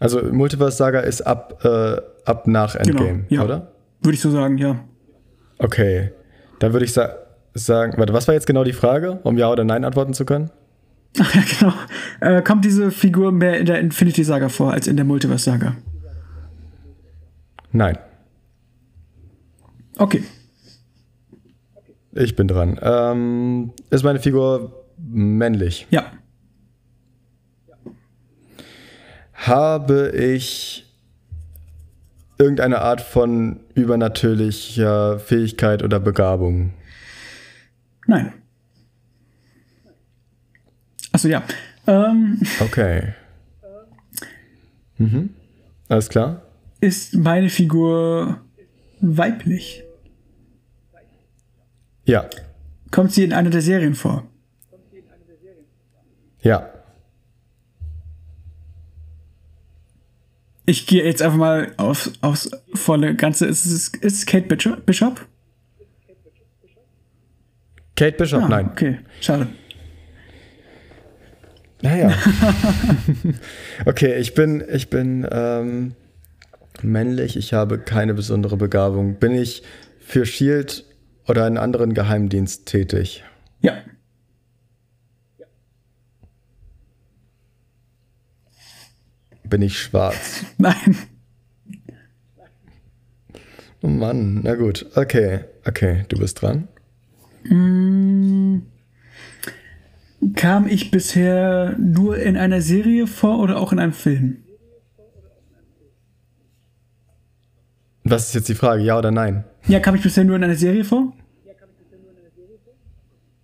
Also 0.00 0.22
Multiverse-Saga 0.22 1.00
ist 1.00 1.20
ab, 1.22 1.64
äh, 1.64 1.96
ab 2.24 2.46
nach 2.46 2.74
genau, 2.76 2.88
Endgame, 2.88 3.24
genau, 3.28 3.42
ja. 3.42 3.44
oder? 3.44 3.72
Würde 4.02 4.14
ich 4.14 4.20
so 4.20 4.30
sagen, 4.30 4.58
ja. 4.58 4.82
Okay. 5.58 6.10
Dann 6.58 6.72
würde 6.72 6.84
ich 6.84 6.92
sa 6.92 7.10
sagen, 7.56 7.96
warte, 7.98 8.12
was 8.12 8.26
war 8.26 8.34
jetzt 8.34 8.46
genau 8.46 8.64
die 8.64 8.72
Frage, 8.72 9.20
um 9.22 9.38
Ja 9.38 9.48
oder 9.50 9.62
Nein 9.62 9.84
antworten 9.84 10.12
zu 10.12 10.24
können? 10.24 10.50
Ach 11.20 11.34
ja, 11.34 11.42
genau. 11.58 11.72
Äh, 12.20 12.42
kommt 12.42 12.64
diese 12.64 12.90
Figur 12.90 13.30
mehr 13.30 13.58
in 13.58 13.66
der 13.66 13.78
Infinity 13.78 14.24
Saga 14.24 14.48
vor 14.48 14.72
als 14.72 14.88
in 14.88 14.96
der 14.96 15.04
Multiverse 15.04 15.44
Saga? 15.44 15.76
Nein. 17.70 17.98
Okay. 19.98 20.24
Ich 22.12 22.36
bin 22.36 22.48
dran. 22.48 22.78
Ähm, 22.82 23.72
ist 23.90 24.04
meine 24.04 24.20
Figur 24.20 24.84
männlich? 24.98 25.86
Ja. 25.90 26.12
Habe 29.32 30.10
ich 30.10 30.86
irgendeine 32.38 32.80
Art 32.80 33.00
von 33.00 33.60
übernatürlicher 33.74 35.18
Fähigkeit 35.18 35.82
oder 35.82 36.00
Begabung? 36.00 36.72
Nein. 38.06 38.32
Achso, 41.12 41.28
ja. 41.28 41.42
Ähm, 41.86 42.40
Okay. 42.60 43.14
Mhm. 44.98 45.30
Alles 45.88 46.08
klar? 46.08 46.42
ist 46.80 47.14
meine 47.14 47.48
Figur 47.48 48.43
weiblich? 49.04 49.84
Ja. 52.04 52.28
Kommt 52.90 53.12
sie 53.12 53.24
in 53.24 53.32
einer 53.32 53.50
der 53.50 53.62
Serien 53.62 53.94
vor? 53.94 54.26
Ja. 56.40 56.70
Ich 60.66 60.86
gehe 60.86 61.04
jetzt 61.04 61.22
einfach 61.22 61.38
mal 61.38 61.72
auf, 61.76 62.10
aufs 62.20 62.50
volle 62.74 63.14
Ganze. 63.14 63.46
Ist 63.46 63.66
es, 63.66 63.88
ist 63.88 64.18
es 64.18 64.26
Kate 64.26 64.46
Bishop? 64.46 64.86
Bishop? 64.86 65.26
Kate 67.96 68.16
Bishop? 68.16 68.42
Ah, 68.42 68.48
Nein. 68.48 68.70
Okay, 68.70 68.98
schade. 69.20 69.48
Naja. 71.82 72.16
okay, 73.84 74.16
ich 74.16 74.34
bin, 74.34 74.64
ich 74.72 74.88
bin 74.88 75.28
ähm, 75.30 75.94
männlich, 76.82 77.36
ich 77.36 77.52
habe 77.52 77.78
keine 77.78 78.14
besondere 78.14 78.56
Begabung. 78.56 79.14
Bin 79.16 79.32
ich 79.32 79.62
für 80.00 80.26
Shield 80.26 80.84
oder 81.26 81.44
einen 81.44 81.58
anderen 81.58 81.94
Geheimdienst 81.94 82.66
tätig? 82.66 83.24
Ja. 83.60 83.76
Bin 89.44 89.62
ich 89.62 89.78
schwarz? 89.78 90.44
Nein. 90.58 90.96
Oh 93.82 93.88
Mann, 93.88 94.40
na 94.42 94.54
gut. 94.54 94.86
Okay, 94.94 95.40
okay, 95.66 96.04
du 96.08 96.16
bist 96.18 96.40
dran. 96.40 96.68
Kam 100.36 100.66
ich 100.66 100.90
bisher 100.90 101.76
nur 101.78 102.16
in 102.16 102.38
einer 102.38 102.62
Serie 102.62 103.06
vor 103.06 103.40
oder 103.40 103.58
auch 103.58 103.72
in 103.72 103.78
einem 103.78 103.92
Film? 103.92 104.43
Was 108.04 108.28
ist 108.28 108.34
jetzt 108.34 108.48
die 108.48 108.54
Frage, 108.54 108.82
ja 108.82 108.98
oder 108.98 109.10
nein? 109.10 109.44
Ja, 109.66 109.80
kam 109.80 109.94
ich 109.94 110.02
bisher 110.02 110.24
nur 110.24 110.36
in 110.36 110.44
einer 110.44 110.54
Serie 110.54 110.84
vor? 110.84 111.12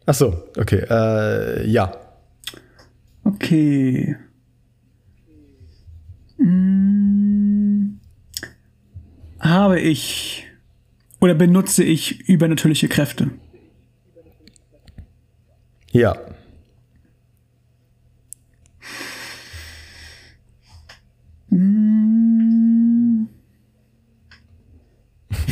Ach 0.06 0.14
so, 0.14 0.44
okay, 0.56 0.84
äh, 0.90 1.66
ja. 1.66 1.96
Okay. 3.24 4.16
Hm. 6.36 8.00
Habe 9.38 9.80
ich 9.80 10.46
oder 11.20 11.34
benutze 11.34 11.84
ich 11.84 12.28
übernatürliche 12.28 12.88
Kräfte? 12.88 13.30
Ja. 15.92 16.16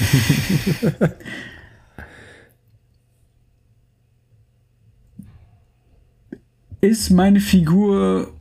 Ist 6.81 7.11
meine 7.11 7.41
Figur 7.41 8.33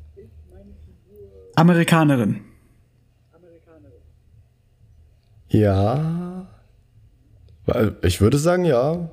Amerikanerin? 1.55 2.41
Ja. 5.49 6.47
Ich 8.03 8.21
würde 8.21 8.37
sagen, 8.37 8.63
ja. 8.65 9.09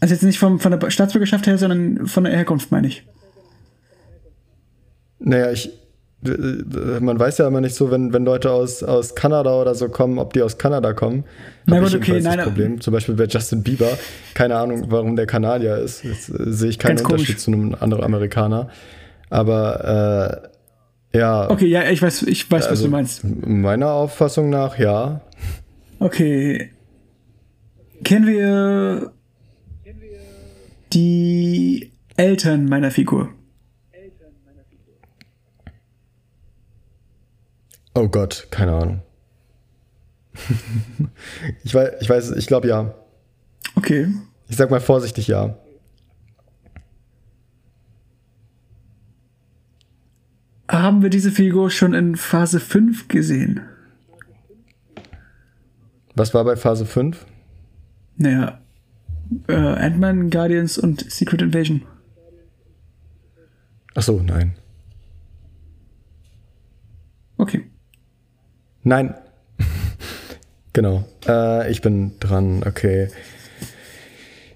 Also 0.00 0.14
jetzt 0.14 0.22
nicht 0.22 0.38
vom, 0.38 0.58
von 0.60 0.78
der 0.78 0.90
Staatsbürgerschaft 0.90 1.46
her, 1.46 1.58
sondern 1.58 2.06
von 2.06 2.24
der 2.24 2.32
Herkunft, 2.34 2.70
meine 2.70 2.88
ich. 2.88 3.06
Naja, 5.18 5.50
ich. 5.50 5.70
Man 6.24 7.18
weiß 7.18 7.38
ja 7.38 7.48
immer 7.48 7.60
nicht 7.60 7.74
so, 7.74 7.90
wenn, 7.90 8.12
wenn 8.12 8.24
Leute 8.24 8.50
aus, 8.50 8.82
aus 8.82 9.14
Kanada 9.14 9.60
oder 9.60 9.74
so 9.74 9.88
kommen, 9.88 10.18
ob 10.18 10.32
die 10.32 10.42
aus 10.42 10.56
Kanada 10.56 10.94
kommen. 10.94 11.24
Hab 11.70 11.86
ich 11.86 11.94
okay, 11.96 12.20
nein, 12.20 12.38
das 12.38 12.46
Problem. 12.46 12.80
Zum 12.80 12.92
Beispiel 12.92 13.14
bei 13.14 13.26
Justin 13.26 13.62
Bieber. 13.62 13.90
Keine 14.32 14.56
Ahnung, 14.56 14.86
warum 14.88 15.16
der 15.16 15.26
Kanadier 15.26 15.76
ist. 15.76 16.02
Jetzt 16.02 16.30
äh, 16.30 16.52
sehe 16.52 16.70
ich 16.70 16.78
keinen 16.78 16.96
Ganz 16.96 17.02
komisch. 17.02 17.20
Unterschied 17.22 17.40
zu 17.40 17.52
einem 17.52 17.76
anderen 17.78 18.04
Amerikaner. 18.04 18.70
Aber 19.28 20.50
äh, 21.12 21.18
ja, 21.18 21.50
Okay, 21.50 21.66
ja, 21.66 21.88
ich 21.90 22.00
weiß, 22.02 22.22
ich 22.22 22.50
weiß, 22.50 22.64
was 22.64 22.70
also 22.70 22.84
du 22.84 22.90
meinst. 22.90 23.22
meiner 23.24 23.90
Auffassung 23.90 24.50
nach 24.50 24.78
ja. 24.78 25.20
Okay. 25.98 26.70
Kennen 28.02 28.26
wir 28.26 29.12
die 30.92 31.92
Eltern 32.16 32.66
meiner 32.66 32.90
Figur? 32.90 33.30
Oh 37.94 38.08
Gott, 38.08 38.48
keine 38.50 38.72
Ahnung. 38.72 39.02
ich 41.64 41.74
weiß, 41.74 41.92
ich 42.00 42.10
weiß, 42.10 42.32
ich 42.32 42.46
glaube 42.46 42.68
ja. 42.68 42.94
Okay. 43.76 44.08
Ich 44.48 44.56
sag 44.56 44.70
mal 44.70 44.80
vorsichtig 44.80 45.28
ja. 45.28 45.56
Haben 50.68 51.02
wir 51.02 51.10
diese 51.10 51.30
Figur 51.30 51.70
schon 51.70 51.94
in 51.94 52.16
Phase 52.16 52.58
5 52.58 53.06
gesehen? 53.06 53.60
Was 56.16 56.34
war 56.34 56.44
bei 56.44 56.56
Phase 56.56 56.86
5? 56.86 57.24
Naja. 58.16 58.60
Äh, 59.46 59.54
Ant-Man, 59.54 60.30
Guardians 60.30 60.78
und 60.78 61.10
Secret 61.10 61.42
Invasion. 61.42 61.82
Ach 63.94 64.02
so, 64.02 64.20
nein. 64.20 64.54
Okay. 67.36 67.70
Nein. 68.84 69.14
genau. 70.72 71.04
Äh, 71.26 71.70
ich 71.70 71.80
bin 71.80 72.18
dran, 72.20 72.62
okay. 72.64 73.08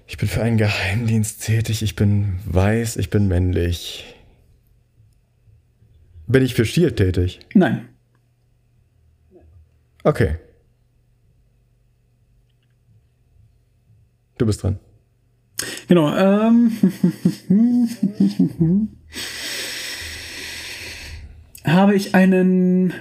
Ich 0.07 0.17
bin 0.17 0.29
für 0.29 0.41
einen 0.41 0.57
Geheimdienst 0.57 1.43
tätig, 1.43 1.81
ich 1.81 1.95
bin 1.95 2.39
weiß, 2.45 2.97
ich 2.97 3.09
bin 3.09 3.27
männlich. 3.27 4.15
Bin 6.27 6.43
ich 6.43 6.53
für 6.53 6.65
Shield 6.65 6.97
tätig? 6.97 7.39
Nein. 7.55 7.89
Okay. 10.03 10.35
Du 14.37 14.45
bist 14.45 14.61
dran. 14.63 14.79
Genau. 15.87 16.15
Ähm, 16.15 16.71
habe 21.65 21.95
ich 21.95 22.13
einen 22.15 22.93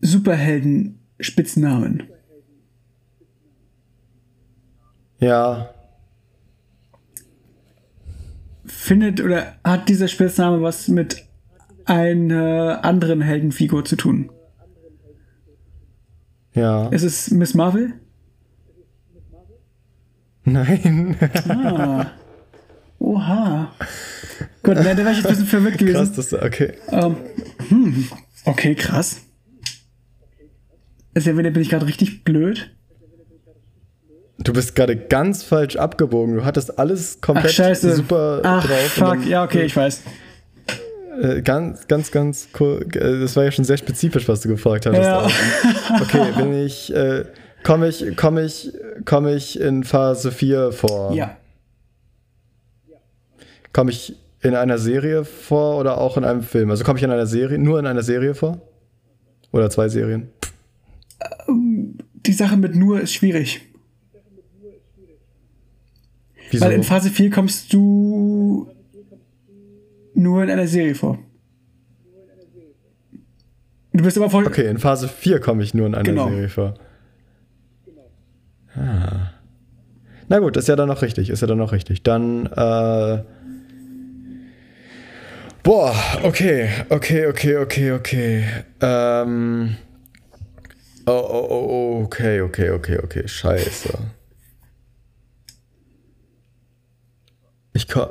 Superhelden-Spitznamen? 0.00 2.04
Ja, 5.20 5.74
Findet 8.68 9.20
oder 9.20 9.54
hat 9.64 9.88
dieser 9.88 10.08
Spitzname 10.08 10.62
was 10.62 10.88
mit 10.88 11.24
einer 11.84 12.84
anderen 12.84 13.20
Heldenfigur 13.20 13.84
zu 13.84 13.96
tun? 13.96 14.30
ja. 16.54 16.88
Ist 16.88 17.02
es 17.02 17.30
Miss 17.30 17.54
Marvel? 17.54 17.94
Nein. 20.44 21.16
Ah. 21.48 22.06
Oha. 22.98 23.72
Gut, 24.62 24.76
da 24.76 24.84
war 24.84 24.92
ich 24.92 25.18
jetzt 25.18 25.26
ein 25.26 25.30
bisschen 25.30 25.46
verwirrt 25.46 25.78
gewesen. 25.78 25.96
Krass, 25.96 26.12
das 26.12 26.32
okay. 26.32 26.72
Ähm, 26.90 27.16
hm, 27.68 28.08
okay, 28.44 28.74
krass. 28.74 29.20
Ist 31.14 31.26
ja, 31.26 31.32
bin 31.32 31.56
ich 31.60 31.68
gerade 31.70 31.86
richtig 31.86 32.24
blöd. 32.24 32.70
Du 34.38 34.52
bist 34.52 34.76
gerade 34.76 34.96
ganz 34.96 35.42
falsch 35.42 35.76
abgebogen. 35.76 36.36
Du 36.36 36.44
hattest 36.44 36.78
alles 36.78 37.16
Ach, 37.16 37.20
komplett 37.26 37.52
scheiße. 37.52 37.96
super 37.96 38.40
Ach, 38.44 38.64
drauf. 38.64 38.78
fuck. 38.92 39.26
Ja, 39.26 39.42
okay, 39.44 39.62
ich 39.64 39.76
weiß. 39.76 40.02
Äh, 41.20 41.42
ganz, 41.42 41.88
ganz, 41.88 42.12
ganz 42.12 42.48
cool. 42.60 42.86
Äh, 42.94 43.20
Das 43.20 43.34
war 43.34 43.44
ja 43.44 43.50
schon 43.50 43.64
sehr 43.64 43.76
spezifisch, 43.76 44.28
was 44.28 44.40
du 44.40 44.48
gefragt 44.48 44.86
hattest. 44.86 45.02
Ja. 45.02 45.22
auch. 45.22 46.00
Okay, 46.00 46.30
bin 46.36 46.52
ich, 46.52 46.94
äh, 46.94 47.24
komme 47.64 47.88
ich, 47.88 48.16
komme 48.16 48.42
ich, 48.44 48.72
komme 49.04 49.34
ich 49.34 49.58
in 49.58 49.82
Phase 49.82 50.30
4 50.30 50.70
vor? 50.70 51.12
Ja. 51.14 51.36
Komme 53.72 53.90
ich 53.90 54.14
in 54.40 54.54
einer 54.54 54.78
Serie 54.78 55.24
vor 55.24 55.78
oder 55.78 55.98
auch 55.98 56.16
in 56.16 56.24
einem 56.24 56.42
Film? 56.42 56.70
Also 56.70 56.84
komme 56.84 56.98
ich 56.98 57.02
in 57.04 57.10
einer 57.10 57.26
Serie, 57.26 57.58
nur 57.58 57.80
in 57.80 57.86
einer 57.86 58.02
Serie 58.04 58.34
vor? 58.36 58.60
Oder 59.50 59.68
zwei 59.70 59.88
Serien? 59.88 60.28
Sache 62.38 62.56
mit 62.56 62.74
nur 62.74 63.00
ist 63.00 63.12
schwierig. 63.12 63.60
Wieso? 66.50 66.64
Weil 66.64 66.72
in 66.72 66.82
Phase 66.82 67.10
4 67.10 67.30
kommst 67.30 67.72
du 67.72 68.68
nur 70.14 70.42
in 70.42 70.50
einer 70.50 70.66
Serie 70.66 70.94
vor. 70.94 71.18
Du 73.92 74.02
bist 74.04 74.16
aber 74.16 74.30
voll. 74.30 74.46
okay, 74.46 74.68
in 74.68 74.78
Phase 74.78 75.08
4 75.08 75.40
komme 75.40 75.62
ich 75.62 75.74
nur 75.74 75.86
in 75.86 75.94
einer 75.94 76.04
Genau. 76.04 76.28
Serie 76.28 76.48
vor. 76.48 76.74
Ah. 78.74 79.32
Na 80.28 80.38
gut, 80.38 80.56
ist 80.56 80.68
ja 80.68 80.76
dann 80.76 80.88
noch 80.88 81.02
richtig, 81.02 81.30
ist 81.30 81.40
ja 81.40 81.46
dann 81.46 81.58
noch 81.58 81.72
richtig. 81.72 82.02
Dann, 82.02 82.46
äh. 82.46 83.22
Boah, 85.62 85.94
okay, 86.22 86.68
okay, 86.88 87.26
okay, 87.26 87.56
okay, 87.56 87.92
okay. 87.92 88.44
Ähm. 88.80 89.76
Oh, 91.10 91.26
oh, 91.26 91.46
oh, 91.48 91.66
oh, 91.70 92.04
okay, 92.04 92.42
okay, 92.42 92.68
okay, 92.68 92.98
okay, 93.02 93.26
scheiße. 93.26 93.98
Ich 97.72 97.88
kann. 97.88 98.10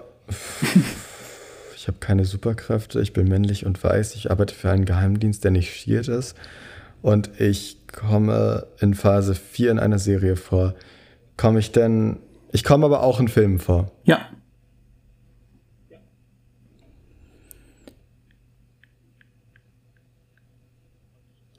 Ich 1.76 1.88
habe 1.88 2.00
keine 2.00 2.26
Superkräfte, 2.26 3.00
ich 3.00 3.14
bin 3.14 3.28
männlich 3.28 3.68
und 3.68 3.82
weiß, 3.82 4.16
ich 4.16 4.32
arbeite 4.32 4.56
für 4.56 4.72
einen 4.72 4.86
Geheimdienst, 4.86 5.44
der 5.44 5.52
nicht 5.52 5.72
Shield 5.72 6.08
ist. 6.08 6.36
Und 7.04 7.40
ich 7.40 7.86
komme 7.86 8.66
in 8.80 8.96
Phase 8.96 9.36
4 9.36 9.72
in 9.72 9.80
einer 9.80 10.00
Serie 10.00 10.36
vor. 10.36 10.74
Komme 11.38 11.60
ich 11.60 11.72
denn. 11.72 12.18
Ich 12.52 12.64
komme 12.64 12.88
aber 12.88 13.04
auch 13.04 13.20
in 13.20 13.28
Filmen 13.28 13.60
vor. 13.60 13.92
Ja. 14.06 14.28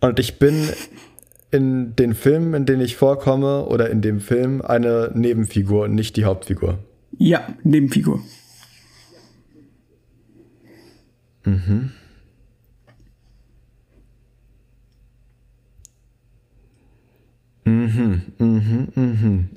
Und 0.00 0.18
ich 0.18 0.40
bin 0.40 0.68
in 1.50 1.96
den 1.96 2.14
Filmen, 2.14 2.54
in 2.54 2.66
denen 2.66 2.82
ich 2.82 2.96
vorkomme, 2.96 3.66
oder 3.66 3.90
in 3.90 4.02
dem 4.02 4.20
Film 4.20 4.60
eine 4.62 5.10
Nebenfigur 5.14 5.84
und 5.84 5.94
nicht 5.94 6.16
die 6.16 6.24
Hauptfigur. 6.24 6.78
Ja, 7.16 7.46
Nebenfigur. 7.62 8.20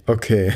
Okay. 0.06 0.54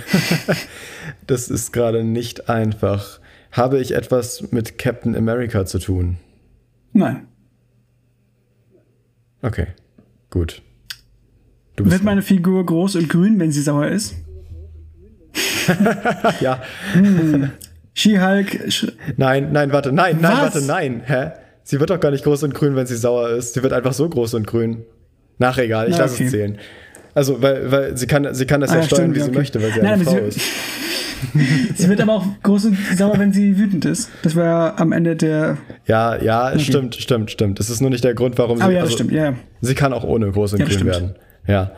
das 1.28 1.50
ist 1.50 1.72
gerade 1.72 2.04
nicht 2.04 2.50
einfach. 2.50 3.20
Habe 3.52 3.80
ich 3.80 3.94
etwas 3.94 4.52
mit 4.52 4.78
Captain 4.78 5.16
America 5.16 5.66
zu 5.66 5.80
tun? 5.80 6.18
Nein. 6.94 7.28
Okay. 9.42 9.68
Gut. 10.30 10.62
Wird 11.78 12.04
meine 12.04 12.22
Figur 12.22 12.66
groß 12.66 12.96
und 12.96 13.10
grün, 13.10 13.40
wenn 13.40 13.52
sie 13.52 13.62
sauer 13.62 13.88
ist? 13.88 14.16
ja. 16.42 16.62
She-Hulk. 17.94 18.72
Sch 18.72 18.88
Nein, 19.18 19.52
nein, 19.52 19.72
warte, 19.72 19.92
nein, 19.92 20.18
nein, 20.22 20.32
Was? 20.34 20.42
warte, 20.56 20.62
nein. 20.66 21.02
Hä? 21.06 21.32
Sie 21.64 21.80
wird 21.80 21.90
doch 21.90 22.00
gar 22.00 22.12
nicht 22.12 22.24
groß 22.24 22.44
und 22.44 22.54
grün, 22.54 22.76
wenn 22.76 22.86
sie 22.86 22.96
sauer 22.96 23.30
ist. 23.30 23.54
Sie 23.56 23.64
wird 23.64 23.74
einfach 23.74 23.94
so 23.94 24.08
groß 24.08 24.36
und 24.36 24.46
grün. 24.48 24.84
Nach 25.40 25.58
egal, 25.58 25.88
ich 25.90 25.94
Na, 25.98 26.04
lasse 26.04 26.16
okay. 26.16 26.26
es 26.26 26.32
zählen. 26.32 26.58
Also, 27.14 27.42
weil, 27.42 27.72
weil 27.72 27.98
sie 27.98 28.08
kann, 28.08 28.34
sie 28.34 28.46
kann 28.46 28.62
das 28.62 28.72
Ah, 28.72 28.78
ja 28.78 28.84
steuern, 28.84 29.14
stimmt, 29.14 29.16
wie 29.16 29.20
ja, 29.20 29.26
sie 29.26 29.30
okay. 29.32 29.40
möchte, 29.40 29.62
weil 29.64 29.72
sie 29.74 29.82
eine 29.82 30.04
Frau 30.04 30.12
sie- 30.12 30.18
ist. 30.20 30.40
sie 31.76 31.90
wird 31.90 32.02
aber 32.02 32.14
auch 32.14 32.26
groß 32.44 32.66
und 32.66 32.78
sauer, 32.96 33.18
wenn 33.18 33.34
sie 33.34 33.58
wütend 33.58 33.86
ist. 33.86 34.10
Das 34.22 34.36
war 34.36 34.44
ja 34.44 34.76
am 34.78 34.92
Ende 34.92 35.16
der. 35.16 35.58
Ja, 35.88 36.22
ja, 36.22 36.58
stimmt, 36.60 36.96
stimmt, 36.96 37.32
stimmt. 37.32 37.60
Das 37.60 37.70
ist 37.70 37.82
nur 37.82 37.90
nicht 37.90 38.04
der 38.04 38.14
Grund, 38.14 38.38
warum 38.38 38.58
sie. 38.58 38.64
Aber 38.64 38.74
ja, 38.74 38.80
das 38.82 38.90
also, 38.92 38.98
stimmt, 38.98 39.12
ja. 39.14 39.34
Sie 39.62 39.76
kann 39.76 39.92
auch 39.94 40.04
ohne 40.04 40.30
groß 40.32 40.54
und 40.54 40.60
Ja, 40.60 40.66
grün 40.66 40.74
stimmt. 40.76 40.92
werden. 40.92 41.16
Ja. 41.48 41.72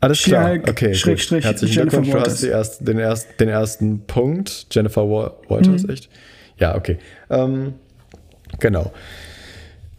Alles 0.00 0.22
klar. 0.22 0.48
She-Hulk, 0.48 0.68
Okay, 0.68 0.94
Schrägstrich. 0.94 1.44
Herzlichen 1.44 1.74
Jennifer 1.74 1.98
Glückwunsch. 2.02 2.12
Du 2.12 2.18
Walters. 2.18 2.32
hast 2.34 2.42
erst, 2.44 2.88
den, 2.88 2.98
erst, 2.98 3.40
den 3.40 3.48
ersten 3.48 4.00
Punkt. 4.06 4.66
Jennifer 4.70 5.02
Wa 5.08 5.32
Walters, 5.48 5.84
Mhm. 5.84 5.90
echt? 5.90 6.08
Ja, 6.58 6.74
okay. 6.76 6.98
Ähm, 7.30 7.74
genau. 8.58 8.92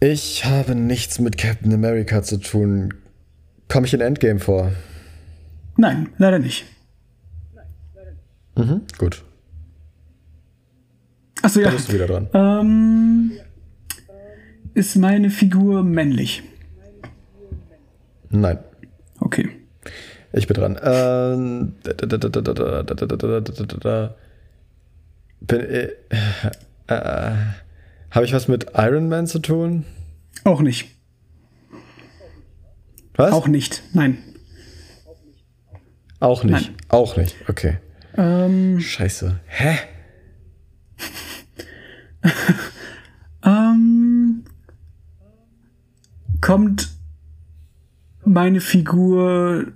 Ich 0.00 0.44
habe 0.44 0.74
nichts 0.74 1.18
mit 1.18 1.38
Captain 1.38 1.72
America 1.72 2.22
zu 2.22 2.36
tun. 2.38 2.92
Komme 3.68 3.86
ich 3.86 3.94
in 3.94 4.00
Endgame 4.02 4.38
vor? 4.40 4.72
Nein, 5.78 6.10
leider 6.18 6.38
nicht. 6.38 6.66
Mhm, 8.56 8.82
gut. 8.98 9.22
Achso, 11.42 11.60
ja. 11.60 11.66
Da 11.66 11.72
bist 11.72 11.88
du 11.88 11.94
wieder 11.94 12.06
dran. 12.06 12.28
Ähm, 12.34 13.32
ist 14.74 14.96
meine 14.96 15.30
Figur 15.30 15.82
männlich? 15.82 16.42
Nein. 18.34 18.58
Okay. 19.20 19.48
Ich 20.32 20.48
bin 20.48 20.56
dran. 20.56 20.78
Ähm, 20.82 21.74
äh, 25.48 25.88
äh, 26.88 27.32
Habe 28.10 28.24
ich 28.24 28.32
was 28.32 28.48
mit 28.48 28.66
Iron 28.74 29.08
Man 29.08 29.28
zu 29.28 29.38
tun? 29.38 29.84
Auch 30.42 30.60
nicht. 30.60 30.90
Was? 33.14 33.32
Auch 33.32 33.46
nicht. 33.46 33.82
Nein. 33.92 34.18
Auch 36.18 36.42
nicht. 36.42 36.66
Nein. 36.68 36.76
Auch 36.88 37.16
nicht. 37.16 37.36
Okay. 37.48 37.78
Ähm, 38.16 38.80
Scheiße. 38.80 39.38
Hä? 39.46 39.78
ähm, 43.44 44.44
kommt 46.40 46.93
meine 48.24 48.60
Figur 48.60 49.72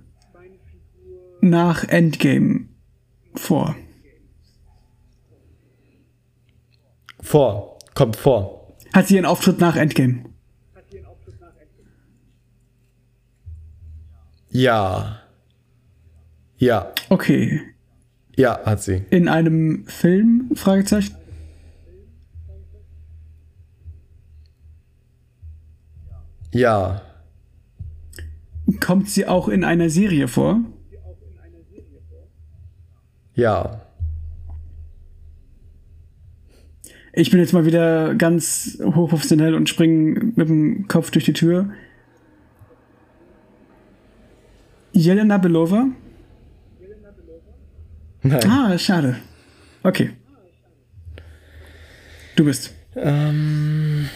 nach 1.41 1.83
Endgame 1.83 2.65
vor? 3.35 3.75
Vor. 7.21 7.79
Kommt 7.93 8.15
vor. 8.15 8.75
Hat 8.93 9.07
sie 9.07 9.17
einen 9.17 9.25
Auftritt 9.25 9.59
nach 9.59 9.75
Endgame? 9.75 10.25
Ja. 14.51 15.21
Ja. 16.57 16.91
Okay. 17.09 17.61
Ja, 18.35 18.65
hat 18.65 18.81
sie. 18.81 19.05
In 19.09 19.27
einem 19.27 19.85
Film? 19.87 20.51
Fragezeichen. 20.55 21.15
Ja. 26.51 27.01
Kommt 28.79 29.09
sie 29.09 29.25
auch 29.25 29.47
in 29.47 29.63
einer 29.63 29.89
Serie 29.89 30.27
vor? 30.27 30.59
Ja. 33.33 33.81
Ich 37.13 37.31
bin 37.31 37.39
jetzt 37.39 37.53
mal 37.53 37.65
wieder 37.65 38.15
ganz 38.15 38.79
hochprofessionell 38.83 39.55
und 39.55 39.69
springe 39.69 40.31
mit 40.35 40.49
dem 40.49 40.87
Kopf 40.87 41.09
durch 41.11 41.25
die 41.25 41.33
Tür. 41.33 41.69
Jelena 44.91 45.37
Belova? 45.37 45.87
Nein. 48.21 48.49
Ah, 48.49 48.77
schade. 48.77 49.15
Okay. 49.83 50.11
Du 52.35 52.45
bist. 52.45 52.73
Ähm, 52.95 54.09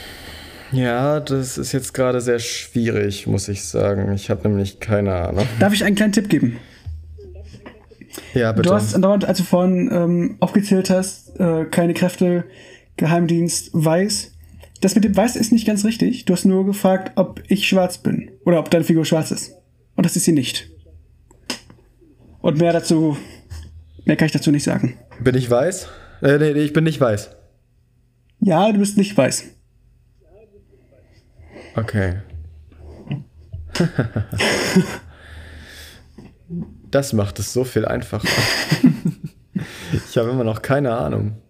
ja, 0.74 1.20
das 1.20 1.58
ist 1.58 1.72
jetzt 1.72 1.94
gerade 1.94 2.20
sehr 2.22 2.40
schwierig, 2.40 3.28
muss 3.28 3.48
ich 3.48 3.64
sagen. 3.64 4.12
Ich 4.14 4.30
habe 4.30 4.48
nämlich 4.48 4.80
keine 4.80 5.14
Ahnung. 5.14 5.48
Darf 5.60 5.74
ich 5.74 5.84
einen 5.84 5.96
kleinen 5.96 6.14
Tipp 6.14 6.30
geben? 6.30 6.58
Ja, 8.34 8.52
bitte. 8.52 8.70
Du 8.70 8.76
hast 8.76 8.94
andauernd, 8.94 9.26
als 9.26 9.40
du 9.40 9.44
vorhin 9.44 9.90
ähm, 9.92 10.38
aufgezählt 10.40 10.90
hast, 10.90 11.40
äh, 11.40 11.66
keine 11.66 11.94
Kräfte, 11.94 12.46
Geheimdienst, 12.98 13.72
weiß. 13.74 14.32
Das 14.82 14.96
mit 14.96 15.04
dem 15.04 15.16
Weiß 15.16 15.36
ist 15.36 15.52
nicht 15.52 15.66
ganz 15.66 15.86
richtig. 15.86 16.26
Du 16.26 16.34
hast 16.34 16.46
nur 16.46 16.66
gefragt, 16.66 17.14
ob 17.16 17.42
ich 17.48 17.68
schwarz 17.68 17.98
bin. 17.98 18.32
Oder 18.46 18.60
ob 18.60 18.70
deine 18.70 18.84
Figur 18.84 19.06
schwarz 19.06 19.32
ist. 19.32 19.54
Und 19.96 20.06
das 20.06 20.16
ist 20.16 20.26
sie 20.26 20.32
nicht. 20.32 20.70
Und 22.42 22.60
mehr 22.60 22.74
dazu, 22.74 23.18
mehr 24.06 24.18
kann 24.18 24.26
ich 24.26 24.34
dazu 24.34 24.52
nicht 24.52 24.64
sagen. 24.64 24.98
bin 25.22 25.36
ich 25.36 25.50
weiß? 25.50 25.88
Äh, 26.22 26.38
nee, 26.38 26.54
nee, 26.54 26.64
ich 26.64 26.74
bin 26.74 26.84
nicht 26.84 27.00
weiß. 27.00 27.30
Ja, 28.42 28.72
du 28.72 28.80
bist 28.80 28.98
nicht 28.98 29.16
weiß. 29.16 29.46
Okay. 31.76 32.22
das 36.92 37.14
macht 37.14 37.40
es 37.40 37.54
so 37.54 37.64
viel 37.64 37.86
einfacher. 37.86 38.28
ich 39.92 40.18
habe 40.18 40.30
immer 40.30 40.44
noch 40.44 40.62
keine 40.62 40.96
Ahnung. 40.96 41.42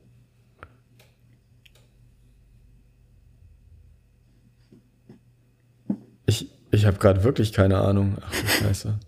Ich, 6.26 6.50
ich 6.72 6.86
habe 6.86 6.98
gerade 6.98 7.24
wirklich 7.24 7.52
keine 7.52 7.80
Ahnung. 7.80 8.18
Ach 8.22 8.32
du 8.32 8.48
Scheiße. 8.48 9.00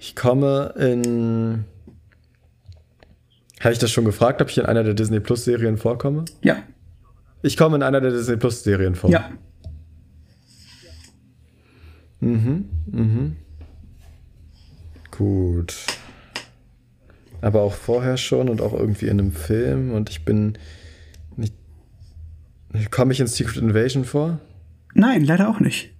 Ich 0.00 0.16
komme 0.16 0.74
in. 0.76 1.64
Habe 3.60 3.72
ich 3.72 3.78
das 3.78 3.90
schon 3.90 4.04
gefragt, 4.04 4.42
ob 4.42 4.50
ich 4.50 4.58
in 4.58 4.66
einer 4.66 4.82
der 4.82 4.92
Disney 4.94 5.20
Plus 5.20 5.44
Serien 5.44 5.78
vorkomme? 5.78 6.24
Ja. 6.42 6.56
Ich 7.42 7.56
komme 7.56 7.76
in 7.76 7.82
einer 7.82 8.00
der 8.00 8.10
Disney 8.10 8.36
Plus 8.36 8.62
Serien 8.64 8.94
vor. 8.94 9.08
Ja. 9.10 9.30
Mhm, 12.24 12.68
mhm. 12.86 13.36
Gut. 15.10 15.74
Aber 17.40 17.60
auch 17.62 17.74
vorher 17.74 18.16
schon 18.16 18.48
und 18.48 18.60
auch 18.60 18.72
irgendwie 18.72 19.06
in 19.06 19.20
einem 19.20 19.32
Film 19.32 19.92
und 19.92 20.08
ich 20.10 20.24
bin 20.24 20.56
nicht. 21.36 21.54
Komme 22.90 23.12
ich 23.12 23.20
in 23.20 23.26
Secret 23.26 23.58
Invasion 23.58 24.04
vor? 24.04 24.40
Nein, 24.94 25.24
leider 25.24 25.48
auch 25.50 25.60
nicht. 25.60 25.90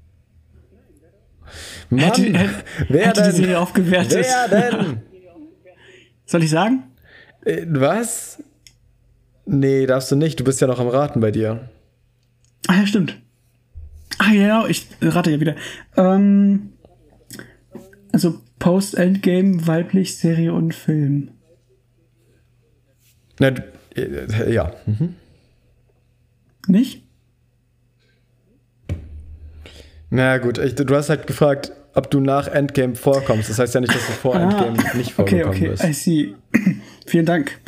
Mann, 1.91 2.01
Hätte, 2.01 2.23
hätte, 2.23 2.65
wer 2.89 3.07
hätte 3.09 3.21
die 3.23 3.27
denn? 3.29 3.37
Serie 3.37 3.59
aufgewertet. 3.61 4.27
Wer 4.27 4.71
denn? 4.71 5.03
Soll 6.25 6.43
ich 6.43 6.51
sagen? 6.51 6.85
Äh, 7.45 7.67
Was? 7.69 8.43
Nee, 9.47 9.85
darfst 9.85 10.11
du 10.11 10.17
nicht. 10.17 10.41
Du 10.41 10.45
bist 10.45 10.61
ja 10.63 10.67
noch 10.67 10.81
am 10.81 10.89
Raten 10.89 11.21
bei 11.21 11.31
dir. 11.31 11.69
Ah 12.67 12.77
ja, 12.77 12.87
stimmt. 12.87 13.21
Ah 14.25 14.33
ja, 14.33 14.43
genau, 14.43 14.67
ich 14.67 14.87
rate 15.03 15.33
ja 15.33 15.41
wieder. 15.41 15.55
Ähm, 15.97 16.73
also 18.13 18.41
Post-Endgame, 18.59 19.67
weiblich, 19.67 20.17
Serie 20.17 20.55
und 20.55 20.75
Film. 20.75 21.33
Na, 23.39 23.53
äh, 23.95 24.53
ja. 24.53 24.73
Mhm. 24.87 25.17
Nicht? 26.69 27.03
Na 30.09 30.39
gut, 30.39 30.59
ich, 30.59 30.75
du 30.75 30.95
hast 30.95 31.11
halt 31.11 31.27
gefragt, 31.27 31.73
ob 31.95 32.11
du 32.11 32.21
nach 32.21 32.47
Endgame 32.49 32.95
vorkommst. 32.95 33.51
Das 33.51 33.59
heißt 33.59 33.75
ja 33.75 33.81
nicht, 33.81 33.95
dass 33.95 34.07
du 34.07 34.13
vor 34.13 34.37
Endgame 34.37 34.73
nicht 34.95 35.19
Ah, 35.19 35.23
okay, 35.23 35.43
vorgekommen 35.43 35.57
okay, 35.57 35.69
bist. 35.69 35.85
I 35.85 35.93
see. 35.93 36.35
Vielen 37.07 37.27
Dank. 37.27 37.59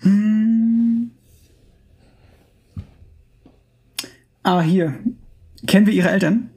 Hm. 0.00 1.10
Ah, 4.44 4.60
hier. 4.60 4.94
Kennen 5.66 5.86
wir 5.86 5.92
ihre 5.92 6.10
Eltern? 6.10 6.50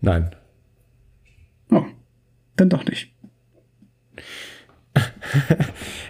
Nein. 0.00 0.30
Oh, 1.70 1.84
dann 2.56 2.68
doch 2.68 2.84
nicht. 2.84 3.12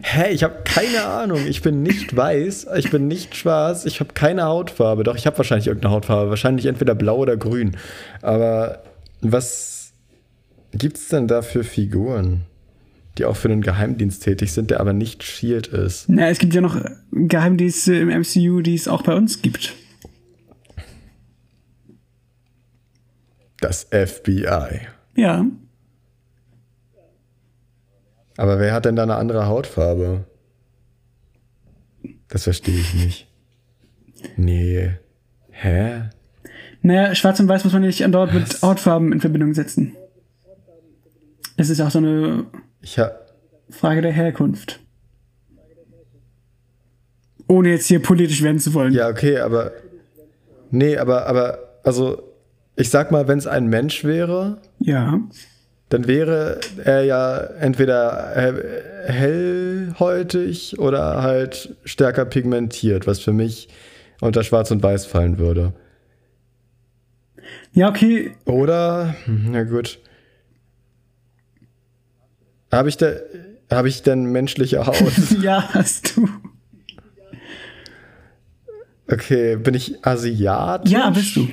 Hä, 0.03 0.33
ich 0.33 0.43
habe 0.45 0.63
keine 0.65 1.05
Ahnung. 1.05 1.47
Ich 1.49 1.63
bin 1.63 1.83
nicht 1.83 2.15
weiß, 2.17 2.69
ich 2.77 2.91
bin 2.91 3.09
nicht 3.09 3.37
schwarz, 3.37 3.85
ich 3.85 4.01
habe 4.01 4.13
keine 4.13 4.45
Hautfarbe. 4.45 5.05
Doch, 5.05 5.17
ich 5.17 5.27
habe 5.27 5.39
wahrscheinlich 5.39 5.67
irgendeine 5.67 5.95
Hautfarbe. 5.95 6.31
Wahrscheinlich 6.31 6.67
entweder 6.67 6.95
blau 6.95 7.17
oder 7.17 7.37
grün. 7.37 7.77
Aber 8.23 8.83
was 9.21 9.93
gibt's 10.73 11.09
denn 11.09 11.27
da 11.27 11.43
für 11.43 11.65
Figuren, 11.65 12.43
die 13.19 13.25
auch 13.25 13.37
für 13.37 13.49
den 13.49 13.63
Geheimdienst 13.63 14.23
tätig 14.23 14.53
sind, 14.53 14.71
der 14.71 14.81
aber 14.81 14.93
nicht 14.93 15.23
Shield 15.23 15.69
ist? 15.69 16.09
Na, 16.09 16.29
es 16.29 16.39
gibt 16.39 16.55
ja 16.55 16.61
noch 16.61 16.81
Geheimdienste 17.13 17.97
im 17.97 18.09
MCU, 18.09 18.61
die 18.61 18.75
es 18.75 18.89
auch 18.89 19.03
bei 19.03 19.15
uns 19.15 19.43
gibt. 19.43 19.75
Das 23.61 23.85
FBI. 23.85 24.87
Ja. 25.17 25.47
Aber 28.37 28.59
wer 28.59 28.73
hat 28.73 28.85
denn 28.85 28.97
da 28.97 29.05
eine 29.05 29.17
andere 29.17 29.47
Hautfarbe? 29.47 30.25
Das 32.29 32.45
verstehe 32.45 32.79
ich 32.79 32.95
nicht. 32.95 33.29
Nee. 34.37 34.97
Hä? 35.51 36.11
Naja, 36.83 37.15
schwarz 37.15 37.41
und 37.41 37.49
weiß 37.49 37.65
muss 37.65 37.73
man 37.73 37.83
nicht 37.83 38.05
andauernd 38.05 38.35
mit 38.35 38.49
Was? 38.49 38.63
Hautfarben 38.63 39.13
in 39.13 39.21
Verbindung 39.21 39.55
setzen. 39.55 39.97
Es 41.57 41.71
ist 41.71 41.81
auch 41.81 41.91
so 41.91 41.99
eine 41.99 42.47
Ich. 42.83 43.01
Frage 43.71 44.03
der 44.03 44.13
Herkunft. 44.13 44.81
Ohne 47.49 47.71
jetzt 47.71 47.87
hier 47.87 48.03
politisch 48.03 48.43
werden 48.43 48.59
zu 48.59 48.75
wollen. 48.75 48.93
Ja, 48.93 49.09
okay, 49.09 49.39
aber. 49.39 49.73
Nee, 50.71 50.97
aber, 50.97 51.27
aber, 51.27 51.59
also, 51.85 52.26
ich 52.77 52.91
sag 52.91 53.11
mal, 53.11 53.27
wenn 53.29 53.39
es 53.39 53.47
ein 53.47 53.67
Mensch 53.69 54.05
wäre, 54.05 54.59
Ja. 54.79 55.19
dann 55.89 56.07
wäre 56.07 56.61
er 56.85 57.05
ja 57.05 57.39
entweder 57.39 58.37
äh, 58.37 59.13
hellhäutig 59.13 60.79
oder 60.79 61.23
halt 61.23 61.75
stärker 61.85 62.25
pigmentiert, 62.25 63.07
was 63.07 63.21
für 63.21 63.33
mich 63.33 63.69
unter 64.21 64.43
Schwarz 64.43 64.71
und 64.71 64.83
Weiß 64.83 65.07
fallen 65.07 65.39
würde. 65.39 65.73
Ja, 67.73 67.89
okay. 67.89 68.33
Oder, 68.45 69.15
hm, 69.25 69.49
na 69.53 69.63
gut. 69.65 69.99
Habe 72.73 72.89
ich, 72.89 72.97
da, 72.97 73.13
hab 73.71 73.87
ich 73.87 74.03
denn 74.03 74.25
menschliche 74.27 74.87
Haut? 74.87 75.13
Ja, 75.41 75.63
hast 75.73 76.17
du. 76.17 76.29
Okay, 79.09 79.57
bin 79.57 79.75
ich 79.75 80.05
asiatisch? 80.05 80.91
Ja, 80.93 81.11
bist 81.11 81.37
du. 81.37 81.49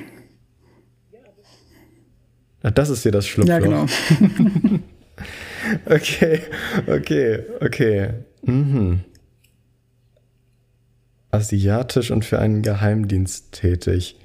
Na, 2.64 2.70
das 2.70 2.88
ist 2.88 3.02
hier 3.02 3.12
das 3.12 3.28
Schlupfloch. 3.28 3.54
Ja, 3.54 3.60
genau. 3.60 3.86
Okay, 5.86 6.40
okay, 6.86 7.42
okay. 7.60 8.10
Mhm. 8.42 9.00
Asiatisch 11.30 12.10
und 12.10 12.24
für 12.24 12.38
einen 12.38 12.62
Geheimdienst 12.62 13.52
tätig. 13.52 14.18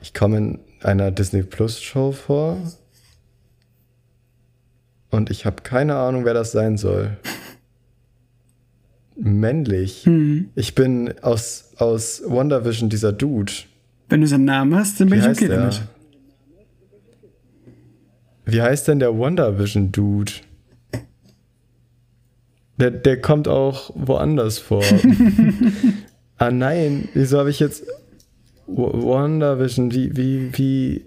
Ich 0.00 0.14
komme 0.14 0.36
in 0.36 0.58
einer 0.82 1.10
Disney 1.10 1.42
Plus 1.42 1.82
Show 1.82 2.12
vor. 2.12 2.58
Und 5.10 5.30
ich 5.30 5.46
habe 5.46 5.62
keine 5.62 5.96
Ahnung, 5.96 6.24
wer 6.24 6.34
das 6.34 6.52
sein 6.52 6.76
soll. 6.76 7.16
Männlich. 9.16 10.06
Hm. 10.06 10.50
Ich 10.54 10.74
bin 10.74 11.14
aus, 11.22 11.72
aus 11.76 12.22
WandaVision 12.24 12.88
dieser 12.88 13.12
Dude. 13.12 13.52
Wenn 14.08 14.20
du 14.20 14.26
seinen 14.26 14.44
Namen 14.44 14.74
hast, 14.74 15.00
dann 15.00 15.08
Wie 15.08 15.12
bin 15.12 15.20
ich 15.20 15.26
heißt 15.26 15.42
okay 15.42 15.48
damit. 15.48 15.82
Wie 18.46 18.60
heißt 18.62 18.88
denn 18.88 18.98
der 18.98 19.18
WandaVision 19.18 19.90
Dude? 19.92 20.32
Der, 22.76 22.90
der 22.90 23.20
kommt 23.20 23.46
auch 23.48 23.90
woanders 23.94 24.58
vor. 24.58 24.82
ah 26.38 26.50
nein, 26.50 27.08
wieso 27.14 27.38
habe 27.38 27.50
ich 27.50 27.60
jetzt 27.60 27.84
W- 28.66 28.76
WandaVision, 28.76 29.92
wie, 29.92 30.16
wie, 30.16 30.50
wie. 30.58 31.04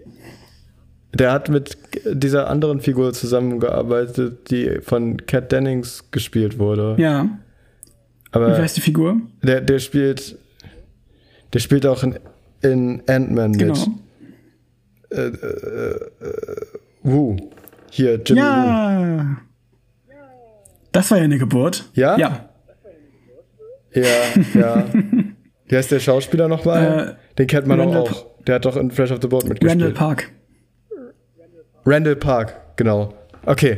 Der 1.13 1.31
hat 1.31 1.49
mit 1.49 1.77
dieser 2.05 2.49
anderen 2.49 2.79
Figur 2.79 3.11
zusammengearbeitet, 3.13 4.49
die 4.51 4.79
von 4.81 5.17
Kat 5.25 5.51
Dennings 5.51 6.05
gespielt 6.11 6.57
wurde. 6.59 6.95
Ja. 6.99 7.23
Wie 7.25 7.29
Aber 8.31 8.57
heißt 8.57 8.77
die 8.77 8.81
Figur? 8.81 9.17
der, 9.43 9.61
der 9.61 9.79
spielt. 9.79 10.37
Der 11.53 11.59
spielt 11.59 11.85
auch 11.85 12.03
in, 12.03 12.19
in 12.61 13.01
Ant-Man 13.07 13.51
mit. 13.51 13.59
Genau. 13.59 13.87
Wu. 17.07 17.37
Hier, 17.89 18.21
Jimmy. 18.23 18.41
Ja. 18.41 19.37
Das 20.91 21.09
war 21.11 21.17
ja 21.17 21.23
eine 21.23 21.37
Geburt. 21.37 21.89
Ja? 21.93 22.17
Ja. 22.17 22.49
Ja, 23.93 24.03
ja. 24.53 24.85
Wie 25.65 25.75
heißt 25.75 25.91
der 25.91 25.99
Schauspieler 25.99 26.47
nochmal? 26.47 27.17
Äh, 27.17 27.35
Den 27.37 27.47
kennt 27.47 27.65
man 27.67 27.79
Randall 27.79 28.01
auch. 28.01 28.25
Der 28.45 28.55
hat 28.55 28.65
doch 28.65 28.75
in 28.77 28.91
Fresh 28.91 29.11
of 29.11 29.19
the 29.21 29.27
Boat 29.27 29.45
mitgespielt. 29.47 29.71
Randall 29.71 29.91
Park. 29.93 30.31
Randall 31.85 32.15
Park, 32.15 32.75
genau. 32.75 33.13
Okay. 33.45 33.77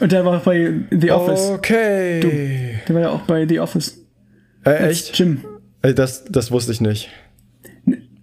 Und 0.00 0.12
der 0.12 0.24
war 0.24 0.38
auch 0.38 0.42
bei 0.42 0.72
The 0.90 1.10
Office. 1.10 1.50
Okay. 1.50 2.80
Der 2.88 2.94
war 2.94 3.02
ja 3.02 3.10
auch 3.10 3.22
bei 3.22 3.46
The 3.46 3.60
Office. 3.60 3.98
Äh, 4.64 4.88
echt? 4.88 5.18
Jim. 5.18 5.44
Das, 5.82 6.24
das 6.24 6.50
wusste 6.50 6.72
ich 6.72 6.80
nicht. 6.80 7.10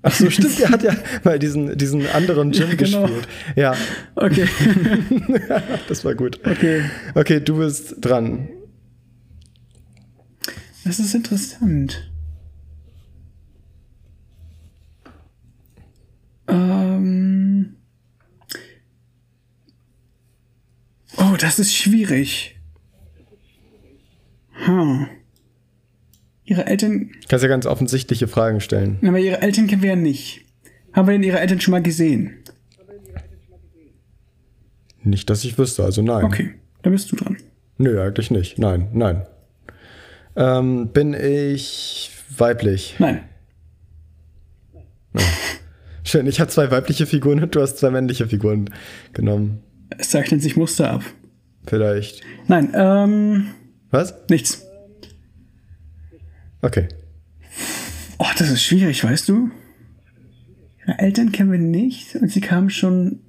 Ach 0.08 0.14
so, 0.14 0.30
stimmt, 0.30 0.58
der 0.60 0.70
hat 0.70 0.84
ja 0.84 0.96
mal 1.24 1.38
diesen, 1.38 1.78
diesen 1.78 2.08
anderen 2.08 2.52
Jim 2.52 2.70
Ja, 2.70 2.76
genau. 2.76 3.02
gespielt. 3.04 3.28
Ja, 3.56 3.76
Okay. 4.16 4.48
das 5.90 6.06
war 6.06 6.16
gut. 6.16 6.40
Okay. 6.46 6.84
Okay, 7.16 7.40
du 7.42 7.58
bist 7.58 7.96
dran. 8.00 8.48
Das 10.86 11.00
ist 11.00 11.14
interessant. 11.14 12.10
Ähm. 16.48 17.76
Oh, 21.18 21.36
das 21.38 21.60
ist 21.60 21.76
schwierig. 21.76 22.56
Hm. 24.54 25.08
Ihre 26.50 26.66
Eltern, 26.66 27.12
Kannst 27.28 27.44
ja 27.44 27.50
ganz 27.50 27.66
offensichtliche 27.66 28.28
Fragen 28.30 28.62
stellen. 28.62 28.98
aber 29.06 29.20
ihre 29.20 29.42
Eltern 29.42 29.68
kennen 29.68 29.82
wir 29.82 29.90
ja 29.90 29.96
nicht. 29.98 30.42
Haben 30.94 31.08
wir 31.08 31.12
denn 31.12 31.24
ihre 31.24 31.40
Eltern 31.42 31.60
schon 31.60 31.74
mal 31.74 31.82
gesehen? 31.84 32.38
Nicht, 35.04 35.30
dass 35.30 35.44
ich 35.44 35.58
wüsste, 35.58 35.84
also 35.84 36.02
nein. 36.02 36.24
Okay, 36.24 36.54
dann 36.84 36.94
bist 36.94 37.12
du 37.12 37.18
dran. 37.18 37.38
Nö, 37.78 38.02
eigentlich 38.02 38.32
nicht. 38.32 38.58
Nein, 38.60 38.88
nein. 38.94 39.26
Ähm, 40.38 40.90
bin 40.94 41.14
ich 41.14 42.12
weiblich? 42.38 42.96
Nein. 43.00 43.24
Schön, 46.04 46.28
ich 46.28 46.40
habe 46.40 46.50
zwei 46.50 46.72
weibliche 46.72 47.06
Figuren 47.06 47.44
und 47.44 47.56
du 47.56 47.62
hast 47.62 47.78
zwei 47.78 47.90
männliche 47.90 48.28
Figuren 48.28 48.70
genommen. 49.14 49.64
Es 49.98 50.10
zeichnen 50.12 50.40
sich 50.40 50.56
Muster 50.56 50.92
ab. 50.92 51.04
Vielleicht. 51.66 52.22
Nein, 52.48 52.72
ähm. 52.74 53.48
Was? 53.92 54.14
Nichts. 54.30 54.67
Okay. 56.62 56.88
Oh, 58.18 58.26
das 58.38 58.50
ist 58.50 58.64
schwierig, 58.64 59.04
weißt 59.04 59.30
du? 59.30 59.52
Ihre 60.82 61.00
Eltern 61.00 61.32
kennen 61.32 61.52
wir 61.52 61.60
nicht 61.60 62.16
und 62.16 62.32
sie 62.32 62.42
kamen 62.42 62.70
schon 62.70 63.20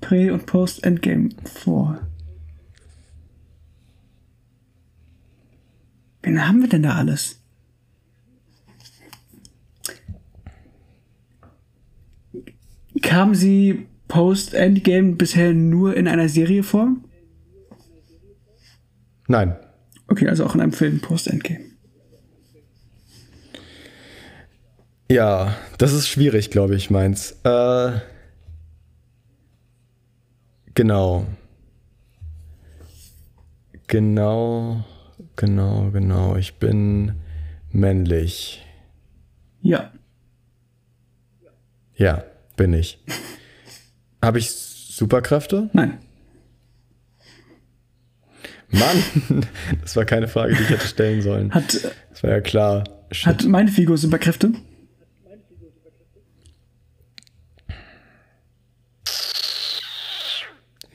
Prä- 0.00 0.30
und 0.30 0.46
Post-Endgame 0.46 1.30
vor. 1.44 2.00
Wen 6.22 6.46
haben 6.46 6.60
wir 6.60 6.68
denn 6.68 6.82
da 6.82 6.96
alles? 6.96 7.40
Kamen 13.00 13.34
sie 13.34 13.86
Post-Endgame 14.08 15.14
bisher 15.16 15.54
nur 15.54 15.96
in 15.96 16.08
einer 16.08 16.28
Serie 16.28 16.62
vor? 16.62 16.96
Nein. 19.28 19.56
Okay, 20.08 20.28
also 20.28 20.44
auch 20.44 20.54
in 20.54 20.60
einem 20.60 20.72
Film 20.72 21.00
Post-Endgame. 21.00 21.67
Ja, 25.10 25.56
das 25.78 25.92
ist 25.92 26.08
schwierig, 26.08 26.50
glaube 26.50 26.74
ich, 26.76 26.90
meins. 26.90 27.32
Äh, 27.44 27.92
genau. 30.74 31.26
Genau, 33.86 34.84
genau, 35.36 35.90
genau. 35.90 36.36
Ich 36.36 36.54
bin 36.58 37.14
männlich. 37.70 38.64
Ja. 39.62 39.92
Ja, 41.96 42.22
bin 42.56 42.74
ich. 42.74 42.98
Habe 44.22 44.38
ich 44.38 44.50
Superkräfte? 44.50 45.70
Nein. 45.72 45.98
Mann, 48.70 49.02
das 49.80 49.96
war 49.96 50.04
keine 50.04 50.28
Frage, 50.28 50.54
die 50.54 50.62
ich 50.62 50.68
hätte 50.68 50.86
stellen 50.86 51.22
sollen. 51.22 51.54
Hat, 51.54 51.90
Das 52.10 52.22
war 52.22 52.30
ja 52.30 52.40
klar. 52.42 52.84
Shit. 53.10 53.26
hat 53.26 53.44
meine 53.46 53.70
Figur 53.70 53.96
Superkräfte? 53.96 54.52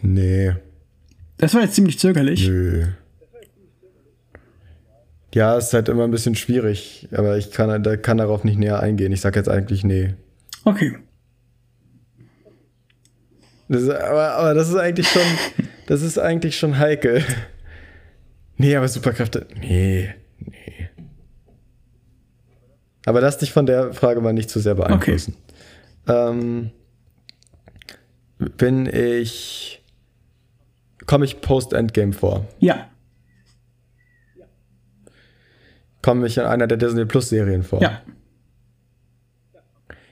Nee, 0.05 0.53
Das 1.38 1.53
war 1.53 1.61
jetzt 1.61 1.75
ziemlich 1.75 1.97
zögerlich. 1.97 2.45
nö. 2.47 2.85
Ja, 5.34 5.57
ist 5.57 5.73
halt 5.73 5.89
immer 5.89 6.03
ein 6.03 6.11
bisschen 6.11 6.35
schwierig, 6.35 7.07
aber 7.11 7.38
ich 7.38 7.51
kann, 7.51 7.81
da 7.81 7.97
kann 7.97 8.17
darauf 8.17 8.43
nicht 8.43 8.59
näher 8.59 8.80
eingehen. 8.81 9.11
Ich 9.11 9.21
sag 9.21 9.35
jetzt 9.35 9.49
eigentlich 9.49 9.84
nee. 9.84 10.13
Okay. 10.65 10.97
Das 13.69 13.89
aber, 13.89 14.34
aber 14.34 14.53
das 14.53 14.69
ist 14.69 14.75
eigentlich 14.75 15.07
schon, 15.07 15.23
das 15.88 16.01
ist 16.03 16.19
eigentlich 16.19 16.57
schon 16.59 16.77
heikel. 16.77 17.23
Nee, 18.57 18.75
aber 18.75 18.88
Superkräfte, 18.88 19.47
nee, 19.59 20.13
nee. 20.39 20.89
Aber 23.05 23.21
lass 23.21 23.38
dich 23.39 23.51
von 23.51 23.65
der 23.65 23.93
Frage 23.93 24.21
mal 24.21 24.34
nicht 24.34 24.49
zu 24.49 24.59
sehr 24.59 24.75
beeinflussen. 24.75 25.35
Ähm, 26.07 26.71
bin 28.57 28.85
ich, 28.85 29.82
komme 31.05 31.25
ich 31.25 31.41
Post-Endgame 31.41 32.13
vor? 32.13 32.45
Ja. 32.59 32.88
Komme 36.01 36.27
ich 36.27 36.38
in 36.38 36.43
einer 36.43 36.67
der 36.67 36.77
Disney 36.77 37.05
Plus 37.05 37.30
Serien 37.30 37.63
vor? 37.63 37.81
Ja. 37.81 38.01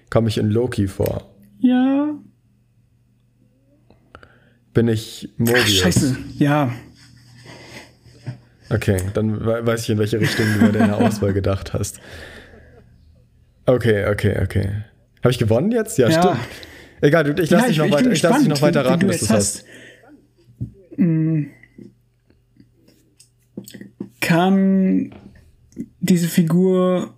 Komme 0.10 0.30
ich 0.30 0.38
in 0.38 0.50
Loki 0.50 0.88
vor? 0.88 1.30
Ja. 1.60 2.10
Bin 4.74 4.88
ich 4.88 5.30
Ach, 5.34 5.40
Mobius? 5.40 5.70
scheiße. 5.70 6.18
Ja. 6.38 6.72
Okay, 8.70 9.02
dann 9.14 9.42
we- 9.46 9.66
weiß 9.66 9.84
ich, 9.84 9.90
in 9.90 9.98
welche 10.00 10.20
Richtung 10.20 10.46
du 10.54 10.60
bei 10.68 10.72
deiner 10.72 10.98
Auswahl 10.98 11.34
gedacht 11.34 11.74
hast. 11.74 12.00
Okay, 13.66 14.08
okay, 14.08 14.40
okay. 14.42 14.70
Habe 15.22 15.32
ich 15.32 15.38
gewonnen 15.40 15.72
jetzt? 15.72 15.98
Ja, 15.98 16.08
Ja. 16.10 16.22
stimmt. 16.22 16.38
Egal, 17.02 17.38
ich 17.40 17.50
lasse 17.50 17.64
ja, 17.66 17.68
dich 17.68 17.78
noch 17.92 18.00
ich 18.12 18.22
lass 18.22 18.40
dich 18.40 18.48
noch 18.48 18.62
weiter 18.62 18.86
raten, 18.86 19.08
bis 19.08 19.20
du 19.20 19.26
es 19.26 19.32
hast. 19.32 19.64
Mm. 19.64 19.68
Kam 24.20 25.12
diese 26.00 26.28
Figur 26.28 27.16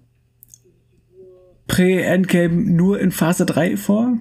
Prä-Endgame 1.67 2.53
nur 2.53 2.99
in 2.99 3.11
Phase 3.11 3.45
3 3.45 3.77
vor? 3.77 4.19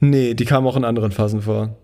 Nee, 0.00 0.34
die 0.34 0.44
kam 0.44 0.66
auch 0.66 0.76
in 0.76 0.84
anderen 0.84 1.12
Phasen 1.12 1.42
vor. 1.42 1.76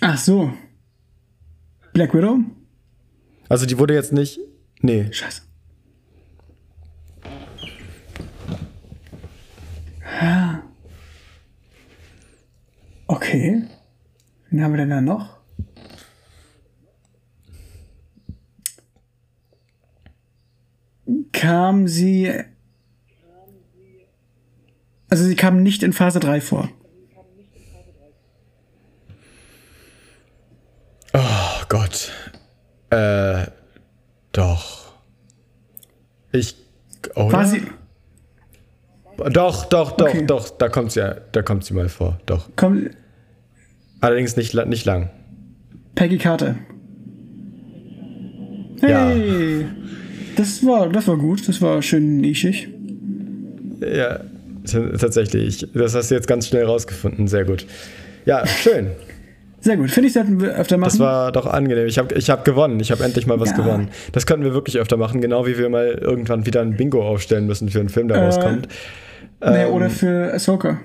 Ach 0.00 0.18
so. 0.18 0.52
Black 1.92 2.14
Widow? 2.14 2.38
Also 3.48 3.66
die 3.66 3.78
wurde 3.78 3.94
jetzt 3.94 4.12
nicht. 4.12 4.40
Nee. 4.80 5.12
Scheiße. 5.12 5.47
Ja. 10.20 10.62
Okay. 13.06 13.62
Wen 14.50 14.62
haben 14.62 14.72
wir 14.72 14.78
denn 14.78 14.90
da 14.90 15.00
noch? 15.00 15.38
Kam 21.32 21.86
sie. 21.86 22.32
Also 25.08 25.24
sie 25.24 25.36
kam 25.36 25.62
nicht 25.62 25.82
in 25.82 25.92
Phase 25.92 26.20
3 26.20 26.40
vor. 26.40 26.68
Oh 31.14 31.64
Gott. 31.68 32.12
Äh, 32.90 33.46
doch. 34.32 34.92
Ich. 36.32 36.56
Oder? 37.14 37.32
War 37.32 37.46
sie. 37.46 37.62
Doch, 39.32 39.64
doch, 39.66 39.92
doch, 39.92 40.08
Okay. 40.08 40.24
doch. 40.26 40.48
Da 40.50 40.68
kommt 40.68 40.92
sie, 40.92 41.16
da 41.32 41.42
kommt 41.42 41.64
sie 41.64 41.74
mal 41.74 41.88
vor. 41.88 42.18
Doch. 42.26 42.48
Komm, 42.56 42.90
Allerdings 44.00 44.36
nicht, 44.36 44.54
nicht 44.66 44.84
lang. 44.84 45.10
Peggy 45.96 46.18
Carter. 46.18 46.54
Ja. 48.80 49.08
Hey! 49.08 49.66
Das 50.36 50.64
war, 50.64 50.88
das 50.88 51.08
war 51.08 51.16
gut, 51.16 51.48
das 51.48 51.60
war 51.60 51.82
schön 51.82 52.18
nischig. 52.18 52.68
Ja, 53.80 54.20
tatsächlich. 54.98 55.66
Das 55.74 55.94
hast 55.96 56.10
du 56.10 56.14
jetzt 56.14 56.28
ganz 56.28 56.46
schnell 56.46 56.64
rausgefunden. 56.64 57.26
Sehr 57.26 57.44
gut. 57.44 57.66
Ja, 58.24 58.46
schön. 58.46 58.90
Sehr 59.60 59.76
gut, 59.76 59.90
finde 59.90 60.06
ich, 60.06 60.12
sollten 60.12 60.40
wir 60.40 60.50
öfter 60.54 60.76
machen. 60.76 60.90
Das 60.90 61.00
war 61.00 61.32
doch 61.32 61.46
angenehm. 61.46 61.86
Ich 61.88 61.98
habe 61.98 62.14
ich 62.14 62.30
hab 62.30 62.44
gewonnen. 62.44 62.78
Ich 62.78 62.92
habe 62.92 63.02
endlich 63.02 63.26
mal 63.26 63.40
was 63.40 63.50
Ja. 63.50 63.56
gewonnen. 63.56 63.88
Das 64.12 64.26
könnten 64.26 64.44
wir 64.44 64.54
wirklich 64.54 64.78
öfter 64.78 64.96
machen, 64.96 65.20
genau 65.20 65.46
wie 65.46 65.58
wir 65.58 65.68
mal 65.68 65.88
irgendwann 66.00 66.46
wieder 66.46 66.60
ein 66.60 66.76
Bingo 66.76 67.02
aufstellen 67.04 67.46
müssen 67.46 67.68
für 67.68 67.80
einen 67.80 67.88
Film, 67.88 68.06
der 68.06 68.18
Äh, 68.18 68.24
rauskommt. 68.26 68.68
Nee, 69.40 69.62
ähm, 69.64 69.72
oder 69.72 69.90
für 69.90 70.32
Ahsoka. 70.32 70.80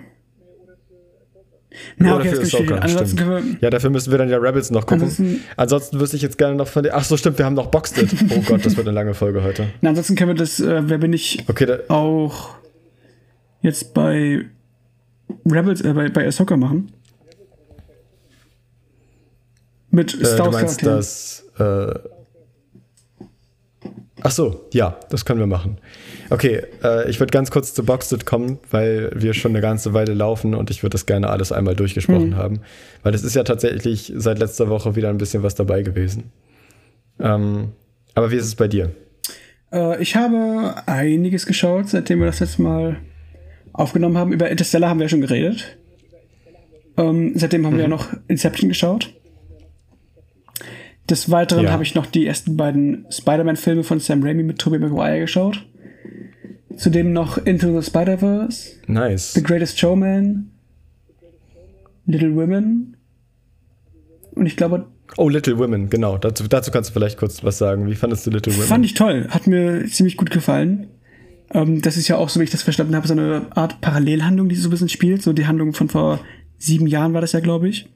Na, 1.98 2.16
Oder 2.16 2.20
okay, 2.26 2.36
für 2.36 2.42
Ahsoka, 2.42 2.64
verstehen. 2.66 2.80
Ansonsten 2.80 3.18
stimmt. 3.18 3.20
können 3.32 3.54
wir. 3.54 3.58
Ja, 3.62 3.70
dafür 3.72 3.90
müssen 3.90 4.12
wir 4.12 4.18
dann 4.20 4.30
ja 4.30 4.38
Rebels 4.38 4.70
noch 4.70 4.86
gucken. 4.86 5.04
Ansonsten- 5.06 5.42
Ansonsten 5.58 6.00
wüsste 6.00 6.16
ich 6.18 6.22
jetzt 6.22 6.38
gerne 6.38 6.56
noch 6.56 6.68
von 6.68 6.84
dir. 6.84 6.94
Ach 6.94 7.04
so, 7.04 7.18
stimmt, 7.18 7.40
wir 7.40 7.46
haben 7.46 7.56
noch 7.56 7.68
Boxed 7.68 7.98
It. 7.98 8.10
Oh 8.30 8.42
Gott, 8.46 8.64
das 8.66 8.78
wird 8.78 8.88
eine 8.88 8.94
lange 8.94 9.14
Folge 9.16 9.44
heute. 9.44 9.68
Na, 9.82 9.90
ansonsten 9.90 10.16
können 10.16 10.30
wir 10.30 10.36
das, 10.36 10.60
äh, 10.60 10.82
wer 10.88 11.00
bin 11.00 11.14
ich, 11.14 11.44
Okay, 11.48 11.66
da, 11.66 11.80
auch 11.88 12.52
jetzt 13.62 13.94
bei 13.96 14.46
Rebels, 15.50 15.82
äh, 15.82 15.94
bei, 15.94 16.10
bei 16.10 16.28
Ahsoka 16.28 16.56
machen. 16.58 16.92
Mit 19.90 20.14
äh, 20.20 20.26
Star 20.26 20.46
du 20.48 20.52
meinst 20.52 20.86
das. 20.86 21.46
Äh, 21.58 21.94
Ach 24.26 24.32
so, 24.32 24.66
ja, 24.74 24.98
das 25.10 25.26
können 25.26 25.40
wir 25.42 25.48
machen. 25.48 25.78
Okay, 26.30 26.62
äh, 26.82 27.10
ich 27.10 27.20
würde 27.20 27.32
ganz 27.32 27.52
kurz 27.52 27.74
zu 27.74 27.84
Boxed 27.86 28.26
kommen, 28.26 28.58
weil 28.72 29.12
wir 29.14 29.34
schon 29.34 29.52
eine 29.52 29.60
ganze 29.62 29.94
Weile 29.94 30.14
laufen 30.14 30.56
und 30.56 30.72
ich 30.72 30.82
würde 30.82 30.94
das 30.94 31.06
gerne 31.06 31.30
alles 31.30 31.52
einmal 31.52 31.76
durchgesprochen 31.76 32.30
Mhm. 32.30 32.38
haben. 32.38 32.62
Weil 33.04 33.14
es 33.14 33.24
ist 33.24 33.36
ja 33.36 33.44
tatsächlich 33.44 34.14
seit 34.16 34.40
letzter 34.40 34.70
Woche 34.70 34.96
wieder 34.96 35.10
ein 35.10 35.18
bisschen 35.18 35.44
was 35.44 35.56
dabei 35.56 35.82
gewesen. 35.84 36.32
Ähm, 37.20 37.74
aber 38.16 38.32
wie 38.32 38.38
ist 38.38 38.46
es 38.46 38.56
bei 38.56 38.68
dir? 38.70 38.92
Äh, 39.74 40.02
ich 40.02 40.16
habe 40.16 40.76
einiges 40.86 41.46
geschaut, 41.46 41.90
seitdem 41.90 42.20
wir 42.20 42.28
das 42.28 42.40
letzte 42.40 42.62
Mal 42.62 42.98
aufgenommen 43.74 44.18
haben. 44.18 44.32
Über 44.32 44.50
Interstellar 44.50 44.90
haben 44.90 45.00
wir 45.00 45.06
ja 45.06 45.10
schon 45.10 45.22
geredet. 45.22 45.78
Ähm, 46.96 47.34
seitdem 47.36 47.66
haben 47.66 47.74
wir 47.76 47.82
ja 47.82 47.88
Mhm. 47.88 47.94
noch 47.96 48.08
Inception 48.30 48.70
geschaut. 48.70 49.14
Des 51.10 51.30
Weiteren 51.30 51.66
Ja. 51.66 51.72
habe 51.72 51.84
ich 51.84 51.96
noch 51.96 52.06
die 52.06 52.26
ersten 52.26 52.56
beiden 52.56 53.06
Spider-Man-Filme 53.10 53.84
von 53.84 54.00
Sam 54.00 54.24
Raimi 54.24 54.44
mit 54.44 54.60
Tobey 54.60 54.80
Maguire 54.80 55.20
geschaut. 55.20 55.66
Zudem 56.78 57.14
noch 57.14 57.38
Into 57.38 57.80
the 57.80 57.86
Spider-Verse, 57.86 58.72
Nice. 58.88 59.34
The 59.34 59.44
Greatest 59.44 59.78
Showman, 59.80 60.50
Little 62.06 62.36
Women. 62.36 62.98
Und 64.32 64.46
ich 64.46 64.56
glaube, 64.58 64.88
Oh, 65.18 65.30
Little 65.30 65.60
Women, 65.60 65.90
genau. 65.90 66.18
Dazu, 66.18 66.48
dazu 66.48 66.72
kannst 66.72 66.90
du 66.90 66.94
vielleicht 66.94 67.18
kurz 67.20 67.44
was 67.44 67.60
sagen. 67.60 67.86
Wie 67.88 67.94
fandest 67.94 68.26
du 68.26 68.32
Little 68.32 68.54
Women? 68.56 68.66
fand 68.68 68.86
ich 68.86 68.96
toll. 68.96 69.28
Hat 69.30 69.46
mir 69.46 69.86
ziemlich 69.86 70.18
gut 70.18 70.32
gefallen. 70.32 70.88
Ähm, 71.54 71.82
das 71.84 71.98
ist 71.98 72.08
ja 72.08 72.18
auch, 72.18 72.30
so 72.30 72.40
wie 72.40 72.46
ich 72.46 72.50
das 72.50 72.64
verstanden 72.64 72.96
habe, 72.96 73.08
so 73.08 73.14
eine 73.14 73.46
Art 73.56 73.80
Parallelhandlung, 73.82 74.50
die 74.50 74.56
so 74.56 74.70
ein 74.70 74.72
bisschen 74.72 74.90
spielt. 74.90 75.22
So 75.22 75.34
die 75.34 75.46
Handlung 75.46 75.74
von 75.74 75.90
vor 75.90 76.20
sieben 76.58 76.88
Jahren 76.88 77.14
war 77.14 77.22
das 77.22 77.34
ja, 77.34 77.42
glaube 77.42 77.70
ich. 77.70 77.88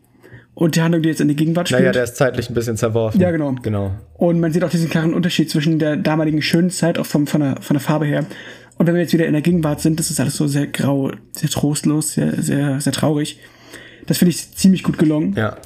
Und 0.57 0.75
die 0.75 0.81
Handlung, 0.81 1.03
die 1.03 1.09
jetzt 1.09 1.21
in 1.21 1.27
der 1.27 1.37
Gegenwart 1.37 1.67
spielt. 1.67 1.81
Naja, 1.81 1.91
der 1.91 2.03
ist 2.05 2.15
zeitlich 2.15 2.49
ein 2.49 2.55
bisschen 2.55 2.77
zerworfen. 2.77 3.21
Ja, 3.21 3.29
genau. 3.29 3.53
Genau. 3.61 3.91
Und 4.15 4.39
man 4.39 4.51
sieht 4.51 4.63
auch 4.63 4.71
diesen 4.71 4.89
klaren 4.89 5.13
Unterschied 5.13 5.51
zwischen 5.51 5.77
der 5.77 5.97
damaligen 5.97 6.41
schönen 6.41 6.71
Zeit, 6.71 6.97
auch 6.97 7.05
vom, 7.05 7.27
von, 7.27 7.41
der, 7.41 7.61
von 7.61 7.75
der 7.75 7.79
Farbe 7.79 8.07
her. 8.07 8.25
Und 8.79 8.87
wenn 8.87 8.95
wir 8.95 9.01
jetzt 9.01 9.13
wieder 9.13 9.27
in 9.27 9.33
der 9.33 9.43
Gegenwart 9.43 9.81
sind, 9.81 9.99
das 9.99 10.09
ist 10.09 10.19
alles 10.19 10.35
so 10.35 10.47
sehr 10.47 10.65
grau, 10.65 11.11
sehr 11.31 11.51
trostlos, 11.51 12.13
sehr, 12.13 12.41
sehr, 12.41 12.81
sehr 12.81 12.91
traurig. 12.91 13.39
Das 14.07 14.17
finde 14.17 14.31
ich 14.31 14.51
ziemlich 14.55 14.81
gut 14.81 14.97
gelungen. 14.97 15.35
Ja. 15.35 15.57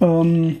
Ähm, 0.00 0.56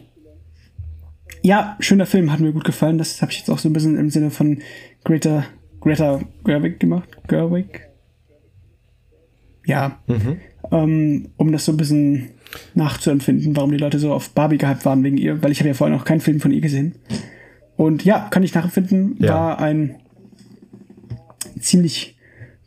ja, 1.40 1.74
schöner 1.80 2.04
Film, 2.04 2.30
hat 2.30 2.40
mir 2.40 2.52
gut 2.52 2.64
gefallen. 2.64 2.98
Das 2.98 3.22
habe 3.22 3.32
ich 3.32 3.38
jetzt 3.38 3.48
auch 3.48 3.58
so 3.58 3.70
ein 3.70 3.72
bisschen 3.72 3.96
im 3.96 4.10
Sinne 4.10 4.30
von 4.30 4.58
Greta, 5.02 5.46
Greta 5.80 6.20
Gerwig 6.44 6.78
gemacht. 6.78 7.08
Gerwig? 7.26 7.88
Ja. 9.64 9.98
Ähm, 10.70 11.30
um 11.38 11.52
das 11.52 11.64
so 11.64 11.72
ein 11.72 11.78
bisschen 11.78 12.32
nachzuempfinden, 12.74 13.54
warum 13.56 13.70
die 13.70 13.76
Leute 13.78 13.98
so 13.98 14.12
auf 14.12 14.30
Barbie 14.30 14.58
gehypt 14.58 14.84
waren 14.84 15.02
wegen 15.04 15.16
ihr, 15.18 15.42
weil 15.42 15.52
ich 15.52 15.58
habe 15.60 15.68
ja 15.68 15.74
vorher 15.74 15.96
noch 15.96 16.04
keinen 16.04 16.20
Film 16.20 16.40
von 16.40 16.50
ihr 16.52 16.60
gesehen. 16.60 16.94
Und 17.76 18.04
ja, 18.04 18.28
kann 18.30 18.42
ich 18.42 18.54
nachempfinden, 18.54 19.16
Ja. 19.20 19.34
war 19.34 19.58
ein 19.60 19.96
ziemlich 21.60 22.16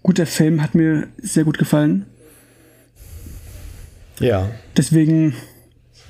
guter 0.03 0.25
Film, 0.25 0.61
hat 0.61 0.75
mir 0.75 1.07
sehr 1.17 1.43
gut 1.43 1.57
gefallen. 1.57 2.05
Ja, 4.19 4.51
Deswegen, 4.77 5.33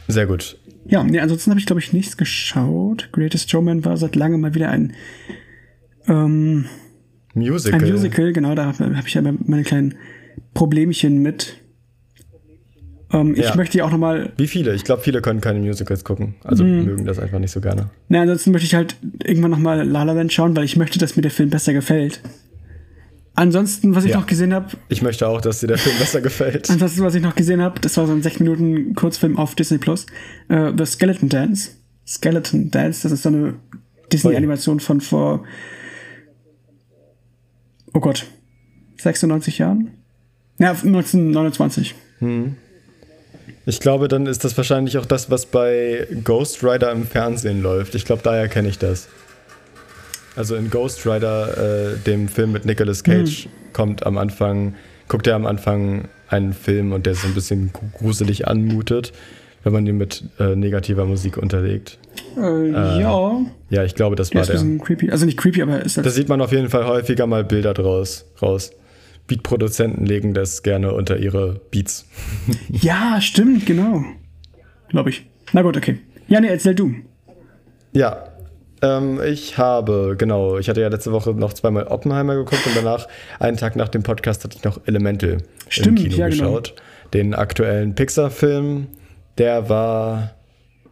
sehr 0.08 0.26
gut. 0.28 0.58
ja, 0.86 1.04
nee, 1.04 1.20
ansonsten 1.20 1.52
habe 1.52 1.60
ich, 1.60 1.66
glaube 1.66 1.80
ich, 1.80 1.94
nichts 1.94 2.18
geschaut. 2.18 3.10
Greatest 3.14 3.50
Showman 3.50 3.86
war 3.86 3.96
seit 3.98 4.16
langem 4.16 4.42
mal 4.42 4.54
wieder 4.54 4.70
ein, 4.70 4.94
ähm, 6.08 6.66
Musical. 7.34 7.82
ein 7.82 7.90
Musical, 7.90 8.34
genau, 8.34 8.54
da 8.56 8.66
habe 8.66 8.98
hab 8.98 9.08
ich 9.08 9.14
ja 9.14 9.22
meine 9.22 9.64
kleinen 9.64 9.96
Problemchen 10.54 11.22
mit. 11.22 11.61
Ähm, 13.14 13.34
ich 13.36 13.42
Ja. 13.46 13.56
möchte 13.56 13.78
ja 13.78 13.86
auch 13.86 13.92
nochmal 13.92 14.32
Wie 14.38 14.48
viele? 14.48 14.74
Ich 14.74 14.84
glaube, 14.84 15.02
viele 15.02 15.22
können 15.22 15.42
keine 15.42 15.60
Musicals 15.60 16.04
gucken. 16.04 16.36
Also 16.44 16.64
Mhm. 16.64 16.86
mögen 16.86 17.06
das 17.06 17.20
einfach 17.20 17.40
nicht 17.40 17.52
so 17.52 17.60
gerne. 17.62 17.90
Na, 18.10 18.22
ansonsten 18.22 18.52
möchte 18.52 18.66
ich 18.66 18.76
halt 18.76 18.96
irgendwann 19.24 19.52
nochmal 19.52 19.88
La 19.88 20.04
La 20.04 20.14
Land 20.14 20.32
schauen, 20.32 20.56
weil 20.56 20.64
ich 20.64 20.78
möchte, 20.78 20.98
dass 21.00 21.16
mir 21.16 21.22
der 21.22 21.32
Film 21.32 21.50
besser 21.50 21.74
gefällt. 21.74 22.22
Ansonsten, 23.34 23.96
was 23.96 24.04
ich 24.04 24.12
Ja. 24.12 24.18
noch 24.20 24.28
gesehen 24.28 24.54
habe, 24.54 24.68
Ich 24.90 25.02
möchte 25.02 25.28
auch, 25.28 25.40
dass 25.42 25.60
dir 25.62 25.68
der 25.68 25.78
Film 25.78 25.98
besser 25.98 26.22
gefällt. 26.22 26.70
ansonsten, 26.70 27.02
was 27.04 27.16
ich 27.16 27.22
noch 27.22 27.36
gesehen 27.36 27.62
habe, 27.62 27.80
das 27.80 27.96
war 27.98 28.06
so 28.06 28.14
ein 28.14 28.22
6 28.22 28.40
Minuten 28.40 28.94
Kurzfilm 28.94 29.38
auf 29.38 29.56
Disney 29.56 29.78
Plus. 29.78 30.06
Äh, 30.50 30.72
The 30.78 30.86
Skeleton 30.86 31.30
Dance. 31.30 31.72
Skeleton 32.06 32.72
Dance, 32.72 33.04
das 33.04 33.12
ist 33.14 33.24
so 33.24 33.30
eine 33.30 33.54
Disney-Animation 34.12 34.80
von 34.82 35.00
vor, 35.00 35.46
oh 37.94 38.00
Gott, 38.00 38.26
96 38.98 39.58
Jahren? 39.60 39.92
Ja, 40.60 40.72
1929. 40.72 41.96
Ich 43.66 43.80
glaube, 43.80 44.08
dann 44.08 44.26
ist 44.26 44.44
das 44.44 44.56
wahrscheinlich 44.58 44.98
auch 44.98 45.06
das, 45.06 45.30
was 45.30 45.46
bei 45.46 46.08
Ghost 46.24 46.64
Rider 46.64 46.92
im 46.92 47.06
Fernsehen 47.06 47.62
läuft. 47.62 47.96
Ich 47.96 48.06
glaube, 48.06 48.22
daher 48.24 48.48
kenne 48.48 48.70
ich 48.70 48.78
das. 48.80 49.08
Also 50.36 50.56
in 50.56 50.70
Ghost 50.70 51.06
Rider, 51.06 51.92
äh, 51.94 51.98
dem 52.06 52.28
Film 52.28 52.52
mit 52.54 52.66
Nicolas 52.66 53.04
Cage, 53.04 53.50
kommt 53.74 54.06
am 54.06 54.18
Anfang, 54.18 54.76
guckt 55.08 55.28
er 55.28 55.36
am 55.36 55.46
Anfang 55.46 56.08
einen 56.30 56.54
Film 56.54 56.94
und 56.94 57.06
der 57.06 57.16
so 57.16 57.28
ein 57.28 57.34
bisschen 57.34 57.72
gruselig 58.00 58.48
anmutet, 58.48 59.12
wenn 59.64 59.74
man 59.74 59.86
ihn 59.86 59.98
mit 59.98 60.24
äh, 60.40 60.56
negativer 60.56 61.06
Musik 61.06 61.38
unterlegt. 61.38 61.98
Äh, 62.38 62.72
ja. 63.02 63.42
Ja, 63.70 63.84
ich 63.84 63.94
glaube, 63.96 64.16
das 64.16 64.32
Ja, 64.32 64.40
war 64.40 64.46
der. 64.48 64.78
creepy. 64.80 65.12
Also 65.12 65.26
nicht 65.26 65.38
creepy, 65.38 65.62
aber 65.62 65.82
ist 65.84 65.98
Da 65.98 66.04
halt. 66.04 66.14
sieht 66.14 66.30
man 66.30 66.42
auf 66.42 66.52
jeden 66.54 66.70
Fall 66.70 66.86
häufiger 66.86 67.28
mal 67.28 67.44
Bilder 67.44 67.74
draus 67.74 68.26
raus. 68.42 68.72
Beatproduzenten 69.28 70.06
legen 70.06 70.34
das 70.34 70.64
gerne 70.64 70.94
unter 70.94 71.18
ihre 71.18 71.62
Beats. 71.72 72.06
Ja, 72.70 73.20
stimmt, 73.22 73.66
genau. 73.66 74.04
Glaube 74.90 75.10
ich. 75.10 75.26
Na 75.54 75.62
gut, 75.62 75.78
okay. 75.78 76.00
Ja, 76.28 76.40
nee, 76.42 76.48
erzähl 76.48 76.76
du. 76.76 76.96
Ja, 77.94 78.32
ähm, 78.82 79.20
ich 79.24 79.58
habe, 79.58 80.16
genau, 80.18 80.58
ich 80.58 80.68
hatte 80.68 80.82
ja 80.82 80.88
letzte 80.88 81.12
Woche 81.12 81.32
noch 81.32 81.54
zweimal 81.54 81.88
Oppenheimer 81.88 82.36
geguckt 82.36 82.66
und 82.66 82.76
danach, 82.76 83.08
einen 83.40 83.58
Tag 83.58 83.76
nach 83.76 83.90
dem 83.90 84.04
Podcast, 84.04 84.44
hatte 84.44 84.58
ich 84.58 84.64
noch 84.64 84.80
Elemental 84.86 85.38
Stimmt, 85.70 86.00
im 86.00 86.06
Kino 86.06 86.16
ja, 86.18 86.30
genau. 86.30 86.44
geschaut. 86.46 86.74
Den 87.14 87.36
aktuellen 87.36 87.94
Pixar-Film, 87.94 88.88
der 89.38 89.70
war 89.70 90.32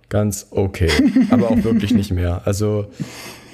ganz 0.10 0.47
okay, 0.51 0.91
aber 1.31 1.49
auch 1.49 1.64
wirklich 1.64 1.93
nicht 1.93 2.11
mehr. 2.11 2.41
Also, 2.45 2.88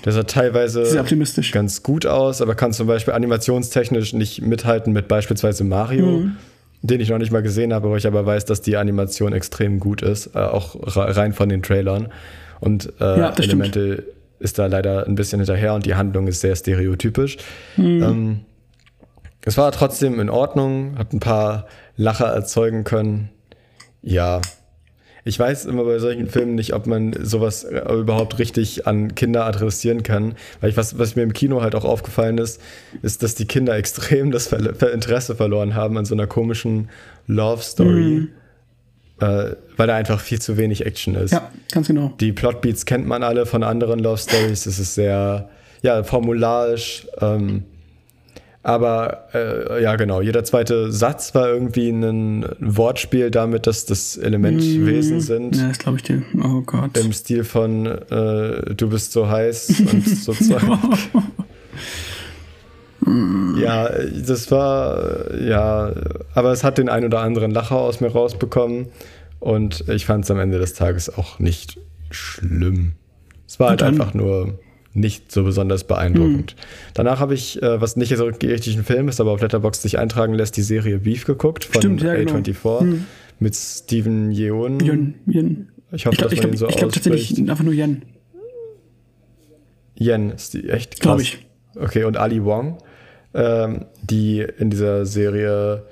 der 0.06 0.14
sah 0.14 0.24
teilweise 0.24 0.86
Sehr 0.86 1.02
optimistisch. 1.02 1.52
ganz 1.52 1.84
gut 1.84 2.06
aus, 2.06 2.42
aber 2.42 2.56
kann 2.56 2.72
zum 2.74 2.88
Beispiel 2.88 3.14
animationstechnisch 3.14 4.14
nicht 4.14 4.42
mithalten 4.42 4.94
mit 4.94 5.08
beispielsweise 5.08 5.64
Mario, 5.64 6.06
Mhm. 6.20 6.38
den 6.82 7.02
ich 7.02 7.10
noch 7.10 7.18
nicht 7.18 7.32
mal 7.32 7.42
gesehen 7.42 7.74
habe, 7.74 7.90
wo 7.90 7.96
ich 7.96 8.06
aber 8.08 8.26
weiß, 8.26 8.46
dass 8.46 8.62
die 8.62 8.78
Animation 8.78 9.34
extrem 9.34 9.80
gut 9.80 10.02
ist, 10.04 10.36
äh, 10.36 10.40
auch 10.40 10.76
rein 10.96 11.34
von 11.34 11.50
den 11.50 11.64
Trailern. 11.64 12.10
Und 12.60 12.94
äh, 13.02 13.20
Ja, 13.20 13.32
das 13.32 13.46
stimmt. 13.46 13.78
Ist 14.38 14.60
da 14.60 14.68
leider 14.68 15.08
ein 15.08 15.16
bisschen 15.16 15.40
hinterher 15.40 15.74
und 15.74 15.86
die 15.86 15.96
Handlung 15.96 16.28
ist 16.28 16.42
sehr 16.42 16.56
stereotypisch. 16.56 17.38
Mhm. 17.78 18.04
Ähm, 18.04 18.40
es 19.46 19.58
war 19.58 19.72
trotzdem 19.72 20.20
in 20.20 20.30
Ordnung, 20.30 20.98
hat 20.98 21.14
ein 21.14 21.20
paar 21.22 21.68
Lacher 21.96 22.26
erzeugen 22.28 22.84
können. 22.84 23.30
Ja. 24.02 24.42
Ich 25.28 25.40
weiß 25.40 25.66
immer 25.66 25.84
bei 25.86 25.98
solchen 25.98 26.28
Filmen 26.28 26.54
nicht, 26.54 26.76
ob 26.76 26.86
man 26.86 27.14
sowas 27.20 27.64
äh, 27.64 27.82
überhaupt 27.94 28.38
richtig 28.38 28.86
an 28.86 29.16
Kinder 29.16 29.44
adressieren 29.46 30.04
kann. 30.04 30.36
Weil 30.62 30.70
ich, 30.70 30.78
was, 30.78 31.00
was 31.00 31.16
mir 31.16 31.24
im 31.24 31.34
Kino 31.34 31.64
halt 31.64 31.74
auch 31.74 31.84
aufgefallen 31.84 32.38
ist, 32.38 32.62
ist, 33.02 33.24
dass 33.24 33.34
die 33.34 33.46
Kinder 33.46 33.76
extrem 33.76 34.30
das 34.30 34.48
Ver 34.48 34.94
Interesse 34.94 35.36
verloren 35.36 35.74
haben 35.74 35.98
an 35.98 36.06
so 36.06 36.14
einer 36.14 36.28
komischen 36.28 36.90
Love 37.26 37.64
Story. 37.64 38.28
Äh, 39.20 39.56
weil 39.78 39.88
da 39.88 39.96
einfach 39.96 40.20
viel 40.20 40.40
zu 40.40 40.58
wenig 40.58 40.86
Action 40.86 41.16
ist. 41.16 41.32
Ja, 41.32 41.50
ganz 41.72 41.88
genau. 41.88 42.14
Die 42.20 42.32
Plotbeats 42.32 42.86
kennt 42.86 43.08
man 43.08 43.24
alle 43.24 43.48
von 43.48 43.64
anderen 43.64 44.00
Love 44.00 44.20
Stories. 44.20 44.68
Es 44.68 44.78
ist 44.78 44.94
sehr, 44.94 45.50
ja, 45.82 46.04
formularisch. 46.04 47.08
Ähm, 47.20 47.64
aber 48.66 49.28
äh, 49.36 49.84
ja, 49.84 49.96
genau, 49.96 50.22
jeder 50.22 50.44
zweite 50.44 50.92
Satz 50.92 51.36
war 51.36 51.48
irgendwie 51.48 51.90
ein 51.90 52.48
Wortspiel 52.60 53.30
damit, 53.30 53.68
dass 53.68 53.86
das 53.86 54.18
Elementwesen 54.18 55.22
sind. 55.22 55.56
Ja, 55.56 55.68
das 55.68 55.78
glaube 55.78 55.98
ich 55.98 56.04
dir. 56.04 56.24
Oh 56.44 56.62
Gott. 56.62 56.98
Im 56.98 57.14
Stil 57.14 57.44
von 57.44 57.86
äh, 57.86 58.74
Du 58.74 58.90
bist 58.90 59.12
so 59.12 59.30
heiß 59.30 59.84
und 59.92 60.08
so 60.08 60.34
Zeug. 60.34 60.64
Ja, 63.60 63.88
das 64.26 64.50
war, 64.50 65.32
ja, 65.40 65.92
aber 66.34 66.52
es 66.52 66.64
hat 66.64 66.80
den 66.80 66.90
ein 66.90 67.06
oder 67.06 67.20
anderen 67.20 67.52
Lacher 67.52 67.76
aus 67.76 68.02
mir 68.02 68.08
rausbekommen 68.08 68.88
und 69.40 69.88
ich 69.90 70.08
fand 70.08 70.24
es 70.24 70.32
am 70.32 70.40
Ende 70.40 70.58
des 70.58 70.74
Tages 70.74 71.16
auch 71.16 71.38
nicht 71.38 71.78
schlimm. 72.10 72.94
Es 73.48 73.60
war 73.60 73.70
halt 73.70 73.84
einfach 73.84 74.16
nur 74.16 74.58
nicht 74.96 75.32
so 75.32 75.44
besonders 75.44 75.84
beeindruckend. 75.84 76.56
Danach 76.94 77.20
habe 77.20 77.34
ich, 77.36 77.62
äh, 77.62 77.80
was 77.82 77.96
nicht 77.98 78.16
so 78.16 78.26
richtig 78.26 78.76
ein 78.78 78.84
Film 78.84 79.10
ist, 79.10 79.20
aber 79.20 79.32
auf 79.32 79.42
Letterboxd 79.42 79.82
sich 79.82 80.00
eintragen 80.00 80.34
lässt, 80.34 80.56
die 80.58 80.62
Serie 80.64 80.98
Beef 81.00 81.26
geguckt 81.26 81.66
von 81.66 81.82
Stimmt, 81.82 82.02
ja, 82.02 82.16
genau. 82.16 82.32
A24 82.34 83.00
mit 83.40 83.56
Steven 83.56 84.32
Yeun. 84.32 84.80
Jen, 84.80 85.16
Jen. 85.28 85.68
Ich 85.92 86.06
hoffe, 86.06 86.16
Ich 86.16 86.20
glaube 86.20 86.36
dass 86.36 86.44
man 86.44 86.52
ihn 86.54 86.58
so 86.58 86.70
ich 86.70 86.78
glaub 86.78 86.92
tatsächlich 86.94 87.38
einfach 87.38 87.64
nur 87.64 87.74
Jen. 87.74 88.02
Yen 90.00 90.32
ist 90.32 90.54
die 90.54 90.70
echt 90.70 91.00
Glaub 91.02 91.18
krass. 91.18 91.24
ich. 91.24 91.46
Okay, 91.76 92.04
und 92.06 92.18
Ali 92.18 92.44
Wong, 92.44 92.78
ähm, 93.34 93.86
die 94.02 94.40
in 94.58 94.70
dieser 94.70 95.06
Serie 95.06 95.84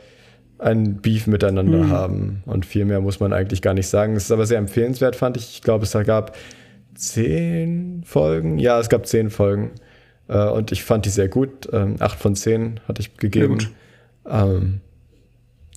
ein 0.59 1.01
Beef 1.01 1.27
miteinander 1.27 1.79
Mhm. 1.83 1.89
haben. 1.89 2.43
Und 2.45 2.65
viel 2.65 2.85
mehr 2.85 3.01
muss 3.01 3.19
man 3.19 3.33
eigentlich 3.33 3.61
gar 3.61 3.73
nicht 3.73 3.87
sagen. 3.87 4.15
Es 4.15 4.25
ist 4.25 4.31
aber 4.31 4.45
sehr 4.45 4.59
empfehlenswert, 4.59 5.15
fand 5.15 5.35
ich. 5.35 5.49
Ich 5.55 5.61
glaube, 5.61 5.83
es 5.83 5.91
gab 6.05 6.37
zehn 6.95 8.03
Folgen. 8.05 8.59
Ja, 8.59 8.79
es 8.79 8.89
gab 8.89 9.05
zehn 9.05 9.29
Folgen. 9.29 9.71
Äh, 10.27 10.49
und 10.49 10.71
ich 10.71 10.83
fand 10.83 11.05
die 11.05 11.09
sehr 11.09 11.27
gut. 11.27 11.69
Ähm, 11.71 11.95
acht 11.99 12.19
von 12.19 12.35
zehn 12.35 12.79
hatte 12.87 13.01
ich 13.01 13.17
gegeben. 13.17 13.57
Ähm, 14.25 14.81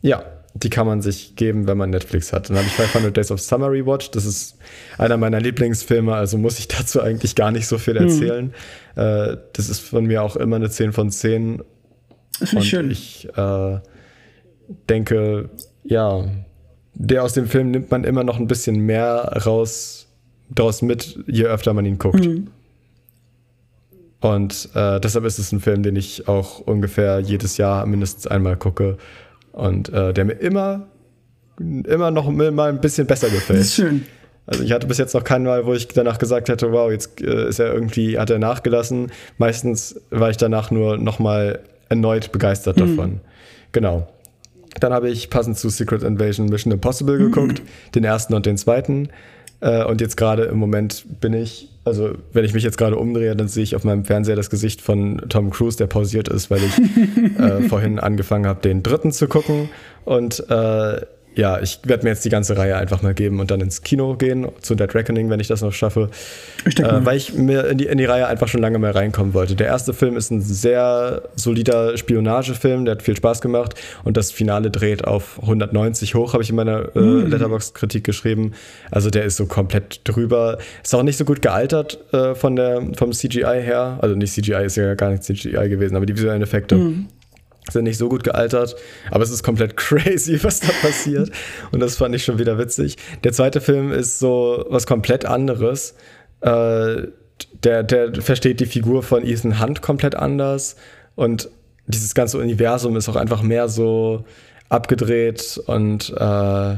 ja, 0.02 0.24
die 0.54 0.70
kann 0.70 0.86
man 0.86 1.02
sich 1.02 1.36
geben, 1.36 1.66
wenn 1.66 1.76
man 1.76 1.90
Netflix 1.90 2.32
hat. 2.32 2.48
Dann 2.48 2.56
habe 2.56 2.66
ich 2.66 2.72
500 2.72 3.16
Days 3.16 3.30
of 3.30 3.40
Summer 3.40 3.70
rewatched. 3.70 4.14
Das 4.14 4.24
ist 4.24 4.56
einer 4.98 5.16
meiner 5.16 5.40
Lieblingsfilme, 5.40 6.14
also 6.14 6.38
muss 6.38 6.58
ich 6.58 6.68
dazu 6.78 7.00
eigentlich 7.02 7.34
gar 7.34 7.50
nicht 7.50 7.66
so 7.66 7.78
viel 7.78 7.96
erzählen. 7.96 8.54
Äh, 8.94 9.36
das 9.52 9.68
ist 9.68 9.80
von 9.80 10.06
mir 10.06 10.22
auch 10.22 10.36
immer 10.36 10.56
eine 10.56 10.70
10 10.70 10.92
von 10.92 11.10
10. 11.10 11.62
Das 12.40 12.52
ich 12.52 12.68
schön. 12.68 12.90
ich 12.90 13.28
äh, 13.36 13.78
denke, 14.88 15.50
ja, 15.84 16.24
der 16.94 17.24
aus 17.24 17.34
dem 17.34 17.46
Film 17.46 17.70
nimmt 17.70 17.90
man 17.90 18.04
immer 18.04 18.24
noch 18.24 18.38
ein 18.38 18.46
bisschen 18.46 18.80
mehr 18.80 19.42
raus, 19.44 20.05
draus 20.54 20.82
mit, 20.82 21.18
je 21.26 21.44
öfter 21.44 21.74
man 21.74 21.84
ihn 21.84 21.98
guckt. 21.98 22.24
Mhm. 22.24 22.48
Und 24.20 24.70
äh, 24.74 24.98
deshalb 25.00 25.24
ist 25.24 25.38
es 25.38 25.52
ein 25.52 25.60
Film, 25.60 25.82
den 25.82 25.96
ich 25.96 26.26
auch 26.26 26.60
ungefähr 26.60 27.20
jedes 27.20 27.58
Jahr 27.58 27.86
mindestens 27.86 28.26
einmal 28.26 28.56
gucke 28.56 28.96
und 29.52 29.88
äh, 29.90 30.12
der 30.12 30.24
mir 30.24 30.34
immer, 30.34 30.86
immer 31.58 32.10
noch 32.10 32.30
mal 32.30 32.68
ein 32.68 32.80
bisschen 32.80 33.06
besser 33.06 33.26
das 33.28 33.36
gefällt. 33.36 33.60
ist 33.60 33.74
schön. 33.74 34.04
Also 34.46 34.62
ich 34.62 34.72
hatte 34.72 34.86
bis 34.86 34.98
jetzt 34.98 35.12
noch 35.14 35.24
keinen 35.24 35.44
Mal, 35.44 35.66
wo 35.66 35.74
ich 35.74 35.88
danach 35.88 36.18
gesagt 36.18 36.48
hätte, 36.48 36.70
wow, 36.70 36.90
jetzt 36.90 37.20
äh, 37.20 37.48
ist 37.48 37.58
er 37.58 37.72
irgendwie, 37.72 38.18
hat 38.18 38.30
er 38.30 38.38
nachgelassen. 38.38 39.10
Meistens 39.38 40.00
war 40.10 40.30
ich 40.30 40.36
danach 40.36 40.70
nur 40.70 40.98
noch 40.98 41.18
mal 41.18 41.60
erneut 41.88 42.32
begeistert 42.32 42.76
mhm. 42.76 42.96
davon. 42.96 43.20
Genau. 43.72 44.08
Dann 44.80 44.92
habe 44.92 45.10
ich 45.10 45.30
passend 45.30 45.58
zu 45.58 45.68
Secret 45.68 46.02
Invasion 46.02 46.46
Mission 46.46 46.72
Impossible 46.72 47.18
geguckt, 47.18 47.60
mhm. 47.60 47.92
den 47.94 48.04
ersten 48.04 48.34
und 48.34 48.46
den 48.46 48.56
zweiten. 48.56 49.08
Äh, 49.60 49.84
und 49.84 50.00
jetzt 50.00 50.16
gerade 50.16 50.44
im 50.44 50.58
Moment 50.58 51.04
bin 51.20 51.32
ich, 51.32 51.68
also 51.84 52.14
wenn 52.32 52.44
ich 52.44 52.52
mich 52.52 52.64
jetzt 52.64 52.78
gerade 52.78 52.96
umdrehe, 52.96 53.36
dann 53.36 53.48
sehe 53.48 53.62
ich 53.62 53.76
auf 53.76 53.84
meinem 53.84 54.04
Fernseher 54.04 54.36
das 54.36 54.50
Gesicht 54.50 54.80
von 54.80 55.22
Tom 55.28 55.50
Cruise, 55.50 55.76
der 55.76 55.86
pausiert 55.86 56.28
ist, 56.28 56.50
weil 56.50 56.60
ich 56.62 56.78
äh, 57.38 57.62
vorhin 57.68 57.98
angefangen 57.98 58.46
habe, 58.46 58.60
den 58.60 58.82
dritten 58.82 59.12
zu 59.12 59.28
gucken. 59.28 59.68
Und 60.04 60.48
äh, 60.50 61.00
ja, 61.36 61.60
ich 61.60 61.80
werde 61.84 62.04
mir 62.04 62.10
jetzt 62.10 62.24
die 62.24 62.30
ganze 62.30 62.56
Reihe 62.56 62.76
einfach 62.76 63.02
mal 63.02 63.12
geben 63.12 63.40
und 63.40 63.50
dann 63.50 63.60
ins 63.60 63.82
Kino 63.82 64.16
gehen, 64.16 64.48
zu 64.62 64.74
Dead 64.74 64.92
Reckoning, 64.94 65.28
wenn 65.28 65.38
ich 65.38 65.48
das 65.48 65.60
noch 65.60 65.72
schaffe. 65.72 66.08
Ich 66.64 66.80
äh, 66.80 67.04
weil 67.04 67.18
ich 67.18 67.34
mir 67.34 67.66
in 67.66 67.76
die, 67.76 67.84
in 67.84 67.98
die 67.98 68.06
Reihe 68.06 68.26
einfach 68.26 68.48
schon 68.48 68.62
lange 68.62 68.78
mehr 68.78 68.94
reinkommen 68.94 69.34
wollte. 69.34 69.54
Der 69.54 69.66
erste 69.66 69.92
Film 69.92 70.16
ist 70.16 70.30
ein 70.30 70.40
sehr 70.40 71.22
solider 71.36 71.96
Spionagefilm, 71.98 72.86
der 72.86 72.92
hat 72.92 73.02
viel 73.02 73.16
Spaß 73.16 73.42
gemacht 73.42 73.74
und 74.02 74.16
das 74.16 74.32
Finale 74.32 74.70
dreht 74.70 75.06
auf 75.06 75.38
190 75.42 76.14
hoch, 76.14 76.32
habe 76.32 76.42
ich 76.42 76.48
in 76.48 76.56
meiner 76.56 76.96
äh, 76.96 77.00
mm. 77.00 77.26
Letterbox-Kritik 77.26 78.02
geschrieben. 78.02 78.52
Also 78.90 79.10
der 79.10 79.24
ist 79.24 79.36
so 79.36 79.44
komplett 79.44 80.00
drüber. 80.04 80.56
Ist 80.82 80.94
auch 80.94 81.02
nicht 81.02 81.18
so 81.18 81.26
gut 81.26 81.42
gealtert 81.42 81.98
äh, 82.14 82.34
von 82.34 82.56
der, 82.56 82.82
vom 82.96 83.12
CGI 83.12 83.60
her. 83.60 83.98
Also 84.00 84.14
nicht 84.14 84.32
CGI 84.32 84.64
ist 84.64 84.76
ja 84.76 84.94
gar 84.94 85.10
nicht 85.10 85.22
CGI 85.22 85.68
gewesen, 85.68 85.96
aber 85.96 86.06
die 86.06 86.16
visuellen 86.16 86.42
Effekte. 86.42 86.76
Mm 86.76 87.08
sind 87.70 87.84
nicht 87.84 87.98
so 87.98 88.08
gut 88.08 88.24
gealtert, 88.24 88.76
aber 89.10 89.24
es 89.24 89.30
ist 89.30 89.42
komplett 89.42 89.76
crazy, 89.76 90.38
was 90.42 90.60
da 90.60 90.68
passiert. 90.82 91.30
Und 91.72 91.80
das 91.80 91.96
fand 91.96 92.14
ich 92.14 92.24
schon 92.24 92.38
wieder 92.38 92.58
witzig. 92.58 92.96
Der 93.24 93.32
zweite 93.32 93.60
Film 93.60 93.92
ist 93.92 94.18
so 94.18 94.64
was 94.68 94.86
komplett 94.86 95.24
anderes. 95.24 95.94
Äh, 96.40 97.08
der, 97.64 97.82
der 97.82 98.14
versteht 98.22 98.60
die 98.60 98.66
Figur 98.66 99.02
von 99.02 99.26
Ethan 99.26 99.60
Hunt 99.60 99.82
komplett 99.82 100.14
anders. 100.14 100.76
Und 101.14 101.50
dieses 101.86 102.14
ganze 102.14 102.38
Universum 102.38 102.96
ist 102.96 103.08
auch 103.08 103.16
einfach 103.16 103.42
mehr 103.42 103.68
so 103.68 104.24
abgedreht 104.68 105.60
und 105.66 106.10
äh, 106.10 106.76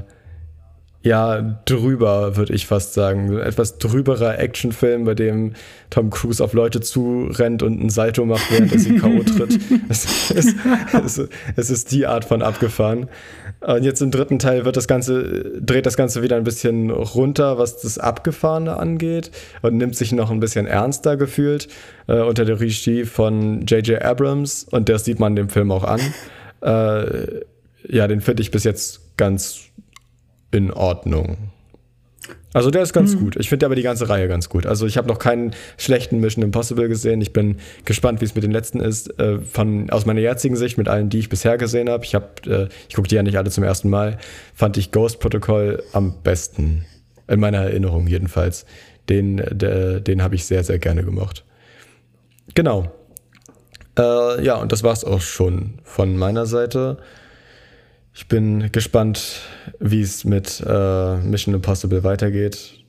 ja, 1.02 1.60
drüber, 1.64 2.36
würde 2.36 2.52
ich 2.52 2.66
fast 2.66 2.92
sagen. 2.92 3.38
Etwas 3.38 3.78
drüberer 3.78 4.38
Actionfilm, 4.38 5.04
bei 5.04 5.14
dem 5.14 5.52
Tom 5.90 6.10
Cruise 6.10 6.42
auf 6.42 6.54
Leute 6.54 6.80
zurennt 6.80 7.62
und 7.62 7.80
ein 7.80 7.88
Salto 7.88 8.26
macht, 8.26 8.50
während 8.50 8.72
er 8.72 8.78
sie 8.80 8.96
K.O. 8.96 9.22
tritt. 9.22 9.58
Es 9.88 10.30
ist, 10.30 10.56
es, 10.92 11.28
es 11.56 11.70
ist 11.70 11.92
die 11.92 12.06
Art 12.06 12.24
von 12.24 12.42
abgefahren. 12.42 13.08
Und 13.60 13.84
jetzt 13.84 14.02
im 14.02 14.10
dritten 14.10 14.38
Teil 14.38 14.64
wird 14.64 14.76
das 14.76 14.86
Ganze, 14.86 15.60
dreht 15.60 15.86
das 15.86 15.96
Ganze 15.96 16.22
wieder 16.22 16.36
ein 16.36 16.44
bisschen 16.44 16.90
runter, 16.90 17.58
was 17.58 17.80
das 17.80 17.98
Abgefahrene 17.98 18.76
angeht 18.76 19.30
und 19.62 19.76
nimmt 19.76 19.96
sich 19.96 20.12
noch 20.12 20.30
ein 20.30 20.40
bisschen 20.40 20.66
ernster 20.66 21.16
gefühlt 21.16 21.68
äh, 22.06 22.20
unter 22.20 22.44
der 22.44 22.60
Regie 22.60 23.04
von 23.04 23.62
J.J. 23.66 24.02
Abrams 24.02 24.64
und 24.70 24.88
der 24.88 24.98
sieht 24.98 25.20
man 25.20 25.36
dem 25.36 25.48
Film 25.48 25.72
auch 25.72 25.84
an. 25.84 26.00
Äh, 26.60 27.44
ja, 27.88 28.06
den 28.08 28.20
finde 28.20 28.42
ich 28.42 28.50
bis 28.50 28.64
jetzt 28.64 29.16
ganz 29.16 29.68
in 30.50 30.72
Ordnung. 30.72 31.50
Also 32.54 32.70
der 32.70 32.82
ist 32.82 32.92
ganz 32.92 33.12
hm. 33.12 33.20
gut. 33.20 33.36
Ich 33.36 33.48
finde 33.48 33.66
aber 33.66 33.74
die 33.74 33.82
ganze 33.82 34.08
Reihe 34.08 34.26
ganz 34.26 34.48
gut. 34.48 34.66
Also 34.66 34.86
ich 34.86 34.96
habe 34.96 35.06
noch 35.06 35.18
keinen 35.18 35.54
schlechten 35.76 36.18
Mission 36.18 36.42
Impossible 36.42 36.88
gesehen. 36.88 37.20
Ich 37.20 37.32
bin 37.32 37.56
gespannt, 37.84 38.20
wie 38.20 38.24
es 38.24 38.34
mit 38.34 38.42
den 38.42 38.50
letzten 38.50 38.80
ist. 38.80 39.18
Äh, 39.18 39.40
von, 39.40 39.90
aus 39.90 40.06
meiner 40.06 40.20
jetzigen 40.20 40.56
Sicht, 40.56 40.78
mit 40.78 40.88
allen, 40.88 41.10
die 41.10 41.18
ich 41.18 41.28
bisher 41.28 41.58
gesehen 41.58 41.90
habe, 41.90 42.04
ich, 42.04 42.14
hab, 42.14 42.46
äh, 42.46 42.68
ich 42.88 42.94
gucke 42.94 43.08
die 43.08 43.16
ja 43.16 43.22
nicht 43.22 43.36
alle 43.36 43.50
zum 43.50 43.64
ersten 43.64 43.90
Mal, 43.90 44.18
fand 44.54 44.76
ich 44.78 44.92
Ghost 44.92 45.20
Protocol 45.20 45.82
am 45.92 46.22
besten. 46.22 46.84
In 47.26 47.40
meiner 47.40 47.58
Erinnerung 47.58 48.06
jedenfalls. 48.06 48.64
Den, 49.10 49.42
den 49.52 50.22
habe 50.22 50.34
ich 50.34 50.44
sehr, 50.44 50.64
sehr 50.64 50.78
gerne 50.78 51.02
gemocht. 51.02 51.44
Genau. 52.54 52.90
Äh, 53.98 54.44
ja, 54.44 54.56
und 54.56 54.72
das 54.72 54.82
war 54.82 54.92
es 54.92 55.04
auch 55.04 55.20
schon 55.20 55.74
von 55.82 56.16
meiner 56.16 56.46
Seite. 56.46 56.98
Ich 58.18 58.26
bin 58.26 58.72
gespannt, 58.72 59.42
wie 59.78 60.00
es 60.00 60.24
mit 60.24 60.60
äh, 60.66 61.18
Mission 61.18 61.54
Impossible 61.54 62.02
weitergeht 62.02 62.82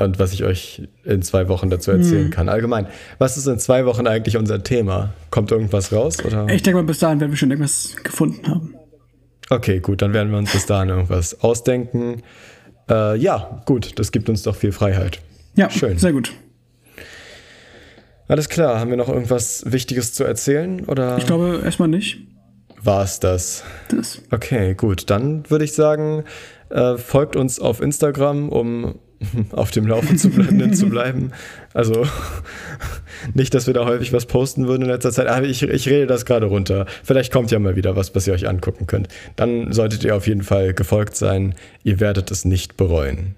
und 0.00 0.18
was 0.18 0.32
ich 0.32 0.42
euch 0.42 0.82
in 1.04 1.22
zwei 1.22 1.46
Wochen 1.46 1.70
dazu 1.70 1.92
erzählen 1.92 2.24
hm. 2.24 2.30
kann. 2.32 2.48
Allgemein, 2.48 2.88
was 3.18 3.36
ist 3.36 3.46
in 3.46 3.60
zwei 3.60 3.86
Wochen 3.86 4.08
eigentlich 4.08 4.36
unser 4.36 4.64
Thema? 4.64 5.14
Kommt 5.30 5.52
irgendwas 5.52 5.92
raus? 5.92 6.24
Oder? 6.24 6.48
Ich 6.48 6.64
denke 6.64 6.82
mal, 6.82 6.82
bis 6.84 6.98
dahin 6.98 7.20
werden 7.20 7.30
wir 7.30 7.36
schon 7.36 7.52
irgendwas 7.52 7.94
gefunden 8.02 8.48
haben. 8.48 8.74
Okay, 9.48 9.78
gut, 9.78 10.02
dann 10.02 10.12
werden 10.12 10.32
wir 10.32 10.38
uns 10.38 10.50
bis 10.50 10.66
dahin 10.66 10.88
irgendwas 10.88 11.40
ausdenken. 11.42 12.24
Äh, 12.90 13.16
ja, 13.18 13.62
gut, 13.64 13.96
das 13.96 14.10
gibt 14.10 14.28
uns 14.28 14.42
doch 14.42 14.56
viel 14.56 14.72
Freiheit. 14.72 15.20
Ja, 15.54 15.70
schön. 15.70 15.98
Sehr 15.98 16.12
gut. 16.12 16.32
Alles 18.26 18.48
klar, 18.48 18.80
haben 18.80 18.90
wir 18.90 18.96
noch 18.96 19.08
irgendwas 19.08 19.62
Wichtiges 19.70 20.14
zu 20.14 20.24
erzählen? 20.24 20.84
Oder? 20.86 21.16
Ich 21.16 21.26
glaube 21.26 21.60
erstmal 21.64 21.86
nicht 21.86 22.26
war 22.82 23.02
es 23.02 23.20
das. 23.20 23.64
Das. 23.88 24.20
Okay, 24.30 24.74
gut. 24.74 25.10
Dann 25.10 25.48
würde 25.50 25.64
ich 25.64 25.72
sagen, 25.72 26.24
äh, 26.70 26.96
folgt 26.96 27.36
uns 27.36 27.60
auf 27.60 27.80
Instagram, 27.80 28.48
um 28.48 28.98
auf 29.52 29.70
dem 29.70 29.86
Laufen 29.86 30.18
zu 30.18 30.30
bleiben, 30.30 30.74
zu 30.74 30.88
bleiben. 30.88 31.32
Also 31.72 32.06
nicht, 33.34 33.54
dass 33.54 33.66
wir 33.66 33.74
da 33.74 33.86
häufig 33.86 34.12
was 34.12 34.26
posten 34.26 34.66
würden 34.66 34.82
in 34.82 34.88
letzter 34.88 35.12
Zeit, 35.12 35.26
aber 35.26 35.46
ich, 35.46 35.62
ich 35.62 35.88
rede 35.88 36.06
das 36.06 36.24
gerade 36.24 36.46
runter. 36.46 36.86
Vielleicht 37.02 37.32
kommt 37.32 37.50
ja 37.50 37.58
mal 37.58 37.76
wieder 37.76 37.96
was, 37.96 38.14
was 38.14 38.26
ihr 38.26 38.34
euch 38.34 38.48
angucken 38.48 38.86
könnt. 38.86 39.08
Dann 39.36 39.72
solltet 39.72 40.04
ihr 40.04 40.16
auf 40.16 40.26
jeden 40.26 40.42
Fall 40.42 40.74
gefolgt 40.74 41.16
sein. 41.16 41.54
Ihr 41.82 42.00
werdet 42.00 42.30
es 42.30 42.44
nicht 42.44 42.76
bereuen. 42.76 43.36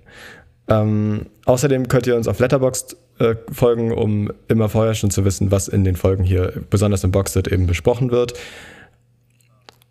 Ähm, 0.69 1.27
außerdem 1.47 1.89
könnt 1.89 2.07
ihr 2.07 2.17
uns 2.17 2.29
auf 2.29 2.41
Letterboxd 2.41 2.97
äh, 3.21 3.37
folgen, 3.51 3.93
um 3.93 4.31
immer 4.49 4.69
vorher 4.69 4.95
schon 4.95 5.11
zu 5.11 5.25
wissen, 5.25 5.51
was 5.51 5.69
in 5.69 5.85
den 5.85 5.97
Folgen 5.97 6.25
hier, 6.25 6.53
besonders 6.71 7.05
im 7.05 7.11
Boxset, 7.11 7.49
eben 7.49 7.67
besprochen 7.67 8.11
wird. 8.11 8.35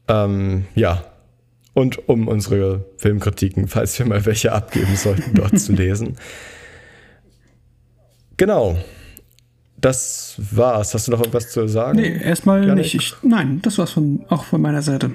Ähm, 0.08 0.66
ja. 0.76 1.04
Und 1.74 2.10
um 2.10 2.28
unsere 2.28 2.86
Filmkritiken, 2.98 3.68
falls 3.68 3.98
wir 4.00 4.06
mal 4.06 4.26
welche 4.26 4.52
abgeben 4.52 4.96
sollten, 4.96 5.36
dort 5.36 5.60
zu 5.60 5.72
lesen. 5.74 6.18
Genau. 8.38 8.78
Das 9.80 10.36
war's. 10.38 10.94
Hast 10.94 11.08
du 11.08 11.12
noch 11.12 11.20
irgendwas 11.20 11.52
zu 11.52 11.68
sagen? 11.68 12.00
Nee, 12.00 12.20
erstmal 12.20 12.74
nicht. 12.74 12.96
Ich, 12.96 13.14
nein, 13.22 13.60
das 13.62 13.78
war's 13.78 13.92
von, 13.92 14.26
auch 14.30 14.44
von 14.46 14.60
meiner 14.60 14.82
Seite. 14.82 15.12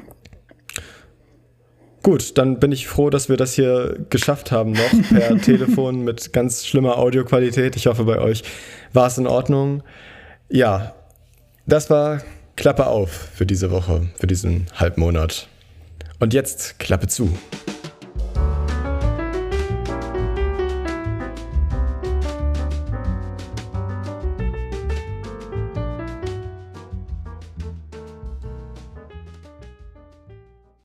Gut, 2.03 2.37
dann 2.37 2.59
bin 2.59 2.73
ich 2.73 2.89
froh, 2.89 3.11
dass 3.11 3.29
wir 3.29 3.37
das 3.37 3.55
hier 3.55 4.07
geschafft 4.11 4.51
haben, 4.51 4.73
noch 4.73 5.09
per 5.09 5.41
Telefon 5.41 6.03
mit 6.03 6.33
ganz 6.33 6.67
schlimmer 6.67 6.99
Audioqualität. 6.99 7.77
Ich 7.77 7.87
hoffe, 7.87 8.05
bei 8.05 8.19
euch 8.19 8.43
war 8.93 9.07
es 9.07 9.19
in 9.19 9.27
Ordnung. 9.27 9.83
Ja, 10.49 10.95
das 11.67 11.91
war 11.91 12.21
Klappe 12.63 12.87
auf 12.87 13.11
für 13.11 13.45
diese 13.45 13.73
Woche, 13.73 14.07
für 14.17 14.29
diesen 14.29 14.69
Halbmonat. 14.77 15.49
Und 16.21 16.33
jetzt 16.33 16.79
Klappe 16.79 17.09
zu. 17.09 17.37